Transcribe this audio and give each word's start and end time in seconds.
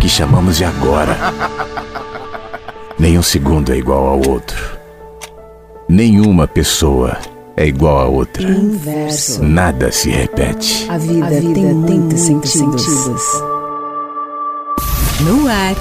que 0.00 0.08
chamamos 0.08 0.56
de 0.58 0.64
agora? 0.64 1.16
Nenhum 2.98 3.22
segundo 3.22 3.72
é 3.72 3.76
igual 3.76 4.06
ao 4.06 4.28
outro. 4.28 4.78
Nenhuma 5.88 6.46
pessoa 6.46 7.16
é 7.56 7.66
igual 7.66 7.98
a 7.98 8.06
outra. 8.06 8.48
Inverso. 8.48 9.42
Nada 9.42 9.90
se 9.90 10.10
repete. 10.10 10.86
A 10.90 10.98
vida, 10.98 11.26
A 11.26 11.30
vida 11.30 11.52
tem, 11.54 11.64
tem 11.64 11.74
muitos 11.74 12.20
sentidos. 12.20 12.52
sentidos. 12.82 13.22
No 15.20 15.48
ar. 15.48 15.74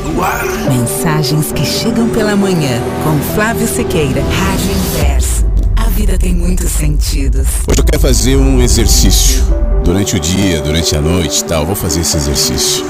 Mensagens 0.71 1.51
que 1.51 1.63
chegam 1.65 2.09
pela 2.09 2.35
manhã 2.35 2.81
com 3.03 3.35
Flávio 3.35 3.67
Sequeira, 3.67 4.21
Rádio 4.21 4.71
Inverso. 4.71 5.45
A 5.75 5.89
vida 5.89 6.17
tem 6.17 6.33
muitos 6.33 6.71
sentidos. 6.71 7.47
Hoje 7.67 7.79
eu 7.79 7.83
quero 7.83 7.99
fazer 8.01 8.35
um 8.35 8.61
exercício. 8.61 9.43
Durante 9.83 10.15
o 10.15 10.19
dia, 10.19 10.61
durante 10.61 10.95
a 10.95 11.01
noite 11.01 11.41
e 11.41 11.43
tal, 11.43 11.65
vou 11.65 11.75
fazer 11.75 12.01
esse 12.01 12.17
exercício. 12.17 12.83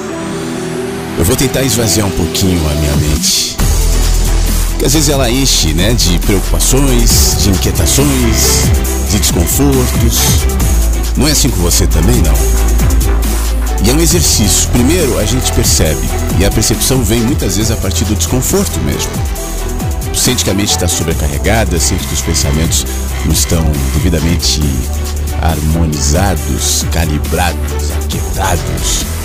Eu 1.17 1.25
vou 1.25 1.35
tentar 1.35 1.63
esvaziar 1.63 2.05
um 2.05 2.11
pouquinho 2.11 2.61
a 2.69 2.73
minha 2.75 2.95
mente. 2.97 3.57
Porque 4.69 4.85
às 4.85 4.93
vezes 4.93 5.09
ela 5.09 5.31
enche, 5.31 5.73
né, 5.73 5.91
de 5.95 6.19
preocupações, 6.19 7.37
de 7.39 7.49
inquietações, 7.49 8.61
de 9.09 9.17
desconfortos. 9.17 10.19
Não 11.17 11.27
é 11.27 11.31
assim 11.31 11.49
com 11.49 11.59
você 11.59 11.87
também, 11.87 12.21
não? 12.21 12.33
E 13.83 13.89
é 13.89 13.93
um 13.93 13.99
exercício. 13.99 14.69
Primeiro, 14.69 15.17
a 15.17 15.25
gente 15.25 15.51
percebe, 15.53 16.07
e 16.39 16.45
a 16.45 16.51
percepção 16.51 17.03
vem 17.03 17.21
muitas 17.21 17.57
vezes 17.57 17.71
a 17.71 17.77
partir 17.77 18.05
do 18.05 18.13
desconforto 18.13 18.79
mesmo. 18.81 19.11
Sente 20.13 20.43
que 20.43 20.51
a 20.51 20.53
mente 20.53 20.69
está 20.69 20.87
sobrecarregada, 20.87 21.79
sente 21.79 22.05
que 22.05 22.13
os 22.13 22.21
pensamentos 22.21 22.85
não 23.25 23.33
estão 23.33 23.63
devidamente 23.95 24.61
harmonizados, 25.41 26.85
calibrados, 26.91 27.91
aquietados. 28.03 29.16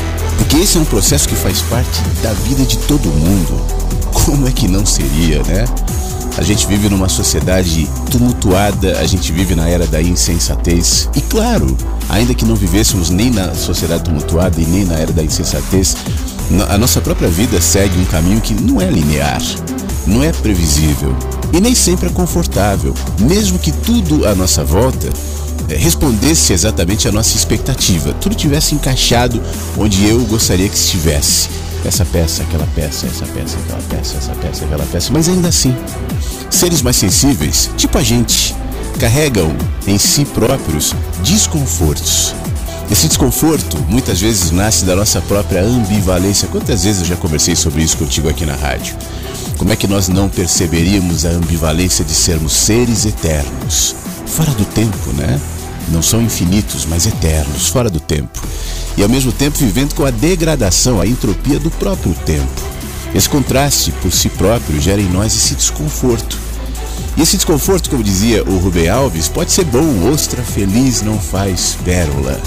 Porque 0.42 0.56
esse 0.56 0.76
é 0.76 0.80
um 0.80 0.84
processo 0.84 1.28
que 1.28 1.36
faz 1.36 1.62
parte 1.62 2.02
da 2.20 2.32
vida 2.32 2.64
de 2.64 2.76
todo 2.76 3.08
mundo. 3.08 3.64
Como 4.12 4.48
é 4.48 4.50
que 4.50 4.66
não 4.66 4.84
seria, 4.84 5.40
né? 5.44 5.64
A 6.36 6.42
gente 6.42 6.66
vive 6.66 6.88
numa 6.88 7.08
sociedade 7.08 7.88
tumultuada, 8.10 8.98
a 8.98 9.06
gente 9.06 9.30
vive 9.30 9.54
na 9.54 9.68
era 9.68 9.86
da 9.86 10.02
insensatez. 10.02 11.08
E 11.14 11.20
claro, 11.20 11.76
ainda 12.08 12.34
que 12.34 12.44
não 12.44 12.56
vivêssemos 12.56 13.08
nem 13.08 13.30
na 13.30 13.54
sociedade 13.54 14.02
tumultuada 14.02 14.60
e 14.60 14.66
nem 14.66 14.84
na 14.84 14.96
era 14.96 15.12
da 15.12 15.22
insensatez, 15.22 15.96
a 16.68 16.76
nossa 16.76 17.00
própria 17.00 17.28
vida 17.28 17.60
segue 17.60 17.96
um 18.00 18.04
caminho 18.06 18.40
que 18.40 18.52
não 18.52 18.80
é 18.80 18.90
linear, 18.90 19.40
não 20.08 20.24
é 20.24 20.32
previsível 20.32 21.16
e 21.52 21.60
nem 21.60 21.74
sempre 21.74 22.08
é 22.08 22.12
confortável, 22.12 22.92
mesmo 23.20 23.60
que 23.60 23.70
tudo 23.70 24.26
à 24.26 24.34
nossa 24.34 24.64
volta 24.64 25.08
respondesse 25.68 26.52
exatamente 26.52 27.08
à 27.08 27.12
nossa 27.12 27.36
expectativa, 27.36 28.12
tudo 28.20 28.34
tivesse 28.34 28.74
encaixado 28.74 29.42
onde 29.76 30.06
eu 30.06 30.20
gostaria 30.24 30.68
que 30.68 30.76
estivesse. 30.76 31.48
Essa 31.84 32.04
peça, 32.04 32.42
aquela 32.42 32.66
peça, 32.74 33.06
essa 33.06 33.26
peça, 33.26 33.56
aquela 33.58 33.82
peça, 33.82 34.16
essa 34.16 34.34
peça, 34.34 34.64
aquela 34.64 34.84
peça, 34.86 35.12
mas 35.12 35.28
ainda 35.28 35.48
assim, 35.48 35.74
seres 36.48 36.80
mais 36.80 36.96
sensíveis, 36.96 37.70
tipo 37.76 37.98
a 37.98 38.02
gente, 38.02 38.54
carregam 39.00 39.52
em 39.86 39.98
si 39.98 40.24
próprios 40.24 40.94
desconfortos. 41.24 42.34
Esse 42.90 43.08
desconforto 43.08 43.78
muitas 43.88 44.20
vezes 44.20 44.50
nasce 44.50 44.84
da 44.84 44.94
nossa 44.94 45.20
própria 45.22 45.62
ambivalência. 45.62 46.46
Quantas 46.48 46.84
vezes 46.84 47.00
eu 47.00 47.08
já 47.08 47.16
conversei 47.16 47.56
sobre 47.56 47.82
isso 47.82 47.96
contigo 47.96 48.28
aqui 48.28 48.44
na 48.44 48.54
rádio? 48.54 48.94
Como 49.56 49.72
é 49.72 49.76
que 49.76 49.86
nós 49.86 50.08
não 50.08 50.28
perceberíamos 50.28 51.24
a 51.24 51.30
ambivalência 51.30 52.04
de 52.04 52.12
sermos 52.12 52.52
seres 52.52 53.06
eternos, 53.06 53.96
fora 54.34 54.50
do 54.52 54.64
tempo, 54.64 55.12
né? 55.14 55.40
Não 55.88 56.00
são 56.02 56.22
infinitos, 56.22 56.86
mas 56.86 57.06
eternos, 57.06 57.68
fora 57.68 57.90
do 57.90 58.00
tempo. 58.00 58.40
E 58.96 59.02
ao 59.02 59.08
mesmo 59.08 59.32
tempo 59.32 59.58
vivendo 59.58 59.94
com 59.94 60.04
a 60.04 60.10
degradação, 60.10 61.00
a 61.00 61.06
entropia 61.06 61.58
do 61.58 61.70
próprio 61.70 62.14
tempo. 62.26 62.62
Esse 63.14 63.28
contraste 63.28 63.92
por 64.00 64.10
si 64.12 64.28
próprio 64.30 64.80
gera 64.80 65.00
em 65.00 65.08
nós 65.08 65.34
esse 65.34 65.54
desconforto. 65.54 66.38
E 67.16 67.22
esse 67.22 67.36
desconforto, 67.36 67.90
como 67.90 68.02
dizia 68.02 68.42
o 68.44 68.56
Rubem 68.58 68.88
Alves, 68.88 69.28
pode 69.28 69.52
ser 69.52 69.64
bom, 69.64 70.10
ostra 70.10 70.42
feliz 70.42 71.02
não 71.02 71.18
faz 71.18 71.76
pérola. 71.84 72.40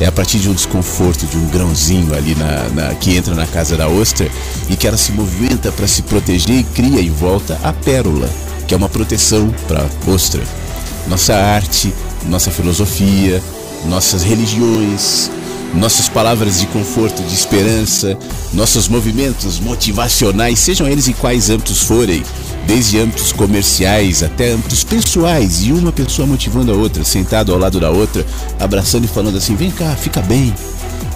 É 0.00 0.06
a 0.06 0.12
partir 0.12 0.38
de 0.38 0.48
um 0.48 0.54
desconforto, 0.54 1.26
de 1.26 1.36
um 1.36 1.46
grãozinho 1.46 2.14
ali 2.14 2.34
na, 2.34 2.68
na- 2.70 2.94
que 2.94 3.16
entra 3.16 3.34
na 3.34 3.46
casa 3.46 3.76
da 3.76 3.86
ostra 3.88 4.28
e 4.68 4.76
que 4.76 4.86
ela 4.88 4.96
se 4.96 5.12
movimenta 5.12 5.70
para 5.70 5.86
se 5.86 6.02
proteger 6.02 6.56
e 6.60 6.64
cria 6.64 7.00
em 7.00 7.10
volta 7.10 7.58
a 7.62 7.72
pérola, 7.72 8.28
que 8.66 8.74
é 8.74 8.76
uma 8.76 8.88
proteção 8.88 9.52
para 9.68 9.82
a 9.84 10.10
ostra. 10.10 10.42
Nossa 11.08 11.34
arte, 11.34 11.92
nossa 12.26 12.50
filosofia, 12.50 13.42
nossas 13.86 14.22
religiões, 14.22 15.30
nossas 15.74 16.08
palavras 16.08 16.60
de 16.60 16.66
conforto, 16.66 17.22
de 17.22 17.34
esperança, 17.34 18.16
nossos 18.52 18.88
movimentos 18.88 19.58
motivacionais, 19.58 20.58
sejam 20.58 20.86
eles 20.86 21.08
em 21.08 21.12
quais 21.12 21.48
âmbitos 21.48 21.82
forem, 21.82 22.22
desde 22.66 22.98
âmbitos 22.98 23.32
comerciais 23.32 24.22
até 24.22 24.50
âmbitos 24.50 24.84
pessoais, 24.84 25.62
e 25.64 25.72
uma 25.72 25.92
pessoa 25.92 26.26
motivando 26.26 26.72
a 26.72 26.76
outra, 26.76 27.04
sentado 27.04 27.52
ao 27.52 27.58
lado 27.58 27.80
da 27.80 27.90
outra, 27.90 28.24
abraçando 28.60 29.04
e 29.04 29.08
falando 29.08 29.38
assim: 29.38 29.54
vem 29.54 29.70
cá, 29.70 29.94
fica 29.96 30.20
bem. 30.20 30.54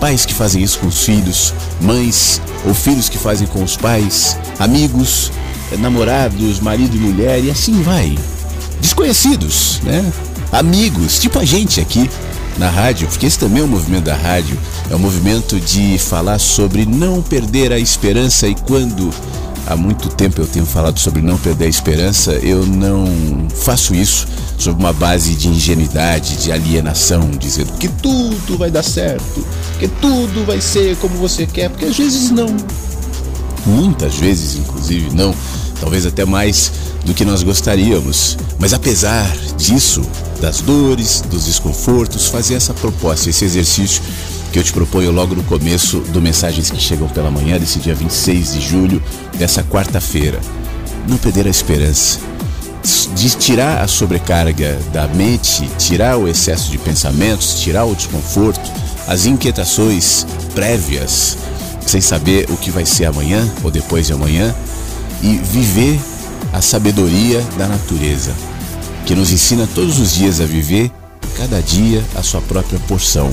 Pais 0.00 0.26
que 0.26 0.34
fazem 0.34 0.62
isso 0.62 0.78
com 0.78 0.86
os 0.86 1.04
filhos, 1.04 1.54
mães 1.80 2.40
ou 2.66 2.74
filhos 2.74 3.08
que 3.08 3.18
fazem 3.18 3.46
com 3.46 3.62
os 3.62 3.76
pais, 3.76 4.36
amigos, 4.58 5.30
namorados, 5.78 6.60
marido 6.60 6.96
e 6.96 7.00
mulher, 7.00 7.44
e 7.44 7.50
assim 7.50 7.82
vai 7.82 8.16
desconhecidos, 8.82 9.80
né? 9.84 10.12
Amigos, 10.50 11.18
tipo 11.18 11.38
a 11.38 11.44
gente 11.44 11.80
aqui 11.80 12.10
na 12.58 12.68
rádio, 12.68 13.08
porque 13.08 13.24
esse 13.24 13.38
também 13.38 13.62
é 13.62 13.64
um 13.64 13.68
movimento 13.68 14.04
da 14.04 14.14
rádio, 14.14 14.58
é 14.90 14.94
um 14.94 14.98
movimento 14.98 15.58
de 15.58 15.96
falar 15.98 16.38
sobre 16.38 16.84
não 16.84 17.22
perder 17.22 17.72
a 17.72 17.78
esperança 17.78 18.46
e 18.46 18.54
quando 18.54 19.08
há 19.66 19.76
muito 19.76 20.08
tempo 20.10 20.40
eu 20.40 20.46
tenho 20.46 20.66
falado 20.66 20.98
sobre 20.98 21.22
não 21.22 21.38
perder 21.38 21.66
a 21.66 21.68
esperança, 21.68 22.32
eu 22.32 22.66
não 22.66 23.06
faço 23.54 23.94
isso 23.94 24.26
sobre 24.58 24.82
uma 24.82 24.92
base 24.92 25.34
de 25.34 25.48
ingenuidade, 25.48 26.36
de 26.36 26.52
alienação, 26.52 27.30
dizendo 27.30 27.72
que 27.78 27.88
tudo 27.88 28.58
vai 28.58 28.70
dar 28.70 28.82
certo, 28.82 29.46
que 29.78 29.88
tudo 29.88 30.44
vai 30.44 30.60
ser 30.60 30.96
como 30.96 31.14
você 31.14 31.46
quer, 31.46 31.70
porque 31.70 31.86
às 31.86 31.96
vezes 31.96 32.30
não 32.30 32.54
muitas 33.64 34.16
vezes, 34.16 34.56
inclusive, 34.56 35.14
não, 35.14 35.32
talvez 35.80 36.04
até 36.04 36.24
mais 36.24 36.72
do 37.04 37.14
que 37.14 37.24
nós 37.24 37.42
gostaríamos. 37.42 38.36
Mas 38.58 38.72
apesar 38.72 39.28
disso, 39.56 40.02
das 40.40 40.60
dores, 40.60 41.22
dos 41.22 41.44
desconfortos, 41.46 42.26
fazer 42.26 42.54
essa 42.54 42.74
proposta, 42.74 43.30
esse 43.30 43.44
exercício 43.44 44.02
que 44.52 44.58
eu 44.58 44.62
te 44.62 44.72
proponho 44.72 45.10
logo 45.10 45.34
no 45.34 45.42
começo 45.44 46.00
do 46.00 46.20
Mensagens 46.20 46.70
que 46.70 46.80
Chegam 46.80 47.08
pela 47.08 47.30
Manhã, 47.30 47.58
desse 47.58 47.78
dia 47.78 47.94
26 47.94 48.52
de 48.54 48.60
julho, 48.60 49.02
dessa 49.38 49.62
quarta-feira. 49.62 50.40
não 51.08 51.16
perder 51.16 51.46
a 51.46 51.50
esperança, 51.50 52.20
de 53.14 53.30
tirar 53.30 53.82
a 53.82 53.88
sobrecarga 53.88 54.78
da 54.92 55.08
mente, 55.08 55.68
tirar 55.78 56.16
o 56.16 56.28
excesso 56.28 56.70
de 56.70 56.78
pensamentos, 56.78 57.60
tirar 57.60 57.84
o 57.84 57.94
desconforto, 57.94 58.70
as 59.08 59.26
inquietações 59.26 60.26
prévias, 60.54 61.36
sem 61.86 62.00
saber 62.00 62.48
o 62.50 62.56
que 62.56 62.70
vai 62.70 62.86
ser 62.86 63.06
amanhã 63.06 63.48
ou 63.64 63.70
depois 63.70 64.06
de 64.06 64.12
amanhã, 64.12 64.54
e 65.22 65.36
viver 65.38 65.98
a 66.52 66.60
sabedoria 66.60 67.40
da 67.56 67.66
natureza, 67.66 68.34
que 69.06 69.14
nos 69.14 69.32
ensina 69.32 69.68
todos 69.74 69.98
os 69.98 70.12
dias 70.12 70.40
a 70.40 70.44
viver 70.44 70.90
cada 71.36 71.60
dia 71.60 72.04
a 72.14 72.22
sua 72.22 72.40
própria 72.42 72.78
porção. 72.80 73.32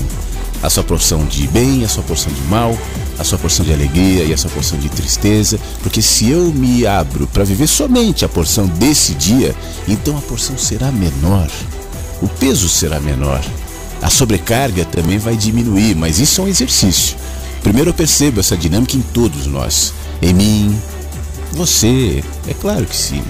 A 0.62 0.68
sua 0.68 0.82
porção 0.82 1.24
de 1.24 1.46
bem, 1.48 1.84
a 1.84 1.88
sua 1.88 2.02
porção 2.02 2.30
de 2.30 2.42
mal, 2.42 2.76
a 3.18 3.24
sua 3.24 3.38
porção 3.38 3.64
de 3.64 3.72
alegria 3.72 4.24
e 4.24 4.32
a 4.32 4.36
sua 4.36 4.50
porção 4.50 4.78
de 4.78 4.90
tristeza, 4.90 5.58
porque 5.82 6.02
se 6.02 6.28
eu 6.28 6.52
me 6.52 6.86
abro 6.86 7.26
para 7.26 7.44
viver 7.44 7.66
somente 7.66 8.26
a 8.26 8.28
porção 8.28 8.66
desse 8.66 9.14
dia, 9.14 9.54
então 9.88 10.18
a 10.18 10.20
porção 10.20 10.58
será 10.58 10.92
menor, 10.92 11.48
o 12.20 12.28
peso 12.28 12.68
será 12.68 13.00
menor, 13.00 13.42
a 14.02 14.10
sobrecarga 14.10 14.84
também 14.84 15.16
vai 15.16 15.34
diminuir, 15.34 15.94
mas 15.94 16.18
isso 16.18 16.42
é 16.42 16.44
um 16.44 16.48
exercício. 16.48 17.16
Primeiro 17.62 17.90
eu 17.90 17.94
percebo 17.94 18.40
essa 18.40 18.56
dinâmica 18.56 18.96
em 18.96 19.02
todos 19.02 19.46
nós, 19.46 19.94
em 20.20 20.34
mim, 20.34 20.78
você, 21.52 22.22
é 22.48 22.54
claro 22.54 22.84
que 22.86 22.96
sim. 22.96 23.22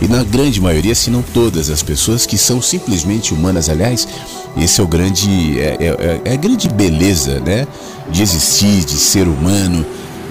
E 0.00 0.08
na 0.08 0.24
grande 0.24 0.60
maioria, 0.60 0.94
se 0.94 1.10
não 1.10 1.22
todas 1.22 1.68
as 1.68 1.82
pessoas 1.82 2.24
que 2.24 2.38
são 2.38 2.62
simplesmente 2.62 3.34
humanas, 3.34 3.68
aliás, 3.68 4.08
esse 4.56 4.80
é 4.80 4.84
o 4.84 4.86
grande 4.86 5.60
é, 5.60 5.76
é, 5.78 6.20
é 6.24 6.32
a 6.32 6.36
grande 6.36 6.68
beleza, 6.68 7.38
né, 7.40 7.66
de 8.10 8.22
existir, 8.22 8.84
de 8.84 8.96
ser 8.96 9.28
humano, 9.28 9.84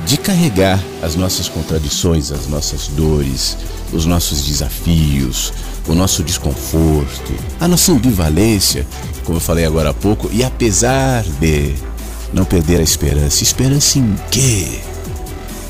de 0.05 0.17
carregar 0.17 0.83
as 1.03 1.15
nossas 1.15 1.47
contradições, 1.47 2.31
as 2.31 2.47
nossas 2.47 2.87
dores, 2.87 3.55
os 3.93 4.05
nossos 4.05 4.43
desafios, 4.43 5.53
o 5.87 5.93
nosso 5.93 6.23
desconforto, 6.23 7.33
a 7.59 7.67
nossa 7.67 7.91
ambivalência, 7.91 8.87
como 9.23 9.37
eu 9.37 9.41
falei 9.41 9.65
agora 9.65 9.91
há 9.91 9.93
pouco, 9.93 10.29
e 10.33 10.43
apesar 10.43 11.23
de 11.39 11.75
não 12.33 12.43
perder 12.43 12.79
a 12.79 12.83
esperança, 12.83 13.43
esperança 13.43 13.99
em 13.99 14.15
quê? 14.31 14.81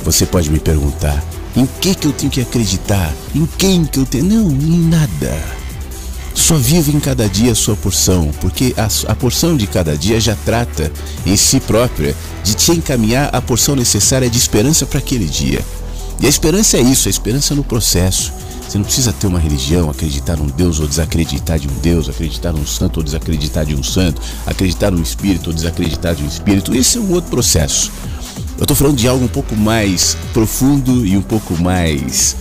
Você 0.04 0.26
pode 0.26 0.50
me 0.50 0.60
perguntar. 0.60 1.22
Em 1.60 1.66
que 1.82 1.94
que 1.94 2.08
eu 2.08 2.14
tenho 2.14 2.32
que 2.32 2.40
acreditar? 2.40 3.14
Em 3.36 3.46
quem 3.58 3.84
que 3.84 4.00
eu 4.00 4.06
tenho? 4.06 4.24
Não, 4.24 4.50
em 4.50 4.80
nada. 4.80 5.38
Só 6.34 6.56
vive 6.56 6.96
em 6.96 7.02
cada 7.02 7.28
dia 7.28 7.52
a 7.52 7.56
sua 7.56 7.76
porção, 7.76 8.32
porque 8.40 8.74
a, 8.78 8.88
a 9.12 9.14
porção 9.14 9.58
de 9.58 9.68
cada 9.68 9.98
dia 9.98 10.22
já 10.22 10.38
trata 10.46 10.90
em 11.26 11.36
si 11.36 11.60
própria 11.60 12.16
de 12.46 12.54
te 12.54 12.72
encaminhar 12.72 13.30
a 13.36 13.42
porção 13.42 13.76
necessária 13.76 14.30
de 14.30 14.38
esperança 14.38 14.86
para 14.86 15.00
aquele 15.00 15.26
dia. 15.26 15.60
E 16.22 16.26
a 16.26 16.30
esperança 16.30 16.78
é 16.78 16.82
isso, 16.82 17.10
a 17.10 17.12
esperança 17.12 17.54
no 17.54 17.64
processo. 17.66 18.32
Você 18.66 18.78
não 18.78 18.86
precisa 18.86 19.12
ter 19.12 19.28
uma 19.28 19.40
religião, 19.40 19.90
acreditar 19.90 20.38
num 20.38 20.48
Deus 20.48 20.80
ou 20.80 20.88
desacreditar 20.88 21.60
de 21.60 21.68
um 21.68 21.74
Deus, 21.82 22.08
acreditar 22.08 22.54
num 22.54 22.66
santo 22.66 22.98
ou 22.98 23.04
desacreditar 23.04 23.66
de 23.66 23.76
um 23.76 23.84
santo, 23.84 24.22
acreditar 24.46 24.92
num 24.92 25.02
espírito 25.02 25.48
ou 25.48 25.54
desacreditar 25.54 26.16
de 26.16 26.24
um 26.24 26.28
espírito. 26.28 26.74
Esse 26.74 27.00
é 27.00 27.02
um 27.02 27.12
outro 27.12 27.30
processo. 27.30 27.92
Eu 28.58 28.64
estou 28.64 28.76
falando 28.76 28.98
de 28.98 29.08
algo 29.08 29.24
um 29.24 29.30
pouco 29.30 29.56
mais 29.56 30.18
profundo 30.34 31.06
e 31.06 31.16
um 31.16 31.22
pouco 31.22 31.56
mais 31.62 32.36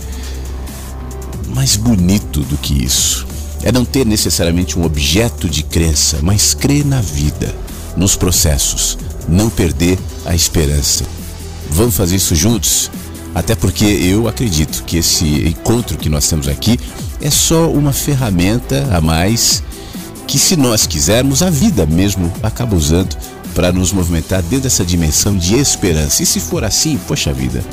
mais 1.53 1.75
bonito 1.75 2.41
do 2.41 2.57
que 2.57 2.83
isso. 2.83 3.25
É 3.63 3.71
não 3.71 3.83
ter 3.83 4.05
necessariamente 4.05 4.79
um 4.79 4.85
objeto 4.85 5.49
de 5.49 5.63
crença, 5.63 6.19
mas 6.21 6.53
crer 6.53 6.85
na 6.85 7.01
vida, 7.01 7.53
nos 7.97 8.15
processos, 8.15 8.97
não 9.27 9.49
perder 9.49 9.99
a 10.25 10.33
esperança. 10.33 11.03
Vamos 11.69 11.95
fazer 11.95 12.15
isso 12.15 12.35
juntos? 12.35 12.89
Até 13.35 13.55
porque 13.55 13.85
eu 13.85 14.27
acredito 14.27 14.83
que 14.85 14.97
esse 14.97 15.25
encontro 15.47 15.97
que 15.97 16.09
nós 16.09 16.27
temos 16.27 16.47
aqui 16.47 16.79
é 17.21 17.29
só 17.29 17.69
uma 17.69 17.91
ferramenta 17.91 18.87
a 18.91 19.01
mais 19.01 19.61
que, 20.25 20.39
se 20.39 20.55
nós 20.55 20.87
quisermos, 20.87 21.41
a 21.41 21.49
vida 21.49 21.85
mesmo 21.85 22.31
acaba 22.41 22.75
usando 22.75 23.15
para 23.53 23.71
nos 23.71 23.91
movimentar 23.91 24.41
dentro 24.41 24.63
dessa 24.63 24.85
dimensão 24.85 25.37
de 25.37 25.55
esperança. 25.55 26.23
E 26.23 26.25
se 26.25 26.39
for 26.39 26.63
assim, 26.63 26.97
poxa 27.07 27.33
vida, 27.33 27.63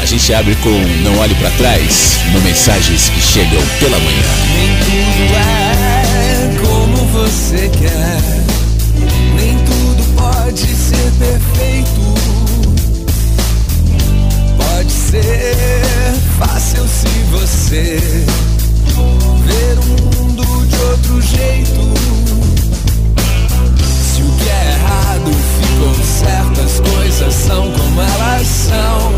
a 0.01 0.05
gente 0.05 0.33
abre 0.33 0.55
com 0.55 0.71
Não 1.03 1.19
Olhe 1.19 1.35
para 1.35 1.51
Trás, 1.51 2.17
no 2.33 2.41
Mensagens 2.41 3.09
que 3.09 3.21
Chegam 3.21 3.61
pela 3.79 3.99
Manhã. 3.99 4.23
Nem 4.55 4.75
tudo 4.79 5.35
é 5.35 6.57
como 6.65 6.97
você 7.07 7.69
perfeito. 11.19 12.01
Pode 14.57 14.91
ser 14.91 15.55
fácil 16.39 16.87
se 16.87 17.07
você 17.31 17.99
ver 19.45 19.77
o 19.79 19.85
mundo 19.85 20.43
de 20.67 20.75
outro 20.77 21.21
jeito. 21.21 21.93
Se 23.83 24.21
o 24.21 24.31
que 24.37 24.49
é 24.49 24.71
errado 24.71 25.31
ficou 25.59 25.93
certo, 26.05 26.61
as 26.61 26.79
coisas 26.79 27.33
são 27.33 27.69
como 27.71 28.01
elas 28.01 28.47
são. 28.47 29.11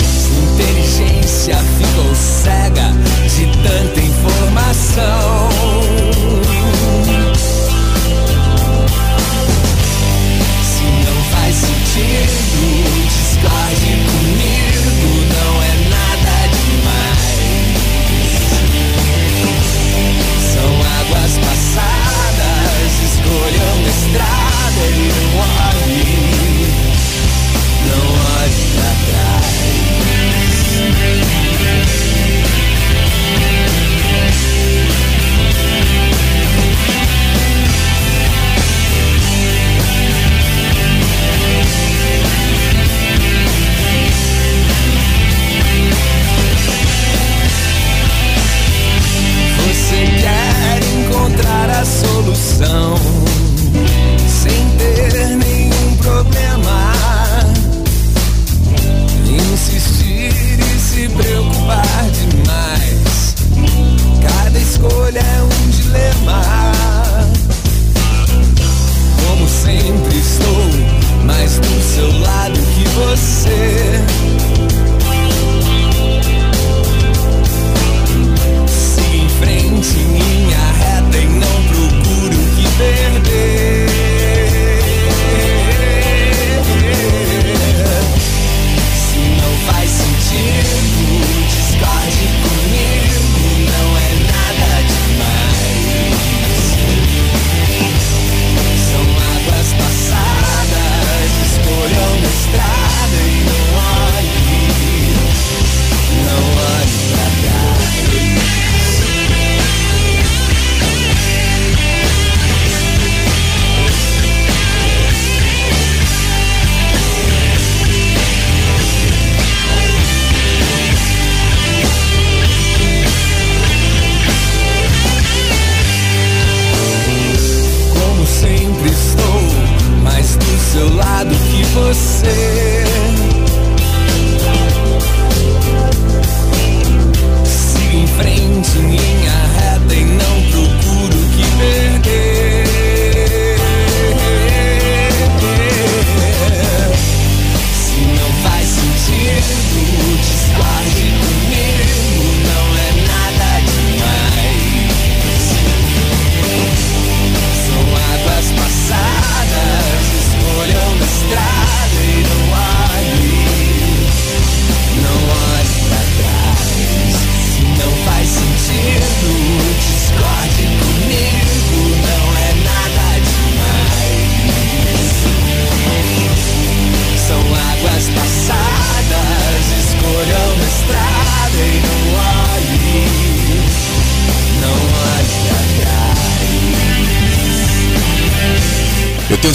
Se 0.00 0.32
inteligência 0.32 1.56
ficou 1.56 2.14
cega 2.14 2.94
de 3.28 3.46
tanta 3.62 4.00
informação. 4.00 5.99
Se 12.00 12.56
não 12.56 13.40
faz 13.42 14.09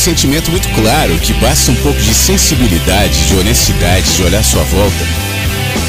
sentimento 0.05 0.51
muito 0.51 0.69
claro 0.69 1.17
que 1.17 1.33
basta 1.33 1.71
um 1.71 1.75
pouco 1.77 1.99
de 1.99 2.13
sensibilidade, 2.13 3.27
de 3.27 3.35
honestidade, 3.37 4.15
de 4.15 4.21
olhar 4.21 4.43
sua 4.43 4.61
volta. 4.65 5.03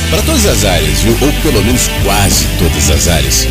Para 0.08 0.22
todas 0.22 0.46
as 0.46 0.64
áreas, 0.64 1.00
viu? 1.00 1.12
Ou 1.20 1.32
pelo 1.42 1.62
menos 1.62 1.82
quase 2.02 2.46
todas 2.58 2.88
as 2.88 3.08
áreas. 3.08 3.46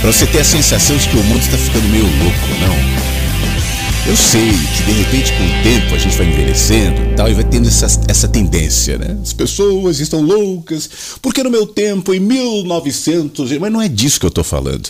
Para 0.00 0.10
você 0.10 0.26
ter 0.26 0.40
a 0.40 0.44
sensação 0.44 0.96
de 0.96 1.06
que 1.06 1.16
o 1.18 1.22
mundo 1.24 1.42
está 1.42 1.58
ficando 1.58 1.86
meio 1.90 2.04
louco, 2.04 2.48
não? 2.58 4.10
Eu 4.10 4.16
sei 4.16 4.52
que 4.78 4.82
de 4.82 4.92
repente 4.92 5.30
com 5.34 5.44
o 5.44 5.62
tempo 5.62 5.94
a 5.94 5.98
gente 5.98 6.16
vai 6.16 6.26
envelhecendo 6.26 7.12
e 7.12 7.14
tal 7.14 7.28
e 7.28 7.34
vai 7.34 7.44
tendo 7.44 7.68
essa, 7.68 7.86
essa 8.08 8.26
tendência, 8.26 8.96
né? 8.96 9.18
As 9.22 9.34
pessoas 9.34 10.00
estão 10.00 10.22
loucas, 10.22 10.88
porque 11.20 11.42
no 11.42 11.50
meu 11.50 11.66
tempo, 11.66 12.14
em 12.14 12.20
1900, 12.20 13.58
mas 13.58 13.70
não 13.70 13.82
é 13.82 13.88
disso 13.88 14.18
que 14.18 14.24
eu 14.24 14.28
estou 14.28 14.42
falando. 14.42 14.88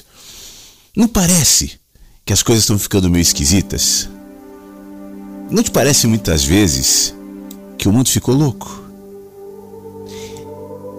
Não 0.97 1.09
parece 1.09 1.73
que 2.25 2.33
as 2.33 2.41
coisas 2.41 2.63
estão 2.63 2.79
ficando 2.79 3.11
meio 3.11 3.23
esquisitas? 3.23 4.09
Não 5.53 5.63
te 5.63 5.71
parece 5.71 6.07
muitas 6.07 6.43
vezes 6.43 7.15
que 7.77 7.87
o 7.87 7.93
mundo 7.93 8.09
ficou 8.09 8.35
louco? 8.35 8.83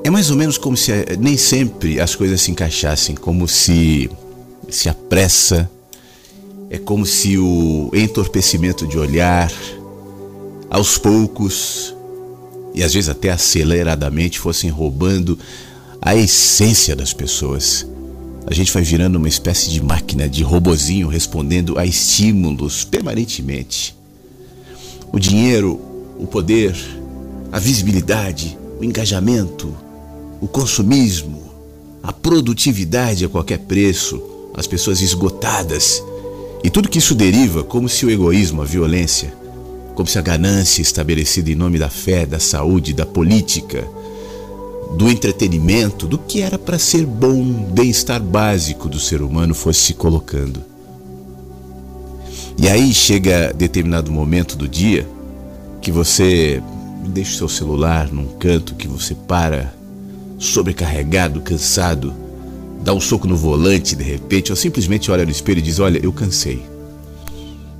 É 0.03 0.11
mais 0.11 0.29
ou 0.29 0.37
menos 0.37 0.59
como 0.59 0.77
se 0.77 0.91
eh, 0.91 1.17
nem 1.19 1.35
sempre 1.35 1.99
as 1.99 2.13
coisas 2.13 2.39
se 2.39 2.51
encaixassem, 2.51 3.15
como 3.15 3.47
se 3.47 4.11
se 4.69 4.87
a 4.89 4.93
pressa 4.93 5.67
é 6.69 6.77
como 6.77 7.03
se 7.03 7.35
o 7.35 7.89
entorpecimento 7.95 8.85
de 8.85 8.95
olhar 8.95 9.51
aos 10.69 10.99
poucos 10.99 11.95
e 12.75 12.83
às 12.83 12.93
vezes 12.93 13.09
até 13.09 13.31
aceleradamente 13.31 14.39
fossem 14.39 14.69
roubando 14.69 15.37
a 15.99 16.15
essência 16.15 16.95
das 16.95 17.11
pessoas. 17.11 17.87
A 18.45 18.53
gente 18.53 18.71
vai 18.71 18.83
virando 18.83 19.15
uma 19.15 19.27
espécie 19.27 19.71
de 19.71 19.81
máquina, 19.81 20.29
de 20.29 20.43
robozinho 20.43 21.07
respondendo 21.07 21.79
a 21.79 21.87
estímulos 21.87 22.83
permanentemente. 22.83 24.02
O 25.13 25.19
dinheiro, 25.19 25.79
o 26.17 26.25
poder, 26.25 26.75
a 27.51 27.59
visibilidade, 27.59 28.57
o 28.79 28.83
engajamento, 28.83 29.71
o 30.41 30.47
consumismo, 30.47 31.43
a 32.01 32.11
produtividade 32.11 33.23
a 33.23 33.29
qualquer 33.29 33.59
preço, 33.59 34.19
as 34.55 34.65
pessoas 34.65 35.01
esgotadas 35.01 36.03
e 36.63 36.69
tudo 36.71 36.89
que 36.89 36.97
isso 36.97 37.13
deriva, 37.13 37.63
como 37.63 37.87
se 37.87 38.07
o 38.07 38.09
egoísmo, 38.09 38.63
a 38.63 38.65
violência, 38.65 39.31
como 39.93 40.09
se 40.09 40.17
a 40.17 40.21
ganância 40.23 40.81
estabelecida 40.81 41.51
em 41.51 41.55
nome 41.55 41.77
da 41.77 41.91
fé, 41.91 42.25
da 42.25 42.39
saúde, 42.39 42.91
da 42.91 43.05
política, 43.05 43.87
do 44.97 45.11
entretenimento, 45.11 46.07
do 46.07 46.17
que 46.17 46.41
era 46.41 46.57
para 46.57 46.79
ser 46.79 47.05
bom, 47.05 47.43
bem-estar 47.43 48.19
básico 48.19 48.89
do 48.89 48.99
ser 48.99 49.21
humano 49.21 49.53
fosse 49.53 49.79
se 49.81 49.93
colocando. 49.93 50.72
E 52.57 52.67
aí 52.67 52.93
chega 52.93 53.53
determinado 53.53 54.11
momento 54.11 54.55
do 54.55 54.67
dia 54.67 55.07
que 55.81 55.91
você 55.91 56.61
deixa 57.07 57.33
o 57.33 57.37
seu 57.37 57.49
celular 57.49 58.11
num 58.11 58.37
canto, 58.37 58.75
que 58.75 58.87
você 58.87 59.15
para 59.15 59.73
sobrecarregado, 60.39 61.41
cansado, 61.41 62.13
dá 62.81 62.93
um 62.93 62.99
soco 62.99 63.27
no 63.27 63.35
volante 63.35 63.95
de 63.95 64.03
repente, 64.03 64.51
ou 64.51 64.55
simplesmente 64.55 65.11
olha 65.11 65.25
no 65.25 65.31
espelho 65.31 65.59
e 65.59 65.61
diz: 65.61 65.79
Olha, 65.79 65.99
eu 66.03 66.11
cansei. 66.11 66.63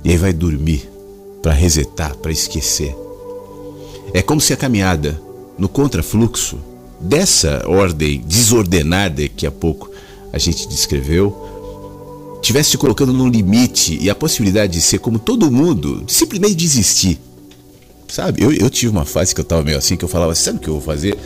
E 0.02 0.10
aí 0.10 0.16
vai 0.16 0.32
dormir 0.32 0.88
para 1.42 1.52
resetar, 1.52 2.16
para 2.16 2.32
esquecer. 2.32 2.94
É 4.12 4.22
como 4.22 4.40
se 4.40 4.52
a 4.52 4.56
caminhada 4.56 5.20
no 5.58 5.68
contrafluxo 5.68 6.58
dessa 7.00 7.64
ordem 7.66 8.20
desordenada 8.26 9.26
que 9.28 9.46
há 9.46 9.50
pouco 9.50 9.90
a 10.32 10.38
gente 10.38 10.68
descreveu, 10.68 11.43
tivesse 12.44 12.72
te 12.72 12.78
colocando 12.78 13.12
num 13.12 13.28
limite 13.28 13.98
e 14.00 14.10
a 14.10 14.14
possibilidade 14.14 14.74
de 14.74 14.80
ser 14.80 14.98
como 14.98 15.18
todo 15.18 15.50
mundo, 15.50 16.04
simplesmente 16.06 16.54
desistir. 16.54 17.18
Sabe? 18.06 18.42
Eu, 18.42 18.52
eu 18.52 18.68
tive 18.70 18.92
uma 18.92 19.04
fase 19.04 19.34
que 19.34 19.40
eu 19.40 19.44
tava 19.44 19.62
meio 19.62 19.78
assim, 19.78 19.96
que 19.96 20.04
eu 20.04 20.08
falava, 20.08 20.34
sabe 20.34 20.58
o 20.58 20.60
que 20.60 20.68
eu 20.68 20.74
vou 20.74 20.82
fazer? 20.82 21.16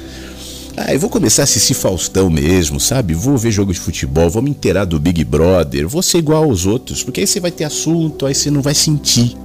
Ah, 0.76 0.94
eu 0.94 1.00
vou 1.00 1.10
começar 1.10 1.42
a 1.42 1.44
assistir 1.44 1.74
Faustão 1.74 2.30
mesmo, 2.30 2.78
sabe? 2.78 3.12
Vou 3.12 3.36
ver 3.36 3.50
jogo 3.50 3.72
de 3.72 3.80
futebol, 3.80 4.30
vou 4.30 4.40
me 4.40 4.50
inteirar 4.50 4.84
do 4.84 4.98
Big 5.00 5.24
Brother, 5.24 5.88
vou 5.88 6.02
ser 6.02 6.18
igual 6.18 6.44
aos 6.44 6.66
outros, 6.66 7.02
porque 7.02 7.20
aí 7.20 7.26
você 7.26 7.40
vai 7.40 7.50
ter 7.50 7.64
assunto, 7.64 8.24
aí 8.24 8.34
você 8.34 8.48
não 8.48 8.62
vai 8.62 8.74
sentir. 8.74 9.36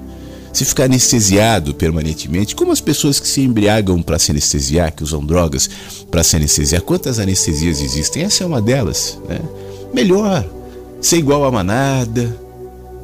Se 0.53 0.63
ficar 0.63 0.83
anestesiado 0.83 1.73
permanentemente, 1.73 2.55
como 2.55 2.71
as 2.71 2.79
pessoas 2.79 3.19
que 3.19 3.27
se 3.27 3.41
embriagam 3.41 3.99
para 4.03 4.19
se 4.19 4.29
anestesiar, 4.29 4.93
que 4.93 5.03
usam 5.03 5.25
drogas 5.25 5.67
para 6.11 6.23
se 6.23 6.35
anestesiar, 6.35 6.83
quantas 6.83 7.17
anestesias 7.17 7.81
existem? 7.81 8.21
Essa 8.21 8.43
é 8.43 8.47
uma 8.47 8.61
delas, 8.61 9.17
né? 9.27 9.39
Melhor 9.91 10.47
ser 11.03 11.17
igual 11.17 11.43
a 11.43 11.51
manada, 11.51 12.35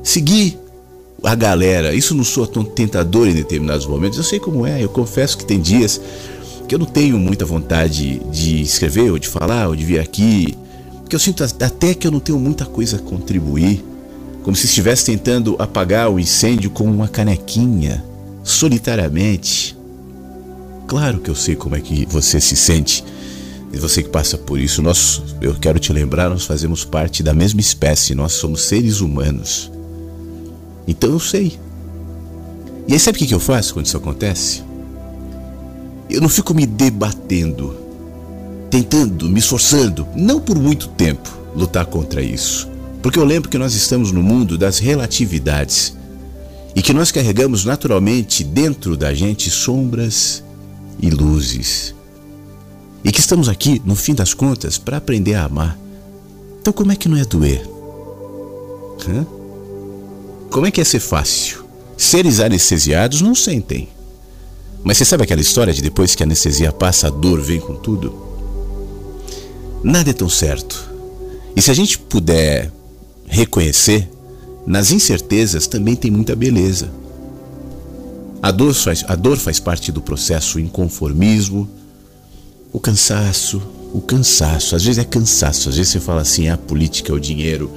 seguir 0.02 0.58
a 1.24 1.36
galera. 1.36 1.94
Isso 1.94 2.16
não 2.16 2.24
sou 2.24 2.48
tão 2.48 2.64
tentador 2.64 3.28
em 3.28 3.34
determinados 3.34 3.86
momentos. 3.86 4.18
Eu 4.18 4.24
sei 4.24 4.40
como 4.40 4.66
é, 4.66 4.82
eu 4.84 4.90
confesso 4.90 5.38
que 5.38 5.46
tem 5.46 5.60
dias 5.60 6.00
que 6.68 6.74
eu 6.74 6.80
não 6.80 6.86
tenho 6.86 7.18
muita 7.18 7.46
vontade 7.46 8.22
de 8.32 8.62
escrever 8.62 9.12
ou 9.12 9.20
de 9.20 9.28
falar 9.28 9.68
ou 9.68 9.76
de 9.76 9.84
vir 9.84 10.00
aqui, 10.00 10.56
porque 11.00 11.16
eu 11.16 11.20
sinto 11.20 11.44
até 11.44 11.94
que 11.94 12.06
eu 12.06 12.12
não 12.12 12.20
tenho 12.20 12.40
muita 12.40 12.66
coisa 12.66 12.98
a 12.98 13.00
contribuir, 13.00 13.84
como 14.44 14.56
se 14.56 14.66
estivesse 14.66 15.06
tentando 15.06 15.56
apagar 15.60 16.10
o 16.10 16.20
incêndio 16.20 16.70
com 16.70 16.86
uma 16.86 17.08
canequinha, 17.08 18.04
solitariamente. 18.44 19.76
Claro 20.88 21.20
que 21.20 21.30
eu 21.30 21.36
sei 21.36 21.56
como 21.56 21.76
é 21.76 21.82
que 21.82 22.06
você 22.06 22.40
se 22.40 22.56
sente. 22.56 23.04
E 23.72 23.78
você 23.78 24.02
que 24.02 24.10
passa 24.10 24.38
por 24.38 24.60
isso, 24.60 24.82
nós, 24.82 25.22
eu 25.42 25.54
quero 25.54 25.80
te 25.80 25.94
lembrar, 25.94 26.30
nós 26.30 26.46
fazemos 26.46 26.84
parte 26.84 27.22
da 27.22 27.34
mesma 27.34 27.62
espécie, 27.62 28.16
nós 28.16 28.34
somos 28.34 28.64
seres 28.64 29.00
humanos. 29.00 29.72
Então 30.88 31.12
eu 31.12 31.20
sei. 31.20 31.60
E 32.88 32.94
aí 32.94 33.00
sabe 33.00 33.18
o 33.18 33.28
que 33.28 33.34
eu 33.34 33.40
faço 33.40 33.74
quando 33.74 33.86
isso 33.86 33.98
acontece? 33.98 34.64
Eu 36.10 36.20
não 36.20 36.30
fico 36.30 36.56
me 36.56 36.66
debatendo, 36.66 37.76
tentando, 38.72 39.30
me 39.30 39.40
esforçando, 39.40 40.08
não 40.16 40.42
por 40.42 40.58
muito 40.58 40.88
tempo, 40.88 41.30
lutar 41.56 41.86
contra 41.86 42.22
isso. 42.24 42.68
Porque 43.04 43.20
eu 43.20 43.24
lembro 43.24 43.50
que 43.50 43.58
nós 43.60 43.76
estamos 43.76 44.12
no 44.12 44.24
mundo 44.24 44.58
das 44.58 44.80
relatividades 44.80 45.96
e 46.76 46.82
que 46.82 46.92
nós 46.92 47.12
carregamos 47.12 47.64
naturalmente 47.64 48.44
dentro 48.44 48.98
da 48.98 49.14
gente 49.14 49.52
sombras 49.52 50.44
e 51.00 51.12
luzes. 51.12 51.94
E 53.04 53.12
que 53.12 53.20
estamos 53.20 53.48
aqui, 53.48 53.82
no 53.86 53.96
fim 53.96 54.14
das 54.14 54.34
contas, 54.34 54.78
para 54.78 54.98
aprender 54.98 55.36
a 55.36 55.46
amar. 55.46 55.78
Então, 56.60 56.74
como 56.74 56.92
é 56.92 56.96
que 56.96 57.08
não 57.08 57.18
é 57.18 57.24
doer? 57.24 57.68
Hã? 59.08 59.26
Como 60.50 60.66
é 60.66 60.72
que 60.72 60.82
é 60.82 60.84
ser 60.84 61.00
fácil? 61.00 61.64
Seres 61.96 62.40
anestesiados 62.40 63.22
não 63.22 63.36
sentem. 63.36 63.90
Mas 64.84 64.98
você 64.98 65.06
sabe 65.06 65.24
aquela 65.24 65.42
história 65.42 65.74
de 65.74 65.82
depois 65.82 66.16
que 66.16 66.24
a 66.24 66.26
anestesia 66.26 66.72
passa, 66.72 67.08
a 67.08 67.10
dor 67.10 67.42
vem 67.42 67.60
com 67.60 67.76
tudo? 67.76 68.14
Nada 69.84 70.10
é 70.10 70.14
tão 70.14 70.30
certo. 70.30 70.90
E 71.56 71.62
se 71.62 71.72
a 71.72 71.74
gente 71.74 71.98
puder 71.98 72.72
reconhecer, 73.28 74.10
nas 74.66 74.92
incertezas 74.92 75.68
também 75.68 75.96
tem 75.96 76.12
muita 76.12 76.36
beleza. 76.36 76.92
A 78.42 78.52
dor 78.52 78.74
faz, 78.74 79.04
a 79.08 79.16
dor 79.16 79.38
faz 79.38 79.60
parte 79.60 79.92
do 79.92 80.02
processo 80.02 80.60
inconformismo, 80.60 81.68
o 82.72 82.80
cansaço, 82.80 83.62
o 83.94 84.02
cansaço. 84.02 84.76
Às 84.76 84.84
vezes 84.84 85.00
é 85.00 85.04
cansaço, 85.04 85.70
às 85.70 85.76
vezes 85.76 85.92
você 85.92 86.00
fala 86.00 86.22
assim, 86.22 86.48
é 86.48 86.52
a 86.52 86.58
política, 86.58 87.14
o 87.14 87.20
dinheiro, 87.20 87.72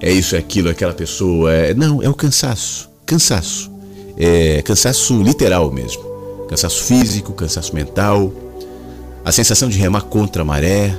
é 0.00 0.10
isso, 0.12 0.36
é 0.36 0.38
aquilo, 0.38 0.68
é 0.68 0.72
aquela 0.72 0.94
pessoa. 0.94 1.52
É... 1.52 1.74
Não, 1.74 2.02
é 2.02 2.08
o 2.08 2.14
cansaço. 2.14 2.88
Cansaço. 3.04 3.70
É 4.16 4.62
cansaço 4.62 5.22
literal 5.22 5.70
mesmo 5.70 6.08
cansaço 6.48 6.84
físico, 6.84 7.32
cansaço 7.34 7.74
mental, 7.74 8.32
a 9.24 9.30
sensação 9.30 9.68
de 9.68 9.78
remar 9.78 10.02
contra 10.02 10.42
a 10.42 10.44
maré. 10.44 10.96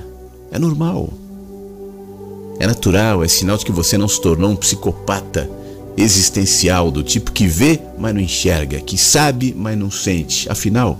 É 0.51 0.59
normal. 0.59 1.09
É 2.59 2.67
natural, 2.67 3.23
é 3.23 3.27
sinal 3.27 3.57
de 3.57 3.65
que 3.65 3.71
você 3.71 3.97
não 3.97 4.07
se 4.07 4.21
tornou 4.21 4.51
um 4.51 4.55
psicopata 4.55 5.49
existencial 5.97 6.91
do 6.91 7.03
tipo 7.03 7.31
que 7.31 7.47
vê, 7.47 7.79
mas 7.97 8.13
não 8.13 8.21
enxerga, 8.21 8.79
que 8.79 8.97
sabe, 8.97 9.53
mas 9.57 9.77
não 9.77 9.89
sente. 9.89 10.49
Afinal, 10.49 10.97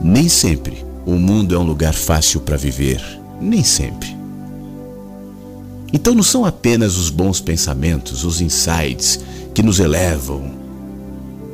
nem 0.00 0.28
sempre 0.28 0.84
o 1.04 1.12
mundo 1.12 1.54
é 1.54 1.58
um 1.58 1.64
lugar 1.64 1.94
fácil 1.94 2.40
para 2.40 2.56
viver. 2.56 3.00
Nem 3.40 3.64
sempre. 3.64 4.16
Então 5.92 6.14
não 6.14 6.22
são 6.22 6.44
apenas 6.44 6.96
os 6.96 7.10
bons 7.10 7.40
pensamentos, 7.40 8.24
os 8.24 8.40
insights 8.40 9.20
que 9.54 9.62
nos 9.62 9.78
elevam, 9.78 10.62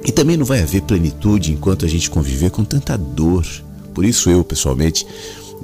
e 0.05 0.13
também 0.13 0.37
não 0.37 0.45
vai 0.47 0.63
haver 0.63 0.83
plenitude 0.83 1.53
enquanto 1.53 1.85
a 1.85 1.89
gente 1.89 2.09
conviver 2.09 2.51
com 2.51 2.65
tanta 2.65 2.97
dor. 2.97 3.45
Por 3.93 4.05
isso 4.05 4.31
eu, 4.31 4.45
pessoalmente, 4.45 5.07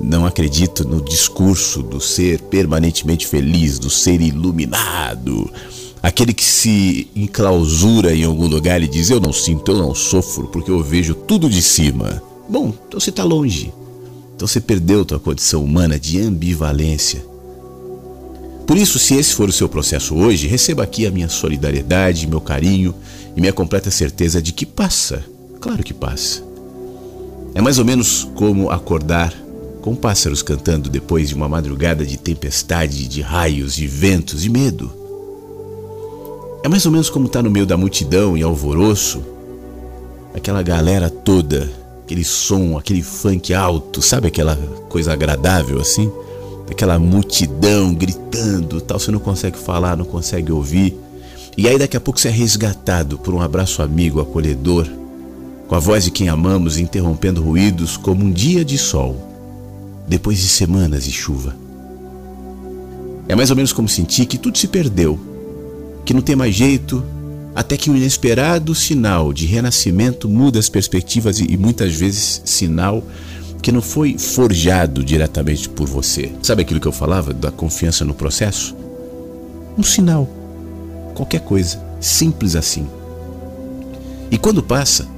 não 0.01 0.27
acredito 0.27 0.87
no 0.87 1.01
discurso 1.01 1.83
do 1.83 2.01
ser 2.01 2.41
permanentemente 2.43 3.27
feliz, 3.27 3.79
do 3.79 3.89
ser 3.89 4.21
iluminado. 4.21 5.51
Aquele 6.03 6.35
que 6.35 6.45
se 6.45 7.09
enclausura 7.17 8.15
em 8.15 8.25
algum 8.25 8.47
lugar 8.47 8.83
e 8.83 8.89
diz: 8.89 9.09
Eu 9.09 9.21
não 9.21 9.33
sinto, 9.33 9.73
eu 9.73 9.79
não 9.79 9.95
sofro, 9.95 10.49
porque 10.49 10.71
eu 10.71 10.83
vejo 10.83 11.15
tudo 11.15 11.49
de 11.49 11.63
cima. 11.63 12.23
Bom, 12.49 12.73
então 12.89 13.01
você 13.01 13.11
está 13.11 13.25
longe. 13.25 13.73
Então 14.35 14.47
você 14.47 14.61
perdeu 14.61 15.05
tua 15.05 15.21
condição 15.21 15.63
humana 15.65 15.99
de 15.99 16.21
ambivalência. 16.21 17.25
Por 18.67 18.77
isso, 18.77 18.99
se 18.99 19.15
esse 19.15 19.35
for 19.35 19.49
o 19.49 19.53
seu 19.53 19.69
processo 19.69 20.15
hoje, 20.15 20.47
receba 20.47 20.83
aqui 20.83 21.07
a 21.07 21.11
minha 21.11 21.29
solidariedade, 21.29 22.27
meu 22.27 22.41
carinho 22.41 22.95
e 23.37 23.41
minha 23.41 23.53
completa 23.53 23.91
certeza 23.91 24.41
de 24.41 24.53
que 24.53 24.65
passa. 24.65 25.25
Claro 25.61 25.83
que 25.83 25.93
passa. 25.93 26.43
É 27.55 27.61
mais 27.61 27.79
ou 27.79 27.85
menos 27.85 28.29
como 28.35 28.71
acordar 28.71 29.33
com 29.81 29.95
pássaros 29.95 30.43
cantando 30.43 30.89
depois 30.89 31.29
de 31.29 31.35
uma 31.35 31.49
madrugada 31.49 32.07
de 32.07 32.17
tempestade, 32.17 33.07
de 33.07 33.21
raios, 33.21 33.75
de 33.75 33.87
ventos, 33.87 34.43
de 34.43 34.49
medo. 34.49 34.91
É 36.63 36.69
mais 36.69 36.87
ou 36.87 36.93
menos 36.93 37.11
como 37.11 37.27
estar 37.27 37.41
tá 37.41 37.43
no 37.43 37.51
meio 37.51 37.67
da 37.67 37.77
multidão 37.77 38.37
e 38.37 38.43
alvoroço, 38.43 39.23
aquela 40.35 40.63
galera 40.63 41.11
toda, 41.11 41.71
aquele 42.05 42.23
som, 42.23 42.77
aquele 42.77 43.03
funk 43.03 43.55
alto, 43.55 44.03
sabe 44.03 44.29
aquela 44.29 44.57
coisa 44.89 45.13
agradável 45.13 45.81
assim? 45.81 46.13
Aquela 46.71 46.99
multidão 46.99 47.95
gritando, 47.95 48.81
tal, 48.81 48.99
você 48.99 49.11
não 49.11 49.19
consegue 49.19 49.59
falar, 49.59 49.97
não 49.97 50.05
consegue 50.05 50.53
ouvir. 50.53 50.97
E 51.57 51.67
aí 51.67 51.79
daqui 51.79 51.97
a 51.97 52.01
pouco 52.01 52.21
você 52.21 52.29
é 52.29 52.31
resgatado 52.31 53.19
por 53.19 53.33
um 53.35 53.41
abraço 53.41 53.83
amigo, 53.83 54.21
acolhedor, 54.21 54.87
com 55.67 55.75
a 55.75 55.79
voz 55.79 56.05
de 56.05 56.11
quem 56.11 56.29
amamos 56.29 56.79
interrompendo 56.79 57.43
ruídos 57.43 57.97
como 57.97 58.25
um 58.25 58.31
dia 58.31 58.65
de 58.65 58.77
sol, 58.77 59.17
depois 60.07 60.39
de 60.39 60.49
semanas 60.49 61.05
de 61.05 61.13
chuva. 61.13 61.57
É 63.27 63.35
mais 63.35 63.49
ou 63.49 63.57
menos 63.57 63.73
como 63.73 63.89
sentir 63.89 64.27
que 64.27 64.37
tudo 64.37 64.59
se 64.59 64.69
perdeu, 64.69 65.19
que 66.05 66.13
não 66.13 66.21
tem 66.21 66.37
mais 66.37 66.55
jeito, 66.55 67.03
até 67.55 67.77
que 67.77 67.91
um 67.91 67.97
inesperado 67.97 68.75
sinal 68.75 69.33
de 69.33 69.47
renascimento 69.47 70.29
muda 70.29 70.59
as 70.59 70.69
perspectivas 70.69 71.39
e, 71.39 71.57
muitas 71.57 71.95
vezes 71.95 72.43
sinal 72.45 73.05
que 73.63 73.73
não 73.73 73.81
foi 73.81 74.19
forjado 74.19 75.03
diretamente 75.05 75.69
por 75.69 75.89
você. 75.89 76.33
Sabe 76.43 76.63
aquilo 76.63 76.81
que 76.81 76.89
eu 76.89 76.93
falava 76.93 77.33
da 77.33 77.51
confiança 77.51 78.05
no 78.05 78.13
processo? 78.13 78.77
Um 79.79 79.83
sinal, 79.83 80.29
qualquer 81.15 81.41
coisa, 81.41 81.83
simples 82.01 82.57
assim. 82.57 82.87
E 84.31 84.37
quando 84.37 84.63
passa, 84.63 85.09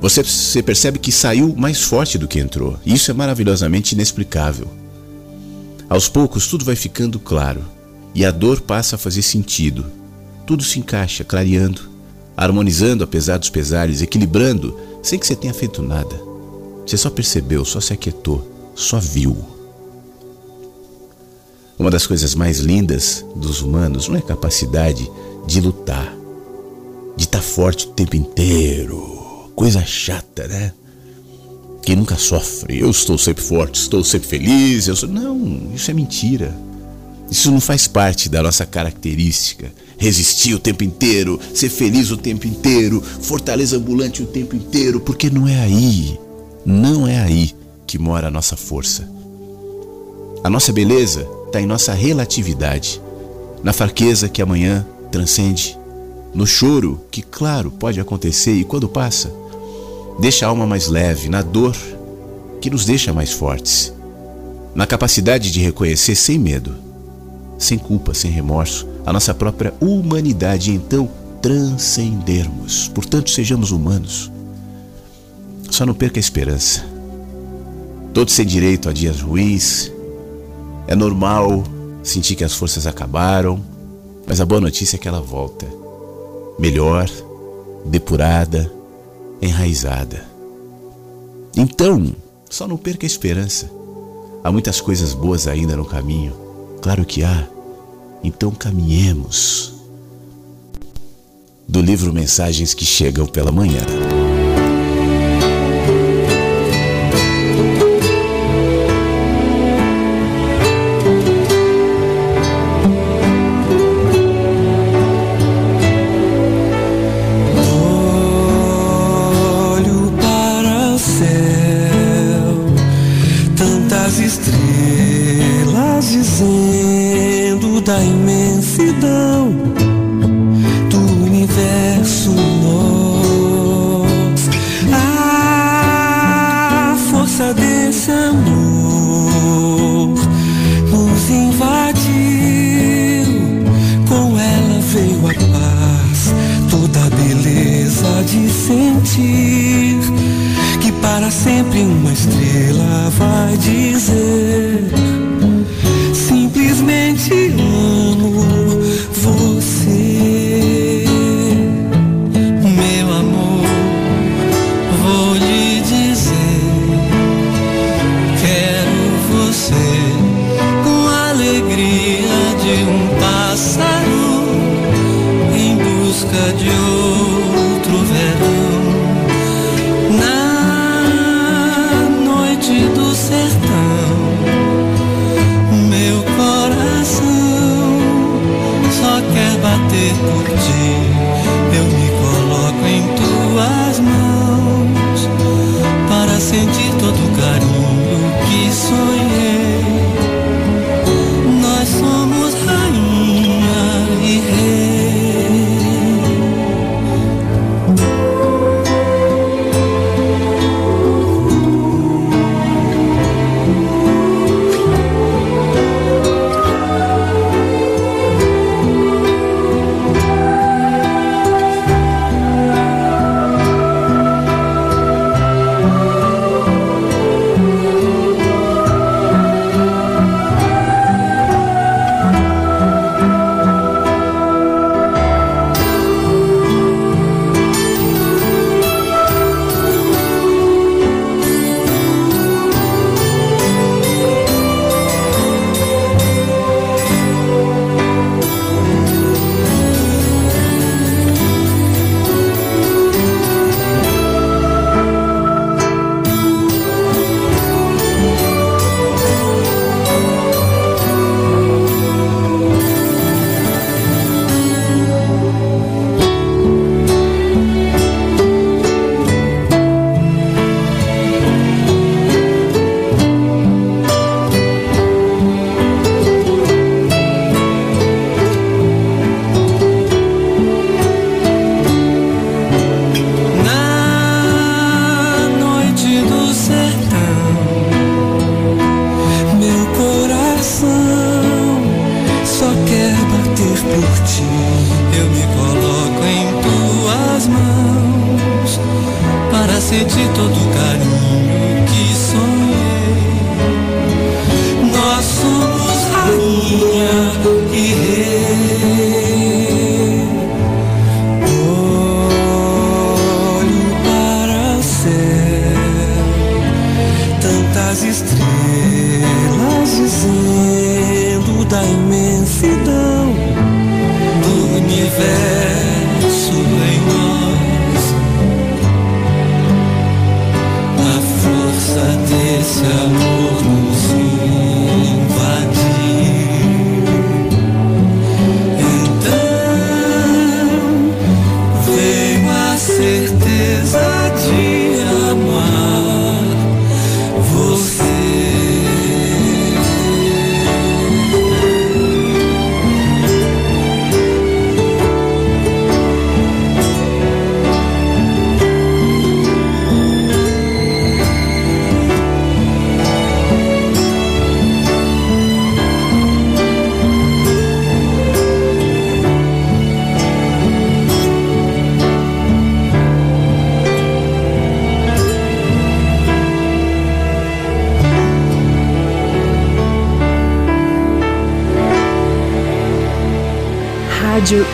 você, 0.00 0.22
você 0.22 0.62
percebe 0.62 0.98
que 0.98 1.12
saiu 1.12 1.54
mais 1.56 1.80
forte 1.80 2.18
do 2.18 2.28
que 2.28 2.40
entrou. 2.40 2.78
Isso 2.84 3.10
é 3.10 3.14
maravilhosamente 3.14 3.94
inexplicável. 3.94 4.66
Aos 5.88 6.08
poucos, 6.08 6.46
tudo 6.46 6.64
vai 6.64 6.76
ficando 6.76 7.18
claro 7.18 7.64
e 8.14 8.24
a 8.24 8.30
dor 8.30 8.60
passa 8.60 8.96
a 8.96 8.98
fazer 8.98 9.22
sentido. 9.22 9.99
Tudo 10.46 10.64
se 10.64 10.78
encaixa, 10.78 11.24
clareando, 11.24 11.82
harmonizando 12.36 13.04
apesar 13.04 13.38
dos 13.38 13.50
pesares, 13.50 14.02
equilibrando 14.02 14.76
sem 15.02 15.18
que 15.18 15.26
você 15.26 15.36
tenha 15.36 15.54
feito 15.54 15.82
nada. 15.82 16.20
Você 16.86 16.96
só 16.96 17.10
percebeu, 17.10 17.64
só 17.64 17.80
se 17.80 17.92
aquietou, 17.92 18.72
só 18.74 18.98
viu. 18.98 19.36
Uma 21.78 21.90
das 21.90 22.06
coisas 22.06 22.34
mais 22.34 22.58
lindas 22.58 23.24
dos 23.34 23.62
humanos 23.62 24.08
não 24.08 24.16
é 24.16 24.18
a 24.18 24.22
capacidade 24.22 25.10
de 25.46 25.60
lutar, 25.60 26.14
de 27.16 27.24
estar 27.24 27.40
forte 27.40 27.86
o 27.86 27.90
tempo 27.90 28.16
inteiro 28.16 29.20
coisa 29.60 29.84
chata, 29.84 30.48
né? 30.48 30.72
Quem 31.82 31.94
nunca 31.94 32.16
sofre, 32.16 32.80
eu 32.80 32.90
estou 32.90 33.18
sempre 33.18 33.42
forte, 33.44 33.78
estou 33.78 34.02
sempre 34.02 34.26
feliz, 34.26 34.88
eu 34.88 34.96
sou... 34.96 35.06
Não, 35.06 35.70
isso 35.74 35.90
é 35.90 35.94
mentira. 35.94 36.56
Isso 37.30 37.50
não 37.50 37.60
faz 37.60 37.86
parte 37.86 38.28
da 38.28 38.42
nossa 38.42 38.66
característica. 38.66 39.72
Resistir 39.96 40.54
o 40.54 40.58
tempo 40.58 40.82
inteiro, 40.82 41.38
ser 41.54 41.68
feliz 41.68 42.10
o 42.10 42.16
tempo 42.16 42.46
inteiro, 42.46 43.00
fortaleza 43.00 43.76
ambulante 43.76 44.22
o 44.22 44.26
tempo 44.26 44.56
inteiro, 44.56 44.98
porque 44.98 45.30
não 45.30 45.46
é 45.46 45.60
aí, 45.60 46.18
não 46.64 47.06
é 47.06 47.20
aí 47.20 47.54
que 47.86 47.98
mora 47.98 48.28
a 48.28 48.30
nossa 48.30 48.56
força. 48.56 49.08
A 50.42 50.48
nossa 50.48 50.72
beleza 50.72 51.28
está 51.46 51.60
em 51.60 51.66
nossa 51.66 51.92
relatividade, 51.92 53.00
na 53.62 53.72
fraqueza 53.72 54.28
que 54.28 54.40
amanhã 54.40 54.86
transcende, 55.12 55.78
no 56.32 56.46
choro 56.46 57.04
que, 57.10 57.20
claro, 57.20 57.70
pode 57.70 58.00
acontecer 58.00 58.54
e 58.54 58.64
quando 58.64 58.88
passa, 58.88 59.30
deixa 60.18 60.46
a 60.46 60.48
alma 60.48 60.66
mais 60.66 60.88
leve, 60.88 61.28
na 61.28 61.42
dor 61.42 61.76
que 62.60 62.70
nos 62.70 62.84
deixa 62.84 63.12
mais 63.12 63.32
fortes, 63.32 63.92
na 64.74 64.86
capacidade 64.86 65.50
de 65.50 65.60
reconhecer 65.60 66.14
sem 66.14 66.38
medo, 66.38 66.89
sem 67.60 67.78
culpa, 67.78 68.14
sem 68.14 68.30
remorso, 68.30 68.88
a 69.04 69.12
nossa 69.12 69.34
própria 69.34 69.74
humanidade 69.80 70.72
e 70.72 70.74
então 70.74 71.08
transcendermos. 71.42 72.88
Portanto, 72.88 73.30
sejamos 73.30 73.70
humanos. 73.70 74.32
Só 75.70 75.84
não 75.84 75.94
perca 75.94 76.18
a 76.18 76.20
esperança. 76.20 76.84
Todos 78.14 78.34
têm 78.34 78.46
direito 78.46 78.88
a 78.88 78.92
dias 78.92 79.20
ruins. 79.20 79.92
É 80.88 80.96
normal 80.96 81.62
sentir 82.02 82.34
que 82.34 82.44
as 82.44 82.54
forças 82.54 82.86
acabaram, 82.86 83.62
mas 84.26 84.40
a 84.40 84.46
boa 84.46 84.60
notícia 84.60 84.96
é 84.96 84.98
que 84.98 85.06
ela 85.06 85.20
volta. 85.20 85.66
Melhor, 86.58 87.08
depurada, 87.84 88.72
enraizada. 89.40 90.24
Então, 91.54 92.14
só 92.48 92.66
não 92.66 92.78
perca 92.78 93.04
a 93.04 93.06
esperança. 93.06 93.70
Há 94.42 94.50
muitas 94.50 94.80
coisas 94.80 95.12
boas 95.12 95.46
ainda 95.46 95.76
no 95.76 95.84
caminho. 95.84 96.49
Claro 96.80 97.04
que 97.04 97.22
há. 97.22 97.46
Então 98.22 98.50
caminhemos. 98.50 99.74
Do 101.68 101.80
livro 101.80 102.12
Mensagens 102.12 102.74
que 102.74 102.84
Chegam 102.84 103.26
pela 103.26 103.52
Manhã. 103.52 103.86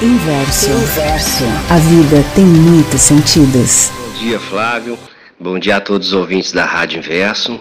Inverso. 0.06 0.70
Inverso. 0.70 1.44
A 1.68 1.78
vida 1.78 2.24
tem 2.36 2.44
muitos 2.44 3.00
sentidos. 3.00 3.90
Bom 3.90 4.12
dia, 4.20 4.38
Flávio. 4.38 4.96
Bom 5.36 5.58
dia 5.58 5.78
a 5.78 5.80
todos 5.80 6.06
os 6.06 6.12
ouvintes 6.12 6.52
da 6.52 6.64
Rádio 6.64 6.98
Inverso. 7.00 7.58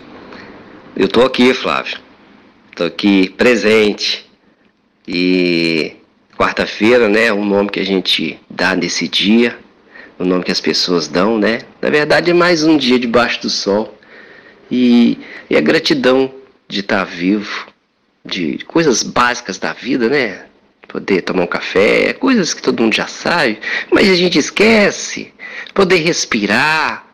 Eu 0.96 1.08
tô 1.08 1.24
aqui, 1.24 1.56
Flávio. 1.56 1.98
Tô 2.76 2.84
aqui 2.84 3.30
presente. 3.32 4.30
E 5.08 5.94
quarta-feira, 6.38 7.10
né, 7.10 7.34
o 7.34 7.44
nome 7.44 7.72
que 7.72 7.80
a 7.80 7.86
gente 7.86 8.40
dá 8.48 8.76
nesse 8.76 9.08
dia, 9.08 9.58
o 10.20 10.24
nome 10.24 10.44
que 10.44 10.52
as 10.52 10.62
pessoas 10.62 11.08
dão, 11.08 11.40
né? 11.40 11.62
Na 11.82 11.90
verdade 11.90 12.30
é 12.30 12.34
mais 12.36 12.64
um 12.64 12.78
dia 12.78 13.00
debaixo 13.00 13.42
do 13.42 13.50
sol. 13.50 13.98
E, 14.70 15.18
e 15.50 15.58
a 15.58 15.62
gratidão 15.62 16.32
de 16.68 16.82
estar 16.82 17.00
tá 17.00 17.06
vivo, 17.06 17.66
de 18.24 18.60
coisas 18.68 19.02
básicas 19.02 19.58
da 19.58 19.74
vida, 19.74 20.08
né? 20.08 20.46
Poder 20.96 21.24
tomar 21.24 21.44
um 21.44 21.48
café, 21.48 22.14
coisas 22.14 22.54
que 22.54 22.62
todo 22.62 22.82
mundo 22.82 22.96
já 22.96 23.06
sabe, 23.06 23.60
mas 23.92 24.10
a 24.10 24.16
gente 24.16 24.40
esquece. 24.40 25.34
Poder 25.74 25.98
respirar, 25.98 27.06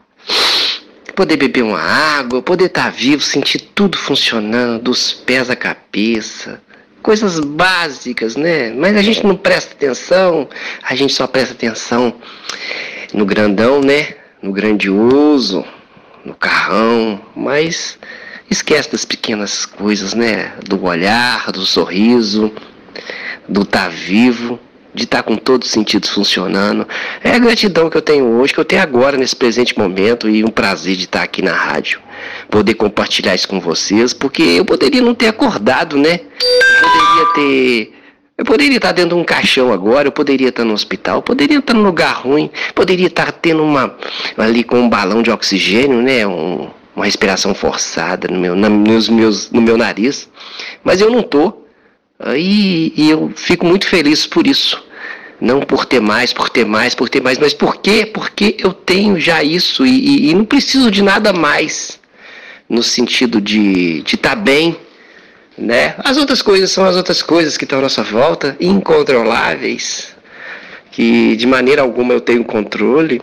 poder 1.16 1.36
beber 1.36 1.64
uma 1.64 1.82
água, 1.82 2.44
poder 2.44 2.66
estar 2.66 2.86
tá 2.86 2.90
vivo, 2.92 3.24
sentir 3.24 3.60
tudo 3.74 3.98
funcionando, 3.98 4.84
dos 4.84 5.14
pés 5.14 5.50
à 5.50 5.56
cabeça. 5.56 6.62
Coisas 7.02 7.40
básicas, 7.40 8.36
né? 8.36 8.72
Mas 8.72 8.96
a 8.96 9.02
gente 9.02 9.26
não 9.26 9.36
presta 9.36 9.74
atenção, 9.74 10.48
a 10.84 10.94
gente 10.94 11.14
só 11.14 11.26
presta 11.26 11.56
atenção 11.56 12.14
no 13.12 13.26
grandão, 13.26 13.82
né? 13.82 14.14
No 14.44 14.52
grandioso, 14.52 15.66
no 16.24 16.36
carrão, 16.36 17.20
mas 17.36 17.98
esquece 18.48 18.92
das 18.92 19.06
pequenas 19.06 19.66
coisas, 19.66 20.14
né? 20.14 20.54
Do 20.68 20.84
olhar, 20.84 21.52
do 21.52 21.66
sorriso, 21.66 22.54
do 23.48 23.62
estar 23.62 23.84
tá 23.84 23.90
vivo, 23.90 24.60
de 24.94 25.04
estar 25.04 25.18
tá 25.18 25.24
com 25.24 25.36
todos 25.36 25.68
os 25.68 25.74
sentidos 25.74 26.10
funcionando. 26.10 26.88
É 27.24 27.32
a 27.32 27.40
gratidão 27.40 27.90
que 27.90 27.98
eu 27.98 28.02
tenho 28.02 28.26
hoje, 28.26 28.54
que 28.54 28.60
eu 28.60 28.66
tenho 28.66 28.82
agora, 28.82 29.18
nesse 29.18 29.36
presente 29.36 29.78
momento, 29.78 30.30
e 30.30 30.44
um 30.44 30.50
prazer 30.50 30.96
de 30.96 31.06
estar 31.06 31.20
tá 31.20 31.26
aqui 31.26 31.42
na 31.42 31.54
rádio, 31.54 32.02
poder 32.50 32.74
compartilhar 32.74 33.36
isso 33.36 33.48
com 33.48 33.60
vocês, 33.60 34.14
porque 34.14 34.44
eu 34.44 34.66
poderia 34.66 35.02
não 35.02 35.16
ter 35.16 35.28
acordado, 35.28 35.98
né? 35.98 36.20
Eu 36.22 36.90
poderia 36.90 37.34
ter. 37.34 37.98
Eu 38.38 38.46
poderia 38.46 38.78
estar 38.78 38.92
dentro 38.92 39.16
de 39.16 39.22
um 39.22 39.24
caixão 39.24 39.72
agora, 39.72 40.08
eu 40.08 40.12
poderia 40.12 40.50
estar 40.50 40.66
no 40.66 40.74
hospital, 40.74 41.18
eu 41.18 41.22
poderia 41.22 41.60
estar 41.60 41.76
num 41.76 41.84
lugar 41.84 42.14
ruim, 42.24 42.50
poderia 42.74 43.06
estar 43.08 43.32
tendo 43.32 43.64
uma. 43.64 43.96
ali 44.38 44.64
com 44.64 44.80
um 44.80 44.90
balão 44.90 45.22
de 45.22 45.30
oxigênio, 45.30 46.02
né? 46.02 46.26
Um, 46.26 46.70
uma 46.96 47.06
respiração 47.06 47.54
forçada 47.54 48.28
no 48.28 48.40
meu, 48.40 48.56
na, 48.56 48.68
nos 48.68 49.08
meus, 49.08 49.52
no 49.52 49.62
meu 49.62 49.78
nariz. 49.78 50.30
Mas 50.84 51.02
eu 51.02 51.10
não 51.10 51.22
tô. 51.22 51.62
E, 52.36 52.94
e 52.96 53.10
eu 53.10 53.32
fico 53.36 53.66
muito 53.66 53.88
feliz 53.88 54.26
por 54.26 54.46
isso. 54.46 54.84
Não 55.40 55.60
por 55.62 55.86
ter 55.86 56.00
mais, 56.00 56.32
por 56.32 56.50
ter 56.50 56.66
mais, 56.66 56.94
por 56.94 57.10
ter 57.10 57.22
mais, 57.22 57.40
mas 57.40 57.54
por 57.54 57.78
quê? 57.78 58.06
Porque 58.06 58.56
eu 58.60 58.72
tenho 58.72 59.20
já 59.20 59.44
isso 59.44 59.86
e, 59.86 59.90
e, 59.90 60.30
e 60.30 60.34
não 60.36 60.46
preciso 60.46 60.92
de 60.92 61.02
nada 61.02 61.34
mais 61.34 62.00
no 62.70 62.84
sentido 62.84 63.42
de 63.42 64.04
estar 64.06 64.30
tá 64.30 64.36
bem, 64.36 64.78
né? 65.58 65.96
As 65.98 66.16
outras 66.16 66.42
coisas 66.42 66.72
são 66.72 66.86
as 66.86 66.96
outras 66.96 67.22
coisas 67.22 67.58
que 67.58 67.66
estão 67.66 67.80
à 67.80 67.82
nossa 67.82 68.04
volta, 68.04 68.56
incontroláveis, 68.60 70.16
que 70.92 71.36
de 71.36 71.48
maneira 71.48 71.82
alguma 71.82 72.14
eu 72.14 72.22
tenho 72.22 72.46
controle, 72.46 73.22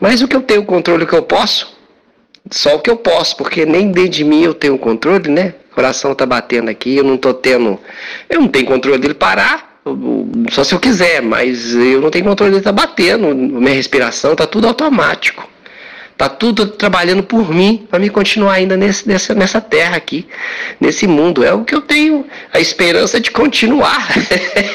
mas 0.00 0.22
o 0.22 0.26
que 0.26 0.34
eu 0.34 0.42
tenho 0.42 0.64
controle, 0.64 1.04
o 1.04 1.06
que 1.06 1.14
eu 1.14 1.22
posso, 1.22 1.76
só 2.50 2.74
o 2.74 2.80
que 2.80 2.90
eu 2.90 2.96
posso, 2.96 3.36
porque 3.36 3.64
nem 3.64 3.92
dentro 3.92 4.10
de 4.10 4.24
mim 4.24 4.42
eu 4.42 4.54
tenho 4.54 4.76
controle, 4.78 5.30
né? 5.30 5.54
Coração 5.74 6.14
tá 6.14 6.26
batendo 6.26 6.68
aqui, 6.68 6.96
eu 6.96 7.04
não 7.04 7.16
tô 7.16 7.32
tendo. 7.32 7.78
Eu 8.28 8.40
não 8.40 8.48
tenho 8.48 8.66
controle 8.66 8.98
dele 8.98 9.14
parar, 9.14 9.72
só 10.50 10.62
se 10.62 10.74
eu 10.74 10.78
quiser, 10.78 11.20
mas 11.20 11.74
eu 11.74 12.00
não 12.00 12.10
tenho 12.10 12.24
controle 12.24 12.52
dele 12.52 12.62
tá 12.62 12.72
batendo, 12.72 13.34
minha 13.34 13.74
respiração 13.74 14.36
tá 14.36 14.46
tudo 14.46 14.68
automático. 14.68 15.48
Tá 16.16 16.28
tudo 16.28 16.66
trabalhando 16.66 17.22
por 17.22 17.52
mim, 17.52 17.86
para 17.90 17.98
me 17.98 18.08
continuar 18.08 18.52
ainda 18.52 18.76
nesse, 18.76 19.08
nessa, 19.08 19.34
nessa 19.34 19.60
terra 19.60 19.96
aqui, 19.96 20.28
nesse 20.80 21.06
mundo. 21.06 21.42
É 21.42 21.52
o 21.52 21.64
que 21.64 21.74
eu 21.74 21.80
tenho, 21.80 22.24
a 22.52 22.60
esperança 22.60 23.18
de 23.18 23.30
continuar 23.30 24.08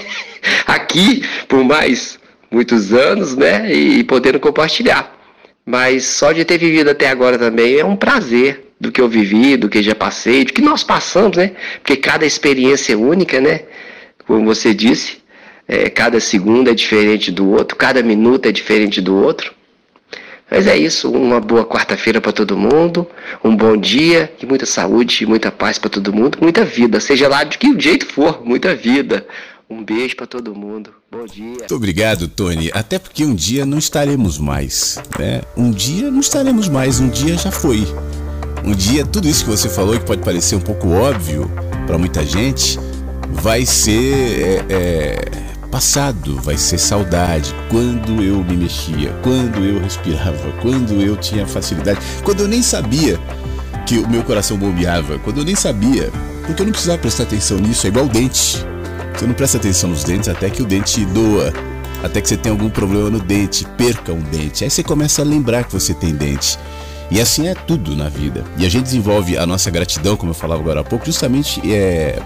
aqui 0.68 1.24
por 1.48 1.64
mais 1.64 2.20
muitos 2.52 2.92
anos, 2.92 3.36
né? 3.36 3.72
E 3.74 4.04
podendo 4.04 4.40
compartilhar. 4.40 5.16
Mas 5.66 6.06
só 6.06 6.34
de 6.34 6.44
ter 6.44 6.58
vivido 6.58 6.90
até 6.90 7.08
agora 7.08 7.38
também 7.38 7.80
é 7.80 7.86
um 7.86 7.96
prazer 7.96 8.67
do 8.80 8.92
que 8.92 9.02
eu 9.02 9.10
vivi, 9.10 9.58
do 9.58 9.70
que 9.70 9.82
já 9.82 9.96
passei, 9.96 10.46
do 10.46 10.54
que 10.54 10.62
nós 10.62 10.84
passamos, 10.84 11.38
né? 11.38 11.52
Porque 11.80 11.96
cada 11.96 12.26
experiência 12.26 12.94
é 12.94 12.96
única, 12.96 13.42
né? 13.42 13.62
Como 14.26 14.46
você 14.46 14.74
disse, 14.74 15.18
é, 15.68 15.90
cada 15.90 16.20
segundo 16.20 16.70
é 16.70 16.74
diferente 16.74 17.32
do 17.32 17.50
outro, 17.50 17.76
cada 17.76 18.04
minuto 18.04 18.48
é 18.48 18.52
diferente 18.52 19.02
do 19.02 19.16
outro. 19.16 19.54
Mas 20.50 20.66
é 20.66 20.78
isso, 20.78 21.12
uma 21.12 21.42
boa 21.42 21.66
quarta-feira 21.66 22.22
para 22.22 22.32
todo 22.32 22.58
mundo, 22.58 23.06
um 23.44 23.54
bom 23.54 23.76
dia 23.76 24.32
e 24.42 24.46
muita 24.46 24.66
saúde 24.66 25.26
muita 25.26 25.52
paz 25.52 25.78
para 25.78 25.90
todo 25.90 26.14
mundo, 26.14 26.38
muita 26.42 26.64
vida, 26.64 27.02
seja 27.02 27.28
lá 27.28 27.44
de 27.44 27.58
que 27.58 27.78
jeito 27.78 28.06
for, 28.06 28.46
muita 28.46 28.74
vida. 28.74 29.28
Um 29.70 29.84
beijo 29.84 30.16
para 30.16 30.26
todo 30.26 30.56
mundo. 30.56 30.94
Bom 31.12 31.26
dia. 31.26 31.58
Muito 31.58 31.76
obrigado, 31.76 32.30
Tony. 32.30 32.72
Até 32.74 32.98
porque 32.98 33.26
um 33.26 33.36
dia 33.36 33.66
não 33.66 33.78
estaremos 33.78 34.38
mais, 34.38 34.98
né? 35.20 35.42
Um 35.58 35.72
dia 35.72 36.10
não 36.10 36.22
estaremos 36.22 36.70
mais, 36.70 37.02
um 37.02 37.10
dia 37.10 37.36
já 37.38 37.52
foi. 37.52 37.86
Um 38.68 38.74
dia 38.74 39.06
tudo 39.06 39.30
isso 39.30 39.46
que 39.46 39.50
você 39.50 39.70
falou 39.70 39.98
que 39.98 40.06
pode 40.06 40.22
parecer 40.22 40.58
um 40.58 40.60
pouco 40.60 40.90
óbvio 40.90 41.50
para 41.86 41.98
muita 41.98 42.26
gente, 42.26 42.78
vai 43.32 43.66
ser 43.66 44.42
é, 44.42 44.66
é, 44.70 45.26
passado, 45.72 46.36
vai 46.42 46.58
ser 46.58 46.78
saudade. 46.78 47.56
Quando 47.70 48.22
eu 48.22 48.44
me 48.44 48.58
mexia, 48.58 49.14
quando 49.24 49.64
eu 49.64 49.80
respirava, 49.82 50.52
quando 50.62 51.02
eu 51.02 51.16
tinha 51.16 51.48
facilidade, 51.48 52.02
quando 52.26 52.42
eu 52.42 52.48
nem 52.50 52.62
sabia 52.62 53.18
que 53.86 54.00
o 54.00 54.10
meu 54.10 54.22
coração 54.22 54.58
bombeava, 54.58 55.18
quando 55.20 55.38
eu 55.38 55.46
nem 55.46 55.56
sabia, 55.56 56.12
porque 56.46 56.62
eu 56.62 56.66
não 56.66 56.74
precisava 56.74 56.98
prestar 56.98 57.24
atenção 57.24 57.60
nisso, 57.60 57.88
é 57.88 57.90
igual 57.90 58.04
o 58.04 58.10
dente. 58.10 58.66
Você 59.16 59.26
não 59.26 59.34
presta 59.34 59.58
atenção 59.58 59.92
nos 59.92 60.04
dentes 60.04 60.28
até 60.28 60.50
que 60.50 60.62
o 60.62 60.66
dente 60.66 61.06
doa, 61.06 61.54
até 62.04 62.20
que 62.20 62.28
você 62.28 62.36
tem 62.36 62.52
algum 62.52 62.70
problema 62.70 63.10
no 63.10 63.22
dente, 63.22 63.66
perca 63.78 64.12
um 64.12 64.20
dente. 64.20 64.66
Aí 64.66 64.70
você 64.70 64.84
começa 64.84 65.22
a 65.22 65.26
lembrar 65.26 65.64
que 65.64 65.72
você 65.72 65.94
tem 65.94 66.14
dente. 66.14 66.60
E 67.10 67.22
assim 67.22 67.48
é 67.48 67.54
tudo 67.54 67.96
na 67.96 68.10
vida. 68.10 68.44
E 68.58 68.66
a 68.66 68.70
gente 68.70 68.84
desenvolve 68.84 69.38
a 69.38 69.46
nossa 69.46 69.72
gratidão, 69.72 70.18
como 70.18 70.32
eu 70.32 70.36
falava 70.36 70.62
agora 70.62 70.82
há 70.82 70.84
pouco, 70.84 71.06
justamente 71.06 71.62
é, 71.72 72.22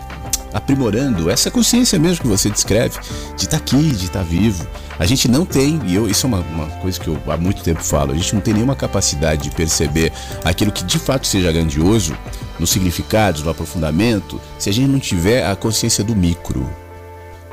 aprimorando 0.54 1.30
essa 1.30 1.52
consciência 1.52 1.98
mesmo 2.00 2.22
que 2.22 2.28
você 2.28 2.50
descreve, 2.50 2.98
de 3.38 3.46
estar 3.46 3.52
tá 3.52 3.58
aqui, 3.58 3.82
de 3.92 4.06
estar 4.06 4.20
tá 4.20 4.26
vivo. 4.26 4.68
A 5.00 5.06
gente 5.06 5.28
não 5.28 5.46
tem, 5.46 5.80
e 5.86 5.96
eu, 5.96 6.10
isso 6.10 6.26
é 6.26 6.30
uma, 6.30 6.40
uma, 6.40 6.68
coisa 6.82 7.00
que 7.00 7.08
eu 7.08 7.18
há 7.28 7.38
muito 7.38 7.64
tempo 7.64 7.84
falo, 7.84 8.12
a 8.12 8.16
gente 8.16 8.34
não 8.34 8.42
tem 8.42 8.54
nenhuma 8.54 8.76
capacidade 8.76 9.44
de 9.44 9.56
perceber 9.56 10.12
aquilo 10.44 10.72
que 10.72 10.84
de 10.84 11.00
fato 11.00 11.26
seja 11.26 11.52
grandioso, 11.52 12.16
nos 12.60 12.70
significados, 12.70 13.44
no 13.44 13.50
aprofundamento, 13.50 14.40
se 14.60 14.70
a 14.70 14.74
gente 14.74 14.88
não 14.88 15.00
tiver 15.00 15.46
a 15.46 15.56
consciência 15.56 16.04
do 16.04 16.16
micro. 16.16 16.70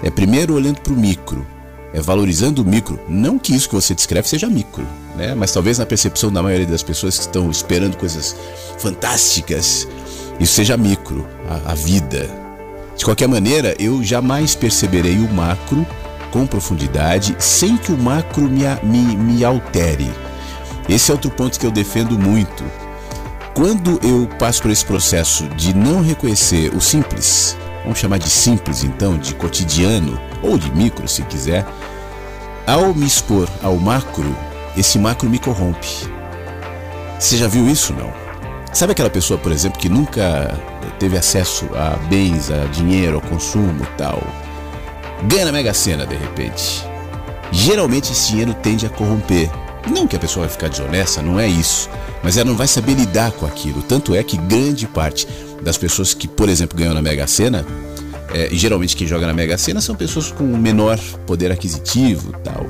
É 0.02 0.10
primeiro 0.10 0.54
olhando 0.54 0.80
para 0.80 0.92
o 0.92 0.96
micro, 0.96 1.46
é 1.92 2.00
valorizando 2.00 2.62
o 2.62 2.64
micro. 2.64 2.98
Não 3.08 3.38
que 3.38 3.54
isso 3.54 3.68
que 3.68 3.74
você 3.74 3.94
descreve 3.94 4.28
seja 4.28 4.48
micro, 4.48 4.86
né? 5.16 5.34
mas 5.34 5.52
talvez 5.52 5.78
na 5.78 5.86
percepção 5.86 6.32
da 6.32 6.42
maioria 6.42 6.66
das 6.66 6.82
pessoas 6.82 7.16
que 7.16 7.22
estão 7.22 7.50
esperando 7.50 7.96
coisas 7.96 8.36
fantásticas, 8.78 9.88
isso 10.38 10.54
seja 10.54 10.76
micro, 10.76 11.26
a, 11.48 11.72
a 11.72 11.74
vida. 11.74 12.28
De 12.96 13.04
qualquer 13.04 13.28
maneira, 13.28 13.74
eu 13.78 14.02
jamais 14.02 14.54
perceberei 14.54 15.16
o 15.18 15.32
macro 15.32 15.86
com 16.30 16.46
profundidade 16.46 17.34
sem 17.38 17.76
que 17.76 17.92
o 17.92 17.98
macro 17.98 18.42
me, 18.42 18.64
me, 18.82 19.16
me 19.16 19.44
altere. 19.44 20.10
Esse 20.88 21.10
é 21.10 21.14
outro 21.14 21.30
ponto 21.30 21.58
que 21.58 21.66
eu 21.66 21.70
defendo 21.70 22.18
muito. 22.18 22.64
Quando 23.54 24.00
eu 24.02 24.28
passo 24.38 24.62
por 24.62 24.70
esse 24.70 24.84
processo 24.84 25.44
de 25.50 25.74
não 25.74 26.02
reconhecer 26.02 26.74
o 26.74 26.80
simples, 26.80 27.56
vamos 27.88 28.00
chamar 28.00 28.18
de 28.18 28.28
simples 28.28 28.84
então, 28.84 29.16
de 29.16 29.34
cotidiano, 29.34 30.20
ou 30.42 30.58
de 30.58 30.70
micro 30.72 31.08
se 31.08 31.22
quiser, 31.22 31.66
ao 32.66 32.94
me 32.94 33.06
expor 33.06 33.48
ao 33.62 33.78
macro, 33.78 34.36
esse 34.76 34.98
macro 34.98 35.30
me 35.30 35.38
corrompe. 35.38 35.88
Você 37.18 37.38
já 37.38 37.48
viu 37.48 37.66
isso 37.66 37.94
não? 37.94 38.12
Sabe 38.74 38.92
aquela 38.92 39.08
pessoa, 39.08 39.38
por 39.38 39.50
exemplo, 39.50 39.80
que 39.80 39.88
nunca 39.88 40.54
teve 40.98 41.16
acesso 41.16 41.66
a 41.74 41.96
bens, 42.08 42.50
a 42.50 42.66
dinheiro, 42.66 43.14
ao 43.14 43.22
consumo 43.22 43.86
tal? 43.96 44.22
Ganha 45.22 45.46
na 45.46 45.52
Mega 45.52 45.72
Sena 45.72 46.06
de 46.06 46.14
repente. 46.14 46.84
Geralmente 47.50 48.12
esse 48.12 48.28
dinheiro 48.28 48.52
tende 48.52 48.84
a 48.84 48.90
corromper. 48.90 49.50
Não 49.90 50.06
que 50.06 50.14
a 50.14 50.18
pessoa 50.18 50.44
vai 50.44 50.52
ficar 50.52 50.68
desonesta, 50.68 51.22
não 51.22 51.40
é 51.40 51.48
isso. 51.48 51.88
Mas 52.22 52.36
ela 52.36 52.50
não 52.50 52.56
vai 52.56 52.66
saber 52.66 52.92
lidar 52.92 53.32
com 53.32 53.46
aquilo. 53.46 53.80
Tanto 53.80 54.14
é 54.14 54.22
que 54.22 54.36
grande 54.36 54.86
parte 54.86 55.26
das 55.62 55.76
pessoas 55.76 56.14
que, 56.14 56.28
por 56.28 56.48
exemplo, 56.48 56.78
ganham 56.78 56.94
na 56.94 57.02
Mega 57.02 57.26
Sena 57.26 57.64
é, 58.32 58.50
geralmente 58.52 58.94
quem 58.96 59.06
joga 59.06 59.26
na 59.26 59.32
Mega 59.32 59.56
Sena 59.56 59.80
são 59.80 59.94
pessoas 59.94 60.30
com 60.30 60.44
menor 60.44 60.98
poder 61.26 61.50
aquisitivo 61.50 62.32
tal. 62.44 62.66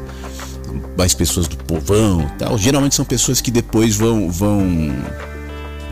Mais 0.96 1.14
pessoas 1.14 1.48
do 1.48 1.57
povão 1.57 2.31
tal. 2.38 2.57
Geralmente 2.59 2.94
são 2.94 3.05
pessoas 3.05 3.40
que 3.40 3.51
depois 3.51 3.96
vão, 3.96 4.31
vão 4.31 4.94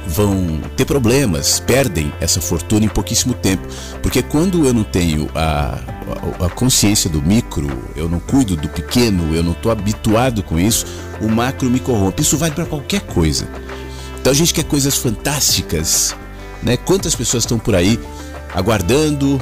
vão 0.09 0.61
ter 0.77 0.85
problemas, 0.85 1.59
perdem 1.59 2.13
essa 2.21 2.41
fortuna 2.41 2.85
em 2.85 2.89
pouquíssimo 2.89 3.35
tempo. 3.35 3.67
Porque 4.01 4.23
quando 4.23 4.65
eu 4.65 4.73
não 4.73 4.85
tenho 4.85 5.29
a, 5.35 5.81
a, 6.41 6.47
a 6.47 6.49
consciência 6.49 7.11
do 7.11 7.21
micro, 7.21 7.67
eu 7.97 8.09
não 8.09 8.21
cuido 8.21 8.55
do 8.57 8.69
pequeno, 8.69 9.35
eu 9.35 9.43
não 9.43 9.51
estou 9.51 9.73
habituado 9.73 10.45
com 10.45 10.61
isso, 10.61 10.87
o 11.21 11.29
macro 11.29 11.69
me 11.69 11.81
corrompe. 11.81 12.23
Isso 12.23 12.37
vale 12.39 12.55
para 12.55 12.67
qualquer 12.67 13.01
coisa. 13.01 13.49
Então 14.21 14.31
a 14.33 14.37
gente 14.37 14.55
quer 14.55 14.65
coisas 14.65 14.97
fantásticas. 14.97 16.15
Né? 16.67 16.77
Quantas 16.77 17.15
pessoas 17.15 17.45
estão 17.45 17.61
por 17.61 17.77
aí 17.77 17.97
aguardando 18.53 19.41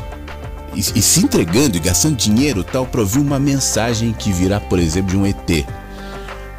e, 0.74 0.80
e 0.80 1.00
se 1.00 1.20
entregando 1.20 1.74
e 1.74 1.80
gastando 1.80 2.16
dinheiro 2.16 2.62
tal 2.62 2.84
para 2.84 3.00
ouvir 3.00 3.18
uma 3.18 3.38
mensagem 3.38 4.12
que 4.12 4.30
virá, 4.30 4.60
por 4.60 4.78
exemplo, 4.78 5.12
de 5.12 5.16
um 5.16 5.24
ET, 5.24 5.66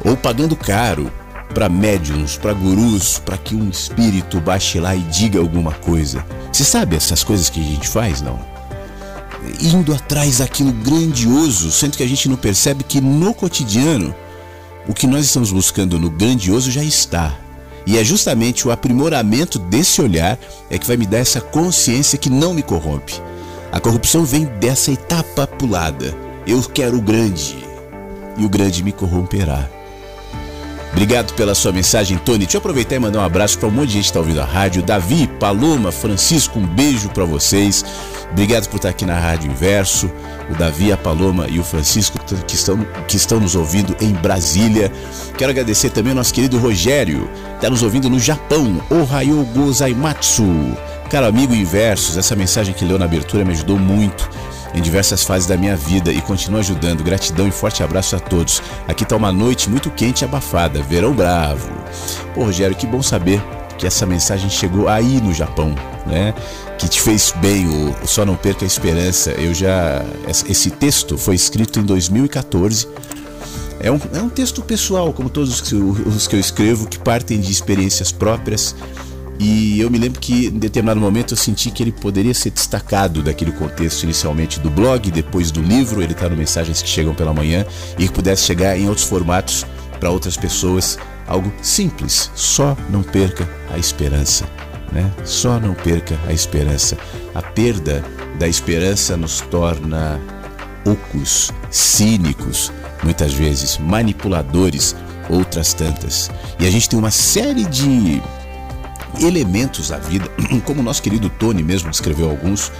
ou 0.04 0.16
pagando 0.16 0.56
caro 0.56 1.08
para 1.54 1.68
médiums, 1.68 2.36
para 2.36 2.52
gurus, 2.52 3.20
para 3.20 3.38
que 3.38 3.54
um 3.54 3.70
espírito 3.70 4.40
baixe 4.40 4.80
lá 4.80 4.96
e 4.96 5.02
diga 5.02 5.38
alguma 5.38 5.70
coisa. 5.70 6.26
Você 6.52 6.64
sabe 6.64 6.96
essas 6.96 7.22
coisas 7.22 7.48
que 7.48 7.60
a 7.60 7.62
gente 7.62 7.88
faz, 7.88 8.20
não? 8.20 8.36
Indo 9.60 9.94
atrás 9.94 10.38
daquilo 10.38 10.72
grandioso, 10.72 11.70
sendo 11.70 11.96
que 11.96 12.02
a 12.02 12.08
gente 12.08 12.28
não 12.28 12.36
percebe 12.36 12.82
que 12.82 13.00
no 13.00 13.32
cotidiano 13.32 14.12
o 14.88 14.92
que 14.92 15.06
nós 15.06 15.26
estamos 15.26 15.52
buscando 15.52 15.96
no 15.96 16.10
grandioso 16.10 16.72
já 16.72 16.82
está. 16.82 17.45
E 17.86 17.96
é 17.96 18.04
justamente 18.04 18.66
o 18.66 18.72
aprimoramento 18.72 19.58
desse 19.58 20.02
olhar 20.02 20.38
é 20.68 20.76
que 20.76 20.86
vai 20.86 20.96
me 20.96 21.06
dar 21.06 21.18
essa 21.18 21.40
consciência 21.40 22.18
que 22.18 22.28
não 22.28 22.52
me 22.52 22.62
corrompe. 22.62 23.22
A 23.70 23.78
corrupção 23.78 24.24
vem 24.24 24.44
dessa 24.44 24.90
etapa 24.90 25.46
pulada. 25.46 26.12
Eu 26.46 26.62
quero 26.62 26.98
o 26.98 27.02
grande, 27.02 27.56
e 28.36 28.44
o 28.44 28.48
grande 28.48 28.82
me 28.82 28.92
corromperá. 28.92 29.75
Obrigado 30.96 31.34
pela 31.34 31.54
sua 31.54 31.72
mensagem, 31.72 32.16
Tony. 32.16 32.38
Deixa 32.38 32.56
eu 32.56 32.58
aproveitar 32.58 32.96
e 32.96 32.98
mandar 32.98 33.18
um 33.18 33.22
abraço 33.22 33.58
para 33.58 33.68
um 33.68 33.70
monte 33.70 33.88
de 33.88 33.92
gente 33.92 34.04
que 34.04 34.08
está 34.08 34.18
ouvindo 34.18 34.40
a 34.40 34.46
rádio. 34.46 34.82
Davi, 34.82 35.26
Paloma, 35.38 35.92
Francisco, 35.92 36.58
um 36.58 36.66
beijo 36.66 37.10
para 37.10 37.26
vocês. 37.26 37.84
Obrigado 38.32 38.66
por 38.70 38.76
estar 38.76 38.88
aqui 38.88 39.04
na 39.04 39.14
Rádio 39.14 39.50
Inverso. 39.50 40.10
O 40.50 40.54
Davi, 40.54 40.90
a 40.90 40.96
Paloma 40.96 41.48
e 41.50 41.58
o 41.58 41.62
Francisco 41.62 42.18
que 42.46 42.54
estão, 42.54 42.78
que 43.06 43.16
estão 43.16 43.38
nos 43.38 43.54
ouvindo 43.54 43.94
em 44.00 44.14
Brasília. 44.14 44.90
Quero 45.36 45.50
agradecer 45.50 45.90
também 45.90 46.12
ao 46.12 46.16
nosso 46.16 46.32
querido 46.32 46.56
Rogério, 46.56 47.28
que 47.50 47.56
está 47.56 47.68
nos 47.68 47.82
ouvindo 47.82 48.08
no 48.08 48.18
Japão. 48.18 48.80
Ohayou 48.90 49.44
gozaimatsu. 49.44 50.46
Caro 51.10 51.26
amigo 51.26 51.54
Inversos, 51.54 52.16
essa 52.16 52.34
mensagem 52.34 52.72
que 52.72 52.86
leu 52.86 52.98
na 52.98 53.04
abertura 53.04 53.44
me 53.44 53.52
ajudou 53.52 53.78
muito 53.78 54.30
em 54.76 54.82
diversas 54.82 55.24
fases 55.24 55.48
da 55.48 55.56
minha 55.56 55.74
vida 55.74 56.12
e 56.12 56.20
continua 56.20 56.60
ajudando. 56.60 57.02
Gratidão 57.02 57.48
e 57.48 57.50
forte 57.50 57.82
abraço 57.82 58.14
a 58.14 58.20
todos. 58.20 58.62
Aqui 58.86 59.02
está 59.02 59.16
uma 59.16 59.32
noite 59.32 59.70
muito 59.70 59.90
quente 59.90 60.20
e 60.20 60.24
abafada, 60.26 60.82
verão 60.82 61.14
bravo. 61.14 61.72
Pô, 62.34 62.44
Rogério, 62.44 62.76
que 62.76 62.86
bom 62.86 63.02
saber 63.02 63.42
que 63.78 63.86
essa 63.86 64.04
mensagem 64.04 64.50
chegou 64.50 64.86
aí 64.86 65.20
no 65.20 65.32
Japão, 65.32 65.74
né? 66.06 66.34
Que 66.78 66.88
te 66.88 67.00
fez 67.00 67.32
bem, 67.40 67.66
o, 67.66 68.04
o 68.04 68.06
Só 68.06 68.26
Não 68.26 68.36
Perca 68.36 68.64
a 68.64 68.66
Esperança. 68.66 69.30
Eu 69.32 69.54
já. 69.54 70.04
Esse 70.28 70.70
texto 70.70 71.16
foi 71.16 71.34
escrito 71.34 71.80
em 71.80 71.82
2014. 71.82 72.86
É 73.80 73.90
um, 73.90 74.00
é 74.14 74.20
um 74.20 74.28
texto 74.28 74.62
pessoal, 74.62 75.12
como 75.12 75.28
todos 75.28 75.60
os, 75.60 75.72
os 75.72 76.26
que 76.26 76.36
eu 76.36 76.40
escrevo, 76.40 76.86
que 76.86 76.98
partem 76.98 77.40
de 77.40 77.50
experiências 77.50 78.12
próprias 78.12 78.74
e 79.38 79.80
eu 79.80 79.90
me 79.90 79.98
lembro 79.98 80.20
que 80.20 80.46
em 80.46 80.58
determinado 80.58 81.00
momento 81.00 81.34
eu 81.34 81.36
senti 81.36 81.70
que 81.70 81.82
ele 81.82 81.92
poderia 81.92 82.32
ser 82.32 82.50
destacado 82.50 83.22
daquele 83.22 83.52
contexto 83.52 84.04
inicialmente 84.04 84.58
do 84.60 84.70
blog, 84.70 85.10
depois 85.10 85.50
do 85.50 85.60
livro, 85.60 86.02
ele 86.02 86.12
está 86.12 86.28
no 86.28 86.36
Mensagens 86.36 86.80
que 86.80 86.88
Chegam 86.88 87.14
pela 87.14 87.34
Manhã, 87.34 87.66
e 87.98 88.06
que 88.06 88.12
pudesse 88.12 88.44
chegar 88.44 88.78
em 88.78 88.88
outros 88.88 89.06
formatos 89.06 89.66
para 90.00 90.10
outras 90.10 90.36
pessoas. 90.36 90.98
Algo 91.26 91.52
simples, 91.60 92.30
só 92.34 92.76
não 92.88 93.02
perca 93.02 93.48
a 93.70 93.78
esperança. 93.78 94.46
Né? 94.92 95.10
Só 95.24 95.58
não 95.58 95.74
perca 95.74 96.18
a 96.26 96.32
esperança. 96.32 96.96
A 97.34 97.42
perda 97.42 98.02
da 98.38 98.48
esperança 98.48 99.16
nos 99.16 99.40
torna 99.40 100.20
ocos, 100.86 101.50
cínicos, 101.70 102.72
muitas 103.02 103.34
vezes 103.34 103.76
manipuladores, 103.78 104.94
outras 105.28 105.74
tantas. 105.74 106.30
E 106.58 106.66
a 106.66 106.70
gente 106.70 106.88
tem 106.88 106.98
uma 106.98 107.10
série 107.10 107.64
de 107.64 108.22
elementos 109.20 109.88
da 109.88 109.98
vida, 109.98 110.28
como 110.64 110.80
o 110.80 110.82
nosso 110.82 111.02
querido 111.02 111.28
Tony 111.28 111.62
mesmo 111.62 111.90
descreveu 111.90 112.28
alguns, 112.30 112.72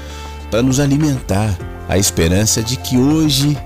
para 0.51 0.63
nos 0.63 0.81
alimentar 0.81 1.57
a 1.89 1.99
esperança 1.99 2.63
de 2.63 2.77
que 2.77 2.97
hoje 2.97 3.57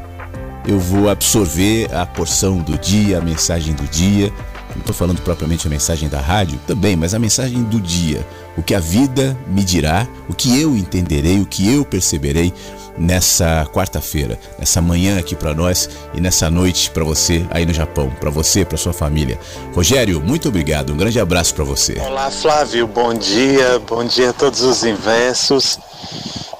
eu 0.66 0.78
vou 0.78 1.08
absorver 1.08 1.92
a 1.94 2.04
porção 2.04 2.58
do 2.58 2.76
dia, 2.78 3.18
a 3.18 3.20
mensagem 3.20 3.74
do 3.74 3.84
dia. 3.84 4.32
Não 4.70 4.80
estou 4.80 4.94
falando 4.94 5.20
propriamente 5.22 5.66
a 5.66 5.70
mensagem 5.70 6.08
da 6.08 6.20
rádio, 6.20 6.58
também, 6.66 6.94
mas 6.96 7.12
a 7.12 7.18
mensagem 7.18 7.62
do 7.64 7.80
dia. 7.80 8.24
O 8.56 8.62
que 8.62 8.74
a 8.74 8.80
vida 8.80 9.36
me 9.48 9.64
dirá, 9.64 10.06
o 10.28 10.34
que 10.34 10.60
eu 10.60 10.76
entenderei, 10.76 11.40
o 11.40 11.46
que 11.46 11.72
eu 11.72 11.84
perceberei 11.84 12.52
nessa 13.00 13.66
quarta-feira, 13.72 14.38
nessa 14.58 14.82
manhã 14.82 15.18
aqui 15.18 15.34
para 15.34 15.54
nós 15.54 15.88
e 16.12 16.20
nessa 16.20 16.50
noite 16.50 16.90
para 16.90 17.02
você 17.02 17.46
aí 17.50 17.64
no 17.64 17.72
Japão, 17.72 18.10
para 18.20 18.28
você, 18.28 18.62
para 18.62 18.76
sua 18.76 18.92
família. 18.92 19.40
Rogério, 19.74 20.20
muito 20.20 20.48
obrigado. 20.48 20.92
Um 20.92 20.96
grande 20.98 21.18
abraço 21.18 21.54
para 21.54 21.64
você. 21.64 21.98
Olá, 21.98 22.30
Flávio. 22.30 22.86
Bom 22.86 23.14
dia. 23.14 23.78
Bom 23.88 24.04
dia 24.04 24.30
a 24.30 24.32
todos 24.34 24.60
os 24.60 24.84
inversos. 24.84 25.78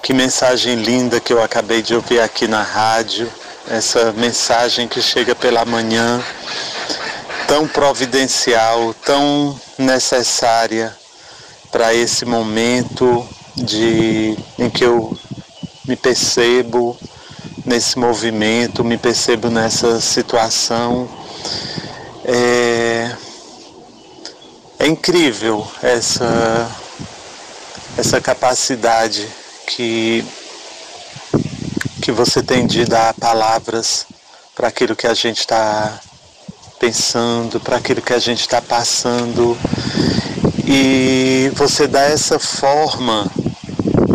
Que 0.03 0.15
mensagem 0.15 0.77
linda 0.77 1.21
que 1.21 1.33
eu 1.33 1.43
acabei 1.43 1.83
de 1.83 1.95
ouvir 1.95 2.21
aqui 2.21 2.49
na 2.49 2.63
rádio. 2.63 3.31
Essa 3.69 4.11
mensagem 4.13 4.89
que 4.89 5.03
chega 5.03 5.35
pela 5.35 5.65
manhã, 5.67 6.23
tão 7.47 7.69
providencial, 7.69 8.95
tão 9.05 9.61
necessária 9.79 10.97
para 11.71 11.95
esse 11.95 12.25
momento 12.25 13.29
de 13.55 14.37
em 14.59 14.71
que 14.71 14.83
eu 14.83 15.17
me 15.91 15.97
percebo 15.97 16.97
nesse 17.67 17.99
movimento, 17.99 18.85
me 18.85 18.97
percebo 18.97 19.51
nessa 19.51 20.01
situação. 20.01 21.09
É, 22.25 23.13
é 24.79 24.87
incrível 24.87 25.67
essa, 25.83 26.71
essa 27.99 28.21
capacidade 28.21 29.29
que, 29.67 30.25
que 32.01 32.13
você 32.13 32.41
tem 32.41 32.69
de 32.69 32.85
dar 32.85 33.13
palavras 33.15 34.07
para 34.55 34.69
aquilo 34.69 34.95
que 34.95 35.09
a 35.09 35.15
gente 35.15 35.41
está 35.41 35.99
pensando, 36.79 37.59
para 37.59 37.79
aquilo 37.79 38.01
que 38.01 38.13
a 38.13 38.21
gente 38.21 38.43
está 38.43 38.63
passando. 38.63 39.59
E 40.65 41.51
você 41.57 41.89
dá 41.89 42.03
essa 42.03 42.39
forma 42.39 43.29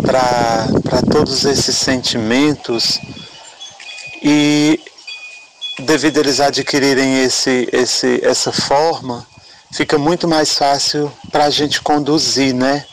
para 0.06 1.02
todos 1.10 1.44
esses 1.44 1.76
sentimentos 1.76 3.00
e 4.22 4.80
devido 5.80 6.18
a 6.18 6.20
eles 6.20 6.38
adquirirem 6.38 7.24
esse, 7.24 7.68
esse, 7.72 8.24
essa 8.24 8.52
forma, 8.52 9.26
fica 9.72 9.98
muito 9.98 10.28
mais 10.28 10.54
fácil 10.54 11.12
para 11.32 11.46
a 11.46 11.50
gente 11.50 11.82
conduzir, 11.82 12.54
né? 12.54 12.86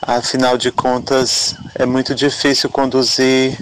Afinal 0.00 0.56
de 0.56 0.70
contas, 0.70 1.56
é 1.74 1.84
muito 1.84 2.14
difícil 2.14 2.70
conduzir 2.70 3.58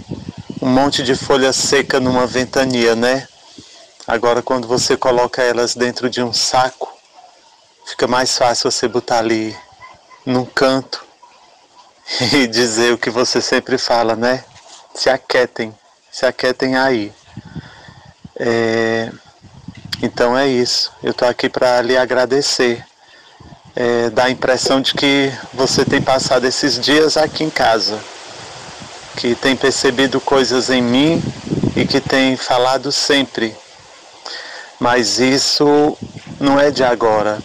um 0.60 0.68
monte 0.68 1.02
de 1.02 1.16
folha 1.16 1.52
seca 1.52 1.98
numa 1.98 2.26
ventania, 2.26 2.94
né? 2.94 3.26
Agora, 4.06 4.42
quando 4.42 4.68
você 4.68 4.98
coloca 4.98 5.42
elas 5.42 5.74
dentro 5.74 6.10
de 6.10 6.22
um 6.22 6.32
saco, 6.32 6.92
fica 7.86 8.06
mais 8.06 8.36
fácil 8.36 8.70
você 8.70 8.86
botar 8.86 9.18
ali 9.18 9.56
num 10.26 10.44
canto 10.44 11.07
e 12.32 12.46
dizer 12.46 12.92
o 12.92 12.98
que 12.98 13.10
você 13.10 13.40
sempre 13.40 13.76
fala, 13.76 14.16
né? 14.16 14.44
Se 14.94 15.10
aquietem, 15.10 15.74
se 16.10 16.24
aquietem 16.24 16.76
aí. 16.76 17.12
É, 18.36 19.10
então 20.02 20.36
é 20.36 20.48
isso. 20.48 20.92
Eu 21.02 21.10
estou 21.10 21.28
aqui 21.28 21.48
para 21.48 21.82
lhe 21.82 21.96
agradecer. 21.96 22.84
É, 23.76 24.10
dá 24.10 24.24
a 24.24 24.30
impressão 24.30 24.80
de 24.80 24.94
que 24.94 25.32
você 25.52 25.84
tem 25.84 26.00
passado 26.00 26.46
esses 26.46 26.80
dias 26.80 27.16
aqui 27.16 27.44
em 27.44 27.50
casa, 27.50 28.00
que 29.16 29.34
tem 29.34 29.54
percebido 29.54 30.20
coisas 30.20 30.70
em 30.70 30.82
mim 30.82 31.22
e 31.76 31.86
que 31.86 32.00
tem 32.00 32.36
falado 32.36 32.90
sempre. 32.90 33.54
Mas 34.80 35.20
isso 35.20 35.96
não 36.40 36.58
é 36.58 36.70
de 36.70 36.82
agora. 36.82 37.38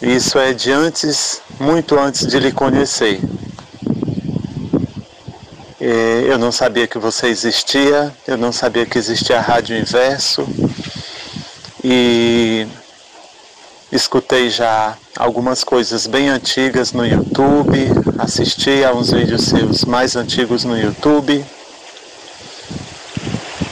Isso 0.00 0.38
é 0.38 0.52
de 0.52 0.72
antes, 0.72 1.42
muito 1.60 1.98
antes 1.98 2.26
de 2.26 2.38
lhe 2.38 2.52
conhecer. 2.52 3.20
É, 5.80 6.24
eu 6.26 6.38
não 6.38 6.50
sabia 6.50 6.86
que 6.86 6.98
você 6.98 7.28
existia, 7.28 8.12
eu 8.26 8.36
não 8.36 8.52
sabia 8.52 8.84
que 8.84 8.98
existia 8.98 9.38
a 9.38 9.40
Rádio 9.40 9.76
Inverso 9.78 10.46
e 11.82 12.66
escutei 13.90 14.50
já 14.50 14.96
algumas 15.16 15.64
coisas 15.64 16.06
bem 16.06 16.28
antigas 16.28 16.92
no 16.92 17.06
YouTube, 17.06 17.88
assisti 18.18 18.84
a 18.84 18.92
uns 18.92 19.10
vídeos 19.10 19.44
seus 19.44 19.84
mais 19.84 20.16
antigos 20.16 20.64
no 20.64 20.78
YouTube 20.78 21.44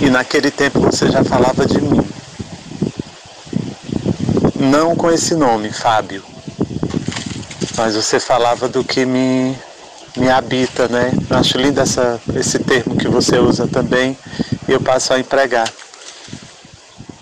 e 0.00 0.08
naquele 0.08 0.50
tempo 0.50 0.80
você 0.80 1.10
já 1.10 1.24
falava 1.24 1.66
de 1.66 1.80
mim. 1.80 2.06
Não 4.58 4.96
com 4.96 5.10
esse 5.10 5.34
nome, 5.34 5.70
Fábio, 5.70 6.24
mas 7.76 7.94
você 7.94 8.18
falava 8.18 8.68
do 8.68 8.82
que 8.82 9.04
me 9.04 9.56
me 10.16 10.30
habita, 10.30 10.88
né? 10.88 11.12
Acho 11.30 11.58
lindo 11.58 11.80
essa, 11.80 12.18
esse 12.34 12.58
termo 12.58 12.96
que 12.96 13.06
você 13.06 13.38
usa 13.38 13.68
também 13.68 14.16
e 14.66 14.72
eu 14.72 14.80
passo 14.80 15.12
a 15.12 15.20
empregar. 15.20 15.70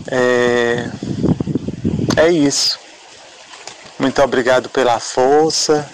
É, 0.06 0.88
é 2.16 2.28
isso. 2.28 2.78
Muito 3.98 4.22
obrigado 4.22 4.68
pela 4.68 5.00
força, 5.00 5.88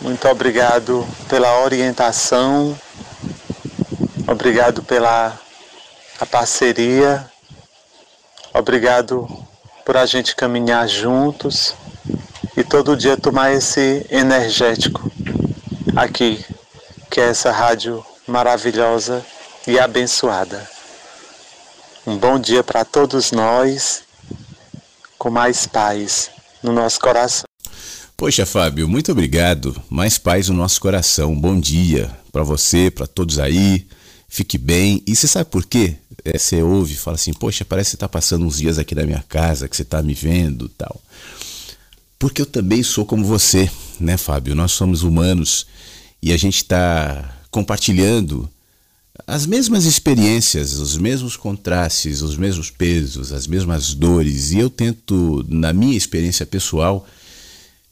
muito 0.00 0.28
obrigado 0.28 1.06
pela 1.28 1.60
orientação, 1.62 2.78
obrigado 4.26 4.82
pela 4.82 5.38
a 6.20 6.26
parceria, 6.26 7.30
obrigado 8.52 9.26
por 9.84 9.96
a 9.96 10.06
gente 10.06 10.36
caminhar 10.36 10.86
juntos 10.88 11.74
e 12.56 12.62
todo 12.62 12.96
dia 12.96 13.16
tomar 13.16 13.52
esse 13.52 14.06
energético 14.10 15.10
aqui, 15.96 16.44
que 17.10 17.20
é 17.20 17.28
essa 17.28 17.50
rádio 17.50 18.04
maravilhosa 18.26 19.24
e 19.66 19.78
abençoada. 19.78 20.68
Um 22.06 22.16
bom 22.16 22.38
dia 22.38 22.62
para 22.62 22.84
todos 22.84 23.32
nós, 23.32 24.02
com 25.18 25.30
mais 25.30 25.66
paz 25.66 26.30
no 26.62 26.72
nosso 26.72 27.00
coração. 27.00 27.44
Poxa, 28.16 28.44
Fábio, 28.44 28.88
muito 28.88 29.12
obrigado. 29.12 29.80
Mais 29.88 30.18
paz 30.18 30.48
no 30.48 30.54
nosso 30.54 30.80
coração. 30.80 31.34
Bom 31.38 31.58
dia 31.58 32.10
para 32.30 32.42
você, 32.42 32.90
para 32.90 33.06
todos 33.06 33.38
aí. 33.38 33.86
Fique 34.28 34.56
bem. 34.56 35.02
E 35.06 35.14
você 35.14 35.26
sabe 35.26 35.50
por 35.50 35.64
quê? 35.64 35.96
É, 36.24 36.38
você 36.38 36.62
ouve 36.62 36.94
e 36.94 36.96
fala 36.96 37.16
assim: 37.16 37.32
Poxa, 37.32 37.64
parece 37.64 37.88
que 37.88 37.90
você 37.90 37.96
está 37.96 38.08
passando 38.08 38.46
uns 38.46 38.58
dias 38.58 38.78
aqui 38.78 38.94
na 38.94 39.04
minha 39.04 39.24
casa, 39.28 39.68
que 39.68 39.76
você 39.76 39.82
está 39.82 40.00
me 40.02 40.14
vendo 40.14 40.68
tal. 40.68 41.00
Porque 42.22 42.40
eu 42.40 42.46
também 42.46 42.84
sou 42.84 43.04
como 43.04 43.24
você, 43.24 43.68
né, 43.98 44.16
Fábio? 44.16 44.54
Nós 44.54 44.70
somos 44.70 45.02
humanos 45.02 45.66
e 46.22 46.32
a 46.32 46.36
gente 46.36 46.58
está 46.58 47.36
compartilhando 47.50 48.48
as 49.26 49.44
mesmas 49.44 49.86
experiências, 49.86 50.74
os 50.74 50.96
mesmos 50.96 51.36
contrastes, 51.36 52.22
os 52.22 52.36
mesmos 52.36 52.70
pesos, 52.70 53.32
as 53.32 53.48
mesmas 53.48 53.92
dores. 53.92 54.52
E 54.52 54.60
eu 54.60 54.70
tento, 54.70 55.44
na 55.48 55.72
minha 55.72 55.96
experiência 55.96 56.46
pessoal, 56.46 57.08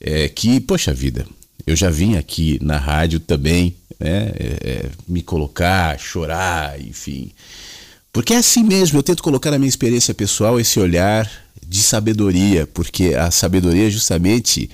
é, 0.00 0.28
que, 0.28 0.60
poxa 0.60 0.94
vida, 0.94 1.26
eu 1.66 1.74
já 1.74 1.90
vim 1.90 2.14
aqui 2.14 2.56
na 2.62 2.78
rádio 2.78 3.18
também 3.18 3.74
né, 3.98 4.30
é, 4.36 4.58
é, 4.62 4.90
me 5.08 5.22
colocar, 5.22 5.98
chorar, 5.98 6.80
enfim. 6.80 7.32
Porque 8.12 8.34
é 8.34 8.38
assim 8.38 8.64
mesmo, 8.64 8.98
eu 8.98 9.02
tento 9.02 9.22
colocar 9.22 9.52
na 9.52 9.58
minha 9.58 9.68
experiência 9.68 10.12
pessoal 10.12 10.58
esse 10.58 10.80
olhar 10.80 11.30
de 11.64 11.80
sabedoria, 11.80 12.66
porque 12.66 13.14
a 13.14 13.30
sabedoria 13.30 13.88
justamente 13.88 14.68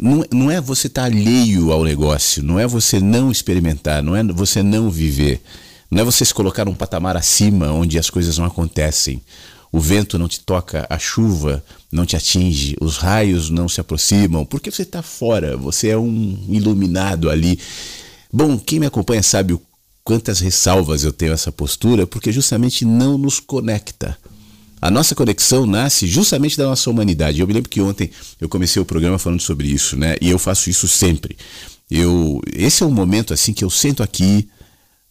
não, 0.00 0.24
não 0.32 0.50
é 0.50 0.58
você 0.60 0.86
estar 0.86 1.02
tá 1.02 1.06
alheio 1.06 1.70
ao 1.70 1.84
negócio, 1.84 2.42
não 2.42 2.58
é 2.58 2.66
você 2.66 2.98
não 2.98 3.30
experimentar, 3.30 4.02
não 4.02 4.16
é 4.16 4.24
você 4.24 4.62
não 4.62 4.90
viver, 4.90 5.42
não 5.90 6.00
é 6.00 6.04
você 6.04 6.24
se 6.24 6.32
colocar 6.32 6.64
num 6.64 6.74
patamar 6.74 7.18
acima 7.18 7.70
onde 7.70 7.98
as 7.98 8.08
coisas 8.08 8.38
não 8.38 8.46
acontecem. 8.46 9.20
O 9.70 9.80
vento 9.80 10.18
não 10.18 10.28
te 10.28 10.40
toca, 10.40 10.86
a 10.88 10.98
chuva 10.98 11.62
não 11.90 12.04
te 12.04 12.16
atinge, 12.16 12.76
os 12.80 12.96
raios 12.96 13.50
não 13.50 13.68
se 13.68 13.80
aproximam, 13.80 14.44
porque 14.44 14.70
você 14.70 14.82
está 14.82 15.02
fora, 15.02 15.56
você 15.56 15.88
é 15.88 15.98
um 15.98 16.46
iluminado 16.48 17.30
ali. 17.30 17.58
Bom, 18.32 18.58
quem 18.58 18.80
me 18.80 18.86
acompanha 18.86 19.22
sabe 19.22 19.52
o 19.54 19.62
quantas 20.04 20.40
ressalvas 20.40 21.04
eu 21.04 21.12
tenho 21.12 21.32
essa 21.32 21.52
postura, 21.52 22.06
porque 22.06 22.32
justamente 22.32 22.84
não 22.84 23.16
nos 23.16 23.40
conecta. 23.40 24.18
A 24.80 24.90
nossa 24.90 25.14
conexão 25.14 25.64
nasce 25.64 26.08
justamente 26.08 26.56
da 26.56 26.64
nossa 26.64 26.90
humanidade. 26.90 27.40
Eu 27.40 27.46
me 27.46 27.52
lembro 27.52 27.70
que 27.70 27.80
ontem 27.80 28.10
eu 28.40 28.48
comecei 28.48 28.82
o 28.82 28.84
programa 28.84 29.16
falando 29.18 29.40
sobre 29.40 29.68
isso, 29.68 29.96
né? 29.96 30.16
E 30.20 30.28
eu 30.28 30.40
faço 30.40 30.68
isso 30.68 30.88
sempre. 30.88 31.36
Eu, 31.88 32.40
esse 32.52 32.82
é 32.82 32.86
um 32.86 32.90
momento 32.90 33.32
assim 33.32 33.52
que 33.52 33.62
eu 33.64 33.70
sento 33.70 34.02
aqui 34.02 34.48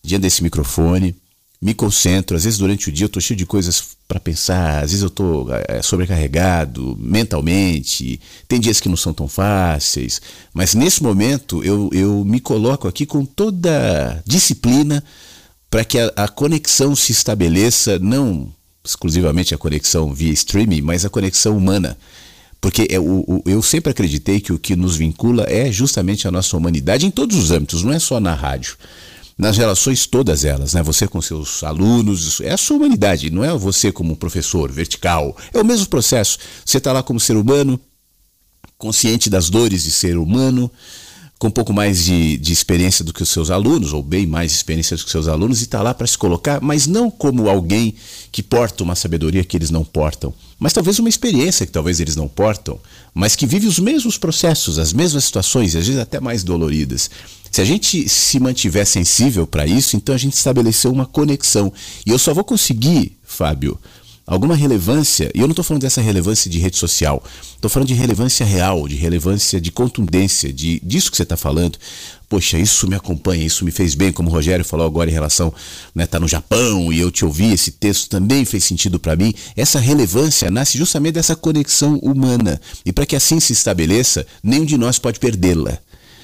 diante 0.04 0.24
desse 0.24 0.44
microfone, 0.44 1.16
me 1.62 1.74
concentro. 1.74 2.36
Às 2.36 2.44
vezes 2.46 2.58
durante 2.58 2.90
o 2.90 2.92
dia 2.92 3.06
eu 3.06 3.08
estou 3.08 3.22
cheio 3.22 3.38
de 3.38 3.46
coisas 3.46 3.90
para 4.08 4.20
pensar. 4.20 4.84
Às 4.84 4.92
vezes 4.92 5.02
eu 5.02 5.10
estou 5.10 5.48
é, 5.68 5.82
sobrecarregado 5.82 6.98
mentalmente. 7.00 8.20
Tem 8.48 8.60
dias 8.60 8.80
que 8.80 8.90
não 8.90 8.98
são 8.98 9.14
tão 9.14 9.28
fáceis. 9.28 10.22
Mas 10.54 10.74
nesse 10.74 11.04
momento 11.04 11.64
eu, 11.64 11.90
eu 11.94 12.26
me 12.26 12.40
coloco 12.40 12.88
aqui 12.88 13.06
com 13.06 13.24
toda 13.24 14.22
disciplina 14.26 15.04
para 15.70 15.86
que 15.86 16.00
a, 16.00 16.12
a 16.16 16.28
conexão 16.28 16.96
se 16.96 17.12
estabeleça 17.12 18.00
não 18.00 18.52
exclusivamente 18.84 19.54
a 19.54 19.58
conexão 19.58 20.12
via 20.12 20.34
streaming, 20.34 20.82
mas 20.82 21.06
a 21.06 21.10
conexão 21.10 21.56
humana. 21.56 21.96
Porque 22.60 22.84
é 22.84 22.98
eu 22.98 23.62
sempre 23.62 23.92
acreditei 23.92 24.40
que 24.40 24.54
o 24.54 24.60
que 24.60 24.76
nos 24.76 24.96
vincula 24.96 25.46
é 25.48 25.72
justamente 25.72 26.28
a 26.28 26.32
nossa 26.32 26.56
humanidade 26.56 27.06
em 27.06 27.12
todos 27.12 27.38
os 27.38 27.52
âmbitos, 27.52 27.84
não 27.84 27.92
é 27.92 28.00
só 28.00 28.20
na 28.20 28.36
rádio. 28.36 28.78
Nas 29.38 29.58
relações 29.58 30.06
todas 30.06 30.46
elas, 30.46 30.74
né? 30.74 30.84
Você 30.84 31.08
com 31.08 31.22
seus 31.22 31.64
alunos, 31.64 32.42
é 32.42 32.52
a 32.52 32.58
sua 32.58 32.78
humanidade, 32.78 33.30
não 33.30 33.44
é 33.44 33.56
você 33.58 33.92
como 33.92 34.16
professor 34.16 34.72
vertical. 34.72 35.36
É 35.54 35.60
o 35.60 35.66
mesmo 35.66 35.88
processo. 35.88 36.38
Você 36.66 36.78
está 36.78 36.92
lá 36.92 37.02
como 37.02 37.20
ser 37.20 37.36
humano, 37.36 37.80
consciente 38.78 39.30
das 39.30 39.50
dores 39.50 39.84
de 39.84 39.92
ser 39.92 40.18
humano, 40.18 40.70
com 41.42 41.48
um 41.48 41.52
pouco 41.52 41.74
mais 41.74 42.06
de, 42.06 42.38
de 42.38 42.54
experiência 42.54 43.04
do 43.04 43.12
que 43.12 43.24
os 43.24 43.30
seus 43.30 43.50
alunos, 43.50 43.94
ou 43.94 44.04
bem 44.04 44.28
mais 44.28 44.52
experiência 44.52 44.96
do 44.96 45.00
que 45.00 45.08
os 45.08 45.12
seus 45.12 45.28
alunos, 45.28 45.62
e 45.62 45.64
está 45.64 45.82
lá 45.82 45.92
para 45.92 46.06
se 46.06 46.16
colocar, 46.16 46.62
mas 46.62 46.86
não 46.86 47.10
como 47.10 47.50
alguém 47.50 47.96
que 48.32 48.44
porta 48.44 48.84
uma 48.84 48.94
sabedoria 48.94 49.44
que 49.44 49.58
eles 49.58 49.72
não 49.72 49.84
portam, 49.84 50.32
mas 50.60 50.72
talvez 50.72 51.00
uma 51.00 51.10
experiência 51.10 51.66
que 51.66 51.72
talvez 51.72 52.00
eles 52.00 52.16
não 52.16 52.28
portam, 52.28 52.80
mas 53.12 53.36
que 53.36 53.48
vive 53.48 53.66
os 53.66 53.80
mesmos 53.80 54.20
processos, 54.20 54.78
as 54.78 54.94
mesmas 54.94 55.24
situações, 55.24 55.76
às 55.76 55.88
vezes 55.88 56.00
até 56.00 56.20
mais 56.20 56.44
doloridas. 56.44 57.10
Se 57.52 57.60
a 57.60 57.66
gente 57.66 58.08
se 58.08 58.40
mantiver 58.40 58.88
sensível 58.88 59.46
para 59.46 59.68
isso, 59.68 59.98
então 59.98 60.16
a 60.16 60.18
gente 60.18 60.34
estabeleceu 60.34 60.90
uma 60.90 61.06
conexão. 61.06 61.72
E 62.06 62.10
eu 62.10 62.18
só 62.18 62.34
vou 62.34 62.46
conseguir, 62.46 63.18
Fábio, 63.26 63.78
alguma 64.26 64.56
relevância, 64.56 65.30
e 65.36 65.40
eu 65.40 65.48
não 65.48 65.52
estou 65.52 65.66
falando 65.66 65.82
dessa 65.82 66.00
relevância 66.00 66.50
de 66.50 66.60
rede 66.60 66.78
social, 66.78 67.22
estou 67.54 67.70
falando 67.70 67.90
de 67.90 67.94
relevância 67.94 68.46
real, 68.46 68.88
de 68.88 68.96
relevância 68.96 69.60
de 69.60 69.70
contundência, 69.70 70.54
de 70.54 70.80
disso 70.82 71.12
que 71.12 71.18
você 71.18 71.24
está 71.24 71.36
falando. 71.36 71.78
Poxa, 72.30 72.58
isso 72.58 72.88
me 72.88 72.96
acompanha, 72.96 73.46
isso 73.46 73.66
me 73.66 73.72
fez 73.72 73.94
bem, 73.96 74.14
como 74.14 74.30
o 74.30 74.32
Rogério 74.32 74.64
falou 74.64 74.86
agora 74.86 75.10
em 75.10 75.14
relação, 75.14 75.54
né, 75.94 76.08
tá 76.08 76.18
no 76.18 76.30
Japão 76.30 76.94
e 76.94 77.00
eu 77.02 77.12
te 77.12 77.26
ouvi, 77.26 77.52
esse 77.52 77.72
texto 77.72 78.08
também 78.08 78.46
fez 78.46 78.64
sentido 78.64 78.98
para 78.98 79.18
mim. 79.18 79.34
Essa 79.58 79.78
relevância 79.78 80.50
nasce 80.50 80.78
justamente 80.78 81.16
dessa 81.16 81.36
conexão 81.36 81.98
humana. 81.98 82.62
E 82.86 82.94
para 82.94 83.06
que 83.06 83.18
assim 83.18 83.42
se 83.42 83.52
estabeleça, 83.52 84.26
nenhum 84.42 84.64
de 84.64 84.78
nós 84.78 84.98
pode 84.98 85.20
perdê-la. 85.20 85.78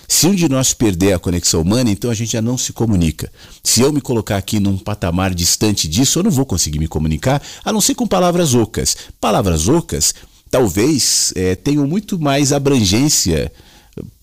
Se 0.07 0.25
um 0.27 0.33
de 0.33 0.47
nós 0.47 0.73
perder 0.73 1.13
a 1.13 1.19
conexão 1.19 1.61
humana, 1.61 1.91
então 1.91 2.09
a 2.09 2.13
gente 2.13 2.31
já 2.31 2.41
não 2.41 2.57
se 2.57 2.71
comunica. 2.71 3.31
Se 3.63 3.81
eu 3.81 3.91
me 3.91 3.99
colocar 3.99 4.37
aqui 4.37 4.59
num 4.59 4.77
patamar 4.77 5.33
distante 5.35 5.87
disso, 5.87 6.19
eu 6.19 6.23
não 6.23 6.31
vou 6.31 6.45
conseguir 6.45 6.79
me 6.79 6.87
comunicar, 6.87 7.41
a 7.63 7.73
não 7.73 7.81
ser 7.81 7.95
com 7.95 8.07
palavras 8.07 8.55
ocas. 8.55 8.95
Palavras 9.19 9.67
ocas 9.67 10.13
talvez 10.49 11.33
é, 11.35 11.55
tenham 11.55 11.85
muito 11.85 12.17
mais 12.17 12.53
abrangência 12.53 13.51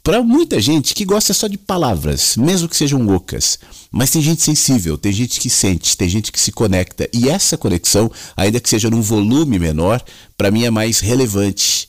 para 0.03 0.23
muita 0.23 0.61
gente 0.61 0.95
que 0.95 1.05
gosta 1.05 1.33
só 1.33 1.49
de 1.49 1.57
palavras, 1.57 2.37
mesmo 2.37 2.69
que 2.69 2.77
sejam 2.77 3.09
ocas. 3.09 3.59
Mas 3.91 4.11
tem 4.11 4.21
gente 4.21 4.43
sensível, 4.43 4.99
tem 4.99 5.13
gente 5.13 5.41
que 5.41 5.49
sente, 5.49 5.97
tem 5.97 6.09
gente 6.09 6.31
que 6.31 6.41
se 6.41 6.53
conecta. 6.53 7.09
E 7.13 7.29
essa 7.29 7.57
conexão, 7.57 8.11
ainda 8.37 8.61
que 8.61 8.69
seja 8.69 8.91
num 8.91 9.01
volume 9.01 9.59
menor, 9.59 10.03
para 10.37 10.51
mim 10.51 10.65
é 10.65 10.71
mais 10.71 11.01
relevante. 11.01 11.89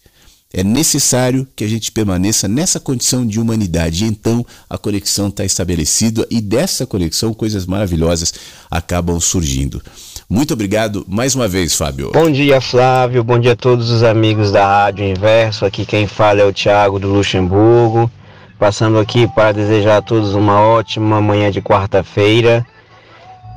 É 0.58 0.64
necessário 0.64 1.45
que 1.53 1.66
a 1.66 1.68
gente 1.68 1.91
permaneça 1.91 2.47
nessa 2.47 2.80
condição 2.80 3.28
de 3.28 3.41
humanidade. 3.41 4.06
E 4.06 4.08
então 4.08 4.45
a 4.70 4.78
conexão 4.78 5.28
está 5.28 5.43
estabelecida 5.43 6.26
e 6.32 6.39
dessa 6.39 6.86
conexão 6.86 7.34
coisas 7.34 7.66
maravilhosas 7.66 8.34
acabam 8.72 9.20
surgindo. 9.20 9.82
Muito 10.30 10.53
obrigado 10.53 11.06
mais 11.10 11.36
uma 11.36 11.45
vez, 11.45 11.76
Fábio. 11.76 12.14
Bom 12.14 12.32
dia, 12.32 12.62
Flávio. 12.62 13.22
Bom 13.22 13.38
dia 13.38 13.51
a 13.51 13.58
todos 13.58 13.89
os 13.89 14.01
amigos 14.01 14.49
da 14.49 14.66
Rádio 14.66 15.06
Inverso. 15.06 15.66
Aqui 15.66 15.86
quem 15.86 16.08
fala 16.08 16.39
é 16.39 16.45
o 16.45 16.53
Thiago 16.53 16.99
do 16.99 17.10
Luxemburgo. 17.10 18.10
Passando 18.58 18.97
aqui 18.97 19.28
para 19.28 19.51
desejar 19.51 19.97
a 19.97 20.01
todos 20.01 20.36
uma 20.36 20.62
ótima 20.62 21.20
manhã 21.20 21.51
de 21.51 21.62
quarta-feira. 21.62 22.66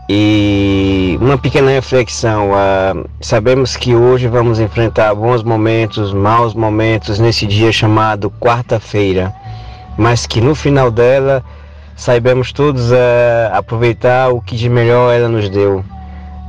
E 0.08 1.18
uma 1.20 1.36
pequena 1.36 1.70
reflexão. 1.70 2.50
Uh, 2.50 3.08
sabemos 3.20 3.76
que 3.76 3.94
hoje 3.94 4.26
vamos 4.26 4.58
enfrentar 4.58 5.14
bons 5.14 5.42
momentos, 5.42 6.14
maus 6.14 6.54
momentos 6.54 7.18
nesse 7.18 7.46
dia 7.46 7.70
chamado 7.70 8.30
quarta-feira, 8.40 9.34
mas 9.98 10.26
que 10.26 10.40
no 10.40 10.54
final 10.54 10.90
dela 10.90 11.44
saibamos 11.94 12.52
todos 12.52 12.90
uh, 12.90 12.96
aproveitar 13.52 14.30
o 14.30 14.40
que 14.40 14.56
de 14.56 14.70
melhor 14.70 15.12
ela 15.12 15.28
nos 15.28 15.50
deu. 15.50 15.84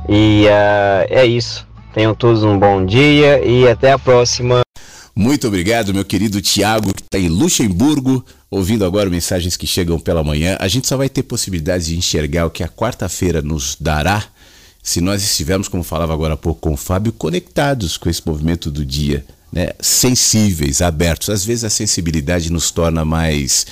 E 0.08 0.46
uh, 0.46 1.06
é 1.10 1.26
isso. 1.26 1.68
Tenham 1.92 2.14
todos 2.14 2.42
um 2.42 2.58
bom 2.58 2.86
dia 2.86 3.44
e 3.44 3.68
até 3.68 3.92
a 3.92 3.98
próxima. 3.98 4.62
Muito 5.20 5.46
obrigado, 5.46 5.92
meu 5.92 6.02
querido 6.02 6.40
Tiago, 6.40 6.94
que 6.94 7.02
está 7.02 7.18
em 7.18 7.28
Luxemburgo, 7.28 8.24
ouvindo 8.50 8.86
agora 8.86 9.10
mensagens 9.10 9.54
que 9.54 9.66
chegam 9.66 10.00
pela 10.00 10.24
manhã. 10.24 10.56
A 10.58 10.66
gente 10.66 10.88
só 10.88 10.96
vai 10.96 11.10
ter 11.10 11.24
possibilidade 11.24 11.84
de 11.84 11.98
enxergar 11.98 12.46
o 12.46 12.50
que 12.50 12.64
a 12.64 12.68
quarta-feira 12.68 13.42
nos 13.42 13.76
dará 13.78 14.24
se 14.82 14.98
nós 15.02 15.22
estivermos, 15.22 15.68
como 15.68 15.82
falava 15.82 16.14
agora 16.14 16.32
há 16.32 16.36
pouco 16.38 16.62
com 16.62 16.72
o 16.72 16.76
Fábio, 16.76 17.12
conectados 17.12 17.98
com 17.98 18.08
esse 18.08 18.22
movimento 18.26 18.70
do 18.70 18.82
dia, 18.82 19.22
né? 19.52 19.72
sensíveis, 19.78 20.80
abertos. 20.80 21.28
Às 21.28 21.44
vezes 21.44 21.64
a 21.64 21.70
sensibilidade 21.70 22.50
nos 22.50 22.70
torna 22.70 23.04
mais 23.04 23.66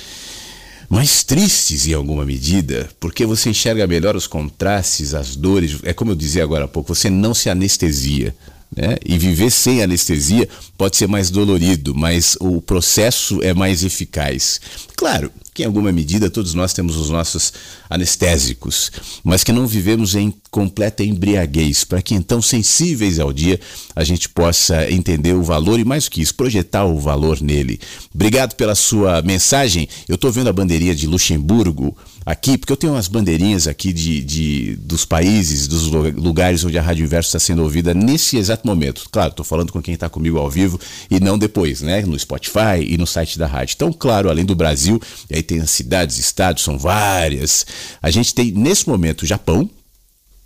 mais 0.87 1.23
tristes 1.23 1.87
em 1.87 1.93
alguma 1.95 2.25
medida, 2.25 2.89
porque 2.99 3.25
você 3.25 3.49
enxerga 3.49 3.87
melhor 3.87 4.15
os 4.15 4.27
contrastes, 4.27 5.15
as 5.15 5.35
dores. 5.35 5.79
É 5.81 5.93
como 5.93 6.11
eu 6.11 6.15
dizia 6.15 6.43
agora 6.43 6.65
há 6.65 6.67
pouco, 6.67 6.93
você 6.93 7.09
não 7.09 7.33
se 7.33 7.49
anestesia. 7.49 8.35
Né? 8.75 8.97
E 9.03 9.17
viver 9.17 9.49
sem 9.49 9.81
anestesia 9.81 10.47
pode 10.77 10.95
ser 10.95 11.07
mais 11.07 11.29
dolorido, 11.29 11.95
mas 11.95 12.37
o 12.39 12.61
processo 12.61 13.41
é 13.41 13.53
mais 13.53 13.83
eficaz. 13.83 14.61
Claro 14.95 15.31
que, 15.53 15.63
em 15.63 15.65
alguma 15.65 15.91
medida, 15.91 16.29
todos 16.29 16.53
nós 16.53 16.71
temos 16.71 16.95
os 16.95 17.09
nossos 17.09 17.51
anestésicos, 17.89 18.91
mas 19.23 19.43
que 19.43 19.51
não 19.51 19.67
vivemos 19.67 20.15
em 20.15 20.33
completa 20.51 21.03
embriaguez, 21.03 21.83
para 21.83 22.01
que 22.01 22.15
então, 22.15 22.41
sensíveis 22.41 23.19
ao 23.19 23.33
dia, 23.33 23.59
a 23.95 24.03
gente 24.03 24.29
possa 24.29 24.89
entender 24.89 25.33
o 25.33 25.43
valor 25.43 25.79
e, 25.79 25.83
mais 25.83 26.05
do 26.05 26.11
que 26.11 26.21
isso, 26.21 26.35
projetar 26.35 26.85
o 26.85 26.99
valor 26.99 27.41
nele. 27.41 27.79
Obrigado 28.13 28.55
pela 28.55 28.75
sua 28.75 29.21
mensagem. 29.21 29.89
Eu 30.07 30.15
estou 30.15 30.31
vendo 30.31 30.47
a 30.47 30.53
bandeirinha 30.53 30.95
de 30.95 31.07
Luxemburgo 31.07 31.97
aqui, 32.25 32.57
porque 32.57 32.71
eu 32.71 32.77
tenho 32.77 32.93
umas 32.93 33.07
bandeirinhas 33.07 33.67
aqui 33.67 33.91
de, 33.91 34.21
de 34.21 34.75
dos 34.77 35.05
países, 35.05 35.67
dos 35.67 35.83
lugares 35.87 36.63
onde 36.63 36.77
a 36.77 36.81
Rádio 36.81 37.05
Inverso 37.05 37.29
está 37.29 37.39
sendo 37.39 37.63
ouvida 37.63 37.93
nesse 37.93 38.37
exato 38.37 38.65
momento. 38.67 39.07
Claro, 39.11 39.31
estou 39.31 39.45
falando 39.45 39.71
com 39.71 39.81
quem 39.81 39.93
está 39.93 40.09
comigo 40.09 40.37
ao 40.37 40.49
vivo 40.49 40.79
e 41.09 41.19
não 41.19 41.37
depois, 41.37 41.81
né? 41.81 42.01
No 42.01 42.17
Spotify 42.17 42.81
e 42.87 42.97
no 42.97 43.07
site 43.07 43.37
da 43.37 43.47
rádio. 43.47 43.73
Então, 43.75 43.91
claro, 43.91 44.29
além 44.29 44.45
do 44.45 44.55
Brasil, 44.55 45.01
e 45.29 45.35
aí 45.35 45.43
tem 45.43 45.59
as 45.59 45.71
cidades, 45.71 46.17
estados, 46.17 46.63
são 46.63 46.77
várias. 46.77 47.65
A 48.01 48.09
gente 48.09 48.33
tem 48.33 48.51
nesse 48.51 48.87
momento 48.87 49.23
o 49.23 49.25
Japão, 49.25 49.69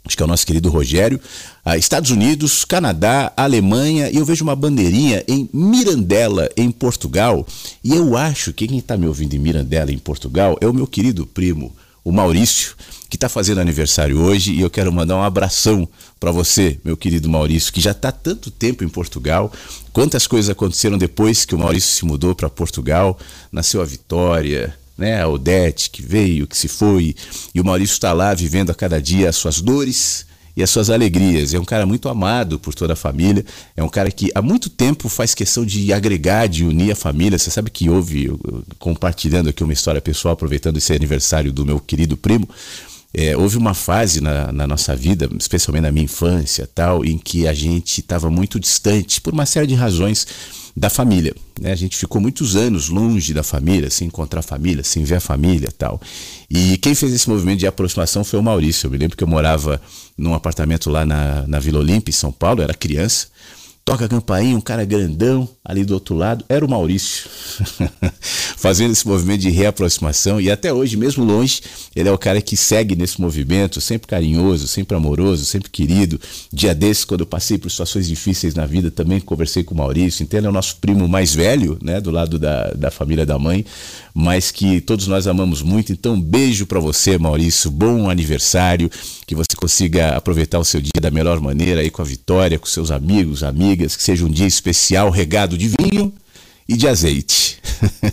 acho 0.06 0.18
que 0.18 0.22
é 0.24 0.26
o 0.26 0.30
nosso 0.30 0.46
querido 0.46 0.70
Rogério, 0.70 1.20
ah, 1.64 1.78
Estados 1.78 2.12
Unidos, 2.12 2.66
Canadá, 2.66 3.32
Alemanha, 3.38 4.10
e 4.10 4.18
eu 4.18 4.26
vejo 4.26 4.44
uma 4.44 4.56
bandeirinha 4.56 5.24
em 5.28 5.50
Mirandela, 5.54 6.50
em 6.58 6.70
Portugal. 6.70 7.48
E 7.84 7.96
eu 7.96 8.18
acho 8.18 8.52
que 8.52 8.68
quem 8.68 8.80
está 8.80 8.98
me 8.98 9.08
ouvindo 9.08 9.34
em 9.34 9.40
Mirandela, 9.40 9.92
em 9.92 9.98
Portugal, 9.98 10.58
é 10.60 10.68
o 10.68 10.74
meu 10.74 10.86
querido 10.86 11.26
primo, 11.26 11.74
o 12.04 12.12
Maurício, 12.12 12.76
que 13.10 13.16
está 13.16 13.30
fazendo 13.30 13.62
aniversário 13.62 14.20
hoje. 14.20 14.52
E 14.52 14.60
eu 14.60 14.70
quero 14.70 14.92
mandar 14.92 15.16
um 15.16 15.24
abração 15.24 15.88
para 16.20 16.32
você, 16.32 16.78
meu 16.84 16.98
querido 16.98 17.30
Maurício, 17.30 17.72
que 17.72 17.80
já 17.80 17.92
está 17.92 18.12
tanto 18.12 18.52
tempo 18.52 18.84
em 18.84 18.90
Portugal. 18.90 19.54
Quantas 19.94 20.28
coisas 20.28 20.50
aconteceram 20.50 20.98
depois 20.98 21.46
que 21.46 21.56
o 21.56 21.60
Maurício 21.60 21.92
se 21.92 22.04
mudou 22.04 22.36
para 22.36 22.50
Portugal? 22.50 23.18
Nasceu 23.52 23.82
a 23.82 23.86
Vitória, 23.86 24.76
né? 25.04 25.22
A 25.22 25.28
Odete 25.28 25.90
que 25.90 26.02
veio, 26.02 26.48
que 26.48 26.58
se 26.58 26.70
foi, 26.70 27.14
e 27.54 27.60
o 27.60 27.66
Maurício 27.66 27.94
está 27.94 28.14
lá 28.14 28.34
vivendo 28.34 28.70
a 28.70 28.74
cada 28.74 29.02
dia 29.02 29.28
as 29.28 29.36
suas 29.36 29.60
dores 29.60 30.26
e 30.56 30.64
as 30.64 30.70
suas 30.70 30.90
alegrias. 30.90 31.54
É 31.54 31.60
um 31.60 31.66
cara 31.66 31.86
muito 31.86 32.08
amado 32.08 32.58
por 32.58 32.74
toda 32.74 32.94
a 32.94 32.96
família. 32.96 33.44
É 33.76 33.84
um 33.84 33.90
cara 33.90 34.10
que 34.10 34.32
há 34.34 34.42
muito 34.42 34.70
tempo 34.70 35.10
faz 35.10 35.36
questão 35.36 35.66
de 35.66 35.92
agregar, 35.92 36.48
de 36.48 36.64
unir 36.64 36.92
a 36.92 36.96
família. 36.96 37.38
Você 37.38 37.52
sabe 37.52 37.70
que 37.70 37.90
houve, 37.90 38.32
compartilhando 38.80 39.50
aqui 39.50 39.62
uma 39.62 39.74
história 39.74 40.00
pessoal, 40.00 40.36
aproveitando 40.36 40.78
esse 40.78 40.94
aniversário 40.94 41.52
do 41.52 41.66
meu 41.66 41.80
querido 41.80 42.16
primo. 42.16 42.48
É, 43.14 43.36
houve 43.36 43.58
uma 43.58 43.74
fase 43.74 44.22
na, 44.22 44.52
na, 44.52 44.66
nossa 44.66 44.96
vida, 44.96 45.30
especialmente 45.38 45.84
na 45.84 45.92
minha 45.92 46.06
infância, 46.06 46.68
tal, 46.74 47.04
em 47.04 47.18
que 47.18 47.48
a 47.48 47.54
gente 47.54 48.00
estava 48.00 48.30
muito 48.30 48.60
distante 48.60 49.20
por 49.20 49.34
uma 49.34 49.46
série 49.46 49.68
de 49.68 49.76
razões 49.76 50.26
da 50.76 50.90
família. 50.90 51.36
Né? 51.62 51.72
A 51.72 51.76
gente 51.76 51.96
ficou 51.96 52.20
muitos 52.20 52.56
anos 52.56 52.90
longe 52.90 53.34
da 53.34 53.44
família, 53.44 53.90
sem 53.90 54.08
encontrar 54.08 54.40
a 54.40 54.44
família, 54.44 54.84
sem 54.84 55.04
ver 55.04 55.16
a 55.16 55.20
família 55.20 55.70
tal. 55.78 56.02
E 56.50 56.78
quem 56.78 56.96
fez 56.96 57.14
esse 57.14 57.30
movimento 57.30 57.60
de 57.60 57.68
aproximação 57.68 58.24
foi 58.24 58.40
o 58.40 58.44
Maurício. 58.44 58.88
Eu 58.88 58.92
me 58.92 58.98
lembro 58.98 59.16
que 59.16 59.24
eu 59.24 59.28
morava 59.28 59.82
num 60.18 60.34
apartamento 60.34 60.90
lá 60.90 61.06
na, 61.06 61.46
na 61.48 61.60
Vila 61.60 61.80
Olímpia, 61.80 62.12
em 62.12 62.14
São 62.14 62.32
Paulo, 62.32 62.62
eu 62.62 62.64
era 62.64 62.74
criança 62.74 63.28
toca 63.86 64.06
a 64.06 64.08
campainha, 64.08 64.56
um 64.56 64.62
cara 64.62 64.86
grandão 64.86 65.48
ali 65.64 65.84
do 65.84 65.94
outro 65.94 66.16
lado, 66.16 66.44
era 66.48 66.66
o 66.66 66.70
Maurício, 66.70 67.30
fazendo 68.58 68.92
esse 68.92 69.06
movimento 69.08 69.42
de 69.42 69.50
reaproximação 69.50 70.40
e 70.40 70.50
até 70.50 70.72
hoje, 70.72 70.96
mesmo 70.96 71.24
longe, 71.24 71.62
ele 71.96 72.08
é 72.08 72.12
o 72.12 72.18
cara 72.18 72.42
que 72.42 72.56
segue 72.56 72.96
nesse 72.96 73.20
movimento, 73.20 73.82
sempre 73.82 74.08
carinhoso, 74.08 74.68
sempre 74.68 74.96
amoroso, 74.96 75.46
sempre 75.46 75.70
querido. 75.70 76.20
Dia 76.52 76.74
desses, 76.74 77.04
quando 77.04 77.22
eu 77.22 77.28
passei 77.28 77.58
por 77.58 77.70
situações 77.70 78.08
difíceis 78.08 78.56
na 78.56 78.66
vida, 78.66 78.90
também 78.90 79.20
conversei 79.20 79.64
com 79.64 79.74
o 79.74 79.78
Maurício, 79.78 80.24
então 80.24 80.40
ele 80.40 80.48
é 80.48 80.50
o 80.50 80.54
nosso 80.54 80.78
primo 80.78 81.08
mais 81.08 81.36
velho, 81.36 81.78
né, 81.82 82.00
do 82.00 82.10
lado 82.10 82.40
da, 82.40 82.72
da 82.72 82.90
família 82.90 83.26
da 83.26 83.38
mãe, 83.38 83.66
mas 84.14 84.52
que 84.52 84.80
todos 84.80 85.08
nós 85.08 85.26
amamos 85.26 85.62
muito. 85.62 85.92
Então, 85.92 86.20
beijo 86.20 86.66
para 86.68 86.80
você, 86.80 87.18
Maurício, 87.18 87.72
bom 87.72 88.10
aniversário, 88.10 88.90
que 89.26 89.34
você 89.34 89.56
consiga 89.58 90.16
aproveitar 90.16 90.60
o 90.60 90.66
seu 90.66 90.80
dia 90.80 91.02
da 91.02 91.10
melhor 91.10 91.40
maneira 91.42 91.82
aí 91.82 91.90
com 91.90 92.02
a 92.02 92.06
vitória, 92.06 92.60
com 92.60 92.68
seus 92.68 92.92
amigos, 92.92 93.44
amigas, 93.44 93.96
que 93.96 94.04
seja 94.04 94.26
um 94.26 94.30
dia 94.30 94.48
especial 94.48 95.10
regado 95.10 95.58
de 95.58 95.68
vinho 95.68 96.14
e 96.68 96.78
de 96.78 96.88
azeite. 96.88 97.58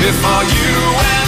before 0.00 0.44
you 0.56 0.72
and 1.12 1.25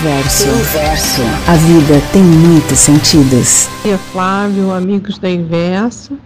Inverso. 0.00 0.46
A 1.46 1.56
vida 1.56 2.00
tem 2.10 2.22
muitos 2.22 2.78
sentidos. 2.78 3.68
Dia 3.84 3.98
Flávio, 3.98 4.72
amigos 4.72 5.18
da 5.18 5.28
Inverso. 5.28 6.18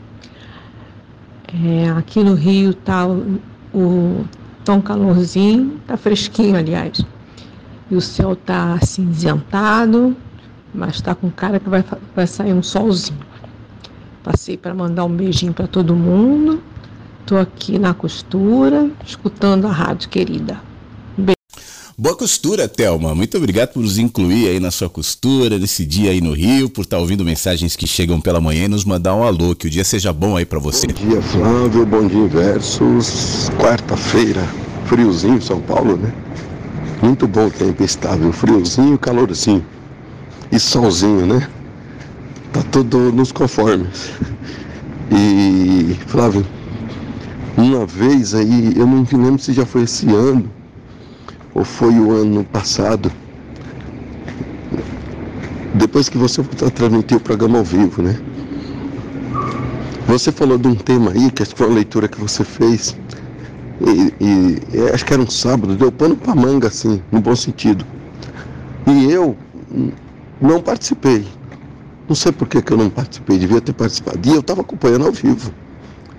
É, 1.49 1.91
aqui 1.91 2.23
no 2.23 2.35
Rio 2.35 2.73
tá 2.73 3.05
o, 3.05 3.41
o 3.75 4.25
tão 4.65 4.81
calorzinho, 4.81 5.81
tá 5.89 5.97
fresquinho, 5.97 6.57
aliás. 6.57 7.05
E 7.91 7.97
o 7.97 8.01
céu 8.01 8.37
tá 8.37 8.79
cinzentado, 8.81 10.17
mas 10.73 11.01
tá 11.01 11.13
com 11.13 11.29
cara 11.29 11.59
que 11.59 11.69
vai, 11.69 11.85
vai 12.15 12.29
sair 12.29 12.53
um 12.53 12.63
solzinho. 12.63 13.19
Passei 14.23 14.57
para 14.57 14.73
mandar 14.73 15.05
um 15.05 15.17
beijinho 15.17 15.53
para 15.53 15.67
todo 15.67 15.97
mundo. 15.97 16.63
Tô 17.27 17.37
aqui 17.37 17.77
na 17.77 17.93
costura, 17.93 18.89
escutando 19.05 19.67
a 19.67 19.73
rádio 19.73 20.09
querida. 20.11 20.61
Boa 21.97 22.17
costura, 22.17 22.67
Thelma. 22.67 23.15
Muito 23.15 23.37
obrigado 23.37 23.69
por 23.69 23.81
nos 23.81 23.99
incluir 23.99 24.49
aí 24.49 24.59
na 24.59 24.73
sua 24.73 24.91
costura, 24.91 25.61
nesse 25.61 25.87
dia 25.87 26.11
aí 26.11 26.21
no 26.21 26.33
Rio, 26.33 26.69
por 26.69 26.83
estar 26.83 26.99
ouvindo 26.99 27.25
mensagens 27.25 27.77
que 27.77 27.87
chegam 27.87 28.21
pela 28.21 28.41
manhã 28.41 28.65
e 28.65 28.69
nos 28.69 28.85
mandar 28.85 29.15
um 29.15 29.23
alô. 29.23 29.55
Que 29.55 29.69
o 29.69 29.71
dia 29.71 29.85
seja 29.85 30.13
bom 30.13 30.37
aí 30.37 30.45
pra 30.45 30.59
você. 30.59 30.89
Bom 30.89 31.09
dia, 31.09 31.23
Flávio. 31.23 31.87
Bom 31.87 32.09
dia, 32.09 32.27
Versus. 32.27 33.49
Quarta-feira, 33.61 34.43
friozinho 34.87 35.37
em 35.37 35.41
São 35.41 35.61
Paulo, 35.61 35.97
né? 35.97 36.13
Muito 37.01 37.29
bom 37.29 37.47
o 37.47 37.51
tempo 37.51 37.85
estável, 37.85 38.33
friozinho, 38.33 38.99
calorzinho. 38.99 39.65
E 40.51 40.59
solzinho, 40.59 41.27
né? 41.27 41.49
Tá 42.53 42.65
tudo 42.73 43.13
nos 43.13 43.31
conformes. 43.31 44.11
E, 45.13 45.95
Flávio, 46.09 46.45
uma 47.57 47.87
vez 47.87 48.35
aí, 48.35 48.73
eu 48.75 48.85
não 48.85 49.03
me 49.03 49.25
lembro 49.25 49.39
se 49.41 49.53
já 49.53 49.65
foi 49.65 49.83
esse 49.83 50.09
ano 50.09 50.51
ou 51.55 51.65
foi 51.65 51.95
o 51.99 52.11
ano 52.11 52.45
passado. 52.45 53.11
Depois 55.75 56.09
que 56.09 56.19
você 56.19 56.43
transmitiu 56.75 57.19
o 57.19 57.21
programa 57.21 57.59
ao 57.59 57.65
vivo, 57.65 58.03
né? 58.03 58.19
Você 60.07 60.31
falou 60.31 60.59
de 60.59 60.69
um 60.69 60.75
tema 60.75 61.11
aí, 61.13 61.31
que 61.31 61.45
foi 61.45 61.67
uma 61.67 61.77
leitura 61.77 62.07
que 62.09 62.21
você 62.21 62.45
fez. 62.45 62.97
E, 63.81 64.13
e- 64.25 64.91
acho 64.93 65.05
que 65.05 65.13
era 65.13 65.23
um 65.23 65.29
sábado, 65.29 65.75
deu 65.75 65.91
pano 65.91 66.17
pra 66.17 66.35
manga, 66.35 66.69
assim, 66.69 67.03
no 67.11 67.21
bom 67.21 67.35
sentido. 67.35 67.85
E 68.87 69.11
eu 69.11 69.37
não 70.41 70.61
participei. 70.61 71.27
Não 72.09 72.15
sei 72.15 72.33
por 72.33 72.47
que, 72.47 72.61
que 72.61 72.73
eu 72.73 72.77
não 72.77 72.91
participei, 72.91 73.39
devia 73.39 73.61
ter 73.61 73.73
participado. 73.73 74.21
E 74.29 74.33
eu 74.35 74.41
estava 74.41 74.61
acompanhando 74.61 75.07
ao 75.07 75.13
vivo. 75.13 75.51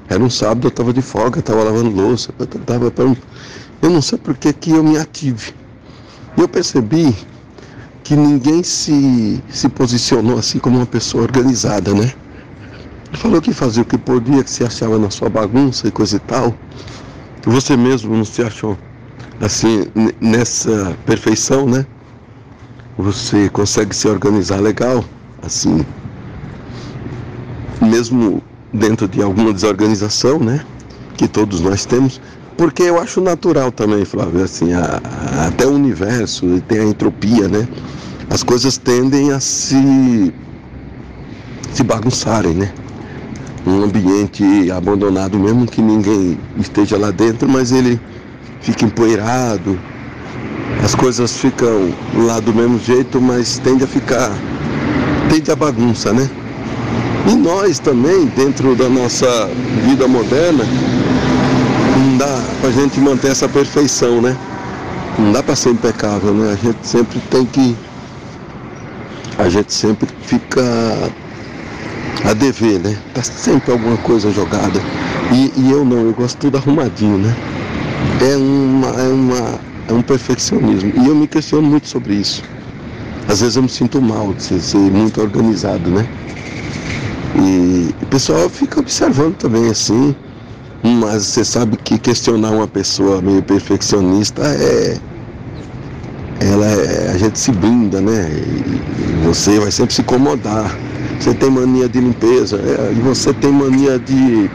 Era 0.10 0.24
um 0.24 0.30
sábado, 0.30 0.66
eu 0.66 0.70
estava 0.70 0.92
de 0.92 1.02
folga, 1.02 1.40
estava 1.40 1.64
lavando 1.64 1.90
louça, 1.90 2.34
eu 2.38 2.46
tava 2.48 2.92
pra- 2.92 3.06
Eu 3.82 3.90
não 3.90 4.02
sei 4.02 4.18
por 4.18 4.36
que, 4.36 4.52
que 4.54 4.72
eu 4.72 4.84
me 4.84 4.98
ative. 4.98 5.54
Eu 6.38 6.48
percebi 6.48 7.16
que 8.04 8.16
ninguém 8.16 8.64
se, 8.64 9.42
se 9.50 9.70
posicionou 9.70 10.38
assim 10.38 10.60
como 10.60 10.78
uma 10.78 10.86
pessoa 10.86 11.24
organizada, 11.24 11.94
né? 11.94 12.14
Falou 13.14 13.42
que 13.42 13.54
fazia 13.54 13.84
o 13.84 13.86
que 13.86 13.98
podia, 13.98 14.44
que 14.44 14.50
se 14.50 14.64
achava 14.64 15.00
na 15.00 15.10
sua 15.10 15.30
bagunça 15.30 15.88
e 15.88 15.92
coisa 15.92 16.18
e 16.18 16.20
tal. 16.20 16.54
Você 17.44 17.78
mesmo 17.78 18.16
não 18.16 18.26
se 18.26 18.42
achou 18.42 18.78
assim 19.40 19.86
nessa 20.20 20.96
perfeição, 21.06 21.66
né? 21.66 21.86
Você 22.98 23.50
consegue 23.50 23.96
se 23.96 24.08
organizar 24.08 24.60
legal, 24.62 25.04
assim, 25.42 25.86
mesmo 27.82 28.42
dentro 28.74 29.08
de 29.08 29.22
alguma 29.22 29.54
desorganização, 29.54 30.40
né? 30.40 30.66
Que 31.18 31.28
todos 31.28 31.62
nós 31.62 31.86
temos, 31.86 32.22
porque 32.58 32.84
eu 32.84 33.00
acho 33.00 33.22
natural 33.22 33.72
também, 33.72 34.06
Flávio, 34.06 34.44
assim, 34.44 34.74
a, 34.74 35.02
a, 35.04 35.48
até 35.48 35.66
o 35.66 35.72
universo 35.72 36.62
tem 36.68 36.80
a 36.80 36.84
entropia, 36.84 37.48
né? 37.48 37.68
As 38.30 38.44
coisas 38.44 38.78
tendem 38.78 39.32
a 39.32 39.40
se, 39.40 40.34
se 41.72 41.84
bagunçarem, 41.84 42.54
né? 42.54 42.72
Um 43.66 43.84
ambiente 43.84 44.72
abandonado, 44.72 45.38
mesmo 45.40 45.66
que 45.66 45.82
ninguém 45.82 46.38
esteja 46.58 46.98
lá 46.98 47.12
dentro, 47.12 47.48
mas 47.50 47.72
ele 47.72 48.00
fica 48.62 48.86
empoeirado, 48.86 49.80
as 50.84 50.96
coisas 50.96 51.38
ficam 51.38 51.94
lá 52.26 52.40
do 52.40 52.54
mesmo 52.54 52.80
jeito, 52.80 53.20
mas 53.20 53.58
tende 53.60 53.84
a 53.84 53.88
ficar, 53.88 54.32
tende 55.30 55.52
a 55.52 55.56
bagunça, 55.56 56.14
né? 56.14 56.30
E 57.28 57.36
nós 57.36 57.80
também, 57.80 58.26
dentro 58.28 58.76
da 58.76 58.88
nossa 58.88 59.50
vida 59.88 60.08
moderna, 60.08 60.64
dá 62.66 62.72
pra 62.72 62.72
gente 62.72 63.00
manter 63.00 63.32
essa 63.32 63.48
perfeição, 63.48 64.22
né? 64.22 64.36
Não 65.20 65.32
dá 65.32 65.44
para 65.44 65.56
ser 65.56 65.70
impecável, 65.70 66.34
né? 66.34 66.54
A 66.54 66.56
gente 66.56 66.88
sempre 66.88 67.20
tem 67.30 67.46
que. 67.46 67.76
A 69.38 69.50
gente 69.50 69.72
sempre 69.72 70.08
fica 70.24 70.64
a 72.24 72.34
dever, 72.34 72.80
né? 72.80 72.98
Tá 73.14 73.22
sempre 73.22 73.72
alguma 73.72 73.98
coisa 73.98 74.32
jogada. 74.32 74.80
E, 75.32 75.52
e 75.58 75.72
eu 75.72 75.86
não, 75.86 76.08
eu 76.08 76.14
gosto 76.14 76.38
tudo 76.38 76.58
arrumadinho, 76.58 77.20
né? 77.20 77.36
É 78.22 78.36
uma, 78.36 78.88
é 78.88 79.08
uma, 79.10 79.60
é 79.90 79.94
um 79.94 80.02
perfeccionismo. 80.02 80.92
E 80.96 81.08
eu 81.08 81.16
me 81.16 81.28
questiono 81.28 81.68
muito 81.68 81.88
sobre 81.88 82.16
isso. 82.16 82.42
Às 83.28 83.42
vezes 83.42 83.58
eu 83.58 83.64
me 83.64 83.70
sinto 83.70 84.02
mal 84.02 84.34
de 84.34 84.42
ser, 84.42 84.60
ser 84.60 84.78
muito 84.78 85.22
organizado, 85.22 85.90
né? 85.92 86.08
E 87.36 87.94
o 88.02 88.06
pessoal 88.08 88.50
fica 88.50 88.80
observando 88.80 89.36
também 89.36 89.70
assim. 89.70 90.16
Mas 90.86 91.24
você 91.24 91.44
sabe 91.44 91.78
que 91.78 91.98
questionar 91.98 92.52
uma 92.52 92.68
pessoa 92.68 93.20
meio 93.20 93.42
perfeccionista 93.42 94.44
é. 94.44 94.96
Ela 96.40 96.66
é, 96.68 97.12
a 97.12 97.18
gente 97.18 97.40
se 97.40 97.52
blinda, 97.52 98.00
né? 98.00 98.30
E 98.30 99.26
você 99.26 99.60
vai 99.60 99.72
sempre 99.72 99.96
se 99.96 100.02
incomodar. 100.02 100.78
Você 101.20 101.34
tem 101.34 101.50
mania 101.50 101.90
de 101.90 102.00
limpeza, 102.00 102.58
é, 102.58 102.92
e 102.92 103.02
você 103.02 103.34
tem 103.34 103.52
mania 103.52 103.98
de, 103.98 104.48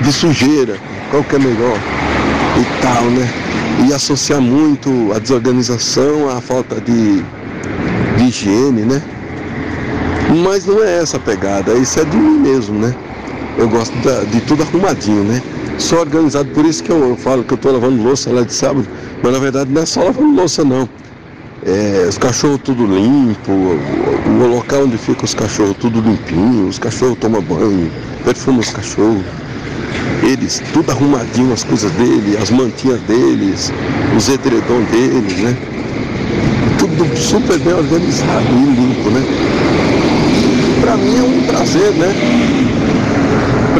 de 0.00 0.12
sujeira. 0.12 0.76
Qual 1.12 1.22
que 1.22 1.36
é 1.36 1.38
melhor? 1.38 1.78
E 2.58 2.82
tal, 2.82 3.04
né? 3.04 3.30
E 3.86 3.92
associar 3.92 4.40
muito 4.40 5.12
a 5.14 5.20
desorganização 5.20 6.28
à 6.28 6.40
falta 6.40 6.80
de, 6.80 7.22
de 8.16 8.24
higiene, 8.24 8.82
né? 8.82 9.00
Mas 10.42 10.66
não 10.66 10.82
é 10.82 10.98
essa 10.98 11.18
a 11.18 11.20
pegada, 11.20 11.74
isso 11.74 12.00
é 12.00 12.04
de 12.04 12.16
mim 12.16 12.40
mesmo, 12.40 12.80
né? 12.80 12.92
Eu 13.58 13.68
gosto 13.68 13.94
da, 13.98 14.24
de 14.24 14.40
tudo 14.40 14.62
arrumadinho, 14.62 15.24
né? 15.24 15.42
Sou 15.78 16.00
organizado, 16.00 16.48
por 16.50 16.64
isso 16.64 16.82
que 16.82 16.90
eu, 16.90 17.10
eu 17.10 17.16
falo 17.16 17.44
que 17.44 17.52
eu 17.52 17.56
estou 17.56 17.72
lavando 17.72 18.02
louça 18.02 18.30
lá 18.30 18.42
de 18.42 18.52
sábado, 18.52 18.86
mas 19.22 19.32
na 19.32 19.38
verdade 19.38 19.70
não 19.70 19.82
é 19.82 19.86
só 19.86 20.02
lavando 20.04 20.34
louça 20.34 20.64
não. 20.64 20.88
É, 21.64 22.06
os 22.08 22.18
cachorros 22.18 22.60
tudo 22.64 22.84
limpo, 22.86 23.52
o, 23.52 23.78
o, 24.28 24.48
local 24.48 24.82
onde 24.82 24.98
ficam 24.98 25.24
os 25.24 25.34
cachorros 25.34 25.76
tudo 25.78 26.00
limpinho, 26.00 26.66
os 26.66 26.78
cachorros 26.78 27.16
tomam 27.18 27.40
banho, 27.42 27.90
perfumam 28.24 28.60
os 28.60 28.70
cachorros. 28.70 29.22
Eles, 30.22 30.62
tudo 30.72 30.90
arrumadinho, 30.90 31.52
as 31.52 31.62
coisas 31.62 31.90
deles, 31.92 32.40
as 32.40 32.50
mantinhas 32.50 33.00
deles, 33.02 33.72
os 34.16 34.28
edredom 34.28 34.82
deles, 34.90 35.36
né? 35.38 35.56
Tudo 36.78 37.16
super 37.16 37.58
bem 37.58 37.74
organizado 37.74 38.46
e 38.50 38.74
limpo, 38.74 39.10
né? 39.10 39.22
Para 40.80 40.96
mim 40.96 41.16
é 41.16 41.22
um 41.22 41.42
prazer, 41.46 41.92
né? 41.92 42.71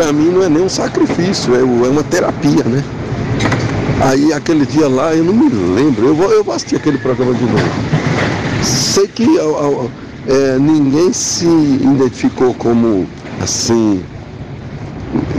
Para 0.03 0.13
mim 0.13 0.31
não 0.31 0.43
é 0.43 0.49
nem 0.49 0.65
um 0.65 0.69
sacrifício, 0.69 1.55
é, 1.55 1.61
é 1.61 1.63
uma 1.63 2.03
terapia, 2.03 2.65
né? 2.65 2.83
Aí 4.01 4.33
aquele 4.33 4.67
dia 4.67 4.89
lá, 4.89 5.15
eu 5.15 5.23
não 5.23 5.33
me 5.33 5.49
lembro, 5.49 6.09
eu 6.09 6.15
vou, 6.17 6.33
eu 6.33 6.43
vou 6.43 6.53
assistir 6.53 6.75
aquele 6.75 6.99
programa 6.99 7.33
de 7.33 7.45
novo. 7.45 7.65
Sei 8.65 9.07
que 9.07 9.25
é, 10.27 10.59
ninguém 10.59 11.13
se 11.13 11.47
identificou 11.47 12.53
como 12.55 13.07
assim, 13.41 14.03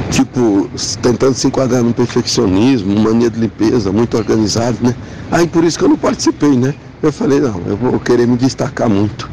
tipo, 0.10 0.70
tentando 1.02 1.34
se 1.34 1.46
enquadrar 1.46 1.84
no 1.84 1.94
perfeccionismo, 1.94 2.98
mania 3.02 3.30
de 3.30 3.42
limpeza, 3.42 3.92
muito 3.92 4.16
organizado, 4.16 4.78
né? 4.82 4.96
Aí 5.30 5.46
por 5.46 5.66
isso 5.66 5.78
que 5.78 5.84
eu 5.84 5.90
não 5.90 5.98
participei, 5.98 6.56
né? 6.56 6.74
Eu 7.02 7.12
falei, 7.12 7.42
não, 7.42 7.62
eu 7.68 7.76
vou 7.76 8.00
querer 8.00 8.26
me 8.26 8.38
destacar 8.38 8.90
muito. 8.90 9.30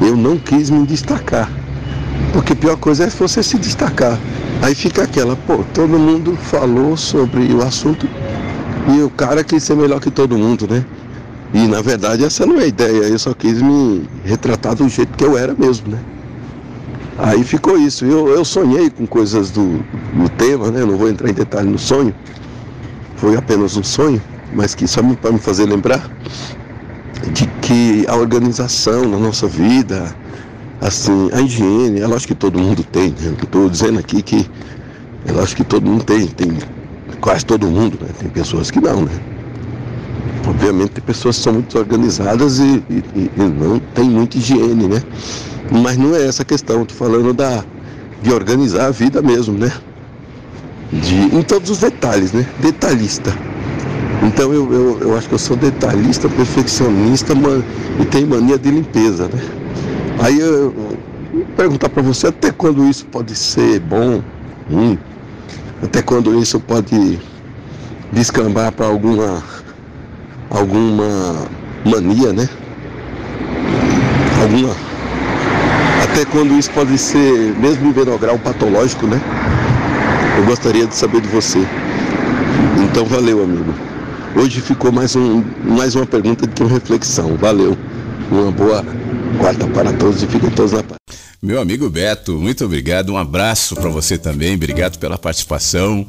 Eu 0.00 0.16
não 0.16 0.38
quis 0.38 0.70
me 0.70 0.86
destacar. 0.86 1.50
Porque 2.32 2.54
a 2.54 2.56
pior 2.56 2.76
coisa 2.78 3.04
é 3.04 3.10
você 3.10 3.42
se 3.42 3.58
destacar. 3.58 4.18
Aí 4.62 4.74
fica 4.74 5.02
aquela, 5.02 5.36
pô, 5.36 5.64
todo 5.72 5.98
mundo 5.98 6.36
falou 6.36 6.96
sobre 6.96 7.52
o 7.52 7.62
assunto 7.62 8.08
e 8.94 9.02
o 9.02 9.10
cara 9.10 9.42
quis 9.42 9.62
ser 9.62 9.76
melhor 9.76 10.00
que 10.00 10.10
todo 10.10 10.36
mundo, 10.36 10.66
né? 10.68 10.84
E 11.52 11.66
na 11.66 11.80
verdade 11.80 12.24
essa 12.24 12.46
não 12.46 12.60
é 12.60 12.64
a 12.64 12.66
ideia, 12.66 13.04
eu 13.04 13.18
só 13.18 13.34
quis 13.34 13.60
me 13.60 14.08
retratar 14.24 14.74
do 14.74 14.88
jeito 14.88 15.16
que 15.16 15.24
eu 15.24 15.36
era 15.36 15.54
mesmo, 15.54 15.88
né? 15.88 15.98
Aí 17.22 17.44
ficou 17.44 17.78
isso. 17.78 18.04
Eu, 18.04 18.28
eu 18.28 18.44
sonhei 18.44 18.88
com 18.88 19.06
coisas 19.06 19.50
do, 19.50 19.78
do 20.14 20.28
tema, 20.38 20.70
né? 20.70 20.84
Não 20.84 20.96
vou 20.96 21.08
entrar 21.08 21.28
em 21.28 21.34
detalhe 21.34 21.68
no 21.68 21.78
sonho. 21.78 22.14
Foi 23.16 23.36
apenas 23.36 23.76
um 23.76 23.82
sonho, 23.82 24.20
mas 24.54 24.74
que 24.74 24.88
só 24.88 25.02
para 25.02 25.30
me 25.30 25.38
fazer 25.38 25.66
lembrar 25.66 26.10
de 27.32 27.46
que 27.60 28.06
a 28.08 28.16
organização 28.16 29.06
na 29.06 29.18
nossa 29.18 29.46
vida, 29.46 30.14
assim, 30.80 31.30
a 31.32 31.40
higiene, 31.40 32.00
é 32.00 32.06
lógico 32.06 32.28
que 32.28 32.40
todo 32.40 32.58
mundo 32.58 32.82
tem, 32.84 33.10
né? 33.10 33.34
Estou 33.42 33.68
dizendo 33.68 33.98
aqui 33.98 34.22
que 34.22 34.48
é 35.26 35.32
lógico 35.32 35.62
que 35.62 35.68
todo 35.68 35.86
mundo 35.86 36.04
tem, 36.04 36.26
tem 36.26 36.58
quase 37.20 37.44
todo 37.44 37.66
mundo, 37.66 37.98
né? 38.00 38.08
Tem 38.18 38.28
pessoas 38.28 38.70
que 38.70 38.80
não, 38.80 39.02
né? 39.02 39.12
Obviamente 40.48 40.90
tem 40.90 41.04
pessoas 41.04 41.36
que 41.36 41.42
são 41.42 41.52
muito 41.52 41.78
organizadas 41.78 42.58
e, 42.58 42.82
e, 42.88 43.30
e 43.36 43.42
não 43.42 43.78
tem 43.94 44.08
muita 44.08 44.38
higiene, 44.38 44.88
né? 44.88 45.02
Mas 45.70 45.96
não 45.96 46.16
é 46.16 46.26
essa 46.26 46.42
a 46.42 46.44
questão, 46.44 46.82
estou 46.82 46.96
falando 46.96 47.32
da, 47.34 47.62
de 48.22 48.32
organizar 48.32 48.86
a 48.86 48.90
vida 48.90 49.20
mesmo, 49.20 49.56
né? 49.58 49.70
De, 50.92 51.36
em 51.36 51.42
todos 51.42 51.70
os 51.70 51.78
detalhes, 51.78 52.32
né? 52.32 52.46
Detalhista. 52.60 53.32
Então 54.22 54.52
eu, 54.52 54.72
eu, 54.72 54.98
eu 55.00 55.16
acho 55.16 55.28
que 55.28 55.34
eu 55.34 55.38
sou 55.38 55.56
detalhista, 55.56 56.28
perfeccionista 56.28 57.34
man, 57.34 57.62
e 58.00 58.04
tenho 58.06 58.26
mania 58.28 58.58
de 58.58 58.70
limpeza, 58.70 59.28
né? 59.28 59.59
Aí 60.20 60.38
eu, 60.38 60.74
eu 61.34 61.46
perguntar 61.56 61.88
para 61.88 62.02
você 62.02 62.26
até 62.26 62.52
quando 62.52 62.84
isso 62.84 63.06
pode 63.06 63.34
ser 63.34 63.80
bom, 63.80 64.22
ruim, 64.70 64.98
até 65.82 66.02
quando 66.02 66.38
isso 66.38 66.60
pode 66.60 67.18
descambar 68.12 68.70
para 68.72 68.86
alguma 68.86 69.42
alguma 70.50 71.46
mania, 71.84 72.32
né? 72.32 72.48
Alguma 74.42 74.74
até 76.02 76.24
quando 76.24 76.52
isso 76.58 76.70
pode 76.72 76.98
ser 76.98 77.54
mesmo 77.58 77.88
em 77.88 78.18
grau 78.18 78.38
patológico, 78.38 79.06
né? 79.06 79.20
Eu 80.36 80.44
gostaria 80.44 80.86
de 80.86 80.94
saber 80.94 81.20
de 81.20 81.28
você. 81.28 81.60
Então 82.84 83.06
valeu, 83.06 83.42
amigo. 83.42 83.72
Hoje 84.36 84.60
ficou 84.60 84.92
mais, 84.92 85.16
um, 85.16 85.42
mais 85.62 85.94
uma 85.94 86.06
pergunta 86.06 86.46
que 86.46 86.62
uma 86.62 86.70
reflexão. 86.70 87.36
Valeu. 87.36 87.76
Uma 88.30 88.50
boa 88.50 88.84
quarta 89.38 89.66
para 89.68 89.92
todos 89.92 90.22
e 90.22 90.26
fiquem 90.26 90.50
todos 90.50 90.72
na 90.72 90.82
paz. 90.82 90.98
Meu 91.42 91.60
amigo 91.60 91.88
Beto, 91.88 92.38
muito 92.38 92.64
obrigado. 92.64 93.12
Um 93.12 93.16
abraço 93.16 93.74
para 93.74 93.88
você 93.88 94.18
também. 94.18 94.54
Obrigado 94.54 94.98
pela 94.98 95.16
participação. 95.16 96.06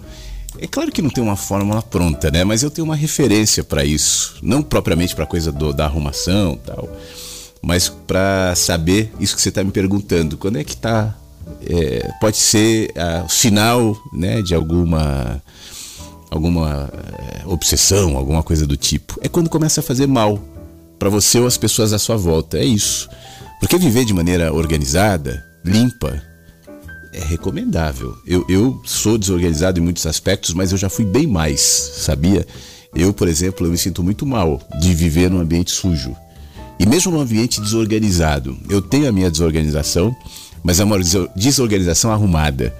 É 0.59 0.67
claro 0.67 0.91
que 0.91 1.01
não 1.01 1.09
tem 1.09 1.23
uma 1.23 1.37
fórmula 1.37 1.81
pronta, 1.81 2.29
né? 2.29 2.43
Mas 2.43 2.63
eu 2.63 2.69
tenho 2.69 2.85
uma 2.85 2.95
referência 2.95 3.63
para 3.63 3.85
isso, 3.85 4.35
não 4.41 4.61
propriamente 4.61 5.15
para 5.15 5.25
coisa 5.25 5.51
do, 5.51 5.71
da 5.71 5.85
arrumação, 5.85 6.59
tal, 6.65 6.89
mas 7.61 7.87
para 7.87 8.53
saber 8.55 9.13
isso 9.19 9.35
que 9.35 9.41
você 9.41 9.49
está 9.49 9.63
me 9.63 9.71
perguntando. 9.71 10.37
Quando 10.37 10.57
é 10.57 10.63
que 10.63 10.75
tá? 10.75 11.15
É, 11.65 12.11
pode 12.19 12.37
ser 12.37 12.91
o 13.25 13.29
sinal, 13.29 13.97
né, 14.13 14.41
de 14.41 14.53
alguma 14.53 15.41
alguma 16.29 16.89
é, 16.93 17.45
obsessão, 17.45 18.17
alguma 18.17 18.41
coisa 18.41 18.65
do 18.65 18.77
tipo. 18.77 19.19
É 19.21 19.27
quando 19.27 19.49
começa 19.49 19.81
a 19.81 19.83
fazer 19.83 20.07
mal 20.07 20.39
para 21.01 21.09
você 21.09 21.39
ou 21.39 21.47
as 21.47 21.57
pessoas 21.57 21.93
à 21.93 21.97
sua 21.97 22.15
volta. 22.15 22.59
É 22.59 22.63
isso. 22.63 23.09
Porque 23.59 23.75
viver 23.75 24.05
de 24.05 24.13
maneira 24.13 24.53
organizada, 24.53 25.43
limpa, 25.65 26.21
é 27.11 27.19
recomendável. 27.19 28.15
Eu, 28.23 28.45
eu 28.47 28.79
sou 28.85 29.17
desorganizado 29.17 29.79
em 29.79 29.83
muitos 29.83 30.05
aspectos, 30.05 30.53
mas 30.53 30.71
eu 30.71 30.77
já 30.77 30.91
fui 30.91 31.03
bem 31.03 31.25
mais, 31.25 31.59
sabia? 31.59 32.45
Eu, 32.93 33.11
por 33.11 33.27
exemplo, 33.27 33.65
eu 33.65 33.71
me 33.71 33.79
sinto 33.79 34.03
muito 34.03 34.27
mal 34.27 34.61
de 34.79 34.93
viver 34.93 35.27
num 35.31 35.39
ambiente 35.39 35.71
sujo. 35.71 36.15
E 36.79 36.85
mesmo 36.85 37.11
num 37.11 37.21
ambiente 37.21 37.59
desorganizado, 37.59 38.55
eu 38.69 38.79
tenho 38.79 39.09
a 39.09 39.11
minha 39.11 39.31
desorganização, 39.31 40.15
mas 40.63 40.79
é 40.79 40.83
uma 40.83 40.99
desorganização 41.35 42.11
arrumada. 42.11 42.75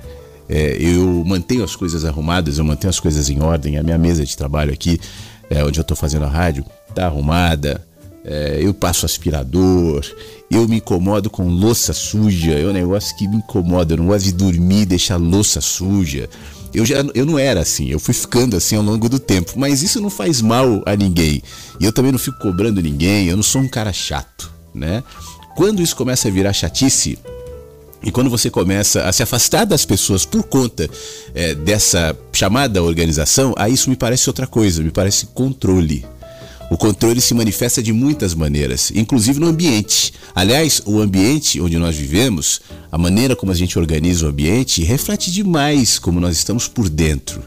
É, 0.47 0.77
eu 0.79 1.23
mantenho 1.25 1.63
as 1.63 1.75
coisas 1.75 2.05
arrumadas, 2.05 2.59
eu 2.59 2.63
mantenho 2.63 2.91
as 2.91 2.99
coisas 2.99 3.31
em 3.31 3.41
ordem. 3.41 3.79
A 3.79 3.83
minha 3.83 3.97
mesa 3.97 4.23
de 4.23 4.37
trabalho 4.37 4.71
aqui, 4.71 5.01
é, 5.49 5.63
onde 5.65 5.79
eu 5.79 5.81
estou 5.81 5.97
fazendo 5.97 6.25
a 6.25 6.29
rádio, 6.29 6.63
está 6.87 7.07
arrumada. 7.07 7.89
É, 8.23 8.59
eu 8.61 8.73
passo 8.73 9.05
aspirador, 9.05 10.05
eu 10.49 10.67
me 10.67 10.77
incomodo 10.77 11.29
com 11.29 11.47
louça 11.47 11.91
suja, 11.93 12.51
é 12.51 12.65
um 12.65 12.73
negócio 12.73 13.15
que 13.17 13.27
me 13.27 13.37
incomoda. 13.37 13.93
Eu 13.93 13.97
não 13.97 14.07
gosto 14.07 14.25
de 14.25 14.31
dormir 14.31 14.81
e 14.81 14.85
deixar 14.85 15.17
louça 15.17 15.61
suja. 15.61 16.29
Eu 16.73 16.85
já 16.85 17.03
eu 17.13 17.25
não 17.25 17.37
era 17.37 17.61
assim, 17.61 17.89
eu 17.89 17.99
fui 17.99 18.13
ficando 18.13 18.55
assim 18.55 18.75
ao 18.75 18.83
longo 18.83 19.09
do 19.09 19.19
tempo, 19.19 19.53
mas 19.57 19.83
isso 19.83 19.99
não 19.99 20.09
faz 20.09 20.41
mal 20.41 20.81
a 20.85 20.95
ninguém. 20.95 21.41
E 21.79 21.85
eu 21.85 21.91
também 21.91 22.11
não 22.11 22.19
fico 22.19 22.39
cobrando 22.39 22.81
ninguém, 22.81 23.27
eu 23.27 23.35
não 23.35 23.43
sou 23.43 23.61
um 23.61 23.67
cara 23.67 23.91
chato, 23.91 24.51
né? 24.73 25.03
Quando 25.55 25.81
isso 25.81 25.95
começa 25.95 26.29
a 26.29 26.31
virar 26.31 26.53
chatice, 26.53 27.19
e 28.03 28.09
quando 28.09 28.29
você 28.29 28.49
começa 28.49 29.03
a 29.03 29.11
se 29.11 29.21
afastar 29.21 29.65
das 29.65 29.85
pessoas 29.85 30.25
por 30.25 30.43
conta 30.43 30.89
é, 31.35 31.53
dessa 31.53 32.17
chamada 32.33 32.81
organização, 32.81 33.53
aí 33.57 33.73
isso 33.73 33.89
me 33.89 33.95
parece 33.95 34.27
outra 34.27 34.47
coisa, 34.47 34.81
me 34.81 34.91
parece 34.91 35.27
controle. 35.27 36.03
O 36.71 36.77
controle 36.77 37.19
se 37.19 37.33
manifesta 37.33 37.83
de 37.83 37.91
muitas 37.91 38.33
maneiras, 38.33 38.93
inclusive 38.95 39.41
no 39.41 39.47
ambiente. 39.47 40.13
Aliás, 40.33 40.81
o 40.85 41.01
ambiente 41.01 41.59
onde 41.59 41.77
nós 41.77 41.97
vivemos, 41.97 42.61
a 42.89 42.97
maneira 42.97 43.35
como 43.35 43.51
a 43.51 43.55
gente 43.55 43.77
organiza 43.77 44.25
o 44.25 44.29
ambiente, 44.29 44.81
reflete 44.81 45.29
demais 45.29 45.99
como 45.99 46.21
nós 46.21 46.37
estamos 46.37 46.69
por 46.69 46.87
dentro. 46.87 47.43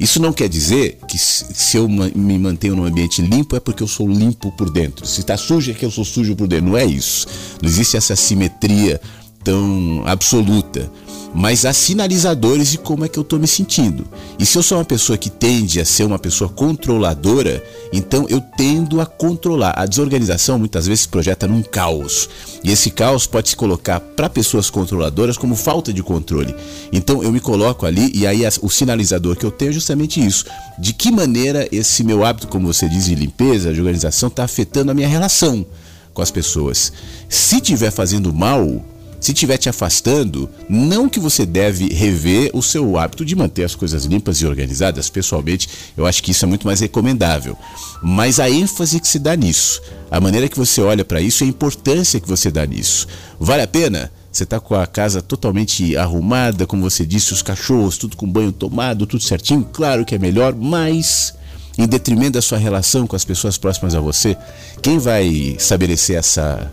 Isso 0.00 0.22
não 0.22 0.32
quer 0.32 0.48
dizer 0.48 0.98
que 1.06 1.18
se 1.18 1.76
eu 1.76 1.86
me 1.86 2.38
mantenho 2.38 2.74
num 2.74 2.86
ambiente 2.86 3.20
limpo 3.20 3.56
é 3.56 3.60
porque 3.60 3.82
eu 3.82 3.88
sou 3.88 4.08
limpo 4.08 4.50
por 4.52 4.70
dentro. 4.70 5.06
Se 5.06 5.20
está 5.20 5.36
sujo 5.36 5.70
é 5.70 5.74
que 5.74 5.84
eu 5.84 5.90
sou 5.90 6.04
sujo 6.04 6.34
por 6.34 6.48
dentro. 6.48 6.70
Não 6.70 6.78
é 6.78 6.84
isso. 6.86 7.26
Não 7.60 7.68
existe 7.68 7.98
essa 7.98 8.16
simetria 8.16 8.98
tão 9.44 10.02
absoluta, 10.06 10.90
mas 11.34 11.64
há 11.64 11.72
sinalizadores 11.72 12.70
de 12.70 12.78
como 12.78 13.04
é 13.04 13.08
que 13.08 13.18
eu 13.18 13.22
estou 13.22 13.38
me 13.38 13.46
sentindo. 13.46 14.06
E 14.38 14.46
se 14.46 14.56
eu 14.56 14.62
sou 14.62 14.78
uma 14.78 14.84
pessoa 14.84 15.18
que 15.18 15.28
tende 15.28 15.80
a 15.80 15.84
ser 15.84 16.04
uma 16.04 16.18
pessoa 16.18 16.48
controladora, 16.48 17.62
então 17.92 18.26
eu 18.28 18.40
tendo 18.56 19.00
a 19.00 19.06
controlar. 19.06 19.74
A 19.76 19.86
desorganização 19.86 20.58
muitas 20.58 20.86
vezes 20.86 21.02
se 21.02 21.08
projeta 21.08 21.46
num 21.46 21.62
caos. 21.62 22.28
E 22.64 22.70
esse 22.70 22.90
caos 22.90 23.26
pode 23.26 23.50
se 23.50 23.56
colocar 23.56 24.00
para 24.00 24.28
pessoas 24.28 24.70
controladoras 24.70 25.36
como 25.36 25.54
falta 25.54 25.92
de 25.92 26.02
controle. 26.02 26.54
Então 26.92 27.22
eu 27.22 27.30
me 27.30 27.40
coloco 27.40 27.86
ali 27.86 28.10
e 28.14 28.26
aí 28.26 28.42
o 28.62 28.70
sinalizador 28.70 29.36
que 29.36 29.44
eu 29.44 29.50
tenho 29.50 29.70
é 29.70 29.74
justamente 29.74 30.24
isso. 30.24 30.44
De 30.78 30.92
que 30.92 31.10
maneira 31.10 31.68
esse 31.70 32.02
meu 32.02 32.24
hábito, 32.24 32.48
como 32.48 32.72
você 32.72 32.88
diz, 32.88 33.06
de 33.06 33.14
limpeza, 33.14 33.72
de 33.72 33.80
organização, 33.80 34.28
está 34.28 34.44
afetando 34.44 34.90
a 34.90 34.94
minha 34.94 35.08
relação 35.08 35.66
com 36.12 36.22
as 36.22 36.30
pessoas. 36.30 36.92
Se 37.28 37.56
estiver 37.56 37.90
fazendo 37.90 38.32
mal, 38.32 38.82
se 39.26 39.32
estiver 39.32 39.56
te 39.58 39.68
afastando, 39.68 40.48
não 40.68 41.08
que 41.08 41.18
você 41.18 41.44
deve 41.44 41.92
rever 41.92 42.48
o 42.54 42.62
seu 42.62 42.96
hábito 42.96 43.24
de 43.24 43.34
manter 43.34 43.64
as 43.64 43.74
coisas 43.74 44.04
limpas 44.04 44.40
e 44.40 44.46
organizadas. 44.46 45.10
Pessoalmente, 45.10 45.68
eu 45.96 46.06
acho 46.06 46.22
que 46.22 46.30
isso 46.30 46.44
é 46.44 46.48
muito 46.48 46.64
mais 46.64 46.78
recomendável. 46.78 47.58
Mas 48.00 48.38
a 48.38 48.48
ênfase 48.48 49.00
que 49.00 49.08
se 49.08 49.18
dá 49.18 49.34
nisso, 49.34 49.82
a 50.08 50.20
maneira 50.20 50.48
que 50.48 50.56
você 50.56 50.80
olha 50.80 51.04
para 51.04 51.20
isso 51.20 51.42
e 51.42 51.46
a 51.46 51.48
importância 51.48 52.20
que 52.20 52.28
você 52.28 52.52
dá 52.52 52.64
nisso. 52.64 53.08
Vale 53.40 53.62
a 53.62 53.66
pena? 53.66 54.12
Você 54.30 54.44
está 54.44 54.60
com 54.60 54.76
a 54.76 54.86
casa 54.86 55.20
totalmente 55.20 55.96
arrumada, 55.96 56.64
como 56.64 56.88
você 56.88 57.04
disse, 57.04 57.32
os 57.32 57.42
cachorros, 57.42 57.98
tudo 57.98 58.16
com 58.16 58.30
banho 58.30 58.52
tomado, 58.52 59.08
tudo 59.08 59.24
certinho. 59.24 59.68
Claro 59.72 60.04
que 60.04 60.14
é 60.14 60.18
melhor, 60.20 60.54
mas 60.54 61.34
em 61.76 61.88
detrimento 61.88 62.34
da 62.34 62.42
sua 62.42 62.58
relação 62.58 63.08
com 63.08 63.16
as 63.16 63.24
pessoas 63.24 63.58
próximas 63.58 63.92
a 63.92 63.98
você, 63.98 64.36
quem 64.80 64.98
vai 64.98 65.26
estabelecer 65.26 66.16
essa 66.16 66.70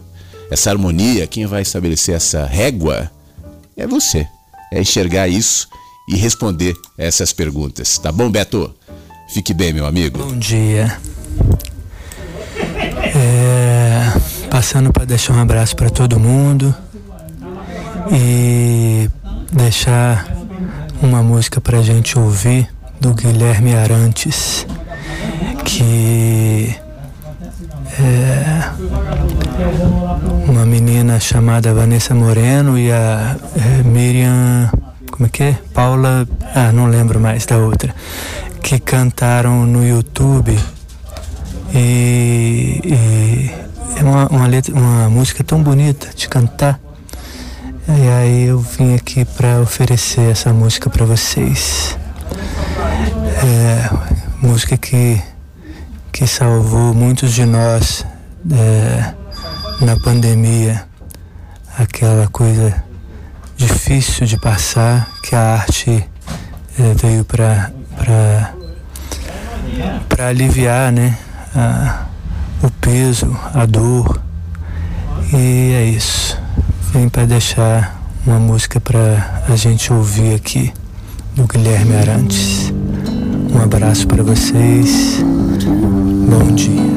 essa 0.54 0.70
harmonia, 0.70 1.26
quem 1.26 1.48
vai 1.48 1.64
estabelecer 1.64 2.16
essa 2.16 2.46
régua 2.46 3.10
é 3.76 3.88
você. 3.88 4.28
É 4.72 4.80
enxergar 4.80 5.28
isso 5.28 5.68
e 6.08 6.16
responder 6.16 6.76
essas 6.96 7.34
perguntas. 7.34 7.98
Tá 7.98 8.12
bom, 8.12 8.30
Beto? 8.30 8.72
Fique 9.34 9.52
bem, 9.52 9.74
meu 9.74 9.88
amigo. 9.88 10.20
Bom 10.20 10.38
dia. 10.38 10.96
É, 13.16 14.14
passando 14.52 14.94
para 14.94 15.06
deixar 15.06 15.34
um 15.34 15.40
abraço 15.40 15.76
para 15.76 15.90
todo 15.90 16.20
mundo 16.20 16.74
e 18.12 19.10
deixar 19.52 20.32
uma 21.02 21.24
música 21.24 21.60
para 21.60 21.82
gente 21.82 22.18
ouvir 22.18 22.70
do 23.02 23.12
Guilherme 23.16 23.74
Arantes, 23.74 24.68
que 25.66 26.76
é, 28.00 28.53
menina 30.74 31.20
chamada 31.20 31.72
Vanessa 31.72 32.16
Moreno 32.16 32.80
e 32.80 32.92
a 32.92 33.38
é, 33.56 33.84
Miriam, 33.84 34.72
como 35.12 35.28
é 35.28 35.30
que 35.30 35.44
é? 35.44 35.58
Paula, 35.72 36.28
ah, 36.56 36.72
não 36.72 36.88
lembro 36.88 37.20
mais 37.20 37.46
da 37.46 37.58
outra, 37.58 37.94
que 38.60 38.80
cantaram 38.80 39.68
no 39.68 39.88
YouTube 39.88 40.58
e, 41.76 42.82
e 42.84 43.52
é 44.00 44.04
uma, 44.04 44.28
uma, 44.30 44.48
letra, 44.48 44.74
uma 44.74 45.08
música 45.12 45.44
tão 45.44 45.62
bonita 45.62 46.08
de 46.16 46.28
cantar. 46.28 46.80
E 47.88 48.10
aí 48.10 48.46
eu 48.46 48.60
vim 48.60 48.96
aqui 48.96 49.26
para 49.26 49.62
oferecer 49.62 50.32
essa 50.32 50.52
música 50.52 50.90
para 50.90 51.06
vocês. 51.06 51.96
É, 53.44 53.90
música 54.42 54.76
que 54.76 55.22
que 56.12 56.28
salvou 56.28 56.94
muitos 56.94 57.34
de 57.34 57.44
nós 57.44 58.06
é, 58.52 59.14
na 59.82 59.98
pandemia, 59.98 60.86
aquela 61.78 62.28
coisa 62.28 62.84
difícil 63.58 64.26
de 64.26 64.38
passar 64.38 65.10
que 65.22 65.36
a 65.36 65.56
arte 65.56 66.08
é, 66.80 66.94
veio 66.96 67.24
para 67.24 67.72
para 70.10 70.28
aliviar, 70.28 70.92
né, 70.92 71.18
a, 71.56 72.06
o 72.62 72.70
peso, 72.70 73.36
a 73.54 73.66
dor. 73.66 74.22
E 75.34 75.74
é 75.74 75.86
isso. 75.86 76.38
Vem 76.92 77.10
para 77.10 77.26
deixar 77.26 78.00
uma 78.26 78.40
música 78.40 78.80
para 78.80 79.44
a 79.48 79.56
gente 79.56 79.92
ouvir 79.92 80.36
aqui 80.36 80.72
do 81.36 81.48
Guilherme 81.48 81.96
Arantes. 81.96 82.72
Um 83.52 83.62
abraço 83.62 84.08
para 84.08 84.22
vocês. 84.22 85.20
Bom 86.30 86.52
dia. 86.54 86.93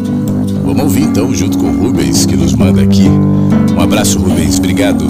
Vamos 0.76 0.92
ouvir 0.92 1.04
então, 1.08 1.34
junto 1.34 1.56
com 1.56 1.68
o 1.68 1.86
Rubens, 1.86 2.26
que 2.26 2.36
nos 2.36 2.52
manda 2.52 2.82
aqui. 2.82 3.08
Um 3.08 3.80
abraço, 3.80 4.18
Rubens. 4.18 4.58
Obrigado 4.58 5.06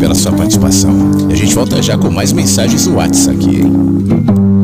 pela 0.00 0.14
sua 0.14 0.32
participação. 0.32 0.90
E 1.28 1.34
a 1.34 1.36
gente 1.36 1.54
volta 1.54 1.82
já 1.82 1.98
com 1.98 2.10
mais 2.10 2.32
mensagens 2.32 2.86
no 2.86 2.94
WhatsApp 2.94 3.36
aqui, 3.36 3.60
hein? 3.60 4.55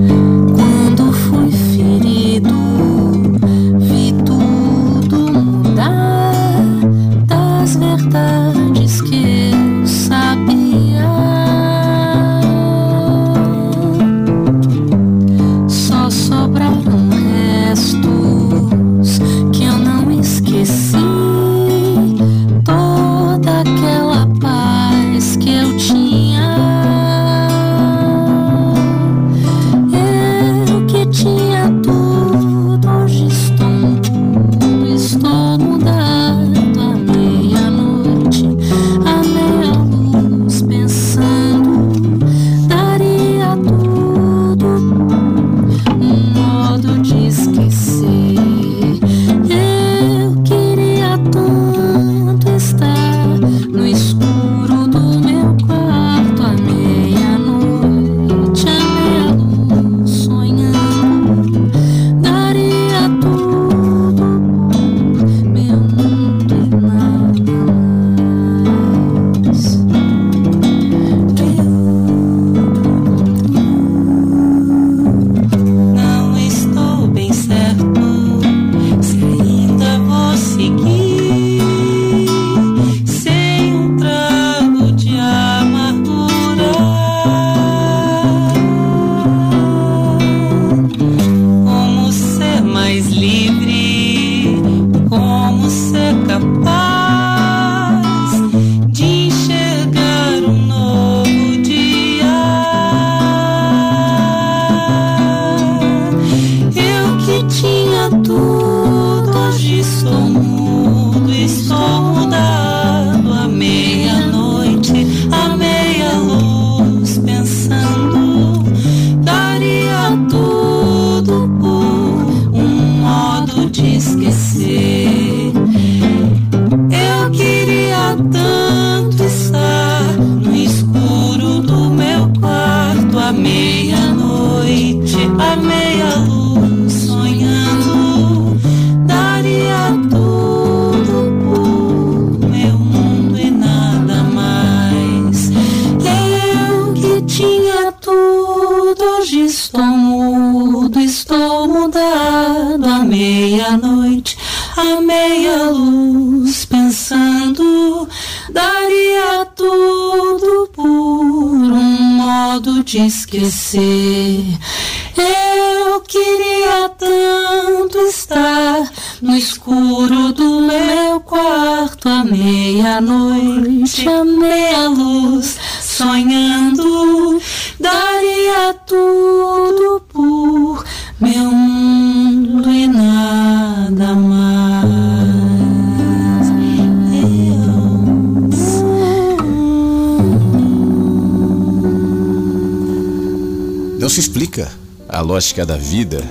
Lógica 195.33 195.65
da 195.65 195.79
vida 195.79 196.23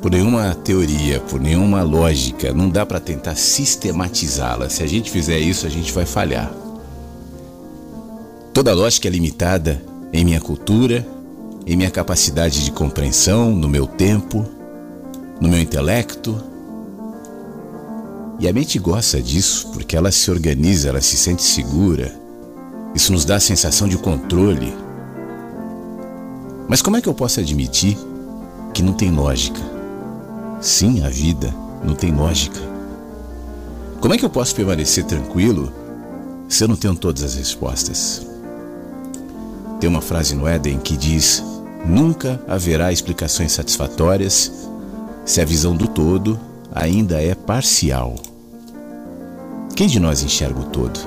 por 0.00 0.12
nenhuma 0.12 0.54
teoria, 0.54 1.18
por 1.18 1.40
nenhuma 1.40 1.82
lógica. 1.82 2.52
Não 2.52 2.70
dá 2.70 2.86
para 2.86 3.00
tentar 3.00 3.34
sistematizá-la. 3.34 4.70
Se 4.70 4.84
a 4.84 4.86
gente 4.86 5.10
fizer 5.10 5.40
isso, 5.40 5.66
a 5.66 5.68
gente 5.68 5.92
vai 5.92 6.06
falhar. 6.06 6.48
Toda 8.54 8.72
lógica 8.72 9.08
é 9.08 9.10
limitada 9.10 9.82
em 10.12 10.24
minha 10.24 10.40
cultura, 10.40 11.04
em 11.66 11.76
minha 11.76 11.90
capacidade 11.90 12.64
de 12.64 12.70
compreensão, 12.70 13.50
no 13.50 13.68
meu 13.68 13.88
tempo, 13.88 14.46
no 15.40 15.48
meu 15.48 15.60
intelecto. 15.60 16.40
E 18.38 18.46
a 18.46 18.52
mente 18.52 18.78
gosta 18.78 19.20
disso 19.20 19.72
porque 19.72 19.96
ela 19.96 20.12
se 20.12 20.30
organiza, 20.30 20.88
ela 20.88 21.00
se 21.00 21.16
sente 21.16 21.42
segura. 21.42 22.14
Isso 22.94 23.12
nos 23.12 23.24
dá 23.24 23.36
a 23.36 23.40
sensação 23.40 23.88
de 23.88 23.98
controle. 23.98 24.72
Mas 26.72 26.80
como 26.80 26.96
é 26.96 27.02
que 27.02 27.08
eu 27.10 27.12
posso 27.12 27.38
admitir 27.38 27.98
que 28.72 28.82
não 28.82 28.94
tem 28.94 29.10
lógica? 29.10 29.60
Sim, 30.58 31.04
a 31.04 31.08
vida 31.10 31.54
não 31.84 31.94
tem 31.94 32.10
lógica. 32.10 32.58
Como 34.00 34.14
é 34.14 34.16
que 34.16 34.24
eu 34.24 34.30
posso 34.30 34.54
permanecer 34.54 35.04
tranquilo 35.04 35.70
se 36.48 36.64
eu 36.64 36.68
não 36.68 36.74
tenho 36.74 36.96
todas 36.96 37.24
as 37.24 37.34
respostas? 37.34 38.26
Tem 39.80 39.90
uma 39.90 40.00
frase 40.00 40.34
no 40.34 40.48
Éden 40.48 40.78
que 40.78 40.96
diz: 40.96 41.44
Nunca 41.84 42.40
haverá 42.48 42.90
explicações 42.90 43.52
satisfatórias 43.52 44.50
se 45.26 45.42
a 45.42 45.44
visão 45.44 45.76
do 45.76 45.86
todo 45.86 46.40
ainda 46.74 47.20
é 47.20 47.34
parcial. 47.34 48.14
Quem 49.76 49.88
de 49.88 50.00
nós 50.00 50.22
enxerga 50.22 50.60
o 50.60 50.64
todo? 50.64 50.98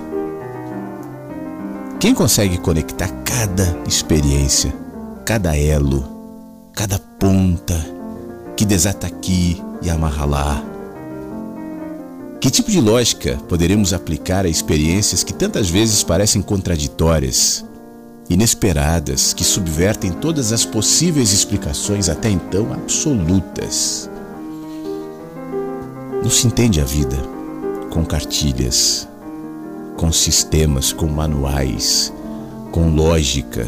Quem 2.00 2.14
consegue 2.14 2.60
conectar 2.60 3.10
cada 3.26 3.76
experiência, 3.88 4.85
cada 5.26 5.58
elo, 5.58 6.06
cada 6.72 7.00
ponta 7.00 7.76
que 8.56 8.64
desata 8.64 9.08
aqui 9.08 9.60
e 9.82 9.90
amarra 9.90 10.24
lá? 10.24 10.64
Que 12.40 12.52
tipo 12.52 12.70
de 12.70 12.80
lógica 12.80 13.36
poderemos 13.50 13.92
aplicar 13.92 14.46
a 14.46 14.50
experiências 14.50 15.24
que 15.24 15.34
tantas 15.34 15.68
vezes 15.68 16.04
parecem 16.04 16.44
contraditórias, 16.44 17.66
inesperadas, 18.30 19.34
que 19.34 19.44
subvertem 19.44 20.12
todas 20.12 20.54
as 20.54 20.64
possíveis 20.64 21.34
explicações 21.34 22.08
até 22.08 22.30
então 22.30 22.72
absolutas? 22.72 24.08
Não 26.22 26.30
se 26.30 26.46
entende 26.46 26.80
a 26.80 26.86
vida 26.86 27.18
com 27.90 28.06
cartilhas, 28.06 29.08
com 29.98 30.12
sistemas, 30.12 30.94
com 30.94 31.08
manuais, 31.08 32.14
com 32.72 32.94
lógica, 32.94 33.68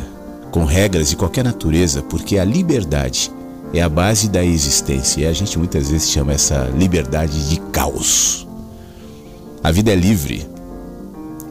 com 0.57 0.65
regras 0.65 1.11
de 1.11 1.15
qualquer 1.15 1.43
natureza, 1.43 2.01
porque 2.01 2.39
a 2.39 2.43
liberdade 2.43 3.31
é 3.75 3.79
a 3.79 3.87
base 3.87 4.27
da 4.27 4.43
existência 4.43 5.21
e 5.21 5.27
a 5.27 5.31
gente 5.31 5.55
muitas 5.59 5.91
vezes 5.91 6.09
chama 6.09 6.33
essa 6.33 6.63
liberdade 6.75 7.47
de 7.47 7.59
caos. 7.71 8.47
A 9.63 9.71
vida 9.71 9.91
é 9.91 9.95
livre, 9.95 10.47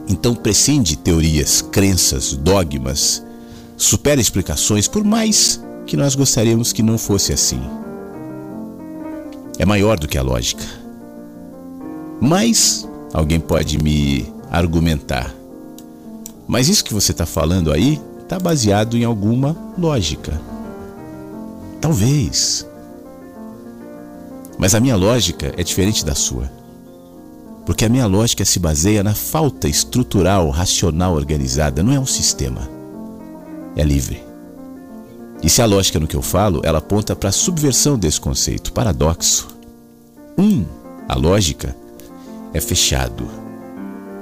então 0.09 0.35
prescinde 0.35 0.97
teorias, 0.97 1.61
crenças, 1.61 2.33
dogmas, 2.33 3.23
supera 3.77 4.19
explicações, 4.19 4.89
por 4.89 5.05
mais 5.05 5.63
que 5.85 5.95
nós 5.95 6.13
gostaríamos 6.13 6.73
que 6.73 6.83
não 6.83 6.97
fosse 6.97 7.31
assim. 7.31 7.61
É 9.57 9.65
maior 9.65 9.97
do 9.97 10.09
que 10.09 10.17
a 10.17 10.21
lógica. 10.21 10.65
Mas 12.19 12.85
alguém 13.13 13.39
pode 13.39 13.81
me 13.81 14.29
argumentar. 14.51 15.33
Mas 16.45 16.67
isso 16.67 16.83
que 16.83 16.93
você 16.93 17.13
está 17.13 17.25
falando 17.25 17.71
aí 17.71 18.01
está 18.27 18.37
baseado 18.37 18.97
em 18.97 19.05
alguma 19.05 19.55
lógica. 19.77 20.39
Talvez. 21.79 22.67
Mas 24.57 24.75
a 24.75 24.81
minha 24.81 24.97
lógica 24.97 25.53
é 25.55 25.63
diferente 25.63 26.03
da 26.03 26.13
sua. 26.13 26.51
Porque 27.65 27.85
a 27.85 27.89
minha 27.89 28.05
lógica 28.05 28.43
se 28.43 28.59
baseia 28.59 29.01
na 29.01 29.15
falta 29.15 29.69
estrutural, 29.69 30.49
racional, 30.49 31.13
organizada, 31.13 31.81
não 31.81 31.93
é 31.93 31.99
um 31.99 32.05
sistema. 32.05 32.69
É 33.77 33.83
livre. 33.83 34.21
E 35.41 35.49
se 35.49 35.61
a 35.61 35.65
lógica 35.65 35.97
no 35.97 36.07
que 36.07 36.15
eu 36.15 36.21
falo, 36.21 36.59
ela 36.65 36.79
aponta 36.79 37.15
para 37.15 37.29
a 37.29 37.33
subversão 37.33 37.97
desse 37.97 38.19
conceito, 38.19 38.73
paradoxo. 38.73 39.47
Um, 40.37 40.65
a 41.07 41.15
lógica, 41.15 41.73
é 42.53 42.59
fechado, 42.59 43.25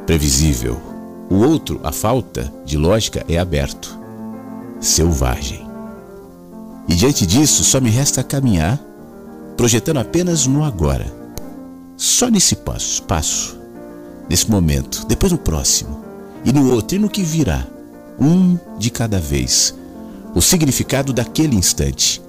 previsível. 0.06 0.95
O 1.30 1.36
outro, 1.36 1.80
a 1.84 1.92
falta 1.92 2.52
de 2.66 2.78
lógica, 2.78 3.26
é 3.28 3.38
aberto, 3.38 3.98
selvagem. 4.80 5.66
E 6.88 6.94
diante 6.94 7.26
disso, 7.26 7.64
só 7.64 7.82
me 7.82 7.90
resta 7.90 8.24
caminhar, 8.24 8.80
projetando 9.58 9.98
apenas 9.98 10.46
no 10.46 10.64
agora. 10.64 11.12
Só 11.98 12.30
nesse 12.30 12.58
passo, 12.58 13.02
passo, 13.04 13.58
nesse 14.30 14.50
momento, 14.50 15.06
depois 15.08 15.32
no 15.32 15.38
próximo, 15.38 16.04
e 16.44 16.54
no 16.54 16.72
outro, 16.72 16.96
e 16.96 17.00
no 17.00 17.10
que 17.10 17.24
virá, 17.24 17.66
um 18.20 18.58
de 18.78 18.92
cada 18.92 19.20
vez. 19.20 19.74
O 20.36 20.42
significado 20.42 21.12
daquele 21.12 21.56
instante, 21.56 22.22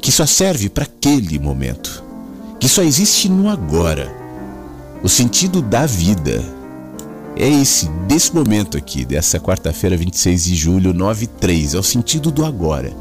que 0.00 0.12
só 0.12 0.26
serve 0.26 0.68
para 0.68 0.84
aquele 0.84 1.38
momento, 1.38 2.04
que 2.60 2.68
só 2.68 2.82
existe 2.82 3.30
no 3.30 3.48
agora. 3.48 4.14
O 5.02 5.08
sentido 5.08 5.62
da 5.62 5.86
vida 5.86 6.44
é 7.36 7.48
esse, 7.48 7.88
desse 8.06 8.34
momento 8.34 8.76
aqui, 8.76 9.04
dessa 9.04 9.40
quarta-feira, 9.40 9.96
26 9.96 10.44
de 10.44 10.54
julho, 10.54 10.92
9:3, 10.92 11.74
é 11.74 11.78
o 11.78 11.82
sentido 11.82 12.30
do 12.30 12.44
agora 12.44 12.92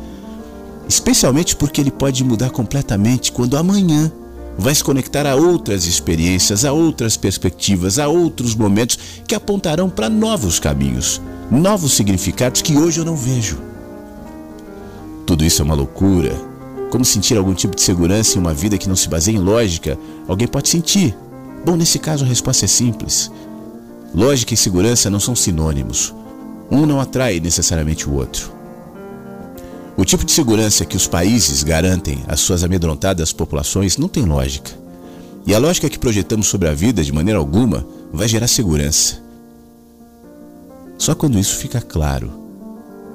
especialmente 0.91 1.55
porque 1.55 1.79
ele 1.79 1.89
pode 1.89 2.21
mudar 2.21 2.49
completamente 2.49 3.31
quando 3.31 3.55
amanhã 3.55 4.11
vai 4.57 4.75
se 4.75 4.83
conectar 4.83 5.25
a 5.25 5.35
outras 5.35 5.85
experiências, 5.85 6.65
a 6.65 6.73
outras 6.73 7.15
perspectivas, 7.15 7.97
a 7.97 8.09
outros 8.09 8.53
momentos 8.53 8.99
que 9.25 9.33
apontarão 9.33 9.89
para 9.89 10.09
novos 10.09 10.59
caminhos, 10.59 11.21
novos 11.49 11.93
significados 11.93 12.61
que 12.61 12.77
hoje 12.77 12.99
eu 12.99 13.05
não 13.05 13.15
vejo. 13.15 13.57
Tudo 15.25 15.45
isso 15.45 15.61
é 15.61 15.65
uma 15.65 15.75
loucura. 15.75 16.35
Como 16.91 17.05
sentir 17.05 17.37
algum 17.37 17.53
tipo 17.53 17.73
de 17.73 17.81
segurança 17.81 18.37
em 18.37 18.41
uma 18.41 18.53
vida 18.53 18.77
que 18.77 18.89
não 18.89 18.95
se 18.97 19.07
baseia 19.07 19.37
em 19.37 19.39
lógica? 19.39 19.97
Alguém 20.27 20.47
pode 20.47 20.67
sentir. 20.67 21.15
Bom, 21.65 21.77
nesse 21.77 21.99
caso 21.99 22.25
a 22.25 22.27
resposta 22.27 22.65
é 22.65 22.67
simples. 22.67 23.31
Lógica 24.13 24.53
e 24.53 24.57
segurança 24.57 25.09
não 25.09 25.19
são 25.19 25.35
sinônimos. 25.35 26.13
Um 26.69 26.85
não 26.85 26.99
atrai 26.99 27.39
necessariamente 27.39 28.09
o 28.09 28.13
outro. 28.13 28.51
O 29.95 30.03
tipo 30.03 30.25
de 30.25 30.31
segurança 30.31 30.85
que 30.85 30.97
os 30.97 31.07
países 31.07 31.63
garantem 31.63 32.23
às 32.27 32.39
suas 32.39 32.63
amedrontadas 32.63 33.31
populações 33.31 33.97
não 33.97 34.07
tem 34.07 34.25
lógica. 34.25 34.71
E 35.45 35.53
a 35.53 35.59
lógica 35.59 35.89
que 35.89 35.99
projetamos 35.99 36.47
sobre 36.47 36.67
a 36.67 36.73
vida, 36.73 37.03
de 37.03 37.11
maneira 37.11 37.39
alguma, 37.39 37.85
vai 38.11 38.27
gerar 38.27 38.47
segurança. 38.47 39.21
Só 40.97 41.15
quando 41.15 41.39
isso 41.39 41.55
fica 41.55 41.81
claro 41.81 42.39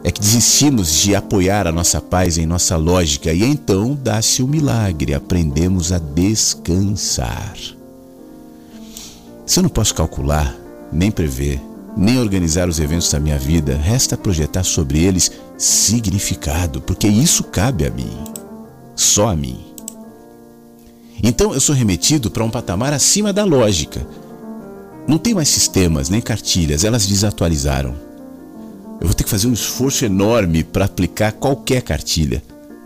é 0.03 0.11
que 0.11 0.21
desistimos 0.21 0.93
de 0.93 1.17
apoiar 1.17 1.67
a 1.67 1.73
nossa 1.73 2.01
paz 2.01 2.39
em 2.39 2.47
nossa 2.47 2.77
lógica 2.77 3.33
e 3.33 3.43
então 3.43 3.99
dá-se 4.01 4.41
o 4.41 4.47
milagre, 4.47 5.13
aprendemos 5.13 5.91
a 5.91 5.99
descansar. 5.99 7.57
Se 9.45 9.59
eu 9.59 9.65
não 9.65 9.71
posso 9.71 9.95
calcular, 9.95 10.57
nem 10.93 11.11
prever, 11.11 11.61
nem 11.97 12.19
organizar 12.19 12.69
os 12.69 12.79
eventos 12.79 13.11
da 13.11 13.19
minha 13.19 13.39
vida, 13.39 13.77
resta 13.77 14.17
projetar 14.17 14.65
sobre 14.65 15.03
eles 15.03 15.33
significado, 15.57 16.81
porque 16.81 17.09
isso 17.09 17.45
cabe 17.45 17.87
a 17.87 17.91
mim, 17.91 18.13
só 18.95 19.29
a 19.29 19.37
mim. 19.37 19.65
Então 21.23 21.55
eu 21.55 21.61
sou 21.61 21.75
remetido 21.75 22.31
para 22.31 22.45
um 22.45 22.51
patamar 22.51 22.93
acima 22.93 23.33
da 23.33 23.45
lógica. 23.45 24.07
Não 25.09 25.19
tem 25.19 25.35
mais 25.35 25.49
sistemas 25.49 26.09
nem 26.09 26.21
cartilhas, 26.21 26.85
elas 26.85 27.07
desatualizaram. 27.07 27.95
Eu 29.01 29.07
vou 29.07 29.15
ter 29.15 29.25
que 29.25 29.31
fazer 29.31 29.47
um 29.47 29.53
esforço 29.53 30.05
enorme 30.05 30.65
para 30.65 30.85
aplicar 30.85 31.33
qualquer 31.33 31.83
cartilha 31.83 32.43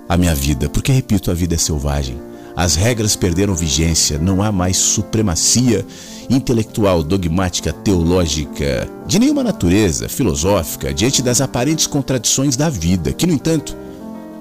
à 0.09 0.17
minha 0.17 0.35
vida, 0.35 0.69
porque 0.69 0.93
repito, 0.93 1.31
a 1.31 1.35
vida 1.35 1.55
é 1.55 1.59
selvagem. 1.59 2.21
As 2.55 2.75
regras 2.75 3.17
perderam 3.17 3.55
vigência, 3.55 4.19
não 4.19 4.43
há 4.43 4.53
mais 4.53 4.77
supremacia 4.77 5.87
intelectual, 6.31 7.03
dogmática, 7.03 7.73
teológica, 7.73 8.89
de 9.07 9.19
nenhuma 9.19 9.43
natureza, 9.43 10.09
filosófica, 10.09 10.95
diante 10.95 11.21
das 11.21 11.41
aparentes 11.41 11.89
contradições 11.89 12.57
da 12.57 12.71
vida, 12.71 13.13
que, 13.13 13.27
no 13.27 13.33
entanto, 13.33 13.77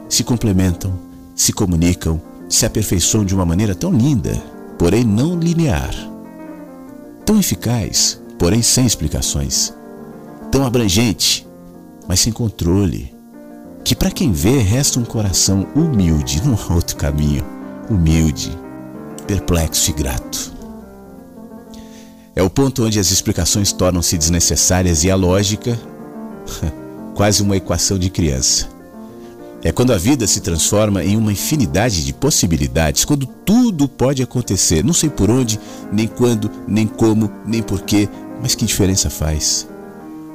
se 0.08 0.24
complementam, 0.24 0.94
se 1.36 1.52
comunicam, 1.52 2.22
se 2.48 2.66
aperfeiçoam 2.66 3.26
de 3.26 3.34
uma 3.34 3.46
maneira 3.46 3.74
tão 3.74 3.92
linda, 3.92 4.32
porém 4.78 5.04
não 5.04 5.38
linear, 5.38 5.94
tão 7.26 7.40
eficaz, 7.40 8.22
porém 8.38 8.62
sem 8.62 8.86
explicações, 8.86 9.74
tão 10.52 10.66
abrangente, 10.66 11.46
mas 12.08 12.20
sem 12.20 12.32
controle, 12.32 13.14
que 13.84 13.96
para 13.96 14.12
quem 14.12 14.32
vê 14.32 14.60
resta 14.60 15.00
um 15.00 15.06
coração 15.06 15.66
humilde, 15.76 16.42
não 16.46 16.54
há 16.54 16.76
outro 16.76 16.96
caminho, 16.96 17.44
humilde, 17.90 18.56
perplexo 19.26 19.90
e 19.90 19.94
grato. 19.94 20.59
É 22.40 22.42
o 22.42 22.50
ponto 22.50 22.86
onde 22.86 22.98
as 22.98 23.12
explicações 23.12 23.74
tornam-se 23.74 24.18
desnecessárias 24.18 25.04
e 25.04 25.12
a 25.12 25.16
lógica, 25.18 25.78
quase 27.14 27.44
uma 27.44 27.58
equação 27.58 28.00
de 28.00 28.10
criança. 28.10 28.70
É 29.62 29.74
quando 29.74 29.92
a 29.92 29.98
vida 29.98 30.26
se 30.26 30.40
transforma 30.40 31.04
em 31.04 31.18
uma 31.18 31.34
infinidade 31.34 32.06
de 32.06 32.14
possibilidades, 32.14 33.04
quando 33.04 33.26
tudo 33.26 33.90
pode 33.90 34.24
acontecer, 34.24 34.86
não 34.86 34.94
sei 34.94 35.10
por 35.10 35.30
onde, 35.30 35.60
nem 35.92 36.08
quando, 36.08 36.50
nem 36.66 36.88
como, 36.88 37.30
nem 37.46 37.62
porquê, 37.62 38.08
mas 38.42 38.56
que 38.56 38.64
diferença 38.64 39.10
faz? 39.10 39.68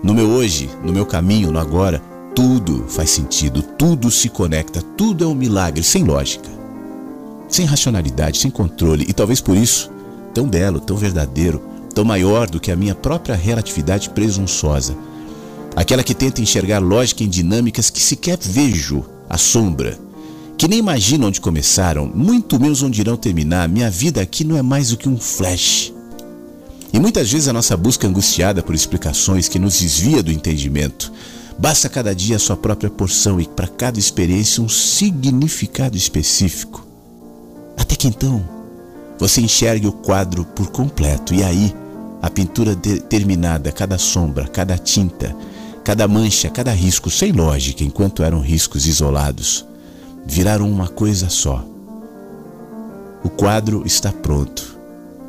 No 0.02 0.12
meu 0.12 0.28
hoje, 0.28 0.68
no 0.84 0.92
meu 0.92 1.06
caminho, 1.06 1.50
no 1.50 1.58
agora, 1.58 2.02
tudo 2.34 2.84
faz 2.86 3.08
sentido, 3.08 3.62
tudo 3.62 4.10
se 4.10 4.28
conecta, 4.28 4.82
tudo 4.94 5.24
é 5.24 5.26
um 5.26 5.34
milagre, 5.34 5.82
sem 5.82 6.04
lógica, 6.04 6.50
sem 7.48 7.64
racionalidade, 7.64 8.40
sem 8.40 8.50
controle, 8.50 9.06
e 9.08 9.14
talvez 9.14 9.40
por 9.40 9.56
isso, 9.56 9.90
tão 10.34 10.46
belo, 10.46 10.80
tão 10.80 10.98
verdadeiro, 10.98 11.72
tão 11.94 12.04
maior 12.04 12.50
do 12.50 12.60
que 12.60 12.72
a 12.72 12.76
minha 12.76 12.94
própria 12.94 13.36
relatividade 13.36 14.10
presunçosa. 14.10 14.96
Aquela 15.76 16.02
que 16.02 16.14
tenta 16.14 16.42
enxergar 16.42 16.80
lógica 16.80 17.22
em 17.22 17.28
dinâmicas 17.28 17.90
que 17.90 18.00
sequer 18.00 18.38
vejo 18.40 19.04
a 19.28 19.38
sombra, 19.38 19.98
que 20.56 20.68
nem 20.68 20.78
imagino 20.78 21.26
onde 21.26 21.40
começaram, 21.40 22.10
muito 22.14 22.60
menos 22.60 22.82
onde 22.82 23.00
irão 23.00 23.16
terminar. 23.16 23.68
Minha 23.68 23.90
vida 23.90 24.20
aqui 24.20 24.44
não 24.44 24.56
é 24.56 24.62
mais 24.62 24.90
do 24.90 24.96
que 24.96 25.08
um 25.08 25.18
flash. 25.18 25.92
E 26.92 26.98
muitas 26.98 27.30
vezes 27.30 27.48
a 27.48 27.52
nossa 27.52 27.76
busca 27.76 28.06
angustiada 28.06 28.62
por 28.62 28.74
explicações 28.74 29.48
que 29.48 29.58
nos 29.58 29.80
desvia 29.80 30.22
do 30.22 30.30
entendimento. 30.30 31.12
Basta 31.58 31.88
cada 31.88 32.14
dia 32.14 32.36
a 32.36 32.38
sua 32.38 32.56
própria 32.56 32.90
porção 32.90 33.40
e 33.40 33.46
para 33.46 33.66
cada 33.66 33.98
experiência 33.98 34.62
um 34.62 34.68
significado 34.68 35.96
específico. 35.96 36.86
Até 37.76 37.96
que 37.96 38.06
então 38.06 38.48
você 39.18 39.40
enxergue 39.40 39.86
o 39.86 39.92
quadro 39.92 40.44
por 40.44 40.70
completo 40.70 41.34
e 41.34 41.42
aí 41.42 41.74
a 42.24 42.30
pintura 42.30 42.74
determinada, 42.74 43.70
cada 43.70 43.98
sombra, 43.98 44.48
cada 44.48 44.78
tinta, 44.78 45.36
cada 45.84 46.08
mancha, 46.08 46.48
cada 46.48 46.72
risco, 46.72 47.10
sem 47.10 47.32
lógica, 47.32 47.84
enquanto 47.84 48.22
eram 48.22 48.40
riscos 48.40 48.86
isolados, 48.86 49.62
viraram 50.24 50.66
uma 50.66 50.88
coisa 50.88 51.28
só. 51.28 51.62
O 53.22 53.28
quadro 53.28 53.82
está 53.84 54.10
pronto. 54.10 54.74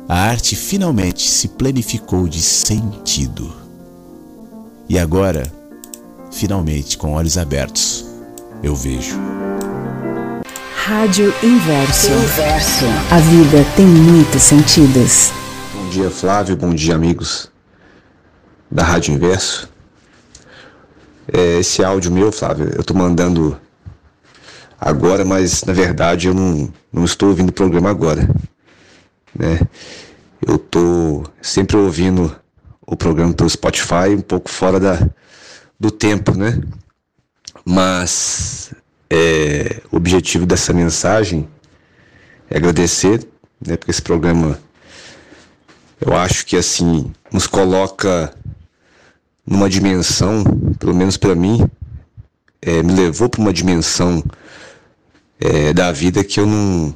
A 0.08 0.16
arte 0.16 0.56
finalmente 0.56 1.28
se 1.28 1.48
planificou 1.48 2.26
de 2.26 2.40
sentido. 2.40 3.52
E 4.88 4.98
agora, 4.98 5.52
finalmente, 6.32 6.96
com 6.96 7.12
olhos 7.12 7.36
abertos, 7.36 8.06
eu 8.62 8.74
vejo. 8.74 9.18
Rádio 10.86 11.26
Inverso. 11.42 12.10
Inverso. 12.10 12.86
A 13.10 13.18
vida 13.18 13.66
tem 13.76 13.84
muitos 13.84 14.40
sentidos. 14.40 15.30
Dia, 15.96 16.10
Flávio. 16.10 16.58
Bom 16.58 16.74
dia, 16.74 16.94
amigos 16.94 17.50
da 18.70 18.82
Rádio 18.82 19.14
Inverso. 19.14 19.66
É, 21.32 21.58
esse 21.58 21.82
áudio 21.82 22.12
meu, 22.12 22.30
Flávio, 22.30 22.68
eu 22.74 22.82
estou 22.82 22.94
mandando 22.94 23.58
agora, 24.78 25.24
mas 25.24 25.64
na 25.64 25.72
verdade 25.72 26.28
eu 26.28 26.34
não, 26.34 26.70
não 26.92 27.02
estou 27.02 27.30
ouvindo 27.30 27.48
o 27.48 27.52
programa 27.52 27.88
agora. 27.88 28.28
Né? 29.34 29.58
Eu 30.46 30.56
estou 30.56 31.24
sempre 31.40 31.78
ouvindo 31.78 32.36
o 32.86 32.94
programa 32.94 33.32
pelo 33.32 33.48
Spotify, 33.48 34.10
um 34.10 34.20
pouco 34.20 34.50
fora 34.50 34.78
da, 34.78 34.98
do 35.80 35.90
tempo, 35.90 36.36
né? 36.36 36.60
Mas 37.64 38.74
é, 39.08 39.80
o 39.90 39.96
objetivo 39.96 40.44
dessa 40.44 40.74
mensagem 40.74 41.48
é 42.50 42.58
agradecer, 42.58 43.26
né? 43.66 43.78
Porque 43.78 43.92
esse 43.92 44.02
programa 44.02 44.60
eu 46.00 46.14
acho 46.14 46.46
que 46.46 46.56
assim 46.56 47.10
nos 47.32 47.46
coloca 47.46 48.34
numa 49.46 49.68
dimensão, 49.68 50.44
pelo 50.78 50.94
menos 50.94 51.16
para 51.16 51.34
mim, 51.34 51.68
é, 52.60 52.82
me 52.82 52.92
levou 52.92 53.28
para 53.28 53.40
uma 53.40 53.52
dimensão 53.52 54.22
é, 55.38 55.72
da 55.72 55.92
vida 55.92 56.24
que 56.24 56.40
eu 56.40 56.46
não 56.46 56.94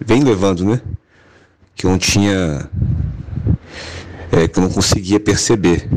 vem 0.00 0.22
levando, 0.22 0.64
né? 0.64 0.80
Que 1.74 1.86
eu 1.86 1.90
não 1.90 1.98
tinha, 1.98 2.68
é, 4.32 4.48
que 4.48 4.58
eu 4.58 4.62
não 4.62 4.70
conseguia 4.70 5.20
perceber. 5.20 5.88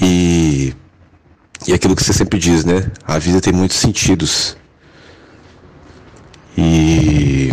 E 0.00 0.74
e 1.66 1.72
aquilo 1.72 1.96
que 1.96 2.04
você 2.04 2.12
sempre 2.12 2.38
diz, 2.38 2.64
né? 2.64 2.90
A 3.06 3.18
vida 3.18 3.40
tem 3.40 3.52
muitos 3.52 3.78
sentidos. 3.78 4.54
E 6.58 7.50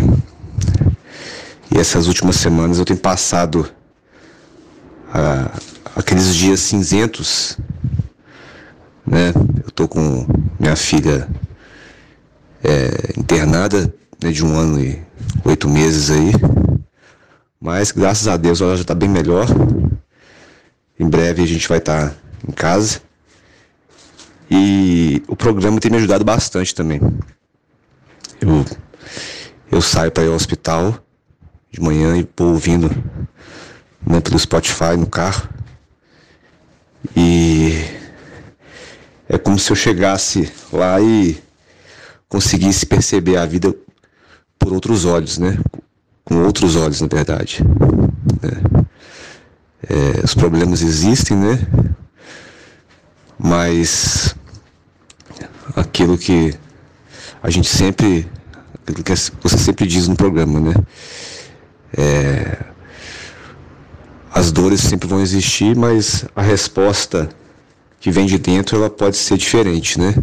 e 1.73 1.79
essas 1.79 2.07
últimas 2.07 2.35
semanas 2.35 2.79
eu 2.79 2.85
tenho 2.85 2.99
passado 2.99 3.69
ah, 5.13 5.51
aqueles 5.95 6.35
dias 6.35 6.59
cinzentos, 6.59 7.57
né? 9.05 9.29
Eu 9.63 9.71
tô 9.71 9.87
com 9.87 10.25
minha 10.59 10.75
filha 10.75 11.27
é, 12.63 13.17
internada 13.17 13.93
né, 14.21 14.31
de 14.31 14.45
um 14.45 14.57
ano 14.57 14.81
e 14.81 15.01
oito 15.45 15.69
meses 15.69 16.11
aí, 16.11 16.31
mas 17.59 17.91
graças 17.91 18.27
a 18.27 18.35
Deus 18.35 18.59
ela 18.59 18.75
já 18.75 18.81
está 18.81 18.93
bem 18.95 19.09
melhor. 19.09 19.47
Em 20.99 21.09
breve 21.09 21.41
a 21.41 21.47
gente 21.47 21.67
vai 21.67 21.77
estar 21.77 22.09
tá 22.09 22.15
em 22.47 22.51
casa. 22.51 23.01
E 24.49 25.23
o 25.27 25.35
programa 25.35 25.79
tem 25.79 25.89
me 25.89 25.97
ajudado 25.97 26.25
bastante 26.25 26.75
também. 26.75 26.99
Eu, 28.41 28.65
eu 29.71 29.81
saio 29.81 30.11
para 30.11 30.23
ir 30.23 30.27
ao 30.27 30.33
hospital 30.33 31.01
de 31.71 31.81
manhã 31.81 32.17
e 32.17 32.27
vou 32.37 32.49
ouvindo 32.49 32.89
né, 34.05 34.19
pelo 34.19 34.37
Spotify 34.37 34.97
no 34.97 35.07
carro. 35.07 35.47
E 37.15 37.73
é 39.29 39.37
como 39.37 39.57
se 39.57 39.71
eu 39.71 39.75
chegasse 39.75 40.51
lá 40.71 40.99
e 40.99 41.41
conseguisse 42.27 42.85
perceber 42.85 43.37
a 43.37 43.45
vida 43.45 43.73
por 44.59 44.73
outros 44.73 45.05
olhos, 45.05 45.37
né? 45.37 45.57
Com 46.23 46.43
outros 46.43 46.75
olhos, 46.75 47.01
na 47.01 47.07
verdade. 47.07 47.63
É. 48.43 48.81
É, 49.89 50.23
os 50.23 50.35
problemas 50.35 50.81
existem, 50.81 51.35
né? 51.35 51.59
Mas 53.37 54.35
aquilo 55.75 56.17
que 56.17 56.53
a 57.41 57.49
gente 57.49 57.67
sempre, 57.67 58.29
aquilo 58.87 59.03
que 59.03 59.15
você 59.41 59.57
sempre 59.57 59.87
diz 59.87 60.07
no 60.07 60.15
programa, 60.15 60.59
né? 60.59 60.73
É, 61.97 62.57
as 64.33 64.51
dores 64.51 64.81
sempre 64.81 65.07
vão 65.07 65.21
existir, 65.21 65.75
mas 65.75 66.25
a 66.35 66.41
resposta 66.41 67.29
que 67.99 68.09
vem 68.11 68.25
de 68.25 68.37
dentro 68.37 68.77
ela 68.77 68.89
pode 68.89 69.17
ser 69.17 69.37
diferente, 69.37 69.99
né? 69.99 70.15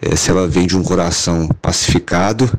É, 0.00 0.14
se 0.16 0.30
ela 0.30 0.46
vem 0.46 0.66
de 0.66 0.76
um 0.76 0.82
coração 0.82 1.48
pacificado, 1.60 2.50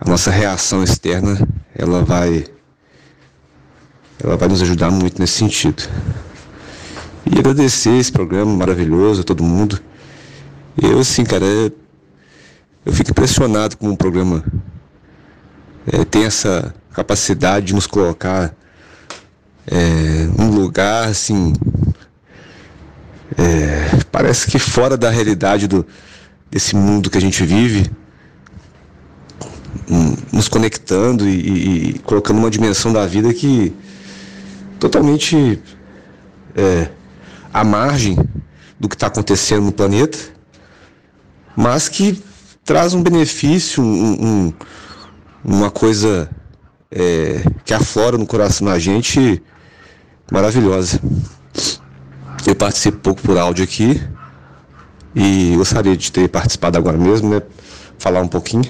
a 0.00 0.08
nossa 0.08 0.30
reação 0.30 0.82
externa 0.82 1.38
ela 1.74 2.04
vai 2.04 2.46
ela 4.22 4.36
vai 4.36 4.48
nos 4.48 4.60
ajudar 4.62 4.90
muito 4.90 5.20
nesse 5.20 5.34
sentido. 5.34 5.88
E 7.24 7.38
agradecer 7.38 7.96
esse 7.96 8.10
programa 8.10 8.52
maravilhoso 8.52 9.20
a 9.20 9.24
todo 9.24 9.44
mundo. 9.44 9.80
Eu, 10.80 10.98
assim, 10.98 11.24
cara, 11.24 11.44
eu 12.84 12.92
fico 12.92 13.10
impressionado 13.10 13.76
com 13.76 13.90
o 13.90 13.96
programa 13.96 14.44
é, 15.86 16.04
tem 16.04 16.24
essa 16.24 16.74
capacidade 16.98 17.66
de 17.66 17.74
nos 17.74 17.86
colocar 17.86 18.52
é, 19.64 20.28
num 20.36 20.50
lugar 20.50 21.06
assim. 21.06 21.52
É, 23.36 24.02
parece 24.10 24.50
que 24.50 24.58
fora 24.58 24.96
da 24.96 25.08
realidade 25.08 25.68
do, 25.68 25.86
desse 26.50 26.74
mundo 26.74 27.08
que 27.08 27.16
a 27.16 27.20
gente 27.20 27.44
vive, 27.44 27.88
um, 29.88 30.16
nos 30.32 30.48
conectando 30.48 31.28
e, 31.28 31.90
e, 31.90 31.98
colocando 32.00 32.38
uma 32.38 32.50
dimensão 32.50 32.92
da 32.92 33.06
vida 33.06 33.32
que 33.32 33.72
totalmente 34.80 35.62
é, 36.56 36.90
à 37.54 37.62
margem 37.62 38.18
do 38.80 38.88
que 38.88 38.96
está 38.96 39.06
acontecendo 39.06 39.66
no 39.66 39.72
planeta, 39.72 40.18
mas 41.54 41.88
que 41.88 42.20
traz 42.64 42.92
um 42.92 43.02
benefício, 43.02 43.84
um, 43.84 44.46
um, 44.48 44.52
uma 45.44 45.70
coisa 45.70 46.28
é, 46.90 47.42
que 47.64 47.74
aflora 47.74 48.16
no 48.16 48.26
coração 48.26 48.66
da 48.66 48.78
gente 48.78 49.42
maravilhosa. 50.30 51.00
Eu 52.46 52.54
participo 52.54 52.98
pouco 52.98 53.20
por 53.22 53.36
áudio 53.36 53.64
aqui 53.64 54.00
e 55.14 55.54
gostaria 55.56 55.96
de 55.96 56.10
ter 56.12 56.28
participado 56.28 56.78
agora 56.78 56.96
mesmo, 56.96 57.30
né? 57.30 57.42
Falar 57.98 58.22
um 58.22 58.28
pouquinho. 58.28 58.64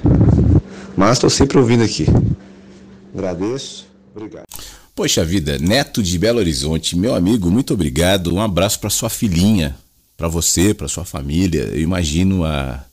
Mas 0.96 1.12
estou 1.12 1.30
sempre 1.30 1.58
ouvindo 1.58 1.84
aqui. 1.84 2.06
Agradeço. 3.14 3.86
Obrigado. 4.14 4.46
Poxa 4.94 5.24
vida, 5.24 5.58
Neto 5.58 6.02
de 6.02 6.18
Belo 6.18 6.40
Horizonte, 6.40 6.98
meu 6.98 7.14
amigo, 7.14 7.48
muito 7.50 7.72
obrigado. 7.72 8.34
Um 8.34 8.40
abraço 8.40 8.80
para 8.80 8.90
sua 8.90 9.08
filhinha, 9.08 9.76
para 10.16 10.26
você, 10.26 10.74
para 10.74 10.88
sua 10.88 11.04
família. 11.04 11.70
Eu 11.72 11.80
imagino 11.80 12.44
a, 12.44 12.84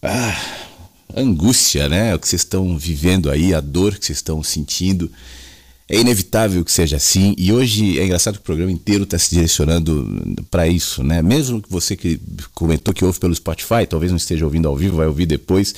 a 0.00 0.36
angústia, 1.16 1.88
né? 1.88 2.14
O 2.14 2.18
que 2.18 2.28
vocês 2.28 2.42
estão 2.42 2.76
vivendo 2.76 3.30
aí, 3.30 3.54
a 3.54 3.60
dor 3.60 3.96
que 3.98 4.06
vocês 4.06 4.18
estão 4.18 4.42
sentindo. 4.42 5.10
É 5.88 5.98
inevitável 5.98 6.64
que 6.64 6.72
seja 6.72 6.96
assim, 6.96 7.34
e 7.36 7.52
hoje 7.52 7.98
é 7.98 8.04
engraçado 8.04 8.34
que 8.34 8.40
o 8.40 8.44
programa 8.44 8.72
inteiro 8.72 9.04
está 9.04 9.18
se 9.18 9.30
direcionando 9.30 10.34
para 10.50 10.66
isso, 10.66 11.02
né? 11.02 11.20
Mesmo 11.20 11.60
que 11.60 11.70
você 11.70 11.94
que 11.94 12.18
comentou 12.54 12.94
que 12.94 13.04
ouve 13.04 13.18
pelo 13.18 13.34
Spotify, 13.34 13.86
talvez 13.86 14.10
não 14.10 14.16
esteja 14.16 14.44
ouvindo 14.44 14.68
ao 14.68 14.76
vivo, 14.76 14.96
vai 14.96 15.06
ouvir 15.06 15.26
depois, 15.26 15.74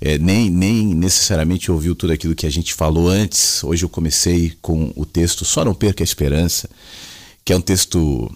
é, 0.00 0.18
nem, 0.18 0.50
nem 0.50 0.94
necessariamente 0.94 1.70
ouviu 1.70 1.94
tudo 1.94 2.12
aquilo 2.12 2.34
que 2.34 2.46
a 2.46 2.50
gente 2.50 2.74
falou 2.74 3.08
antes. 3.08 3.62
Hoje 3.62 3.84
eu 3.84 3.88
comecei 3.88 4.54
com 4.60 4.92
o 4.96 5.06
texto 5.06 5.44
Só 5.44 5.64
Não 5.64 5.74
Perca 5.74 6.02
a 6.02 6.04
Esperança, 6.04 6.68
que 7.44 7.52
é 7.52 7.56
um 7.56 7.60
texto 7.60 8.28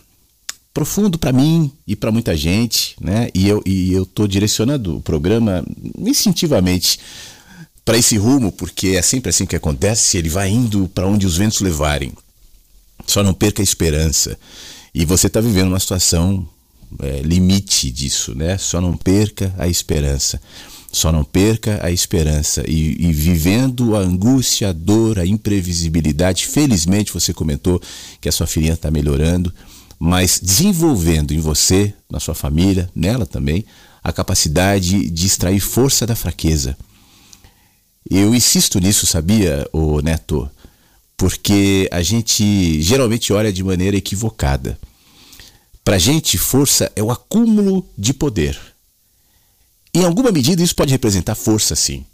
profundo 0.79 1.19
para 1.19 1.33
mim 1.33 1.73
e 1.85 1.97
para 1.97 2.13
muita 2.13 2.37
gente, 2.37 2.95
né? 3.01 3.31
E 3.35 3.49
eu 3.49 3.61
e 3.67 3.93
eu 3.93 4.07
tô 4.07 4.29
direcionando 4.29 4.99
o 4.99 5.01
programa 5.01 5.65
instintivamente 5.99 7.01
para 7.85 7.99
esse 7.99 8.17
rumo, 8.17 8.53
porque 8.53 8.91
é 8.91 9.03
sempre 9.03 9.31
assim 9.31 9.45
que 9.45 9.57
acontece, 9.57 10.17
ele 10.17 10.29
vai 10.29 10.49
indo 10.49 10.89
para 10.95 11.09
onde 11.09 11.27
os 11.27 11.37
ventos 11.37 11.61
levarem. 11.61 12.13
Só 13.05 13.25
não 13.25 13.35
perca 13.35 13.61
a 13.61 13.65
esperança. 13.65 14.39
E 14.95 15.05
você 15.05 15.27
está 15.27 15.41
vivendo 15.41 15.67
uma 15.67 15.81
situação 15.81 16.49
é, 17.01 17.23
limite 17.23 17.91
disso, 17.91 18.33
né? 18.37 18.57
Só 18.57 18.81
não 18.81 18.97
perca 18.97 19.53
a 19.59 19.67
esperança. 19.67 20.41
Só 20.93 21.11
não 21.11 21.25
perca 21.25 21.81
a 21.85 21.91
esperança. 21.91 22.63
E, 22.69 23.05
e, 23.05 23.13
vivendo 23.13 23.97
a 23.97 23.99
angústia, 23.99 24.69
a 24.69 24.73
dor, 24.73 25.19
a 25.19 25.27
imprevisibilidade. 25.27 26.47
Felizmente 26.47 27.13
você 27.13 27.35
comentou 27.35 27.83
que 28.21 28.29
a 28.29 28.33
sua 28.33 28.47
filhinha 28.47 28.75
está 28.75 28.93
melhorando, 28.93 29.53
mas 29.99 30.41
desenvolvendo 30.43 31.33
em 31.33 31.41
você, 31.41 31.95
na 32.11 32.20
sua 32.20 32.35
família, 32.35 32.89
nela 32.95 33.27
também, 33.27 33.65
a 34.03 34.12
capacidade 34.12 35.11
de 35.11 35.27
extrair 35.27 35.61
força 35.61 36.07
da 36.07 36.15
fraqueza 36.15 36.77
eu 38.11 38.35
insisto 38.35 38.81
nisso, 38.81 39.07
sabia, 39.07 39.69
o 39.70 40.01
Neto? 40.01 40.51
Porque 41.16 41.89
a 41.93 42.03
gente 42.03 42.81
geralmente 42.81 43.33
olha 43.33 43.53
de 43.53 43.62
maneira 43.62 43.97
equivocada. 43.97 44.79
Para 45.85 45.99
gente, 45.99 46.39
força 46.39 46.91
é 46.97 47.03
o 47.03 47.11
acúmulo 47.11 47.87
de 47.97 48.15
poder. 48.15 48.59
Em 49.93 50.05
alguma 50.05 50.33
medida, 50.33 50.62
isso 50.62 50.75
pode 50.75 50.93
representar 50.93 51.35
força, 51.35 51.77
sim. 51.77 52.05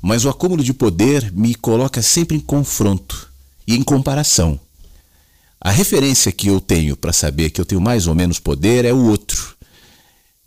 Mas 0.00 0.24
o 0.24 0.28
acúmulo 0.28 0.62
de 0.62 0.72
poder 0.72 1.30
me 1.32 1.54
coloca 1.54 2.00
sempre 2.00 2.36
em 2.36 2.40
confronto 2.40 3.30
e 3.66 3.74
em 3.74 3.82
comparação. 3.82 4.58
A 5.60 5.70
referência 5.70 6.30
que 6.30 6.48
eu 6.48 6.60
tenho 6.60 6.96
para 6.96 7.12
saber 7.12 7.50
que 7.50 7.60
eu 7.60 7.64
tenho 7.64 7.80
mais 7.80 8.06
ou 8.06 8.14
menos 8.14 8.38
poder 8.38 8.84
é 8.84 8.92
o 8.92 9.08
outro. 9.08 9.56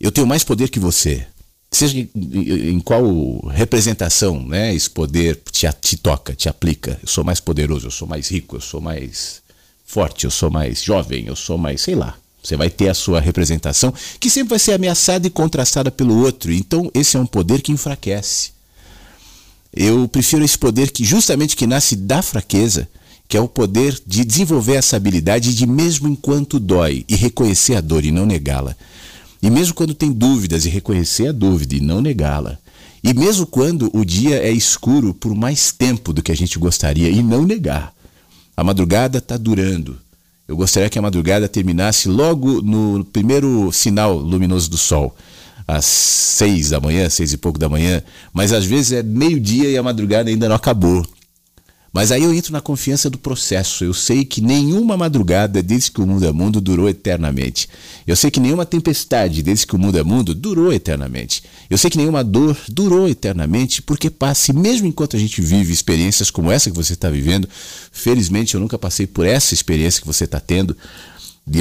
Eu 0.00 0.10
tenho 0.10 0.26
mais 0.26 0.44
poder 0.44 0.68
que 0.68 0.78
você 0.78 1.26
seja 1.70 1.96
em 1.98 2.80
qual 2.80 3.46
representação 3.48 4.42
né, 4.44 4.74
esse 4.74 4.90
poder 4.90 5.40
te, 5.52 5.70
te 5.80 5.96
toca, 5.96 6.34
te 6.34 6.48
aplica. 6.48 6.98
Eu 7.02 7.08
sou 7.08 7.22
mais 7.22 7.38
poderoso, 7.38 7.86
eu 7.86 7.90
sou 7.90 8.08
mais 8.08 8.28
rico, 8.28 8.56
eu 8.56 8.60
sou 8.60 8.80
mais 8.80 9.40
forte, 9.84 10.24
eu 10.24 10.30
sou 10.30 10.50
mais 10.50 10.82
jovem, 10.82 11.26
eu 11.26 11.36
sou 11.36 11.56
mais, 11.56 11.80
sei 11.80 11.94
lá. 11.94 12.16
Você 12.42 12.56
vai 12.56 12.70
ter 12.70 12.88
a 12.88 12.94
sua 12.94 13.20
representação 13.20 13.92
que 14.18 14.30
sempre 14.30 14.50
vai 14.50 14.58
ser 14.58 14.72
ameaçada 14.72 15.26
e 15.26 15.30
contrastada 15.30 15.90
pelo 15.90 16.16
outro. 16.24 16.52
Então 16.52 16.90
esse 16.94 17.16
é 17.16 17.20
um 17.20 17.26
poder 17.26 17.60
que 17.60 17.72
enfraquece. 17.72 18.52
Eu 19.72 20.08
prefiro 20.08 20.44
esse 20.44 20.58
poder 20.58 20.90
que 20.90 21.04
justamente 21.04 21.54
que 21.54 21.66
nasce 21.66 21.94
da 21.94 22.22
fraqueza, 22.22 22.88
que 23.30 23.36
é 23.36 23.40
o 23.40 23.46
poder 23.46 23.96
de 24.04 24.24
desenvolver 24.24 24.74
essa 24.74 24.96
habilidade 24.96 25.54
de 25.54 25.64
mesmo 25.64 26.08
enquanto 26.08 26.58
dói 26.58 27.04
e 27.08 27.14
reconhecer 27.14 27.76
a 27.76 27.80
dor 27.80 28.04
e 28.04 28.10
não 28.10 28.26
negá-la. 28.26 28.74
E 29.40 29.48
mesmo 29.48 29.72
quando 29.72 29.94
tem 29.94 30.10
dúvidas, 30.10 30.66
e 30.66 30.68
reconhecer 30.68 31.28
a 31.28 31.32
dúvida 31.32 31.76
e 31.76 31.80
não 31.80 32.00
negá-la. 32.00 32.58
E 33.04 33.14
mesmo 33.14 33.46
quando 33.46 33.88
o 33.94 34.04
dia 34.04 34.42
é 34.42 34.50
escuro 34.50 35.14
por 35.14 35.32
mais 35.32 35.70
tempo 35.70 36.12
do 36.12 36.24
que 36.24 36.32
a 36.32 36.36
gente 36.36 36.58
gostaria 36.58 37.08
e 37.08 37.22
não 37.22 37.46
negar. 37.46 37.94
A 38.56 38.64
madrugada 38.64 39.18
está 39.18 39.36
durando. 39.36 39.96
Eu 40.48 40.56
gostaria 40.56 40.90
que 40.90 40.98
a 40.98 41.02
madrugada 41.02 41.48
terminasse 41.48 42.08
logo 42.08 42.60
no 42.60 43.04
primeiro 43.04 43.70
sinal 43.70 44.16
luminoso 44.16 44.68
do 44.68 44.76
sol, 44.76 45.14
às 45.68 45.84
seis 45.84 46.70
da 46.70 46.80
manhã, 46.80 47.08
seis 47.08 47.32
e 47.32 47.36
pouco 47.36 47.60
da 47.60 47.68
manhã, 47.68 48.02
mas 48.32 48.52
às 48.52 48.64
vezes 48.64 48.90
é 48.90 49.04
meio-dia 49.04 49.70
e 49.70 49.78
a 49.78 49.82
madrugada 49.84 50.28
ainda 50.30 50.48
não 50.48 50.56
acabou. 50.56 51.06
Mas 51.92 52.12
aí 52.12 52.22
eu 52.22 52.32
entro 52.32 52.52
na 52.52 52.60
confiança 52.60 53.10
do 53.10 53.18
processo. 53.18 53.84
Eu 53.84 53.92
sei 53.92 54.24
que 54.24 54.40
nenhuma 54.40 54.96
madrugada, 54.96 55.62
desde 55.62 55.90
que 55.90 56.00
o 56.00 56.06
mundo 56.06 56.24
é 56.24 56.30
mundo, 56.30 56.60
durou 56.60 56.88
eternamente. 56.88 57.68
Eu 58.06 58.14
sei 58.14 58.30
que 58.30 58.38
nenhuma 58.38 58.64
tempestade, 58.64 59.42
desde 59.42 59.66
que 59.66 59.74
o 59.74 59.78
mundo 59.78 59.98
é 59.98 60.02
mundo, 60.02 60.32
durou 60.32 60.72
eternamente. 60.72 61.42
Eu 61.68 61.76
sei 61.76 61.90
que 61.90 61.98
nenhuma 61.98 62.22
dor 62.22 62.56
durou 62.68 63.08
eternamente, 63.08 63.82
porque 63.82 64.08
passe, 64.08 64.52
mesmo 64.52 64.86
enquanto 64.86 65.16
a 65.16 65.18
gente 65.18 65.42
vive 65.42 65.72
experiências 65.72 66.30
como 66.30 66.50
essa 66.50 66.70
que 66.70 66.76
você 66.76 66.92
está 66.92 67.10
vivendo, 67.10 67.48
felizmente 67.90 68.54
eu 68.54 68.60
nunca 68.60 68.78
passei 68.78 69.06
por 69.06 69.26
essa 69.26 69.52
experiência 69.52 70.00
que 70.00 70.06
você 70.06 70.24
está 70.24 70.38
tendo, 70.38 70.76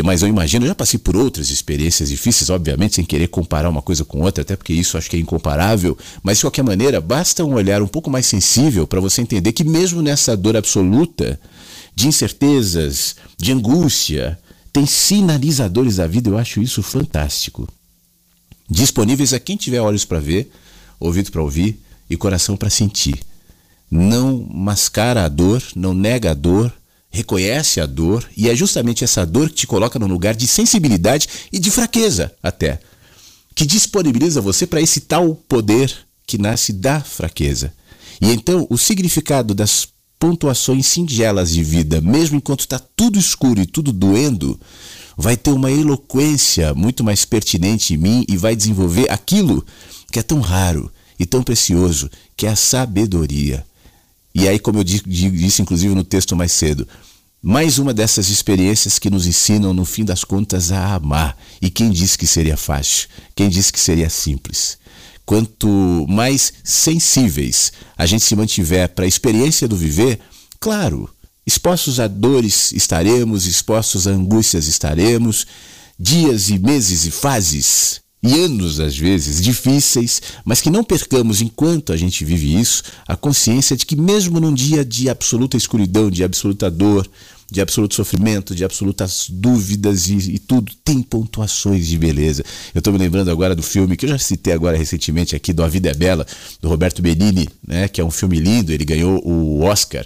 mas 0.03 0.21
eu 0.21 0.27
imagino, 0.27 0.65
eu 0.65 0.69
já 0.69 0.75
passei 0.75 0.99
por 0.99 1.15
outras 1.15 1.49
experiências 1.49 2.09
difíceis, 2.09 2.49
obviamente, 2.49 2.95
sem 2.95 3.05
querer 3.05 3.27
comparar 3.27 3.69
uma 3.69 3.81
coisa 3.81 4.05
com 4.05 4.21
outra, 4.21 4.43
até 4.43 4.55
porque 4.55 4.73
isso 4.73 4.97
acho 4.97 5.09
que 5.09 5.17
é 5.17 5.19
incomparável, 5.19 5.97
mas 6.21 6.37
de 6.37 6.43
qualquer 6.43 6.63
maneira, 6.63 7.01
basta 7.01 7.43
um 7.43 7.53
olhar 7.53 7.81
um 7.81 7.87
pouco 7.87 8.09
mais 8.09 8.25
sensível 8.25 8.85
para 8.85 8.99
você 8.99 9.21
entender 9.21 9.51
que 9.51 9.63
mesmo 9.63 10.01
nessa 10.01 10.37
dor 10.37 10.55
absoluta, 10.55 11.39
de 11.95 12.07
incertezas, 12.07 13.15
de 13.37 13.51
angústia, 13.51 14.37
tem 14.71 14.85
sinalizadores 14.85 15.95
da 15.95 16.07
vida, 16.07 16.29
eu 16.29 16.37
acho 16.37 16.61
isso 16.61 16.83
fantástico. 16.83 17.67
Disponíveis 18.69 19.33
a 19.33 19.39
quem 19.39 19.57
tiver 19.57 19.81
olhos 19.81 20.05
para 20.05 20.19
ver, 20.19 20.51
ouvido 20.99 21.31
para 21.31 21.41
ouvir 21.41 21.79
e 22.09 22.15
coração 22.15 22.55
para 22.55 22.69
sentir. 22.69 23.19
Não 23.89 24.47
mascara 24.53 25.25
a 25.25 25.27
dor, 25.27 25.63
não 25.75 25.93
nega 25.93 26.31
a 26.31 26.33
dor, 26.35 26.71
reconhece 27.09 27.81
a 27.81 27.85
dor 27.85 28.27
e 28.37 28.49
é 28.49 28.55
justamente 28.55 29.03
essa 29.03 29.25
dor 29.25 29.49
que 29.49 29.55
te 29.55 29.67
coloca 29.67 29.97
num 29.97 30.07
lugar 30.07 30.35
de 30.35 30.47
sensibilidade 30.47 31.27
e 31.51 31.59
de 31.59 31.71
fraqueza 31.71 32.33
até, 32.41 32.79
que 33.55 33.65
disponibiliza 33.65 34.41
você 34.41 34.67
para 34.67 34.81
esse 34.81 35.01
tal 35.01 35.35
poder 35.35 35.93
que 36.25 36.37
nasce 36.37 36.71
da 36.71 37.01
fraqueza. 37.01 37.73
E 38.21 38.31
então 38.31 38.67
o 38.69 38.77
significado 38.77 39.55
das 39.55 39.87
pontuações 40.19 40.85
singelas 40.85 41.51
de 41.51 41.63
vida, 41.63 42.01
mesmo 42.01 42.37
enquanto 42.37 42.61
está 42.61 42.77
tudo 42.77 43.17
escuro 43.17 43.61
e 43.61 43.65
tudo 43.65 43.93
doendo, 43.93 44.59
vai 45.17 45.35
ter 45.35 45.51
uma 45.51 45.71
eloquência 45.71 46.73
muito 46.73 47.03
mais 47.03 47.25
pertinente 47.25 47.93
em 47.93 47.97
mim 47.97 48.25
e 48.27 48.37
vai 48.37 48.55
desenvolver 48.55 49.09
aquilo 49.09 49.65
que 50.11 50.19
é 50.19 50.23
tão 50.23 50.41
raro 50.41 50.91
e 51.17 51.25
tão 51.25 51.41
precioso, 51.41 52.09
que 52.35 52.45
é 52.45 52.49
a 52.49 52.55
sabedoria. 52.55 53.65
E 54.33 54.47
aí, 54.47 54.59
como 54.59 54.79
eu 54.79 54.83
disse 54.83 55.61
inclusive 55.61 55.93
no 55.95 56.03
texto 56.03 56.35
mais 56.35 56.51
cedo, 56.51 56.87
mais 57.41 57.79
uma 57.79 57.93
dessas 57.93 58.29
experiências 58.29 58.99
que 58.99 59.09
nos 59.09 59.25
ensinam, 59.25 59.73
no 59.73 59.85
fim 59.85 60.03
das 60.03 60.23
contas, 60.23 60.71
a 60.71 60.95
amar. 60.95 61.37
E 61.61 61.69
quem 61.69 61.89
disse 61.89 62.17
que 62.17 62.27
seria 62.27 62.57
fácil? 62.57 63.07
Quem 63.33 63.49
disse 63.49 63.71
que 63.71 63.79
seria 63.79 64.09
simples? 64.09 64.77
Quanto 65.25 66.05
mais 66.09 66.51
sensíveis 66.63 67.71
a 67.97 68.05
gente 68.05 68.25
se 68.25 68.35
mantiver 68.35 68.89
para 68.89 69.05
a 69.05 69.07
experiência 69.07 69.67
do 69.67 69.77
viver, 69.77 70.19
claro, 70.59 71.09
expostos 71.45 71.99
a 71.99 72.07
dores 72.07 72.71
estaremos, 72.73 73.45
expostos 73.45 74.05
a 74.05 74.11
angústias 74.11 74.67
estaremos, 74.67 75.47
dias 75.97 76.49
e 76.49 76.59
meses 76.59 77.05
e 77.05 77.11
fases 77.11 78.01
e 78.21 78.33
anos 78.33 78.79
às 78.79 78.97
vezes 78.97 79.41
difíceis, 79.41 80.21
mas 80.43 80.61
que 80.61 80.69
não 80.69 80.83
percamos 80.83 81.41
enquanto 81.41 81.93
a 81.93 81.97
gente 81.97 82.25
vive 82.25 82.59
isso 82.59 82.83
a 83.07 83.15
consciência 83.15 83.77
de 83.77 83.85
que 83.85 83.95
mesmo 83.95 84.39
num 84.39 84.53
dia 84.53 84.83
de 84.83 85.09
absoluta 85.09 85.55
escuridão, 85.55 86.09
de 86.11 86.23
absoluta 86.23 86.69
dor, 86.69 87.09
de 87.51 87.61
absoluto 87.61 87.95
sofrimento, 87.95 88.53
de 88.53 88.63
absolutas 88.63 89.27
dúvidas 89.29 90.07
e, 90.07 90.35
e 90.35 90.39
tudo, 90.39 90.71
tem 90.83 91.01
pontuações 91.01 91.87
de 91.87 91.97
beleza. 91.97 92.43
Eu 92.75 92.79
estou 92.79 92.93
me 92.93 92.99
lembrando 92.99 93.31
agora 93.31 93.55
do 93.55 93.63
filme 93.63 93.97
que 93.97 94.05
eu 94.05 94.09
já 94.09 94.19
citei 94.19 94.53
agora 94.53 94.77
recentemente 94.77 95.35
aqui, 95.35 95.51
do 95.51 95.63
A 95.63 95.67
Vida 95.67 95.89
é 95.89 95.93
Bela, 95.93 96.27
do 96.61 96.69
Roberto 96.69 97.01
Benini, 97.01 97.49
né, 97.65 97.87
que 97.87 97.99
é 97.99 98.05
um 98.05 98.11
filme 98.11 98.39
lindo, 98.39 98.71
ele 98.71 98.85
ganhou 98.85 99.19
o 99.25 99.61
Oscar, 99.63 100.05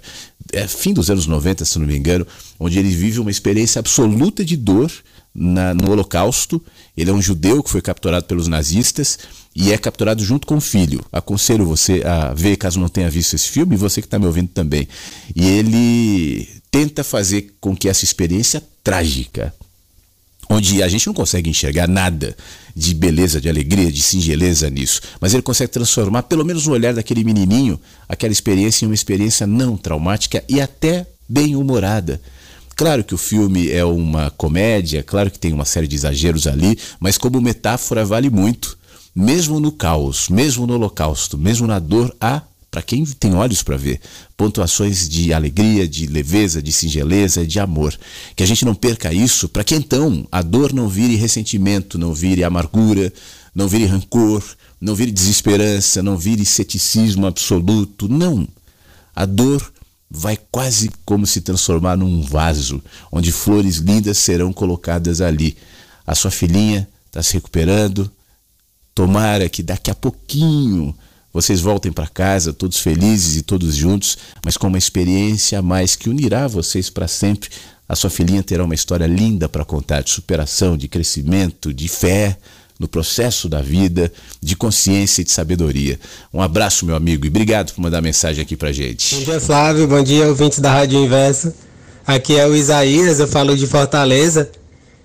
é 0.53 0.68
fim 0.68 0.94
dos 0.94 1.10
anos 1.10 1.27
90, 1.27 1.65
se 1.65 1.80
não 1.80 1.88
me 1.88 1.98
engano, 1.98 2.26
onde 2.60 2.80
ele 2.80 2.90
vive 2.90 3.19
uma 3.19 3.31
experiência 3.31 3.80
absoluta 3.80 4.45
de 4.45 4.56
dor, 4.56 4.91
na, 5.34 5.73
no 5.73 5.91
Holocausto. 5.91 6.61
Ele 6.95 7.10
é 7.10 7.14
um 7.14 7.22
judeu 7.22 7.64
que 7.64 7.69
foi 7.69 7.81
capturado 7.81 8.26
pelos 8.26 8.47
nazistas 8.47 9.18
e 9.55 9.72
é 9.72 9.77
capturado 9.77 10.23
junto 10.23 10.47
com 10.47 10.57
o 10.57 10.61
filho. 10.61 11.03
Aconselho 11.11 11.65
você 11.65 12.01
a 12.05 12.34
ver, 12.34 12.57
caso 12.57 12.80
não 12.80 12.89
tenha 12.89 13.10
visto 13.10 13.35
esse 13.35 13.49
filme, 13.49 13.76
e 13.76 13.77
você 13.77 14.01
que 14.01 14.07
está 14.07 14.19
me 14.19 14.26
ouvindo 14.26 14.49
também. 14.49 14.88
E 15.35 15.45
ele 15.45 16.49
tenta 16.72 17.03
fazer 17.03 17.53
com 17.61 17.76
que 17.76 17.88
essa 17.88 18.03
experiência 18.03 18.64
trágica, 18.84 19.53
onde 20.49 20.81
a 20.81 20.88
gente 20.88 21.07
não 21.07 21.14
consegue 21.14 21.49
enxergar 21.49 21.88
nada 21.88 22.35
de 22.76 22.93
beleza, 22.93 23.39
de 23.39 23.47
alegria, 23.47 23.91
de 23.91 24.01
singeleza 24.01 24.69
nisso, 24.69 25.01
mas 25.22 25.34
ele 25.34 25.43
consegue 25.43 25.72
transformar, 25.72 26.23
pelo 26.23 26.43
menos 26.43 26.65
no 26.65 26.73
olhar 26.73 26.93
daquele 26.93 27.23
menininho, 27.23 27.80
aquela 28.10 28.34
experiência 28.34 28.85
em 28.85 28.88
uma 28.88 28.95
experiência 28.95 29.45
não 29.45 29.77
traumática 29.77 30.43
e 30.49 30.60
até 30.60 31.05
bem 31.30 31.55
humorada. 31.55 32.19
Claro 32.75 33.03
que 33.03 33.13
o 33.13 33.17
filme 33.17 33.69
é 33.69 33.85
uma 33.85 34.31
comédia, 34.31 35.03
claro 35.03 35.29
que 35.29 35.37
tem 35.37 35.53
uma 35.53 35.65
série 35.65 35.87
de 35.87 35.95
exageros 35.95 36.47
ali, 36.47 36.77
mas 36.99 37.17
como 37.17 37.39
metáfora 37.39 38.03
vale 38.03 38.29
muito. 38.29 38.77
Mesmo 39.15 39.59
no 39.59 39.71
caos, 39.71 40.27
mesmo 40.27 40.65
no 40.65 40.73
holocausto, 40.73 41.37
mesmo 41.37 41.67
na 41.67 41.77
dor, 41.77 42.15
há, 42.19 42.41
para 42.71 42.81
quem 42.81 43.05
tem 43.05 43.35
olhos 43.35 43.61
para 43.61 43.77
ver, 43.77 44.01
pontuações 44.35 45.07
de 45.07 45.31
alegria, 45.31 45.87
de 45.87 46.07
leveza, 46.07 46.63
de 46.63 46.73
singeleza, 46.73 47.45
de 47.45 47.59
amor. 47.59 47.95
Que 48.35 48.41
a 48.41 48.45
gente 48.47 48.65
não 48.65 48.73
perca 48.73 49.13
isso, 49.13 49.47
para 49.47 49.63
que 49.63 49.75
então 49.75 50.27
a 50.31 50.41
dor 50.41 50.73
não 50.73 50.89
vire 50.89 51.15
ressentimento, 51.15 51.99
não 51.99 52.11
vire 52.11 52.43
amargura, 52.43 53.13
não 53.53 53.67
vire 53.67 53.85
rancor, 53.85 54.43
não 54.81 54.95
vire 54.95 55.11
desesperança, 55.11 56.01
não 56.01 56.17
vire 56.17 56.43
ceticismo 56.43 57.27
absoluto. 57.27 58.09
Não. 58.09 58.47
A 59.15 59.25
dor 59.25 59.72
vai 60.15 60.38
quase 60.52 60.91
como 61.03 61.26
se 61.26 61.41
transformar 61.41 61.98
num 61.98 62.22
vaso, 62.22 62.80
onde 63.11 63.31
flores 63.31 63.77
lindas 63.77 64.19
serão 64.19 64.53
colocadas 64.53 65.22
ali. 65.22 65.57
A 66.06 66.14
sua 66.14 66.30
filhinha 66.30 66.88
está 67.07 67.23
se 67.23 67.34
recuperando. 67.34 68.11
Tomara 68.94 69.49
que 69.49 69.64
daqui 69.64 69.90
a 69.90 69.95
pouquinho 69.95 70.95
vocês 71.34 71.61
voltem 71.61 71.91
para 71.91 72.07
casa 72.07 72.53
todos 72.53 72.77
felizes 72.77 73.38
e 73.38 73.41
todos 73.41 73.76
juntos, 73.76 74.19
mas 74.45 74.56
com 74.56 74.68
uma 74.68 74.77
experiência 74.77 75.57
a 75.57 75.64
mais 75.64 75.95
que 75.95 76.10
unirá 76.10 76.48
vocês 76.48 76.91
para 76.91 77.07
sempre. 77.07 77.49
A 77.90 77.95
sua 77.95 78.11
filhinha 78.11 78.44
terá 78.44 78.64
uma 78.64 78.76
história 78.76 79.07
linda 79.07 79.49
para 79.49 79.65
contar 79.65 80.03
de 80.03 80.11
superação, 80.11 80.77
de 80.77 80.88
crescimento, 80.88 81.73
de 81.73 81.88
fé 81.88 82.38
no 82.84 82.88
processo 82.88 83.47
da 83.47 83.61
vida, 83.61 84.11
de 84.41 84.57
consciência 84.57 85.22
e 85.22 85.23
de 85.23 85.31
sabedoria. 85.31 85.97
Um 86.34 86.41
abraço, 86.41 86.85
meu 86.85 86.97
amigo, 86.97 87.26
e 87.26 87.30
obrigado 87.30 87.73
por 87.73 87.80
mandar 87.80 88.01
mensagem 88.01 88.41
aqui 88.41 88.57
pra 88.57 88.73
gente. 88.73 89.15
Bom 89.15 89.23
dia, 89.23 89.39
Flávio. 89.39 89.88
Bom 89.88 90.03
dia, 90.03 90.27
ouvintes 90.27 90.60
da 90.60 90.69
Rádio 90.69 90.99
Inverso. 90.99 91.53
Aqui 92.05 92.38
é 92.38 92.45
o 92.45 92.53
Isaías, 92.53 93.22
eu 93.22 93.27
falo 93.27 93.55
de 93.55 93.65
Fortaleza. 93.65 94.51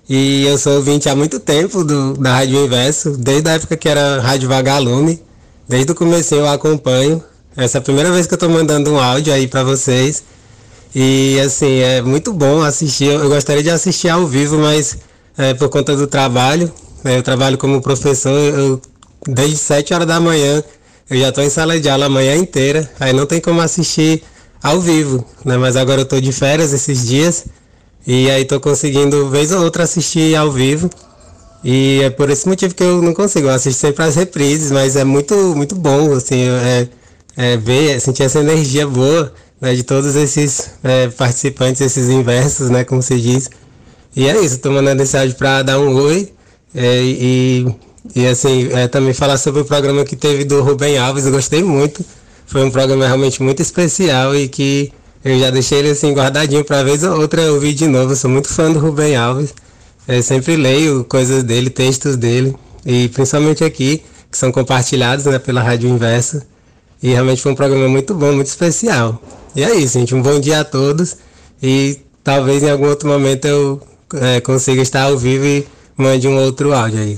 E 0.09 0.43
eu 0.43 0.57
sou 0.57 0.73
ouvinte 0.73 1.07
há 1.07 1.15
muito 1.15 1.39
tempo 1.39 1.85
do, 1.85 2.15
da 2.15 2.33
Rádio 2.33 2.65
Inverso, 2.65 3.15
desde 3.17 3.49
a 3.49 3.53
época 3.53 3.77
que 3.77 3.87
era 3.87 4.19
Rádio 4.19 4.49
Vagalume. 4.49 5.21
Desde 5.67 5.93
o 5.93 5.95
começo 5.95 6.35
eu 6.35 6.49
acompanho. 6.49 7.23
Essa 7.55 7.77
é 7.77 7.79
a 7.79 7.81
primeira 7.81 8.11
vez 8.11 8.27
que 8.27 8.33
eu 8.33 8.37
tô 8.37 8.49
mandando 8.49 8.91
um 8.91 8.99
áudio 8.99 9.31
aí 9.31 9.47
para 9.47 9.63
vocês. 9.63 10.21
E 10.93 11.39
assim, 11.39 11.79
é 11.79 12.01
muito 12.01 12.33
bom 12.33 12.61
assistir. 12.61 13.05
Eu 13.05 13.29
gostaria 13.29 13.63
de 13.63 13.69
assistir 13.69 14.09
ao 14.09 14.27
vivo, 14.27 14.57
mas 14.57 14.97
é, 15.37 15.53
por 15.53 15.69
conta 15.69 15.95
do 15.95 16.07
trabalho, 16.07 16.69
eu 17.03 17.23
trabalho 17.23 17.57
como 17.57 17.81
professor, 17.81 18.31
eu, 18.31 18.81
desde 19.27 19.57
7 19.57 19.93
horas 19.93 20.07
da 20.07 20.19
manhã, 20.19 20.63
eu 21.09 21.19
já 21.19 21.29
estou 21.29 21.43
em 21.43 21.49
sala 21.49 21.79
de 21.79 21.89
aula 21.89 22.05
a 22.05 22.09
manhã 22.09 22.35
inteira, 22.35 22.89
aí 22.99 23.13
não 23.13 23.25
tem 23.25 23.41
como 23.41 23.61
assistir 23.61 24.23
ao 24.61 24.79
vivo, 24.79 25.25
né? 25.43 25.57
Mas 25.57 25.75
agora 25.75 26.01
eu 26.01 26.03
estou 26.03 26.21
de 26.21 26.31
férias 26.31 26.73
esses 26.73 27.07
dias 27.07 27.45
e 28.05 28.29
aí 28.29 28.43
estou 28.43 28.59
conseguindo 28.59 29.29
vez 29.29 29.51
ou 29.51 29.63
outra 29.63 29.83
assistir 29.83 30.35
ao 30.35 30.51
vivo. 30.51 30.89
E 31.63 32.01
é 32.03 32.09
por 32.09 32.29
esse 32.29 32.47
motivo 32.47 32.73
que 32.73 32.83
eu 32.83 33.01
não 33.01 33.13
consigo. 33.13 33.47
Eu 33.47 33.53
assisto 33.53 33.81
sempre 33.81 34.03
as 34.03 34.15
reprises, 34.15 34.71
mas 34.71 34.95
é 34.95 35.03
muito, 35.03 35.35
muito 35.55 35.75
bom, 35.75 36.13
assim, 36.13 36.43
é, 36.47 36.87
é 37.35 37.57
ver, 37.57 37.99
sentir 37.99 38.23
essa 38.23 38.39
energia 38.39 38.87
boa 38.87 39.33
né, 39.59 39.73
de 39.73 39.83
todos 39.83 40.15
esses 40.15 40.71
é, 40.83 41.07
participantes, 41.09 41.81
esses 41.81 42.07
inversos, 42.09 42.69
né, 42.69 42.83
como 42.83 43.01
se 43.01 43.19
diz. 43.19 43.49
E 44.15 44.27
é 44.27 44.35
isso, 44.39 44.55
estou 44.55 44.71
mandando 44.71 45.03
esse 45.03 45.17
áudio 45.17 45.35
para 45.35 45.63
dar 45.63 45.79
um 45.79 45.95
oi 45.95 46.31
é, 46.73 47.01
e, 47.03 47.65
e 48.15 48.27
assim, 48.27 48.69
é, 48.73 48.87
também 48.87 49.13
falar 49.13 49.37
sobre 49.37 49.61
o 49.61 49.65
programa 49.65 50.03
que 50.05 50.15
teve 50.15 50.43
do 50.43 50.61
Rubem 50.61 50.97
Alves, 50.97 51.25
eu 51.25 51.31
gostei 51.31 51.63
muito. 51.63 52.05
Foi 52.45 52.63
um 52.63 52.71
programa 52.71 53.05
realmente 53.05 53.41
muito 53.43 53.61
especial 53.61 54.35
e 54.35 54.47
que 54.47 54.91
eu 55.23 55.37
já 55.37 55.51
deixei 55.51 55.79
ele 55.79 55.89
assim 55.89 56.13
guardadinho 56.13 56.63
para 56.63 56.83
vez 56.83 57.03
ou 57.03 57.19
outra 57.19 57.41
eu 57.41 57.55
ouvir 57.55 57.73
de 57.73 57.87
novo. 57.87 58.13
Eu 58.13 58.15
sou 58.15 58.29
muito 58.29 58.47
fã 58.49 58.71
do 58.71 58.79
Rubem 58.79 59.15
Alves. 59.15 59.53
Eu 60.07 60.23
sempre 60.23 60.55
leio 60.55 61.03
coisas 61.03 61.43
dele, 61.43 61.69
textos 61.69 62.15
dele, 62.15 62.55
e 62.83 63.07
principalmente 63.09 63.63
aqui, 63.63 64.01
que 64.31 64.37
são 64.37 64.51
compartilhados 64.51 65.25
né, 65.25 65.37
pela 65.37 65.61
Rádio 65.61 65.89
Inversa. 65.89 66.47
E 67.01 67.09
realmente 67.09 67.41
foi 67.41 67.51
um 67.51 67.55
programa 67.55 67.87
muito 67.87 68.13
bom, 68.15 68.31
muito 68.31 68.47
especial. 68.47 69.21
E 69.55 69.63
é 69.63 69.75
isso, 69.75 69.99
gente. 69.99 70.15
Um 70.15 70.21
bom 70.21 70.39
dia 70.39 70.61
a 70.61 70.63
todos. 70.63 71.17
E 71.61 71.99
talvez 72.23 72.63
em 72.63 72.69
algum 72.69 72.87
outro 72.87 73.07
momento 73.07 73.45
eu 73.45 73.81
é, 74.15 74.39
consiga 74.41 74.81
estar 74.81 75.03
ao 75.03 75.17
vivo 75.17 75.45
e 75.45 75.67
mande 75.99 76.29
um 76.29 76.37
outro 76.37 76.73
áudio 76.73 76.97
aí. 76.97 77.17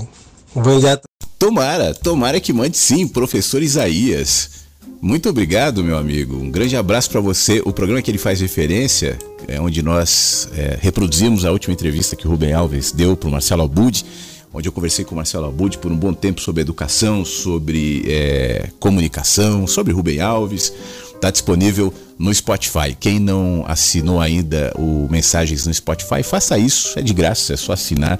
Bom 0.52 0.80
dia. 0.80 1.00
Tomara, 1.38 1.94
tomara 1.94 2.40
que 2.40 2.52
mande 2.52 2.76
sim, 2.76 3.06
professor 3.06 3.62
Isaías. 3.62 4.62
Muito 5.00 5.28
obrigado, 5.28 5.84
meu 5.84 5.96
amigo. 5.96 6.36
Um 6.36 6.50
grande 6.50 6.76
abraço 6.76 7.08
para 7.10 7.20
você. 7.20 7.62
O 7.64 7.72
programa 7.72 8.02
que 8.02 8.10
ele 8.10 8.18
faz 8.18 8.40
referência 8.40 9.16
é 9.46 9.60
onde 9.60 9.82
nós 9.82 10.48
é, 10.56 10.78
reproduzimos 10.80 11.44
a 11.44 11.52
última 11.52 11.72
entrevista 11.72 12.16
que 12.16 12.26
o 12.26 12.30
Rubem 12.30 12.52
Alves 12.52 12.90
deu 12.90 13.16
para 13.16 13.28
o 13.28 13.32
Marcelo 13.32 13.62
Abud, 13.62 14.04
onde 14.52 14.68
eu 14.68 14.72
conversei 14.72 15.04
com 15.04 15.14
o 15.14 15.16
Marcelo 15.16 15.46
Abud 15.46 15.78
por 15.78 15.90
um 15.90 15.96
bom 15.96 16.12
tempo 16.12 16.40
sobre 16.40 16.60
educação, 16.60 17.24
sobre 17.24 18.04
é, 18.06 18.68
comunicação, 18.80 19.66
sobre 19.66 19.92
Rubem 19.92 20.20
Alves. 20.20 20.72
Está 21.14 21.30
disponível 21.30 21.94
no 22.18 22.34
Spotify. 22.34 22.96
Quem 22.98 23.20
não 23.20 23.64
assinou 23.66 24.20
ainda 24.20 24.72
o 24.76 25.08
Mensagens 25.08 25.66
no 25.66 25.74
Spotify, 25.74 26.22
faça 26.24 26.58
isso. 26.58 26.98
É 26.98 27.02
de 27.02 27.14
graça, 27.14 27.54
é 27.54 27.56
só 27.56 27.72
assinar 27.72 28.18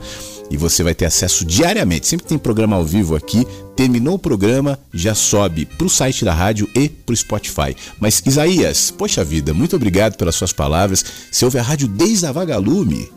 e 0.53 0.57
você 0.59 0.83
vai 0.83 0.95
ter 0.95 1.07
acesso 1.07 1.47
diariamente. 1.47 2.07
Sempre 2.07 2.27
tem 2.27 2.37
programa 2.37 2.77
ao 2.77 2.85
vivo 2.85 3.17
aqui. 3.17 3.47
Terminou 3.75 4.17
o 4.17 4.19
programa, 4.19 4.79
já 4.93 5.15
sobe 5.15 5.65
para 5.65 5.87
o 5.87 5.91
site 5.91 6.27
da 6.27 6.35
rádio 6.35 6.69
e 6.75 6.91
para 6.91 7.15
o 7.15 7.17
Spotify. 7.17 7.75
Mas 7.99 8.23
Isaías, 8.27 8.91
poxa 8.91 9.25
vida, 9.25 9.55
muito 9.55 9.75
obrigado 9.75 10.17
pelas 10.17 10.35
suas 10.35 10.53
palavras. 10.53 11.03
Você 11.31 11.45
ouve 11.47 11.59
a 11.59 11.63
rádio 11.63 11.89
desde 11.89 12.27
a 12.27 12.33
Vagalume. 12.33 13.11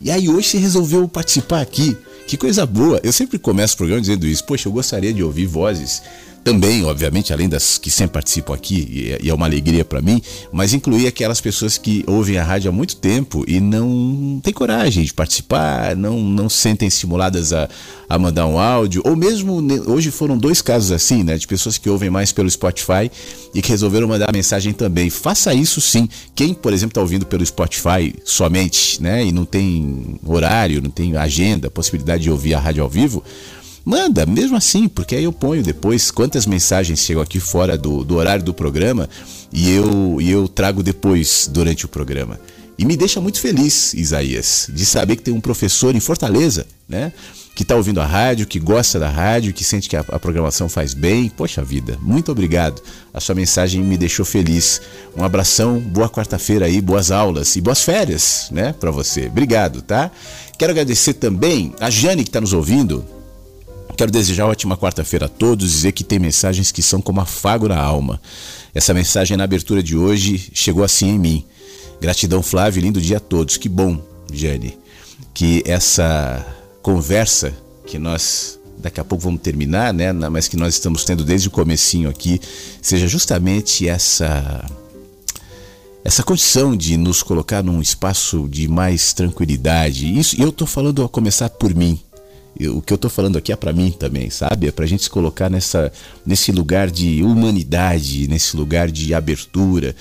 E 0.00 0.12
aí 0.12 0.28
hoje 0.28 0.48
você 0.48 0.58
resolveu 0.58 1.08
participar 1.08 1.60
aqui. 1.60 1.96
Que 2.28 2.36
coisa 2.36 2.64
boa. 2.64 3.00
Eu 3.02 3.12
sempre 3.12 3.36
começo 3.36 3.74
o 3.74 3.78
programa 3.78 4.00
dizendo 4.00 4.24
isso. 4.24 4.44
Poxa, 4.44 4.68
eu 4.68 4.72
gostaria 4.72 5.12
de 5.12 5.24
ouvir 5.24 5.46
vozes 5.46 6.02
também, 6.46 6.84
obviamente, 6.84 7.32
além 7.32 7.48
das 7.48 7.76
que 7.76 7.90
sempre 7.90 8.12
participam 8.12 8.54
aqui, 8.54 9.18
e 9.20 9.28
é 9.28 9.34
uma 9.34 9.46
alegria 9.46 9.84
para 9.84 10.00
mim, 10.00 10.22
mas 10.52 10.72
incluir 10.72 11.08
aquelas 11.08 11.40
pessoas 11.40 11.76
que 11.76 12.04
ouvem 12.06 12.38
a 12.38 12.44
rádio 12.44 12.68
há 12.68 12.72
muito 12.72 12.94
tempo 12.94 13.44
e 13.48 13.58
não 13.58 14.40
têm 14.40 14.52
coragem 14.52 15.02
de 15.02 15.12
participar, 15.12 15.96
não, 15.96 16.20
não 16.20 16.48
se 16.48 16.58
sentem 16.58 16.86
estimuladas 16.86 17.52
a, 17.52 17.68
a 18.08 18.16
mandar 18.16 18.46
um 18.46 18.60
áudio, 18.60 19.02
ou 19.04 19.16
mesmo 19.16 19.60
hoje 19.88 20.12
foram 20.12 20.38
dois 20.38 20.62
casos 20.62 20.92
assim, 20.92 21.24
né, 21.24 21.36
de 21.36 21.48
pessoas 21.48 21.78
que 21.78 21.90
ouvem 21.90 22.10
mais 22.10 22.30
pelo 22.30 22.48
Spotify 22.48 23.10
e 23.52 23.60
que 23.60 23.70
resolveram 23.70 24.06
mandar 24.06 24.32
mensagem 24.32 24.72
também. 24.72 25.10
Faça 25.10 25.52
isso 25.52 25.80
sim. 25.80 26.08
Quem, 26.32 26.54
por 26.54 26.72
exemplo, 26.72 26.92
está 26.92 27.00
ouvindo 27.00 27.26
pelo 27.26 27.44
Spotify 27.44 28.14
somente, 28.24 29.02
né, 29.02 29.24
e 29.24 29.32
não 29.32 29.44
tem 29.44 30.16
horário, 30.24 30.80
não 30.80 30.90
tem 30.90 31.16
agenda, 31.16 31.68
possibilidade 31.68 32.22
de 32.22 32.30
ouvir 32.30 32.54
a 32.54 32.60
rádio 32.60 32.84
ao 32.84 32.88
vivo, 32.88 33.24
Manda, 33.86 34.26
mesmo 34.26 34.56
assim, 34.56 34.88
porque 34.88 35.14
aí 35.14 35.22
eu 35.22 35.32
ponho 35.32 35.62
depois 35.62 36.10
quantas 36.10 36.44
mensagens 36.44 36.98
chegam 36.98 37.22
aqui 37.22 37.38
fora 37.38 37.78
do, 37.78 38.02
do 38.02 38.16
horário 38.16 38.42
do 38.42 38.52
programa 38.52 39.08
e 39.52 39.70
eu, 39.70 40.20
e 40.20 40.28
eu 40.28 40.48
trago 40.48 40.82
depois 40.82 41.48
durante 41.48 41.84
o 41.84 41.88
programa. 41.88 42.40
E 42.76 42.84
me 42.84 42.96
deixa 42.96 43.20
muito 43.20 43.40
feliz, 43.40 43.94
Isaías, 43.94 44.68
de 44.72 44.84
saber 44.84 45.14
que 45.14 45.22
tem 45.22 45.32
um 45.32 45.40
professor 45.40 45.94
em 45.94 46.00
Fortaleza, 46.00 46.66
né? 46.88 47.12
Que 47.54 47.62
está 47.62 47.76
ouvindo 47.76 48.00
a 48.00 48.04
rádio, 48.04 48.44
que 48.44 48.58
gosta 48.58 48.98
da 48.98 49.08
rádio, 49.08 49.52
que 49.52 49.62
sente 49.62 49.88
que 49.88 49.96
a, 49.96 50.00
a, 50.00 50.18
programação 50.18 50.68
faz 50.68 50.92
bem. 50.92 51.28
Poxa 51.28 51.62
vida, 51.62 51.96
muito 52.02 52.32
obrigado. 52.32 52.82
A 53.14 53.20
sua 53.20 53.36
mensagem 53.36 53.84
me 53.84 53.96
deixou 53.96 54.26
feliz. 54.26 54.82
Um 55.16 55.22
abração, 55.22 55.78
boa 55.78 56.08
quarta-feira 56.08 56.66
aí, 56.66 56.80
boas 56.80 57.12
aulas 57.12 57.54
e 57.54 57.60
boas 57.60 57.82
férias, 57.82 58.48
né, 58.50 58.72
para 58.72 58.90
você. 58.90 59.26
Obrigado, 59.26 59.80
tá? 59.80 60.10
Quero 60.58 60.72
agradecer 60.72 61.14
também 61.14 61.72
a 61.78 61.88
Jane 61.88 62.24
que 62.24 62.30
está 62.30 62.40
nos 62.40 62.52
ouvindo, 62.52 63.04
Quero 63.96 64.10
desejar 64.10 64.46
ótima 64.46 64.76
quarta-feira 64.76 65.24
a 65.24 65.28
todos, 65.28 65.72
dizer 65.72 65.92
que 65.92 66.04
tem 66.04 66.18
mensagens 66.18 66.70
que 66.70 66.82
são 66.82 67.00
como 67.00 67.20
afago 67.20 67.66
na 67.66 67.78
alma. 67.78 68.20
Essa 68.74 68.92
mensagem 68.92 69.38
na 69.38 69.44
abertura 69.44 69.82
de 69.82 69.96
hoje 69.96 70.50
chegou 70.52 70.84
assim 70.84 71.08
em 71.08 71.18
mim. 71.18 71.44
Gratidão, 71.98 72.42
Flávio, 72.42 72.82
lindo 72.82 73.00
dia 73.00 73.16
a 73.16 73.20
todos. 73.20 73.56
Que 73.56 73.70
bom, 73.70 73.98
Jane, 74.30 74.78
que 75.32 75.62
essa 75.64 76.44
conversa 76.82 77.54
que 77.86 77.98
nós 77.98 78.58
daqui 78.76 79.00
a 79.00 79.04
pouco 79.04 79.24
vamos 79.24 79.40
terminar, 79.40 79.94
né, 79.94 80.12
mas 80.12 80.46
que 80.46 80.56
nós 80.58 80.74
estamos 80.74 81.02
tendo 81.04 81.24
desde 81.24 81.48
o 81.48 81.50
comecinho 81.50 82.10
aqui, 82.10 82.38
seja 82.82 83.08
justamente 83.08 83.88
essa 83.88 84.62
essa 86.04 86.22
condição 86.22 86.76
de 86.76 86.96
nos 86.96 87.22
colocar 87.22 87.64
num 87.64 87.80
espaço 87.80 88.46
de 88.48 88.68
mais 88.68 89.12
tranquilidade. 89.12 90.06
Isso, 90.16 90.36
e 90.38 90.42
eu 90.42 90.50
estou 90.50 90.66
falando 90.66 91.02
a 91.02 91.08
começar 91.08 91.48
por 91.48 91.74
mim. 91.74 91.98
O 92.74 92.80
que 92.80 92.92
eu 92.92 92.96
estou 92.96 93.10
falando 93.10 93.36
aqui 93.36 93.52
é 93.52 93.56
para 93.56 93.72
mim 93.72 93.90
também, 93.90 94.30
sabe? 94.30 94.68
É 94.68 94.72
para 94.72 94.84
a 94.84 94.88
gente 94.88 95.02
se 95.02 95.10
colocar 95.10 95.50
nessa, 95.50 95.92
nesse 96.24 96.50
lugar 96.52 96.90
de 96.90 97.22
humanidade, 97.22 98.26
nesse 98.28 98.56
lugar 98.56 98.90
de 98.90 99.12
abertura. 99.12 99.94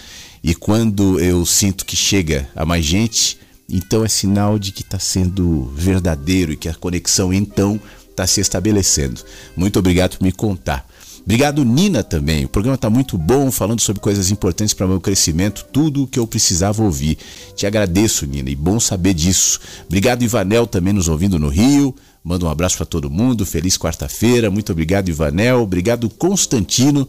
E 0.43 0.55
quando 0.55 1.19
eu 1.19 1.45
sinto 1.45 1.85
que 1.85 1.95
chega 1.95 2.47
a 2.55 2.65
mais 2.65 2.85
gente, 2.85 3.37
então 3.67 4.05
é 4.05 4.07
sinal 4.07 4.57
de 4.57 4.71
que 4.71 4.83
está 4.83 4.99
sendo 4.99 5.71
verdadeiro 5.75 6.53
e 6.53 6.55
que 6.55 6.69
a 6.69 6.73
conexão 6.73 7.33
então 7.33 7.79
está 8.09 8.25
se 8.25 8.39
estabelecendo. 8.39 9.21
Muito 9.55 9.79
obrigado 9.79 10.17
por 10.17 10.23
me 10.23 10.31
contar. 10.31 10.87
Obrigado, 11.25 11.65
Nina, 11.65 12.03
também. 12.03 12.45
O 12.45 12.49
programa 12.49 12.75
está 12.75 12.87
muito 12.87 13.17
bom, 13.17 13.49
falando 13.49 13.81
sobre 13.81 13.99
coisas 13.99 14.29
importantes 14.29 14.75
para 14.75 14.85
o 14.85 14.89
meu 14.89 15.01
crescimento, 15.01 15.65
tudo 15.73 16.03
o 16.03 16.07
que 16.07 16.19
eu 16.19 16.27
precisava 16.27 16.83
ouvir. 16.83 17.17
Te 17.55 17.65
agradeço, 17.65 18.27
Nina, 18.27 18.51
e 18.51 18.55
bom 18.55 18.79
saber 18.79 19.15
disso. 19.15 19.59
Obrigado, 19.87 20.21
Ivanel, 20.21 20.67
também 20.67 20.93
nos 20.93 21.07
ouvindo 21.07 21.39
no 21.39 21.49
Rio. 21.49 21.95
Manda 22.25 22.43
um 22.43 22.49
abraço 22.49 22.77
para 22.77 22.87
todo 22.87 23.07
mundo. 23.07 23.45
Feliz 23.45 23.77
quarta-feira. 23.77 24.49
Muito 24.49 24.71
obrigado, 24.71 25.09
Ivanel. 25.09 25.61
Obrigado, 25.61 26.09
Constantino. 26.09 27.07